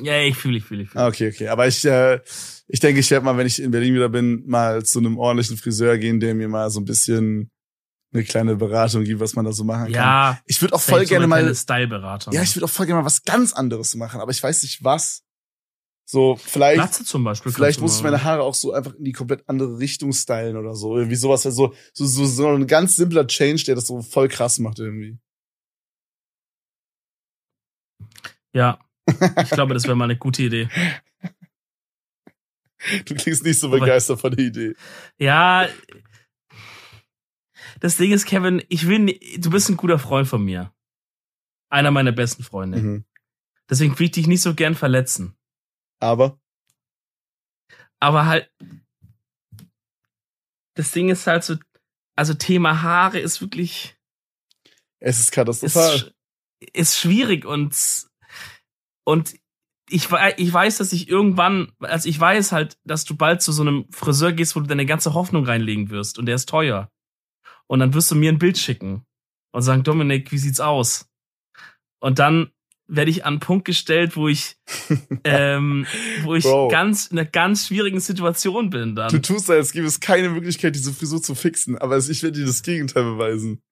Ja, 0.00 0.20
ich 0.20 0.36
fühle, 0.36 0.58
ich 0.58 0.64
fühle, 0.64 0.82
ich 0.82 0.90
fühle. 0.90 1.04
Ah, 1.04 1.08
okay, 1.08 1.28
okay. 1.28 1.48
Aber 1.48 1.66
ich, 1.66 1.84
äh, 1.84 2.20
ich 2.68 2.80
denke, 2.80 3.00
ich 3.00 3.10
werde 3.10 3.24
mal, 3.24 3.36
wenn 3.36 3.46
ich 3.46 3.62
in 3.62 3.70
Berlin 3.70 3.94
wieder 3.94 4.08
bin, 4.08 4.44
mal 4.46 4.84
zu 4.84 4.98
einem 4.98 5.18
ordentlichen 5.18 5.56
Friseur 5.56 5.96
gehen, 5.98 6.20
der 6.20 6.34
mir 6.34 6.48
mal 6.48 6.70
so 6.70 6.80
ein 6.80 6.84
bisschen 6.84 7.50
eine 8.12 8.24
kleine 8.24 8.56
Beratung 8.56 9.04
gibt, 9.04 9.20
was 9.20 9.34
man 9.34 9.44
da 9.44 9.52
so 9.52 9.64
machen 9.64 9.84
kann. 9.84 9.92
Ja, 9.92 10.40
Ich 10.46 10.60
würde 10.60 10.74
auch 10.74 10.80
voll 10.80 11.00
so 11.00 11.08
gerne 11.08 11.24
eine 11.24 11.28
mal 11.28 11.40
kleine 11.40 11.54
Style-Berater. 11.54 12.32
Ja, 12.32 12.42
ich 12.42 12.54
würde 12.54 12.66
auch 12.66 12.70
voll 12.70 12.86
gerne 12.86 13.00
mal 13.00 13.06
was 13.06 13.22
ganz 13.22 13.52
anderes 13.52 13.94
machen, 13.94 14.20
aber 14.20 14.30
ich 14.30 14.42
weiß 14.42 14.62
nicht 14.62 14.84
was. 14.84 15.22
So, 16.08 16.36
vielleicht, 16.36 16.76
Glatze 16.76 17.04
zum 17.04 17.24
Beispiel. 17.24 17.50
vielleicht 17.50 17.80
muss 17.80 17.96
ich 17.96 18.02
meine 18.04 18.22
Haare 18.22 18.42
auch 18.42 18.54
so 18.54 18.72
einfach 18.72 18.94
in 18.94 19.02
die 19.04 19.12
komplett 19.12 19.48
andere 19.48 19.78
Richtung 19.78 20.12
stylen 20.12 20.56
oder 20.56 20.76
so. 20.76 20.96
Irgendwie 20.96 21.16
sowas, 21.16 21.42
so, 21.42 21.50
so, 21.50 21.74
so, 21.92 22.26
so 22.26 22.48
ein 22.48 22.68
ganz 22.68 22.94
simpler 22.94 23.26
Change, 23.26 23.64
der 23.64 23.74
das 23.74 23.86
so 23.86 24.00
voll 24.02 24.28
krass 24.28 24.60
macht 24.60 24.78
irgendwie. 24.78 25.18
Ja, 28.52 28.78
ich 29.06 29.50
glaube, 29.50 29.74
das 29.74 29.84
wäre 29.84 29.96
mal 29.96 30.04
eine 30.04 30.16
gute 30.18 30.42
Idee. 30.42 30.68
Du 33.06 33.14
klingst 33.14 33.44
nicht 33.44 33.58
so 33.58 33.70
begeistert 33.70 34.20
von 34.20 34.34
der 34.34 34.44
Idee. 34.46 34.74
Ja, 35.18 35.68
das 37.80 37.96
Ding 37.96 38.12
ist, 38.12 38.26
Kevin, 38.26 38.62
ich 38.68 38.86
will, 38.86 39.18
du 39.38 39.50
bist 39.50 39.68
ein 39.68 39.76
guter 39.76 39.98
Freund 39.98 40.28
von 40.28 40.44
mir. 40.44 40.72
Einer 41.68 41.90
meiner 41.90 42.12
besten 42.12 42.42
Freunde. 42.44 42.78
Mhm. 42.78 43.04
Deswegen 43.68 43.98
will 43.98 44.06
ich 44.06 44.12
dich 44.12 44.26
nicht 44.28 44.42
so 44.42 44.54
gern 44.54 44.74
verletzen. 44.76 45.36
Aber, 45.98 46.38
Aber 47.98 48.26
halt, 48.26 48.50
das 50.74 50.92
Ding 50.92 51.08
ist 51.08 51.26
halt 51.26 51.42
so, 51.42 51.56
also 52.14 52.34
Thema 52.34 52.82
Haare 52.82 53.18
ist 53.18 53.40
wirklich, 53.40 53.96
es 55.00 55.16
ist 55.18 55.24
ist, 55.26 55.32
katastrophal. 55.32 55.96
sch- 55.96 56.12
ist 56.72 56.98
schwierig 56.98 57.44
und, 57.46 57.74
und 59.06 59.34
ich, 59.88 60.08
ich 60.36 60.52
weiß, 60.52 60.78
dass 60.78 60.92
ich 60.92 61.08
irgendwann, 61.08 61.72
also 61.78 62.08
ich 62.08 62.18
weiß 62.18 62.50
halt, 62.50 62.76
dass 62.84 63.04
du 63.04 63.16
bald 63.16 63.40
zu 63.40 63.52
so 63.52 63.62
einem 63.62 63.86
Friseur 63.90 64.32
gehst, 64.32 64.56
wo 64.56 64.60
du 64.60 64.66
deine 64.66 64.84
ganze 64.84 65.14
Hoffnung 65.14 65.44
reinlegen 65.44 65.90
wirst 65.90 66.18
und 66.18 66.26
der 66.26 66.34
ist 66.34 66.48
teuer. 66.48 66.90
Und 67.68 67.78
dann 67.78 67.94
wirst 67.94 68.10
du 68.10 68.16
mir 68.16 68.32
ein 68.32 68.38
Bild 68.38 68.58
schicken 68.58 69.06
und 69.52 69.62
sagen, 69.62 69.84
Dominik, 69.84 70.32
wie 70.32 70.38
sieht's 70.38 70.58
aus? 70.58 71.08
Und 72.00 72.18
dann 72.18 72.50
werde 72.88 73.10
ich 73.10 73.24
an 73.24 73.34
einen 73.34 73.40
Punkt 73.40 73.64
gestellt, 73.64 74.16
wo 74.16 74.26
ich, 74.26 74.56
ähm, 75.24 75.86
wo 76.22 76.34
ich 76.34 76.44
Bro. 76.44 76.68
ganz, 76.68 77.06
in 77.06 77.18
einer 77.18 77.28
ganz 77.28 77.68
schwierigen 77.68 78.00
Situation 78.00 78.70
bin 78.70 78.96
dann. 78.96 79.10
Du 79.10 79.20
tust, 79.20 79.48
als 79.50 79.72
gäbe 79.72 79.86
es 79.86 80.00
keine 80.00 80.30
Möglichkeit, 80.30 80.74
diese 80.74 80.92
Frisur 80.92 81.22
zu 81.22 81.34
fixen, 81.36 81.78
aber 81.78 81.96
ich 81.96 82.22
werde 82.22 82.40
dir 82.40 82.46
das 82.46 82.62
Gegenteil 82.62 83.04
beweisen. 83.04 83.62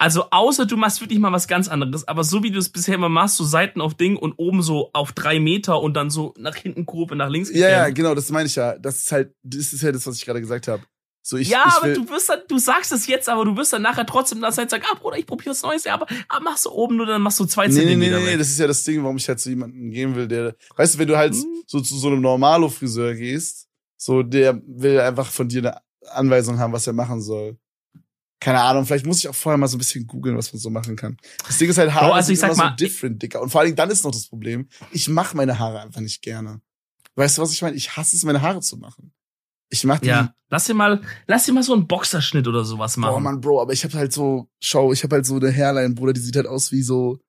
Also 0.00 0.24
außer 0.30 0.64
du 0.64 0.78
machst 0.78 1.02
wirklich 1.02 1.18
mal 1.18 1.30
was 1.30 1.46
ganz 1.46 1.68
anderes, 1.68 2.08
aber 2.08 2.24
so 2.24 2.42
wie 2.42 2.50
du 2.50 2.58
es 2.58 2.70
bisher 2.70 2.94
immer 2.94 3.10
machst, 3.10 3.36
so 3.36 3.44
Seiten 3.44 3.82
auf 3.82 3.92
Ding 3.94 4.16
und 4.16 4.32
oben 4.38 4.62
so 4.62 4.88
auf 4.94 5.12
drei 5.12 5.38
Meter 5.38 5.82
und 5.82 5.92
dann 5.94 6.08
so 6.08 6.32
nach 6.38 6.56
hinten 6.56 6.86
Kurve, 6.86 7.16
nach 7.16 7.28
links. 7.28 7.50
Ja, 7.52 7.68
ja, 7.68 7.90
genau, 7.90 8.14
das 8.14 8.30
meine 8.30 8.46
ich 8.46 8.56
ja. 8.56 8.78
Das 8.78 8.96
ist 8.96 9.12
halt, 9.12 9.34
das 9.42 9.74
ist 9.74 9.82
ja 9.82 9.92
das, 9.92 10.06
was 10.06 10.16
ich 10.16 10.24
gerade 10.24 10.40
gesagt 10.40 10.68
habe. 10.68 10.82
So, 11.22 11.36
ich, 11.36 11.50
ja, 11.50 11.64
ich 11.68 11.74
aber 11.74 11.92
du 11.92 12.08
wirst 12.08 12.30
dann, 12.30 12.40
du 12.48 12.56
sagst 12.56 12.92
es 12.92 13.06
jetzt, 13.06 13.28
aber 13.28 13.44
du 13.44 13.54
wirst 13.58 13.74
dann 13.74 13.82
nachher 13.82 14.06
trotzdem 14.06 14.40
das 14.40 14.56
halt 14.56 14.70
sagen, 14.70 14.84
ah 14.90 14.96
Bruder, 14.98 15.18
ich 15.18 15.26
probiere 15.26 15.50
was 15.50 15.62
Neues, 15.62 15.84
ja, 15.84 15.92
aber, 15.92 16.06
aber 16.30 16.44
machst 16.44 16.64
du 16.64 16.70
oben 16.70 16.96
nur, 16.96 17.04
dann 17.04 17.20
machst 17.20 17.38
du 17.38 17.44
zwei 17.44 17.66
Nee, 17.68 17.74
nee, 17.74 17.80
nee, 17.80 17.90
Zentimeter 17.90 18.18
nee, 18.20 18.30
nee, 18.30 18.36
das 18.38 18.48
ist 18.48 18.58
ja 18.58 18.66
das 18.66 18.82
Ding, 18.84 19.02
warum 19.02 19.18
ich 19.18 19.28
halt 19.28 19.38
zu 19.38 19.50
jemandem 19.50 19.90
gehen 19.90 20.14
will, 20.14 20.26
der, 20.26 20.56
weißt 20.76 20.94
du, 20.94 20.98
wenn 20.98 21.08
du 21.08 21.18
halt 21.18 21.34
Mhm. 21.34 21.62
so 21.66 21.78
zu 21.82 21.98
so 21.98 22.08
einem 22.08 22.22
Normalo-Friseur 22.22 23.14
gehst, 23.16 23.68
so, 23.98 24.22
der 24.22 24.62
will 24.66 24.98
einfach 24.98 25.30
von 25.30 25.46
dir 25.46 25.58
eine 25.58 25.82
Anweisung 26.10 26.58
haben, 26.58 26.72
was 26.72 26.86
er 26.86 26.94
machen 26.94 27.20
soll. 27.20 27.58
Keine 28.40 28.60
Ahnung, 28.60 28.86
vielleicht 28.86 29.04
muss 29.06 29.18
ich 29.18 29.28
auch 29.28 29.34
vorher 29.34 29.58
mal 29.58 29.68
so 29.68 29.76
ein 29.76 29.78
bisschen 29.78 30.06
googeln, 30.06 30.36
was 30.36 30.52
man 30.52 30.60
so 30.60 30.70
machen 30.70 30.96
kann. 30.96 31.16
Das 31.46 31.58
Ding 31.58 31.68
ist 31.68 31.76
halt, 31.78 31.92
Haare 31.92 32.06
Bro, 32.06 32.14
also 32.14 32.26
sind 32.26 32.32
ich 32.34 32.40
sag 32.40 32.52
immer 32.52 32.64
mal- 32.64 32.70
so 32.70 32.76
different, 32.76 33.22
Dicker. 33.22 33.40
Und 33.42 33.50
vor 33.50 33.60
allen 33.60 33.68
Dingen, 33.68 33.76
dann 33.76 33.90
ist 33.90 34.02
noch 34.02 34.10
das 34.12 34.26
Problem, 34.26 34.66
ich 34.92 35.08
mache 35.08 35.36
meine 35.36 35.58
Haare 35.58 35.80
einfach 35.82 36.00
nicht 36.00 36.22
gerne. 36.22 36.60
Weißt 37.16 37.36
du, 37.38 37.42
was 37.42 37.52
ich 37.52 37.60
meine? 37.60 37.76
Ich 37.76 37.96
hasse 37.96 38.16
es, 38.16 38.24
meine 38.24 38.40
Haare 38.40 38.60
zu 38.60 38.76
machen. 38.78 39.12
Ich 39.68 39.84
mach 39.84 39.98
die, 40.00 40.06
Ja, 40.08 40.34
lass 40.48 40.64
dir 40.64 40.74
mal, 40.74 41.00
lass 41.26 41.44
dir 41.44 41.52
mal 41.52 41.62
so 41.62 41.74
einen 41.74 41.86
Boxerschnitt 41.86 42.48
oder 42.48 42.64
sowas 42.64 42.96
machen. 42.96 43.12
boah, 43.12 43.20
Mann, 43.20 43.40
Bro, 43.40 43.60
aber 43.60 43.72
ich 43.72 43.84
hab 43.84 43.92
halt 43.94 44.12
so, 44.12 44.48
schau, 44.58 44.92
ich 44.92 45.04
hab 45.04 45.12
halt 45.12 45.26
so 45.26 45.36
eine 45.36 45.52
Hairline, 45.52 45.94
Bruder, 45.94 46.12
die 46.14 46.20
sieht 46.20 46.36
halt 46.36 46.46
aus 46.46 46.72
wie 46.72 46.82
so, 46.82 47.20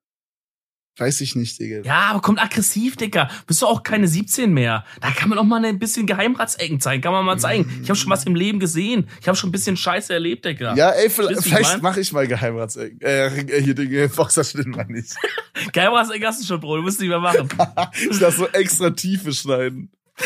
Weiß 1.01 1.19
ich 1.21 1.35
nicht, 1.35 1.59
Digga. 1.59 1.81
Ja, 1.83 2.11
aber 2.11 2.21
kommt 2.21 2.39
aggressiv, 2.39 2.95
Dicker. 2.95 3.27
Bist 3.47 3.63
du 3.63 3.65
auch 3.65 3.81
keine 3.81 4.07
17 4.07 4.53
mehr. 4.53 4.85
Da 5.01 5.09
kann 5.09 5.29
man 5.29 5.39
auch 5.39 5.43
mal 5.43 5.65
ein 5.65 5.79
bisschen 5.79 6.05
Geheimratsecken 6.05 6.79
zeigen. 6.79 7.01
Kann 7.01 7.11
man 7.11 7.25
mal 7.25 7.39
zeigen. 7.39 7.79
Ich 7.81 7.89
habe 7.89 7.97
schon 7.97 8.11
was 8.11 8.23
im 8.25 8.35
Leben 8.35 8.59
gesehen. 8.59 9.07
Ich 9.19 9.27
habe 9.27 9.35
schon 9.35 9.49
ein 9.49 9.51
bisschen 9.51 9.75
Scheiße 9.75 10.13
erlebt, 10.13 10.45
Dicker. 10.45 10.75
Ja, 10.75 10.91
ey, 10.91 11.09
vielleicht, 11.09 11.41
vielleicht 11.41 11.81
mache 11.81 12.01
ich 12.01 12.11
mal 12.11 12.27
Geheimratsecken. 12.27 13.01
Äh, 13.01 13.61
hier 13.63 13.73
Dinge, 13.73 14.09
Boxerschnitt 14.09 14.67
mal 14.67 14.85
nicht. 14.85 15.15
Geheimratsecken 15.73 16.27
hast 16.27 16.43
du 16.43 16.45
schon, 16.45 16.59
Bro. 16.59 16.77
Du 16.77 16.81
musst 16.83 16.99
nicht 16.99 17.09
mehr 17.09 17.19
machen. 17.19 17.49
ich 18.11 18.19
lass 18.19 18.35
so 18.35 18.47
extra 18.49 18.91
Tiefe 18.91 19.33
schneiden. 19.33 19.91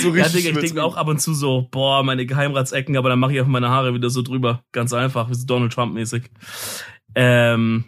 So 0.00 0.14
Ja, 0.14 0.22
richtig 0.22 0.44
Digga, 0.44 0.60
ich 0.60 0.66
denke 0.66 0.84
auch 0.84 0.96
ab 0.96 1.08
und 1.08 1.20
zu 1.20 1.34
so, 1.34 1.66
boah, 1.72 2.04
meine 2.04 2.24
Geheimratsecken, 2.24 2.96
aber 2.96 3.08
dann 3.08 3.18
mache 3.18 3.32
ich 3.32 3.40
auch 3.40 3.48
meine 3.48 3.68
Haare 3.68 3.92
wieder 3.94 4.10
so 4.10 4.22
drüber. 4.22 4.62
Ganz 4.70 4.92
einfach, 4.92 5.28
wie 5.28 5.34
so 5.34 5.44
Donald 5.44 5.72
Trump-mäßig. 5.72 6.22
Ähm, 7.16 7.86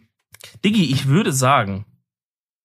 Diggi, 0.65 0.91
ich 0.93 1.07
würde 1.07 1.33
sagen, 1.33 1.85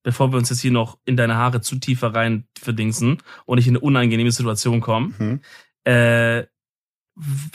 bevor 0.03 0.31
wir 0.31 0.37
uns 0.37 0.49
jetzt 0.49 0.61
hier 0.61 0.71
noch 0.71 0.97
in 1.05 1.17
deine 1.17 1.35
Haare 1.35 1.61
zu 1.61 1.77
tiefer 1.77 2.13
rein 2.13 2.47
verdingsen 2.59 3.21
und 3.45 3.57
ich 3.57 3.67
in 3.67 3.71
eine 3.71 3.79
unangenehme 3.79 4.31
Situation 4.31 4.81
komme, 4.81 5.13
Mhm. 5.17 5.41
äh, 5.85 6.43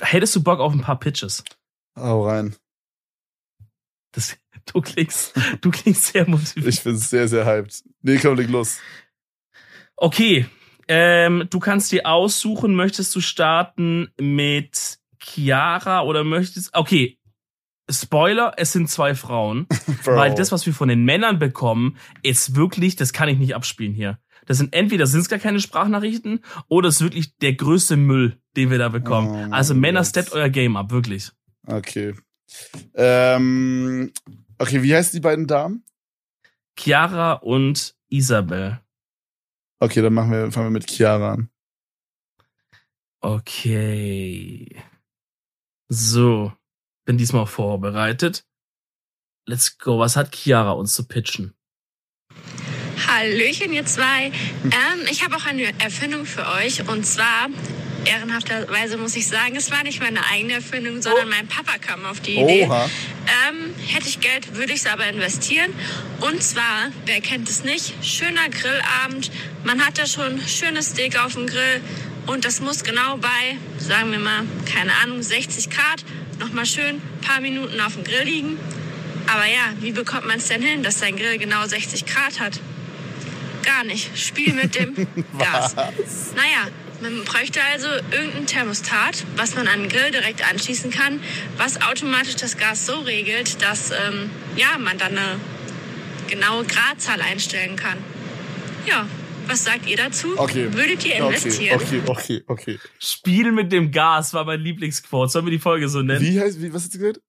hättest 0.01 0.35
du 0.37 0.43
Bock 0.43 0.61
auf 0.61 0.73
ein 0.73 0.81
paar 0.81 0.99
Pitches? 0.99 1.45
Hau 1.97 2.27
rein. 2.27 2.55
Das, 4.13 4.39
du 4.73 4.81
klingst, 4.81 5.35
du 5.61 5.71
klingst 5.71 6.07
sehr 6.07 6.29
motiviert. 6.29 6.67
Ich 6.75 6.83
bin 6.83 6.97
sehr, 6.97 7.29
sehr 7.29 7.45
hyped. 7.45 7.83
Nee, 8.03 8.19
komm, 8.19 8.37
leg 8.37 8.49
los. 8.49 8.79
Okay, 9.97 10.47
ähm, 10.87 11.47
du 11.51 11.59
kannst 11.59 11.93
dir 11.93 12.07
aussuchen, 12.07 12.75
möchtest 12.75 13.15
du 13.15 13.21
starten 13.21 14.09
mit 14.19 14.99
Chiara 15.21 16.03
oder 16.03 16.25
möchtest, 16.25 16.73
okay, 16.75 17.18
Spoiler, 17.91 18.53
es 18.57 18.73
sind 18.73 18.91
zwei 18.91 19.15
Frauen, 19.15 19.67
weil 20.05 20.35
das, 20.35 20.53
was 20.53 20.67
wir 20.67 20.75
von 20.75 20.89
den 20.89 21.05
Männern 21.05 21.39
bekommen, 21.39 21.97
ist 22.23 22.55
wirklich, 22.55 22.97
das 22.97 23.13
kann 23.13 23.29
ich 23.29 23.39
nicht 23.39 23.55
abspielen 23.55 23.95
hier. 23.95 24.19
Das 24.47 24.57
sind 24.59 24.75
entweder 24.75 25.07
sind 25.07 25.21
es 25.21 25.29
gar 25.29 25.39
keine 25.39 25.61
Sprachnachrichten 25.61 26.41
oder 26.69 26.89
es 26.89 26.97
ist 26.97 27.03
wirklich 27.03 27.37
der 27.39 27.55
größte 27.55 27.97
Müll, 27.97 28.41
den 28.57 28.71
wir 28.71 28.79
da 28.79 28.89
bekommen. 28.89 29.51
Oh 29.51 29.55
also 29.55 29.75
Männer, 29.75 30.01
Gott. 30.01 30.09
steppt 30.09 30.33
euer 30.33 30.49
Game 30.49 30.77
ab, 30.77 30.91
wirklich. 30.91 31.33
Okay. 31.67 32.15
Ähm, 32.95 34.11
okay, 34.59 34.83
wie 34.83 34.95
heißen 34.95 35.13
die 35.13 35.21
beiden 35.21 35.47
Damen? 35.47 35.85
Chiara 36.79 37.35
und 37.35 37.95
Isabel. 38.09 38.81
Okay, 39.81 40.01
dann 40.01 40.15
machen 40.15 40.31
wir, 40.31 40.51
fangen 40.51 40.67
wir 40.67 40.71
mit 40.71 40.91
Chiara 40.91 41.35
an. 41.35 41.51
Okay. 43.21 44.83
So, 45.89 46.53
bin 47.09 47.17
diesmal 47.17 47.47
vorbereitet. 47.47 48.45
Let's 49.47 49.79
go. 49.79 49.99
Was 49.99 50.15
hat 50.15 50.37
Chiara 50.37 50.73
uns 50.73 50.93
zu 50.93 51.09
pitchen? 51.09 51.55
Hallöchen, 53.07 53.73
ihr 53.73 53.87
zwei. 53.87 54.27
Ähm, 54.27 55.07
ich 55.11 55.25
habe 55.25 55.35
auch 55.37 55.47
eine 55.47 55.73
Erfindung 55.81 56.27
für 56.27 56.47
euch. 56.47 56.87
Und 56.87 57.07
zwar, 57.07 57.49
ehrenhafterweise 58.05 58.99
muss 58.99 59.17
ich 59.17 59.27
sagen, 59.27 59.57
es 59.57 59.71
war 59.71 59.85
nicht 59.85 60.03
meine 60.03 60.21
eigene 60.27 60.53
Erfindung, 60.53 61.01
sondern 61.01 61.31
mein 61.31 61.49
Papa 61.49 61.79
kam 61.79 62.05
auf 62.05 62.21
die 62.21 62.35
Idee. 62.35 62.65
Ähm, 62.65 63.75
hätte 63.87 64.07
ich 64.07 64.21
Geld, 64.21 64.55
würde 64.55 64.75
ich 64.75 64.81
es 64.81 64.87
aber 64.87 65.09
investieren. 65.09 65.73
Und 66.21 66.43
zwar, 66.43 66.91
wer 67.07 67.23
kennt 67.23 67.49
es 67.49 67.65
nicht, 67.65 67.95
schöner 68.05 68.51
Grillabend. 68.51 69.31
Man 69.65 69.81
hat 69.81 69.97
da 69.97 70.05
schon 70.05 70.47
schönes 70.47 70.91
Steak 70.91 71.19
auf 71.25 71.33
dem 71.33 71.47
Grill. 71.47 71.81
Und 72.27 72.45
das 72.45 72.61
muss 72.61 72.85
genau 72.85 73.17
bei, 73.17 73.57
sagen 73.79 74.13
wir 74.13 74.19
mal, 74.19 74.45
keine 74.71 74.93
Ahnung, 75.03 75.23
60 75.23 75.71
Grad, 75.71 76.05
nochmal 76.39 76.67
schön 76.67 76.97
ein 76.97 77.21
paar 77.21 77.41
Minuten 77.41 77.81
auf 77.81 77.95
dem 77.95 78.05
Grill 78.05 78.25
liegen. 78.25 78.59
Aber 79.27 79.45
ja, 79.47 79.73
wie 79.81 79.93
bekommt 79.93 80.27
man 80.27 80.39
es 80.39 80.47
denn 80.47 80.63
hin, 80.63 80.83
dass 80.83 81.01
dein 81.01 81.17
Grill 81.17 81.39
genau 81.39 81.67
60 81.67 82.07
Grad 82.07 82.41
hat? 82.41 82.61
Gar 83.63 83.85
nicht. 83.85 84.17
Spiel 84.19 84.55
mit 84.55 84.75
dem 84.75 84.95
Gas. 85.39 85.75
Naja, 85.75 86.69
man 87.01 87.25
bräuchte 87.25 87.61
also 87.73 87.89
irgendein 88.11 88.47
Thermostat, 88.47 89.25
was 89.37 89.55
man 89.55 89.69
an 89.69 89.81
den 89.81 89.89
Grill 89.89 90.11
direkt 90.11 90.49
anschließen 90.49 90.91
kann, 90.91 91.21
was 91.57 91.81
automatisch 91.83 92.37
das 92.37 92.57
Gas 92.57 92.87
so 92.87 93.01
regelt, 93.01 93.63
dass 93.63 93.91
ähm, 93.91 94.31
ja, 94.57 94.79
man 94.79 94.99
dann 94.99 95.17
eine 95.17 95.41
genaue 96.29 96.65
Gradzahl 96.65 97.21
einstellen 97.21 97.77
kann. 97.77 97.99
Ja, 98.87 99.07
was 99.49 99.65
sagt 99.65 99.89
ihr 99.89 99.97
dazu? 99.97 100.39
Okay. 100.39 100.73
Würdet 100.73 101.05
ihr 101.05 101.15
Okay, 101.25 101.35
investieren? 101.35 101.81
okay, 101.81 102.03
okay, 102.07 102.45
okay. 102.47 102.79
Spiel 102.99 103.53
mit 103.53 103.73
dem 103.73 103.91
Gas 103.91 104.35
war 104.35 104.45
mein 104.45 104.61
Lieblingsquote. 104.61 105.31
Sollen 105.33 105.47
wir 105.47 105.51
die 105.51 105.59
Folge 105.59 105.89
so 105.89 106.03
nennen? 106.03 106.21
Wie 106.21 106.39
heißt, 106.41 106.61
wie, 106.63 106.73
was 106.73 106.83
hast 106.85 106.95
du 106.95 106.99
gesagt? 106.99 107.21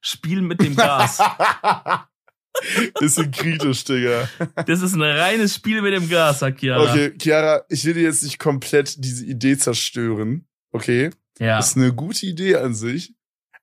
Spiel 0.00 0.42
mit 0.42 0.60
dem 0.60 0.74
Gas. 0.76 1.18
Bisschen 2.98 3.30
kritisch, 3.30 3.84
Digga. 3.84 4.28
Das 4.66 4.82
ist 4.82 4.94
ein 4.94 5.02
reines 5.02 5.54
Spiel 5.54 5.80
mit 5.82 5.92
dem 5.94 6.08
Gas, 6.08 6.40
sagt 6.40 6.60
Chiara. 6.60 6.90
Okay, 6.90 7.12
Chiara, 7.20 7.62
ich 7.68 7.84
will 7.84 7.94
dir 7.94 8.02
jetzt 8.02 8.22
nicht 8.22 8.38
komplett 8.38 9.02
diese 9.04 9.24
Idee 9.24 9.56
zerstören. 9.56 10.46
Okay? 10.72 11.10
Ja. 11.38 11.56
Das 11.56 11.68
ist 11.70 11.76
eine 11.76 11.92
gute 11.94 12.26
Idee 12.26 12.56
an 12.56 12.74
sich. 12.74 13.14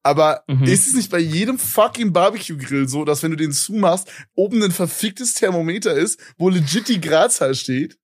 Aber 0.08 0.44
Mhm. 0.48 0.64
ist 0.64 0.88
es 0.88 0.94
nicht 0.94 1.12
bei 1.12 1.20
jedem 1.20 1.60
fucking 1.60 2.14
Barbecue-Grill 2.14 2.88
so, 2.88 3.06
dass 3.06 3.22
wenn 3.24 3.32
du 3.32 3.38
den 3.38 3.52
zumachst, 3.52 4.10
oben 4.36 4.64
ein 4.64 4.72
verficktes 4.72 5.34
Thermometer 5.34 5.94
ist, 5.94 6.20
wo 6.38 6.50
legit 6.50 6.88
die 6.88 7.02
Gradzahl 7.02 7.54
steht? 7.56 7.98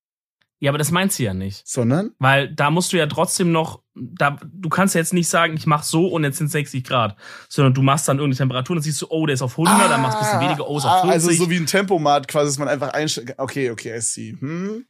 ja, 0.60 0.72
aber 0.72 0.78
das 0.78 0.92
meint 0.92 1.12
sie 1.12 1.26
ja 1.26 1.34
nicht. 1.34 1.68
Sondern? 1.68 2.12
Weil 2.20 2.48
da 2.56 2.72
musst 2.72 2.94
du 2.94 2.98
ja 2.98 3.06
trotzdem 3.06 3.52
noch, 3.52 3.82
da, 3.96 4.38
du 4.46 4.70
kannst 4.70 4.96
ja 4.96 5.02
jetzt 5.02 5.12
nicht 5.14 5.28
sagen, 5.28 5.56
ich 5.58 5.66
mach 5.66 5.84
so 5.84 6.08
und 6.08 6.24
jetzt 6.24 6.38
sind 6.38 6.48
60 6.48 6.86
Grad, 6.86 7.18
sondern 7.50 7.74
du 7.74 7.82
machst 7.82 8.08
dann 8.08 8.18
irgendeine 8.18 8.38
Temperatur 8.38 8.74
und 8.74 8.78
dann 8.78 8.84
siehst 8.84 9.02
du, 9.02 9.08
oh, 9.10 9.26
der 9.26 9.34
ist 9.34 9.42
auf 9.42 9.58
100, 9.60 9.92
dann 9.92 10.02
machst 10.02 10.16
du 10.16 10.20
ein 10.22 10.26
bisschen 10.26 10.40
weniger, 10.48 10.70
oh, 10.70 10.78
ist 10.78 10.86
auf 10.86 10.92
ah, 10.92 11.02
40. 11.02 11.12
Also 11.12 11.44
so 11.44 11.50
wie 11.50 11.58
ein 11.58 11.66
Tempomat 11.66 12.30
quasi, 12.30 12.48
dass 12.48 12.60
man 12.60 12.70
einfach 12.70 12.94
einstellt. 12.94 13.34
Okay, 13.38 13.72
okay, 13.72 13.98
I 13.98 14.00
see. 14.00 14.38
Hm? 14.40 14.86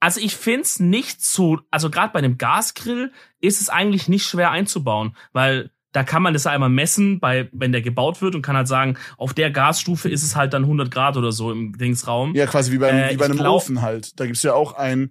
Also 0.00 0.20
ich 0.20 0.34
find's 0.36 0.80
nicht 0.80 1.22
so, 1.22 1.58
also 1.70 1.90
gerade 1.90 2.14
bei 2.14 2.20
einem 2.20 2.38
Gasgrill 2.38 3.12
ist 3.40 3.60
es 3.60 3.68
eigentlich 3.68 4.08
nicht 4.08 4.24
schwer 4.24 4.50
einzubauen, 4.52 5.14
weil 5.34 5.70
da 5.92 6.04
kann 6.04 6.22
man 6.22 6.32
das 6.34 6.46
einmal 6.46 6.68
messen, 6.68 7.18
bei 7.20 7.48
wenn 7.52 7.72
der 7.72 7.82
gebaut 7.82 8.22
wird 8.22 8.34
und 8.34 8.42
kann 8.42 8.56
halt 8.56 8.68
sagen, 8.68 8.96
auf 9.16 9.34
der 9.34 9.50
Gasstufe 9.50 10.08
ist 10.08 10.22
es 10.22 10.36
halt 10.36 10.52
dann 10.52 10.62
100 10.64 10.90
Grad 10.90 11.16
oder 11.16 11.32
so 11.32 11.50
im 11.50 11.76
Dingsraum. 11.76 12.34
Ja, 12.34 12.46
quasi 12.46 12.70
wie, 12.72 12.78
beim, 12.78 12.96
Äh, 12.96 13.10
wie 13.10 13.16
bei 13.16 13.24
einem 13.24 13.36
glaub- 13.38 13.56
Ofen 13.56 13.82
halt. 13.82 14.18
Da 14.20 14.26
gibt's 14.26 14.42
ja 14.42 14.54
auch 14.54 14.74
ein, 14.74 15.10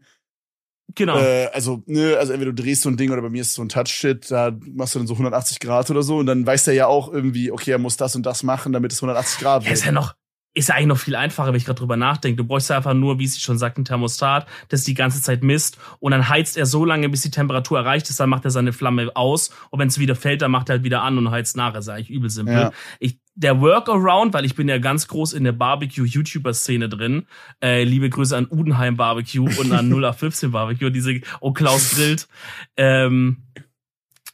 Genau. 0.95 1.19
äh, 1.19 1.47
also, 1.53 1.83
ne, 1.85 2.15
also 2.17 2.33
entweder 2.33 2.51
du 2.51 2.63
drehst 2.63 2.81
so 2.81 2.89
ein 2.89 2.97
Ding 2.97 3.11
oder 3.11 3.21
bei 3.21 3.29
mir 3.29 3.41
ist 3.41 3.49
es 3.49 3.53
so 3.53 3.61
ein 3.61 3.69
Touch-Shit, 3.69 4.31
da 4.31 4.51
machst 4.73 4.95
du 4.95 4.99
dann 4.99 5.07
so 5.07 5.13
180 5.13 5.59
Grad 5.59 5.91
oder 5.91 6.01
so 6.01 6.17
und 6.17 6.25
dann 6.25 6.45
weiß 6.47 6.63
der 6.63 6.73
ja 6.73 6.87
auch 6.87 7.13
irgendwie, 7.13 7.51
okay, 7.51 7.71
er 7.71 7.77
muss 7.77 7.95
das 7.95 8.15
und 8.15 8.25
das 8.25 8.41
machen, 8.41 8.73
damit 8.73 8.91
es 8.91 8.97
180 8.99 9.39
Grad 9.39 9.65
Ja, 9.65 9.71
ist 9.71 9.81
ja 9.81 9.87
wird. 9.87 9.95
noch, 9.95 10.15
ist 10.59 10.69
ja 10.69 10.75
eigentlich 10.75 10.87
noch 10.87 10.97
viel 10.99 11.15
einfacher, 11.15 11.47
wenn 11.49 11.55
ich 11.55 11.65
gerade 11.65 11.79
drüber 11.79 11.97
nachdenke. 11.97 12.37
Du 12.37 12.47
bräuchst 12.47 12.69
ja 12.69 12.77
einfach 12.77 12.93
nur, 12.93 13.17
wie 13.19 13.27
sie 13.27 13.39
schon 13.39 13.57
sagt, 13.57 13.77
ein 13.77 13.85
Thermostat, 13.85 14.47
das 14.67 14.83
die 14.83 14.93
ganze 14.93 15.21
Zeit 15.21 15.43
misst 15.43 15.77
und 15.99 16.11
dann 16.11 16.29
heizt 16.29 16.57
er 16.57 16.65
so 16.65 16.85
lange, 16.85 17.09
bis 17.09 17.21
die 17.21 17.31
Temperatur 17.31 17.79
erreicht 17.79 18.09
ist, 18.09 18.19
dann 18.19 18.29
macht 18.29 18.45
er 18.45 18.51
seine 18.51 18.73
Flamme 18.73 19.09
aus 19.15 19.49
und 19.71 19.79
wenn 19.79 19.87
es 19.87 19.97
wieder 19.99 20.15
fällt, 20.15 20.41
dann 20.41 20.51
macht 20.51 20.69
er 20.69 20.73
halt 20.75 20.83
wieder 20.83 21.01
an 21.01 21.17
und 21.17 21.31
heizt 21.31 21.57
nach. 21.57 21.73
Das 21.73 21.85
ist 21.85 21.89
eigentlich 21.89 22.09
übel 22.11 22.29
simpel. 22.29 22.53
Ja. 22.53 22.71
Ich, 22.99 23.19
der 23.35 23.61
Workaround, 23.61 24.33
weil 24.33 24.43
ich 24.45 24.55
bin 24.55 24.67
ja 24.67 24.77
ganz 24.79 25.07
groß 25.07 25.33
in 25.33 25.45
der 25.45 25.53
Barbecue-YouTuber-Szene 25.53 26.89
drin. 26.89 27.25
Äh, 27.63 27.83
liebe 27.85 28.09
Grüße 28.09 28.35
an 28.35 28.47
Udenheim 28.49 28.97
Barbecue 28.97 29.49
und 29.59 29.71
an 29.71 29.89
0815 29.93 30.51
Barbecue, 30.51 30.89
diese 30.89 31.21
Oh 31.39 31.53
Klaus 31.53 31.91
grillt. 31.91 32.27
Ähm, 32.75 33.43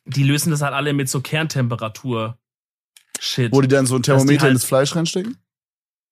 die 0.06 0.24
lösen 0.24 0.50
das 0.52 0.62
halt 0.62 0.74
alle 0.74 0.94
mit 0.94 1.10
so 1.10 1.22
Kerntemperatur. 1.22 2.38
Shit. 3.20 3.52
Wo 3.54 3.62
die 3.62 3.68
dann 3.68 3.86
so 3.86 3.96
ein 3.96 4.04
Thermometer 4.04 4.44
halt- 4.44 4.54
ins 4.54 4.66
Fleisch 4.66 4.96
reinstecken? 4.96 5.38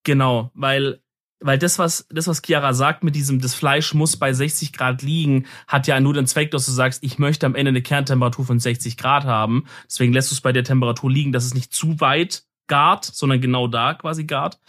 Genau, 0.03 0.51
weil 0.53 0.99
weil 1.39 1.57
das 1.57 1.77
was 1.77 2.07
das 2.09 2.27
was 2.27 2.41
Chiara 2.41 2.73
sagt 2.73 3.03
mit 3.03 3.15
diesem 3.15 3.41
das 3.41 3.53
Fleisch 3.53 3.93
muss 3.93 4.17
bei 4.17 4.31
60 4.31 4.71
Grad 4.71 5.01
liegen, 5.01 5.45
hat 5.67 5.87
ja 5.87 5.99
nur 5.99 6.13
den 6.13 6.27
Zweck, 6.27 6.51
dass 6.51 6.65
du 6.65 6.71
sagst, 6.71 7.03
ich 7.03 7.19
möchte 7.19 7.45
am 7.45 7.55
Ende 7.55 7.69
eine 7.69 7.81
Kerntemperatur 7.81 8.45
von 8.45 8.59
60 8.59 8.97
Grad 8.97 9.25
haben. 9.25 9.65
Deswegen 9.85 10.13
lässt 10.13 10.31
du 10.31 10.35
es 10.35 10.41
bei 10.41 10.53
der 10.53 10.63
Temperatur 10.63 11.11
liegen, 11.11 11.31
dass 11.31 11.45
es 11.45 11.53
nicht 11.53 11.73
zu 11.73 11.99
weit 11.99 12.43
gart, 12.67 13.05
sondern 13.05 13.41
genau 13.41 13.67
da 13.67 13.93
quasi 13.93 14.23
gart. 14.23 14.59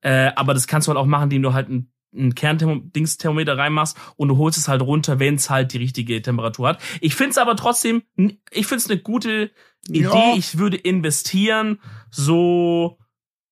Äh, 0.00 0.32
aber 0.34 0.54
das 0.54 0.66
kannst 0.66 0.88
du 0.88 0.90
halt 0.90 0.98
auch 0.98 1.06
machen, 1.06 1.24
indem 1.24 1.42
du 1.42 1.52
halt 1.52 1.68
ein 1.68 1.90
ein 2.16 2.34
Kernthermometer 2.34 3.58
reinmachst 3.58 3.96
und 4.16 4.28
du 4.28 4.38
holst 4.38 4.58
es 4.58 4.68
halt 4.68 4.82
runter, 4.82 5.18
wenn 5.18 5.34
es 5.34 5.50
halt 5.50 5.72
die 5.72 5.78
richtige 5.78 6.22
Temperatur 6.22 6.68
hat. 6.68 6.82
Ich 7.00 7.14
find's 7.14 7.38
aber 7.38 7.56
trotzdem, 7.56 8.02
ich 8.50 8.66
find's 8.66 8.88
eine 8.88 9.00
gute 9.00 9.50
Idee. 9.88 10.02
Ja. 10.02 10.34
Ich 10.36 10.58
würde 10.58 10.76
investieren, 10.76 11.80
so, 12.10 12.98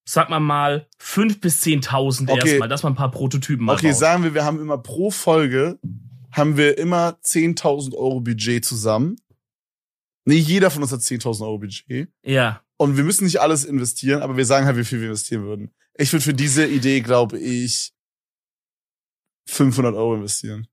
sag 0.04 0.30
mal 0.30 0.40
mal, 0.40 0.88
fünf 0.98 1.40
bis 1.40 1.62
10.000 1.62 2.28
Okay. 2.30 2.48
erstmal, 2.48 2.68
dass 2.68 2.82
man 2.82 2.92
ein 2.92 2.96
paar 2.96 3.10
Prototypen 3.10 3.64
mal 3.66 3.74
Okay, 3.74 3.88
baut. 3.88 3.96
sagen 3.96 4.24
wir, 4.24 4.34
wir 4.34 4.44
haben 4.44 4.60
immer 4.60 4.78
pro 4.78 5.10
Folge, 5.10 5.78
haben 6.32 6.56
wir 6.56 6.78
immer 6.78 7.18
10.000 7.24 7.94
Euro 7.94 8.20
Budget 8.20 8.64
zusammen. 8.64 9.16
Nee, 10.24 10.36
jeder 10.36 10.70
von 10.70 10.82
uns 10.82 10.92
hat 10.92 11.00
10.000 11.00 11.42
Euro 11.42 11.58
Budget. 11.58 12.08
Ja. 12.22 12.62
Und 12.76 12.96
wir 12.96 13.04
müssen 13.04 13.24
nicht 13.24 13.40
alles 13.40 13.64
investieren, 13.64 14.22
aber 14.22 14.36
wir 14.36 14.44
sagen 14.46 14.66
halt, 14.66 14.76
wie 14.76 14.84
viel 14.84 15.00
wir 15.00 15.08
investieren 15.08 15.44
würden. 15.44 15.70
Ich 15.96 16.12
würde 16.12 16.24
für 16.24 16.34
diese 16.34 16.66
Idee, 16.66 17.00
glaube 17.00 17.38
ich, 17.38 17.92
500 19.48 19.94
Euro 19.94 20.14
investieren. 20.16 20.66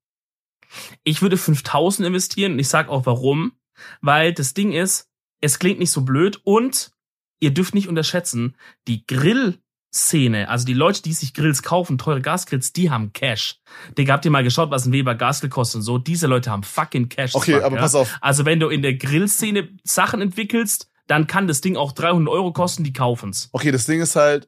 Ich 1.04 1.22
würde 1.22 1.38
5000 1.38 2.08
investieren 2.08 2.54
und 2.54 2.60
ich 2.60 2.68
sag 2.70 2.90
auch 2.90 3.06
warum. 3.06 3.54
Weil 4.02 4.34
das 4.34 4.54
Ding 4.54 4.72
ist, 4.72 5.08
es 5.42 5.58
klingt 5.60 5.80
nicht 5.80 5.92
so 5.92 6.02
blöd 6.02 6.40
und 6.44 6.92
ihr 7.40 7.54
dürft 7.54 7.74
nicht 7.74 7.88
unterschätzen, 7.88 8.56
die 8.88 9.04
Szene, 9.92 10.50
also 10.50 10.66
die 10.66 10.74
Leute, 10.74 11.02
die 11.02 11.14
sich 11.14 11.34
Grills 11.34 11.64
kaufen, 11.64 11.98
teure 11.98 12.22
Gasgrills, 12.22 12.74
die 12.74 12.92
haben 12.92 13.12
Cash. 13.12 13.60
Digga, 13.98 14.14
habt 14.14 14.26
ihr 14.26 14.30
mal 14.30 14.44
geschaut, 14.44 14.70
was 14.70 14.86
ein 14.86 14.92
Weber 14.92 15.16
Gasgrill 15.16 15.50
kostet 15.50 15.78
und 15.78 15.82
so? 15.82 15.98
Diese 15.98 16.28
Leute 16.28 16.52
haben 16.52 16.62
fucking 16.62 17.10
Cash. 17.10 17.34
Okay, 17.34 17.54
fuck, 17.54 17.64
aber 17.64 17.78
ja? 17.78 17.82
pass 17.82 17.96
auf. 17.96 18.18
Also 18.22 18.46
wenn 18.46 18.60
du 18.60 18.70
in 18.70 18.84
der 18.84 18.94
Grillszene 18.94 19.70
Sachen 19.84 20.22
entwickelst, 20.22 20.92
dann 21.08 21.26
kann 21.26 21.48
das 21.48 21.62
Ding 21.62 21.76
auch 21.76 21.92
300 21.92 22.32
Euro 22.32 22.54
kosten, 22.54 22.84
die 22.84 22.94
kaufen's. 22.94 23.50
Okay, 23.52 23.72
das 23.72 23.86
Ding 23.86 24.00
ist 24.00 24.16
halt, 24.16 24.48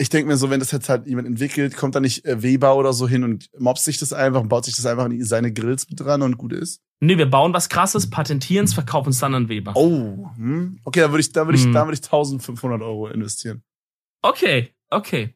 ich 0.00 0.08
denke 0.08 0.28
mir 0.28 0.38
so, 0.38 0.48
wenn 0.48 0.60
das 0.60 0.70
jetzt 0.70 0.88
halt 0.88 1.06
jemand 1.06 1.28
entwickelt, 1.28 1.76
kommt 1.76 1.94
da 1.94 2.00
nicht 2.00 2.24
äh, 2.24 2.42
Weber 2.42 2.74
oder 2.76 2.94
so 2.94 3.06
hin 3.06 3.22
und 3.22 3.50
mobst 3.58 3.84
sich 3.84 3.98
das 3.98 4.14
einfach 4.14 4.40
und 4.40 4.48
baut 4.48 4.64
sich 4.64 4.74
das 4.74 4.86
einfach 4.86 5.04
in 5.04 5.22
seine 5.24 5.52
Grills 5.52 5.88
mit 5.90 6.00
dran 6.00 6.22
und 6.22 6.38
gut 6.38 6.54
ist. 6.54 6.80
Nee, 7.00 7.18
wir 7.18 7.28
bauen 7.28 7.52
was 7.52 7.68
krasses, 7.68 8.08
patentieren's, 8.08 8.72
verkaufen's 8.72 9.18
dann 9.18 9.34
an 9.34 9.50
Weber. 9.50 9.72
Oh, 9.76 10.30
hm? 10.36 10.80
okay, 10.84 11.00
da 11.00 11.10
würde 11.10 11.20
ich, 11.20 11.32
da 11.32 11.46
würde 11.46 11.58
ich, 11.58 11.64
Hm. 11.64 11.74
da 11.74 11.86
würde 11.86 11.94
ich 11.94 12.02
1500 12.02 12.80
Euro 12.80 13.08
investieren. 13.08 13.62
Okay, 14.22 14.70
okay. 14.88 15.34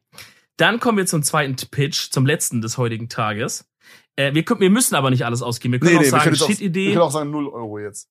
Dann 0.56 0.80
kommen 0.80 0.96
wir 0.96 1.06
zum 1.06 1.22
zweiten 1.22 1.56
Pitch, 1.70 2.10
zum 2.10 2.24
letzten 2.24 2.62
des 2.62 2.78
heutigen 2.78 3.10
Tages. 3.10 3.66
Äh, 4.16 4.32
wir, 4.32 4.44
können, 4.44 4.60
wir 4.60 4.70
müssen 4.70 4.94
aber 4.94 5.10
nicht 5.10 5.26
alles 5.26 5.42
ausgeben. 5.42 5.72
Wir 5.72 5.80
können 5.80 5.98
auch 5.98 6.02
wir 6.02 6.08
sagen, 6.08 6.34
auch, 6.34 6.40
wir 6.40 6.46
Shit-Idee. 6.46 6.90
können 6.90 7.02
auch 7.02 7.10
sagen 7.10 7.30
0 7.30 7.48
Euro 7.48 7.80
jetzt. 7.80 8.08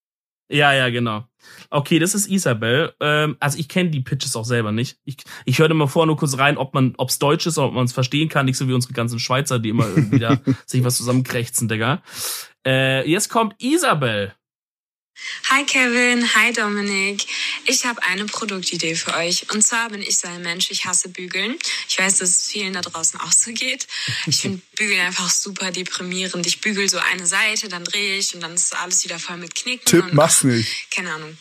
Ja, 0.54 0.72
ja, 0.72 0.89
genau. 0.89 1.28
Okay, 1.72 1.97
das 1.97 2.14
ist 2.14 2.30
Isabel. 2.30 2.93
Ähm, 2.99 3.38
also 3.39 3.58
ich 3.58 3.68
kenne 3.68 3.89
die 3.89 4.01
Pitches 4.01 4.36
auch 4.36 4.45
selber 4.45 4.72
nicht. 4.72 4.99
Ich, 5.04 5.18
ich 5.45 5.58
höre 5.58 5.72
immer 5.72 5.88
vor 5.88 6.06
nur 6.06 6.16
kurz 6.16 6.38
rein, 6.38 6.58
ob 6.58 6.76
man, 6.76 6.93
ob's 6.97 7.18
Deutsch 7.18 7.47
ist, 7.47 7.58
ob 7.58 7.74
man 7.74 7.86
es 7.86 7.93
verstehen 7.93 8.30
kann, 8.30 8.45
nicht 8.45 8.58
so 8.58 8.68
wie 8.68 8.74
unsere 8.74 8.93
ganzen 8.93 9.18
Schweizer, 9.18 9.58
die 9.58 9.70
immer 9.70 9.88
irgendwie 9.88 10.20
da 10.20 10.39
sich 10.68 10.84
was 10.84 10.97
zusammenkrächzen, 10.97 11.68
Digga. 11.68 12.04
Äh, 12.66 13.10
jetzt 13.10 13.30
kommt 13.30 13.56
Isabel. 13.64 14.36
Hi 15.49 15.64
Kevin, 15.66 16.28
hi 16.36 16.51
Dominik. 16.51 17.28
Ich 17.66 17.86
habe 17.86 18.01
eine 18.03 18.26
Produktidee 18.26 18.95
für 18.95 19.14
euch. 19.16 19.51
Und 19.51 19.61
zwar 19.61 19.89
bin 19.89 20.01
ich 20.01 20.18
so 20.18 20.28
ein 20.28 20.41
Mensch, 20.41 20.72
ich 20.72 20.86
hasse 20.86 21.09
Bügeln. 21.09 21.59
Ich 21.88 21.99
weiß, 21.99 22.18
dass 22.18 22.30
es 22.30 22.47
vielen 22.47 22.74
da 22.74 22.82
draußen 22.82 23.20
auch 23.20 23.32
so 23.32 23.51
geht. 23.51 23.86
Ich 24.26 24.38
finde 24.38 24.61
Bügeln 24.76 24.99
einfach 25.01 25.30
super 25.30 25.72
deprimierend. 25.72 26.47
Ich 26.47 26.59
bügel 26.59 26.89
so 26.89 26.97
eine 26.97 27.28
Seite, 27.28 27.70
dann 27.70 27.84
drehe 27.84 28.18
ich 28.18 28.34
und 28.34 28.41
dann 28.41 28.55
ist 28.55 28.76
alles 28.76 29.03
wieder 29.03 29.20
voll 29.20 29.38
mit 29.38 29.53
Knicken. 29.53 29.86
Tipp, 29.86 30.05
und, 30.05 30.14
mach's 30.16 30.43
nicht. 30.43 30.89
Keine 30.89 31.14
Ahnung. 31.14 31.38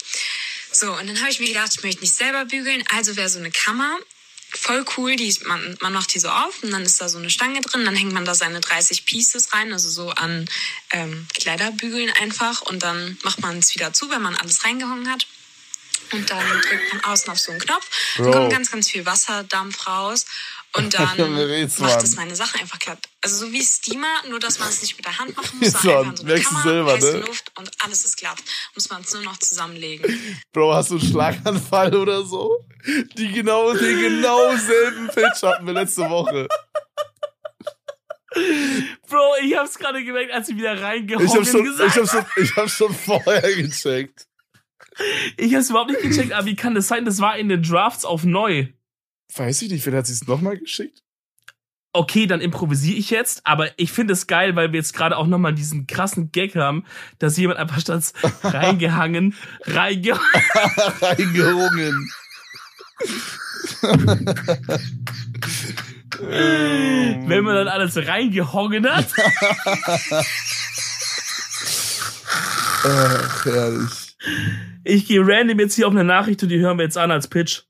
So, 0.71 0.93
und 0.93 1.07
dann 1.07 1.19
habe 1.21 1.31
ich 1.31 1.41
mir 1.41 1.49
gedacht, 1.49 1.73
ich 1.75 1.83
möchte 1.83 2.03
nicht 2.03 2.15
selber 2.15 2.45
bügeln. 2.45 2.85
Also 2.95 3.17
wäre 3.17 3.31
so 3.31 3.39
eine 3.39 3.51
Kammer 3.51 3.99
voll 4.55 4.85
cool. 4.97 5.17
Die, 5.17 5.35
man, 5.45 5.77
man 5.81 5.93
macht 5.93 6.15
die 6.15 6.19
so 6.19 6.29
auf 6.29 6.63
und 6.63 6.71
dann 6.71 6.83
ist 6.83 7.01
da 7.01 7.09
so 7.09 7.19
eine 7.19 7.31
Stange 7.31 7.61
drin. 7.61 7.85
Dann 7.85 7.97
hängt 7.97 8.13
man 8.13 8.25
da 8.25 8.35
seine 8.35 8.61
30 8.61 9.05
Pieces 9.05 9.53
rein, 9.53 9.73
also 9.73 9.89
so 9.89 10.11
an 10.11 10.49
ähm, 10.91 11.27
Kleiderbügeln 11.35 12.11
einfach. 12.21 12.63
Und 12.63 12.83
dann 12.83 13.19
macht 13.23 13.41
man 13.41 13.59
es 13.59 13.75
wieder 13.75 13.93
zu, 13.93 14.11
wenn 14.11 14.23
man 14.23 14.37
alles 14.37 14.65
reingehangen 14.65 15.11
hat. 15.11 15.27
Und 16.13 16.29
dann 16.31 16.47
drückt 16.61 16.93
man 16.93 17.05
außen 17.05 17.31
auf 17.31 17.39
so 17.39 17.53
einen 17.53 17.61
Knopf. 17.61 17.89
Dann 18.19 18.31
kommt 18.31 18.53
ganz, 18.53 18.71
ganz 18.71 18.91
viel 18.91 19.07
Wasserdampf 19.07 19.87
raus. 19.87 20.27
Und 20.75 20.95
dann 20.99 21.19
macht 21.79 22.03
es 22.03 22.17
meine 22.17 22.35
Sachen 22.35 22.61
einfach 22.61 22.79
glatt. 22.79 22.99
Also 23.21 23.47
so 23.47 23.53
wie 23.53 23.63
Steamer, 23.63 24.23
nur 24.29 24.39
dass 24.39 24.59
man 24.59 24.69
es 24.69 24.81
nicht 24.81 24.97
mit 24.97 25.05
der 25.05 25.19
Hand 25.19 25.37
machen 25.37 25.59
muss, 25.59 25.73
Jetzt, 25.73 25.83
sondern 25.83 26.17
so 26.17 26.23
eine 26.23 26.33
merkst 26.33 26.51
du 26.51 26.55
Kammer, 26.55 26.63
selber, 26.63 26.93
heiße 26.95 27.13
ne? 27.13 27.27
Luft 27.27 27.53
und 27.59 27.71
alles 27.85 28.05
ist 28.05 28.17
glatt. 28.17 28.39
Muss 28.75 28.91
man 28.91 29.03
es 29.03 29.13
nur 29.13 29.23
noch 29.23 29.37
zusammenlegen. 29.39 30.19
Bro, 30.53 30.75
hast 30.75 30.91
du 30.91 30.99
einen 30.99 31.07
Schlaganfall 31.07 31.95
oder 31.95 32.25
so? 32.25 32.65
Die 33.17 33.31
genau, 33.33 33.73
den 33.75 34.01
genau 34.01 34.57
selben 34.57 35.09
Pitch 35.09 35.43
hatten 35.43 35.67
wir 35.67 35.75
letzte 35.75 36.09
Woche. 36.09 36.49
Bro, 39.09 39.35
ich 39.43 39.57
hab's 39.57 39.79
gerade 39.79 40.03
gemerkt, 40.03 40.33
als 40.33 40.47
sie 40.47 40.57
wieder 40.57 40.81
reingehauen 40.81 41.27
Ich 41.27 41.35
hab 41.35 41.47
schon, 41.47 41.65
gesagt. 41.65 41.95
ich 41.95 42.03
hab 42.03 42.09
schon, 42.09 42.43
ich 42.43 42.57
hab 42.57 42.71
schon 42.71 42.95
vorher 42.95 43.43
gecheckt. 43.55 44.27
ich 45.37 45.55
hab's 45.55 45.69
überhaupt 45.69 45.91
nicht 45.91 46.03
gecheckt, 46.03 46.33
aber 46.33 46.47
wie 46.47 46.57
kann 46.57 46.75
das 46.75 46.89
sein? 46.89 47.05
Das 47.05 47.21
war 47.21 47.37
in 47.37 47.51
den 47.51 47.63
Drafts 47.63 48.07
auf 48.07 48.25
neu. 48.25 48.69
Weiß 49.35 49.63
ich 49.63 49.71
nicht, 49.71 49.87
wer 49.87 49.99
hat 49.99 50.07
sie 50.07 50.13
es 50.13 50.27
nochmal 50.27 50.59
geschickt? 50.59 51.03
okay, 51.93 52.27
dann 52.27 52.41
improvisiere 52.41 52.97
ich 52.97 53.11
jetzt, 53.11 53.47
aber 53.47 53.79
ich 53.79 53.93
finde 53.93 54.15
es 54.15 54.27
geil, 54.27 54.57
weil 54.57 54.73
wir 54.73 54.79
jetzt 54.79 54.95
gerade 54.95 55.17
auch 55.17 55.27
nochmal 55.27 55.55
diesen 55.55 55.87
krassen 55.87 56.33
Gag 56.33 56.57
haben, 56.57 56.85
dass 57.19 57.37
jemand 57.37 57.59
einfach 57.59 57.81
statt 57.81 58.13
reingehangen, 58.43 59.35
reinge 59.65 60.13
Reingerungen. 61.01 62.11
wenn 67.27 67.45
man 67.45 67.55
dann 67.55 67.69
alles 67.69 67.97
reingehongen 67.97 68.89
hat. 68.89 69.09
Ach, 72.85 73.45
herrlich. 73.45 74.17
Ich 74.85 75.07
gehe 75.07 75.21
random 75.23 75.59
jetzt 75.59 75.75
hier 75.75 75.89
auf 75.89 75.93
eine 75.93 76.05
Nachricht 76.05 76.43
und 76.43 76.49
die 76.49 76.59
hören 76.59 76.79
wir 76.79 76.85
jetzt 76.85 76.99
an 76.99 77.11
als 77.11 77.29
Pitch. 77.29 77.63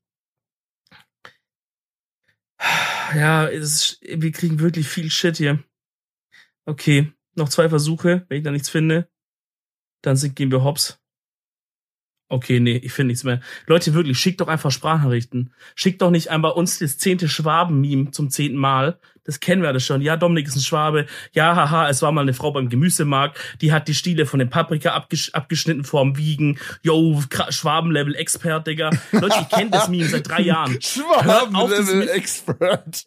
Ja, 3.15 3.45
ist, 3.47 4.01
wir 4.03 4.33
kriegen 4.33 4.61
wirklich 4.61 4.89
viel 4.89 5.11
Shit 5.11 5.37
hier. 5.37 5.63
Okay, 6.65 7.13
noch 7.35 7.49
zwei 7.49 7.69
Versuche. 7.69 8.25
Wenn 8.29 8.39
ich 8.39 8.45
da 8.45 8.51
nichts 8.51 8.71
finde, 8.71 9.11
dann 10.03 10.17
sind, 10.17 10.37
gehen 10.37 10.51
wir 10.51 10.65
hops. 10.65 11.02
Okay, 12.33 12.61
nee, 12.61 12.77
ich 12.83 12.93
finde 12.95 13.09
nichts 13.09 13.25
mehr. 13.25 13.41
Leute, 13.67 13.93
wirklich, 13.93 14.19
schickt 14.19 14.41
doch 14.41 14.49
einfach 14.49 14.71
Sprachnachrichten. 14.71 15.53
Schickt 15.75 16.01
doch 16.01 16.11
nicht 16.11 16.29
einmal 16.31 16.53
uns 16.53 16.79
das 16.79 16.97
zehnte 16.97 17.29
Schwaben-Meme 17.29 18.11
zum 18.13 18.31
zehnten 18.31 18.57
Mal. 18.57 18.99
Das 19.25 19.39
kennen 19.39 19.63
wir 19.63 19.69
alles 19.69 19.85
schon. 19.87 20.01
Ja, 20.01 20.17
Dominik 20.17 20.49
ist 20.49 20.57
ein 20.57 20.63
Schwabe. 20.63 21.07
Ja, 21.33 21.55
haha, 21.55 21.89
es 21.89 22.03
war 22.03 22.11
mal 22.11 22.23
eine 22.23 22.33
Frau 22.35 22.51
beim 22.51 22.69
Gemüsemarkt. 22.69 23.39
Die 23.61 23.71
hat 23.73 23.87
die 23.87 23.95
Stiele 23.95 24.27
von 24.27 24.41
den 24.41 24.51
Paprika 24.51 24.95
abgesch 24.95 25.31
abgeschnitten 25.33 25.85
vorm 25.85 26.17
Wiegen. 26.17 26.59
Yo, 26.83 27.23
Schwaben-Level-Expert, 27.51 28.67
Digga. 28.67 28.91
Leute, 29.13 29.37
ich 29.43 29.49
kenne 29.49 29.71
das 29.71 29.89
Meme 29.89 30.07
seit 30.09 30.29
drei 30.29 30.41
Jahren. 30.41 30.73
Hört 31.23 31.55
auf, 31.55 31.71
das 31.71 31.87
Schwaben-Level 31.87 31.97
mit- 31.97 32.09
Expert. 32.09 33.05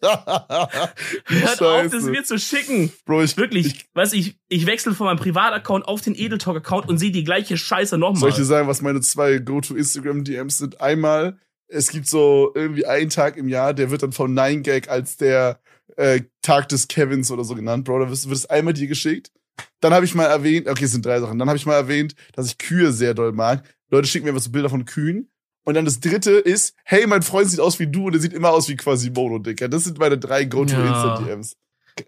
Hört 1.26 1.62
auf, 1.62 1.90
das 1.90 2.04
mir 2.04 2.24
zu 2.24 2.38
schicken. 2.38 2.92
Bro, 3.04 3.22
ich, 3.24 3.36
Wirklich, 3.36 3.66
Ich, 3.66 3.86
weiß 3.92 4.14
ich, 4.14 4.38
ich 4.48 4.64
wechsle 4.66 4.94
von 4.94 5.06
meinem 5.06 5.18
Privataccount 5.18 5.86
auf 5.86 6.00
den 6.00 6.14
Edeltalk-Account 6.14 6.88
und 6.88 6.96
sehe 6.98 7.10
die 7.10 7.24
gleiche 7.24 7.58
Scheiße 7.58 7.98
nochmal. 7.98 8.20
soll 8.20 8.30
ich 8.30 8.36
dir 8.36 8.44
sagen, 8.44 8.68
was 8.68 8.80
meine 8.80 9.00
zwei 9.16 9.38
Go-To-Instagram-DMs 9.38 10.58
sind? 10.58 10.80
Einmal, 10.80 11.38
es 11.68 11.90
gibt 11.90 12.06
so 12.06 12.52
irgendwie 12.54 12.86
einen 12.86 13.10
Tag 13.10 13.36
im 13.36 13.48
Jahr, 13.48 13.72
der 13.72 13.90
wird 13.90 14.02
dann 14.02 14.12
von 14.12 14.38
9gag 14.38 14.88
als 14.88 15.16
der 15.16 15.58
äh, 15.96 16.20
Tag 16.42 16.68
des 16.68 16.88
Kevins 16.88 17.30
oder 17.30 17.44
so 17.44 17.54
genannt, 17.54 17.84
Bro. 17.84 18.00
Da 18.00 18.08
wird 18.08 18.18
es 18.18 18.46
einmal 18.46 18.74
dir 18.74 18.86
geschickt. 18.86 19.32
Dann 19.80 19.94
habe 19.94 20.04
ich 20.04 20.14
mal 20.14 20.26
erwähnt, 20.26 20.68
okay, 20.68 20.84
es 20.84 20.92
sind 20.92 21.06
drei 21.06 21.18
Sachen. 21.18 21.38
Dann 21.38 21.48
habe 21.48 21.56
ich 21.56 21.64
mal 21.64 21.74
erwähnt, 21.76 22.14
dass 22.34 22.46
ich 22.46 22.58
Kühe 22.58 22.92
sehr 22.92 23.14
doll 23.14 23.32
mag. 23.32 23.64
Leute 23.90 24.06
schicken 24.06 24.26
mir 24.26 24.32
einfach 24.32 24.42
so 24.42 24.50
Bilder 24.50 24.68
von 24.68 24.84
Kühen. 24.84 25.30
Und 25.64 25.74
dann 25.74 25.86
das 25.86 25.98
dritte 25.98 26.32
ist, 26.32 26.76
hey, 26.84 27.06
mein 27.06 27.22
Freund 27.22 27.48
sieht 27.48 27.60
aus 27.60 27.78
wie 27.80 27.86
du 27.86 28.06
und 28.06 28.14
er 28.14 28.20
sieht 28.20 28.34
immer 28.34 28.50
aus 28.50 28.68
wie 28.68 28.76
Quasimodo, 28.76 29.38
Dicker. 29.38 29.68
Das 29.68 29.84
sind 29.84 29.98
meine 29.98 30.18
drei 30.18 30.44
Go-To-Insta-DMs. 30.44 31.56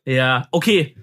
Ja, 0.05 0.47
okay. 0.53 0.95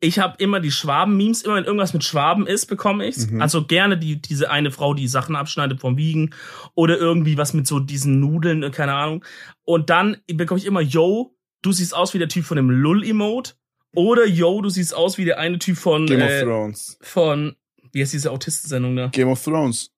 Ich 0.00 0.18
habe 0.20 0.36
immer 0.38 0.60
die 0.60 0.70
Schwaben-Memes, 0.70 1.42
immer 1.42 1.56
wenn 1.56 1.64
irgendwas 1.64 1.92
mit 1.92 2.04
Schwaben 2.04 2.46
ist, 2.46 2.66
bekomme 2.66 3.06
ich's. 3.06 3.28
Mhm. 3.28 3.40
Also 3.42 3.64
gerne 3.64 3.98
die, 3.98 4.22
diese 4.22 4.50
eine 4.50 4.70
Frau, 4.70 4.94
die 4.94 5.08
Sachen 5.08 5.34
abschneidet 5.34 5.80
vom 5.80 5.96
Wiegen 5.96 6.34
oder 6.74 6.98
irgendwie 6.98 7.36
was 7.36 7.52
mit 7.52 7.66
so 7.66 7.80
diesen 7.80 8.20
Nudeln, 8.20 8.62
äh, 8.62 8.70
keine 8.70 8.94
Ahnung. 8.94 9.24
Und 9.64 9.90
dann 9.90 10.18
bekomme 10.26 10.60
ich 10.60 10.66
immer, 10.66 10.80
yo, 10.80 11.34
du 11.62 11.72
siehst 11.72 11.94
aus 11.94 12.14
wie 12.14 12.18
der 12.18 12.28
Typ 12.28 12.44
von 12.44 12.56
dem 12.56 12.70
Lull-Emote. 12.70 13.54
Oder 13.94 14.26
yo, 14.26 14.60
du 14.60 14.68
siehst 14.68 14.94
aus 14.94 15.18
wie 15.18 15.24
der 15.24 15.38
eine 15.38 15.58
Typ 15.58 15.76
von, 15.76 16.06
Game 16.06 16.22
of 16.22 16.28
äh, 16.28 16.42
Thrones. 16.42 16.98
von, 17.00 17.56
wie 17.92 18.02
heißt 18.02 18.12
diese 18.12 18.30
Autistensendung 18.30 18.94
da? 18.94 19.08
Game 19.08 19.28
of 19.28 19.42
Thrones. 19.42 19.90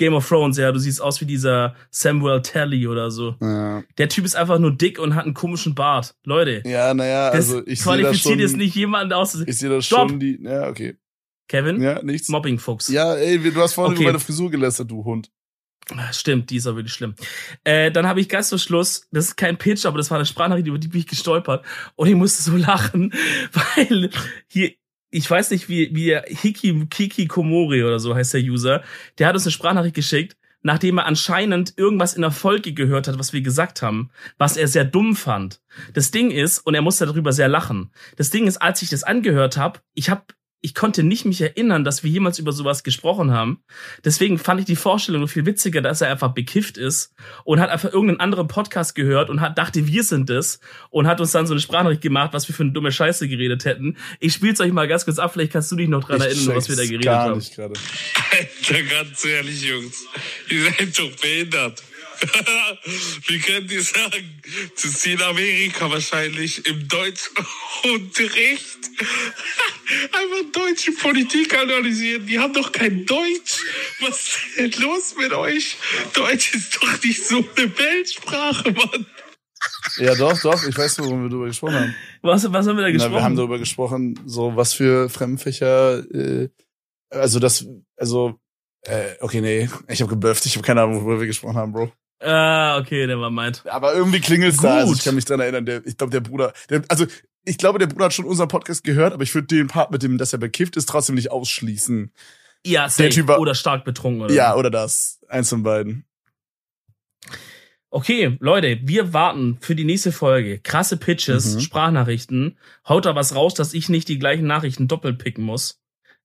Game 0.00 0.14
of 0.14 0.26
Thrones, 0.26 0.56
ja, 0.56 0.72
du 0.72 0.78
siehst 0.78 1.00
aus 1.00 1.20
wie 1.20 1.26
dieser 1.26 1.74
Samuel 1.90 2.40
Telly 2.42 2.88
oder 2.88 3.10
so. 3.10 3.36
Ja, 3.40 3.84
Der 3.98 4.08
Typ 4.08 4.24
ist 4.24 4.34
einfach 4.34 4.58
nur 4.58 4.72
dick 4.76 4.98
und 4.98 5.14
hat 5.14 5.26
einen 5.26 5.34
komischen 5.34 5.74
Bart. 5.74 6.14
Leute, 6.24 6.62
ja 6.66 6.94
naja, 6.94 7.26
das 7.30 7.50
also 7.50 7.58
ich 7.66 7.80
sehe 7.80 7.92
da 7.92 7.98
qualifiziert 8.02 8.32
schon, 8.32 8.38
jetzt 8.40 8.56
nicht 8.56 8.74
jemanden 8.74 9.12
aus. 9.12 9.34
ich 9.34 9.58
sehe 9.58 9.68
da 9.68 9.80
Stopp. 9.82 10.08
schon 10.10 10.18
die, 10.18 10.40
ja, 10.42 10.68
okay. 10.68 10.96
Kevin? 11.48 11.80
Ja, 11.82 12.02
nichts. 12.02 12.28
Mobbingfuchs. 12.28 12.88
Ja, 12.88 13.14
ey, 13.14 13.38
du 13.38 13.60
hast 13.60 13.74
vorhin 13.74 13.92
Okay. 13.92 14.02
über 14.04 14.12
meine 14.12 14.20
Frisur 14.20 14.50
gelästert, 14.50 14.90
du 14.90 15.04
Hund. 15.04 15.30
Ah, 15.96 16.12
Stimmt, 16.12 16.50
die 16.50 16.56
ist 16.56 16.66
auch 16.66 16.76
wirklich 16.76 16.92
schlimm. 16.92 17.14
Äh, 17.64 17.90
dann 17.90 18.06
habe 18.06 18.20
ich 18.20 18.28
ganz 18.28 18.48
zum 18.48 18.58
Schluss, 18.58 19.08
das 19.10 19.26
ist 19.26 19.36
kein 19.36 19.58
Pitch, 19.58 19.84
aber 19.86 19.98
das 19.98 20.10
war 20.10 20.18
eine 20.18 20.26
Sprachnachricht, 20.26 20.68
über 20.68 20.78
die 20.78 20.88
bin 20.88 21.00
ich 21.00 21.06
gestolpert. 21.08 21.64
Und 21.96 22.08
ich 22.08 22.14
musste 22.14 22.42
so 22.42 22.56
lachen, 22.56 23.12
weil 23.52 24.10
hier, 24.46 24.72
ich 25.10 25.30
weiß 25.30 25.50
nicht, 25.50 25.68
wie, 25.68 25.94
wie 25.94 26.06
der 26.06 26.24
Hiki, 26.26 26.86
Kiki 26.88 27.26
Komori 27.26 27.82
oder 27.82 27.98
so 27.98 28.14
heißt 28.14 28.34
der 28.34 28.42
User, 28.42 28.82
der 29.18 29.26
hat 29.26 29.34
uns 29.34 29.44
eine 29.44 29.52
Sprachnachricht 29.52 29.94
geschickt, 29.94 30.36
nachdem 30.62 30.98
er 30.98 31.06
anscheinend 31.06 31.74
irgendwas 31.76 32.14
in 32.14 32.22
der 32.22 32.30
Folge 32.30 32.72
gehört 32.72 33.08
hat, 33.08 33.18
was 33.18 33.32
wir 33.32 33.40
gesagt 33.40 33.82
haben, 33.82 34.10
was 34.38 34.56
er 34.56 34.68
sehr 34.68 34.84
dumm 34.84 35.16
fand. 35.16 35.60
Das 35.94 36.10
Ding 36.10 36.30
ist, 36.30 36.58
und 36.58 36.74
er 36.74 36.82
musste 36.82 37.06
darüber 37.06 37.32
sehr 37.32 37.48
lachen. 37.48 37.90
Das 38.16 38.30
Ding 38.30 38.46
ist, 38.46 38.58
als 38.58 38.82
ich 38.82 38.90
das 38.90 39.02
angehört 39.02 39.56
habe, 39.56 39.80
ich 39.94 40.10
habe 40.10 40.22
ich 40.62 40.74
konnte 40.74 41.02
nicht 41.02 41.24
mich 41.24 41.40
erinnern, 41.40 41.84
dass 41.84 42.04
wir 42.04 42.10
jemals 42.10 42.38
über 42.38 42.52
sowas 42.52 42.82
gesprochen 42.84 43.32
haben. 43.32 43.62
Deswegen 44.04 44.38
fand 44.38 44.60
ich 44.60 44.66
die 44.66 44.76
Vorstellung 44.76 45.26
viel 45.26 45.46
witziger, 45.46 45.80
dass 45.80 46.00
er 46.02 46.10
einfach 46.10 46.32
bekifft 46.32 46.76
ist 46.76 47.14
und 47.44 47.60
hat 47.60 47.70
einfach 47.70 47.92
irgendeinen 47.92 48.20
anderen 48.20 48.46
Podcast 48.46 48.94
gehört 48.94 49.30
und 49.30 49.40
hat 49.40 49.56
dachte, 49.56 49.86
wir 49.86 50.04
sind 50.04 50.28
es 50.28 50.60
und 50.90 51.06
hat 51.06 51.20
uns 51.20 51.32
dann 51.32 51.46
so 51.46 51.54
eine 51.54 51.60
Sprachnachricht 51.60 52.02
gemacht, 52.02 52.32
was 52.32 52.46
wir 52.48 52.54
für 52.54 52.62
eine 52.62 52.72
dumme 52.72 52.92
Scheiße 52.92 53.26
geredet 53.28 53.64
hätten. 53.64 53.96
Ich 54.18 54.34
spiel's 54.34 54.60
euch 54.60 54.72
mal 54.72 54.86
ganz 54.86 55.04
kurz 55.06 55.18
ab, 55.18 55.32
vielleicht 55.32 55.52
kannst 55.52 55.72
du 55.72 55.76
dich 55.76 55.88
noch 55.88 56.04
dran 56.04 56.18
Ich 56.18 56.26
erinnern, 56.26 56.56
was 56.56 56.68
wir 56.68 56.76
da 56.76 56.82
geredet 56.84 57.04
gar 57.04 57.24
haben. 57.24 57.38
nicht 57.38 57.54
gerade. 57.54 57.74
Alter, 58.30 58.82
ganz 58.82 59.24
ehrlich, 59.24 59.62
Jungs. 59.62 60.04
Ihr 60.50 60.64
seid 60.64 60.98
doch 60.98 61.10
behindert. 61.20 61.82
Wie 63.26 63.38
könnt 63.38 63.70
ihr 63.70 63.82
sagen, 63.82 64.42
sie 64.74 65.12
in 65.12 65.22
Amerika 65.22 65.90
wahrscheinlich 65.90 66.66
im 66.66 66.86
Deutschunterricht 66.88 68.78
einfach 70.12 70.52
deutsche 70.52 70.92
Politik 70.92 71.56
analysieren? 71.56 72.26
Die 72.26 72.38
haben 72.38 72.52
doch 72.52 72.72
kein 72.72 73.06
Deutsch. 73.06 73.64
Was 74.00 74.18
ist 74.18 74.38
denn 74.58 74.82
los 74.82 75.14
mit 75.18 75.32
euch? 75.32 75.76
Deutsch 76.14 76.54
ist 76.54 76.76
doch 76.76 77.02
nicht 77.02 77.26
so 77.26 77.44
eine 77.56 77.78
Weltsprache, 77.78 78.72
Mann. 78.72 79.06
Ja, 79.98 80.14
doch, 80.14 80.38
doch. 80.40 80.62
Ich 80.64 80.76
weiß, 80.76 81.00
worüber 81.00 81.22
wir 81.22 81.28
darüber 81.28 81.46
gesprochen 81.46 81.74
haben. 81.74 81.94
Was, 82.22 82.50
was 82.52 82.66
haben 82.66 82.76
wir 82.76 82.84
da 82.84 82.90
gesprochen? 82.90 83.12
Na, 83.12 83.18
wir 83.18 83.24
haben 83.24 83.36
darüber 83.36 83.58
gesprochen, 83.58 84.18
so 84.24 84.56
was 84.56 84.72
für 84.72 85.08
Fremdfächer, 85.08 86.04
äh, 86.14 86.48
also 87.10 87.38
das, 87.38 87.66
also, 87.96 88.40
äh, 88.82 89.14
okay, 89.20 89.40
nee, 89.40 89.68
ich 89.88 90.00
habe 90.00 90.10
geblufft, 90.10 90.46
ich 90.46 90.56
habe 90.56 90.66
keine 90.66 90.82
Ahnung, 90.82 90.96
worüber 90.96 91.20
wir 91.20 91.26
gesprochen 91.26 91.56
haben, 91.56 91.72
Bro. 91.72 91.92
Ah, 92.20 92.78
okay, 92.78 93.06
der 93.06 93.18
war 93.18 93.30
meint. 93.30 93.62
Aber 93.66 93.94
irgendwie 93.94 94.20
klingelt's 94.20 94.58
da, 94.58 94.74
also 94.76 94.88
Gut. 94.88 94.98
ich 94.98 95.04
kann 95.04 95.14
mich 95.14 95.24
dran 95.24 95.40
erinnern, 95.40 95.64
der, 95.64 95.84
ich 95.86 95.96
glaube, 95.96 96.10
der 96.10 96.20
Bruder, 96.20 96.52
der, 96.68 96.82
also 96.88 97.06
ich 97.46 97.56
glaube, 97.56 97.78
der 97.78 97.86
Bruder 97.86 98.06
hat 98.06 98.12
schon 98.14 98.26
unseren 98.26 98.48
Podcast 98.48 98.84
gehört, 98.84 99.14
aber 99.14 99.22
ich 99.22 99.34
würde 99.34 99.46
den 99.46 99.68
Part 99.68 99.90
mit 99.90 100.02
dem, 100.02 100.18
dass 100.18 100.32
er 100.34 100.38
bekifft 100.38 100.76
ist, 100.76 100.86
trotzdem 100.88 101.14
nicht 101.14 101.30
ausschließen. 101.30 102.12
Ja, 102.66 102.88
safe. 102.90 103.08
Typ 103.08 103.26
war- 103.28 103.40
oder 103.40 103.54
stark 103.54 103.84
betrunken. 103.86 104.20
Oder 104.22 104.34
Ja, 104.34 104.54
oder 104.54 104.70
das. 104.70 105.18
Eins 105.28 105.48
von 105.48 105.62
beiden. 105.62 106.04
Okay, 107.92 108.36
Leute, 108.40 108.78
wir 108.82 109.12
warten 109.12 109.58
für 109.60 109.74
die 109.74 109.84
nächste 109.84 110.12
Folge. 110.12 110.60
Krasse 110.60 110.96
Pitches, 110.96 111.54
Mhm. 111.56 111.60
Sprachnachrichten. 111.60 112.58
Haut 112.88 113.04
da 113.06 113.14
was 113.16 113.34
raus, 113.34 113.54
dass 113.54 113.74
ich 113.74 113.88
nicht 113.88 114.08
die 114.08 114.18
gleichen 114.18 114.46
Nachrichten 114.46 114.86
doppelt 114.86 115.18
picken 115.18 115.42
muss. 115.44 115.80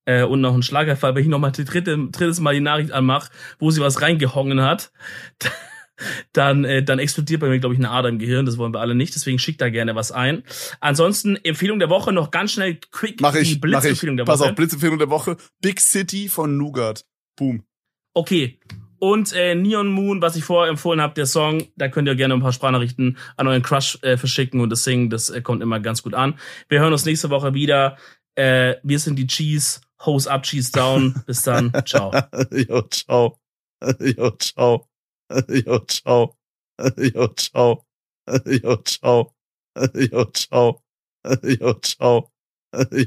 Äh, 0.05 0.23
und 0.23 0.41
noch 0.41 0.53
ein 0.53 0.61
Schlagerfall, 0.61 1.15
wenn 1.15 1.23
ich 1.23 1.27
noch 1.29 1.39
mal 1.39 1.49
die 1.51 1.65
dritte, 1.65 1.97
drittes 2.11 2.39
Mal 2.39 2.53
die 2.53 2.59
Nachricht 2.59 2.91
anmache, 2.91 3.31
wo 3.57 3.71
sie 3.71 3.81
was 3.81 4.01
reingehongen 4.01 4.61
hat, 4.61 4.91
dann, 6.33 6.65
äh, 6.65 6.83
dann 6.83 6.99
explodiert 6.99 7.41
bei 7.41 7.47
mir, 7.49 7.59
glaube 7.59 7.73
ich, 7.75 7.79
eine 7.79 7.89
Ader 7.91 8.09
im 8.09 8.19
Gehirn. 8.19 8.45
Das 8.45 8.57
wollen 8.57 8.73
wir 8.73 8.79
alle 8.81 8.95
nicht. 8.95 9.15
Deswegen 9.15 9.39
schickt 9.39 9.61
da 9.61 9.69
gerne 9.69 9.95
was 9.95 10.11
ein. 10.11 10.43
Ansonsten 10.79 11.35
Empfehlung 11.37 11.79
der 11.79 11.89
Woche 11.89 12.11
noch 12.11 12.31
ganz 12.31 12.51
schnell 12.51 12.79
quick 12.91 13.21
Mach 13.21 13.33
die 13.33 13.39
ich, 13.39 13.51
ich. 13.53 13.61
Blitzempfehlung 13.61 14.17
der 14.17 14.25
Pass 14.25 14.39
Woche. 14.39 14.49
auf, 14.49 14.55
Blitzempfehlung 14.55 14.99
der 14.99 15.09
Woche. 15.09 15.37
Big 15.61 15.79
City 15.79 16.29
von 16.29 16.57
Nougat. 16.57 17.05
Boom. 17.37 17.63
Okay. 18.13 18.59
Und 18.97 19.33
äh, 19.33 19.55
Neon 19.55 19.87
Moon, 19.89 20.21
was 20.21 20.35
ich 20.35 20.43
vorher 20.45 20.71
empfohlen 20.71 21.01
habe, 21.01 21.13
der 21.13 21.25
Song, 21.25 21.63
da 21.75 21.89
könnt 21.89 22.07
ihr 22.07 22.15
gerne 22.15 22.33
ein 22.33 22.39
paar 22.41 22.53
Sprachnachrichten 22.53 23.17
an 23.35 23.47
euren 23.47 23.61
Crush 23.61 23.99
äh, 24.01 24.17
verschicken 24.17 24.61
und 24.61 24.69
das 24.69 24.83
Singen, 24.83 25.09
das 25.09 25.29
äh, 25.29 25.41
kommt 25.41 25.61
immer 25.61 25.79
ganz 25.79 26.01
gut 26.01 26.13
an. 26.13 26.39
Wir 26.69 26.79
hören 26.79 26.93
uns 26.93 27.05
nächste 27.05 27.29
Woche 27.29 27.53
wieder. 27.53 27.97
Äh, 28.35 28.75
wir 28.83 28.99
sind 28.99 29.17
die 29.17 29.27
Cheese. 29.27 29.81
Hose 30.05 30.31
up, 30.31 30.43
Cheese 30.43 30.71
down. 30.71 31.23
Bis 31.27 31.41
dann. 31.43 31.71
Ciao. 31.85 32.11
Jo, 32.51 32.81
ciao. 32.83 33.39
Jo, 33.99 34.31
ciao. 34.31 34.87
Jo, 35.65 35.79
ciao. 35.87 36.37
Jo, 36.97 37.27
ciao. 37.35 37.85
Jo, 38.63 38.75
ciao. 38.85 39.33
Jo, 40.11 40.25
ciao. 40.33 40.83
Jo, 41.61 41.73
ciao. 41.81 42.31
Jo, 42.91 43.05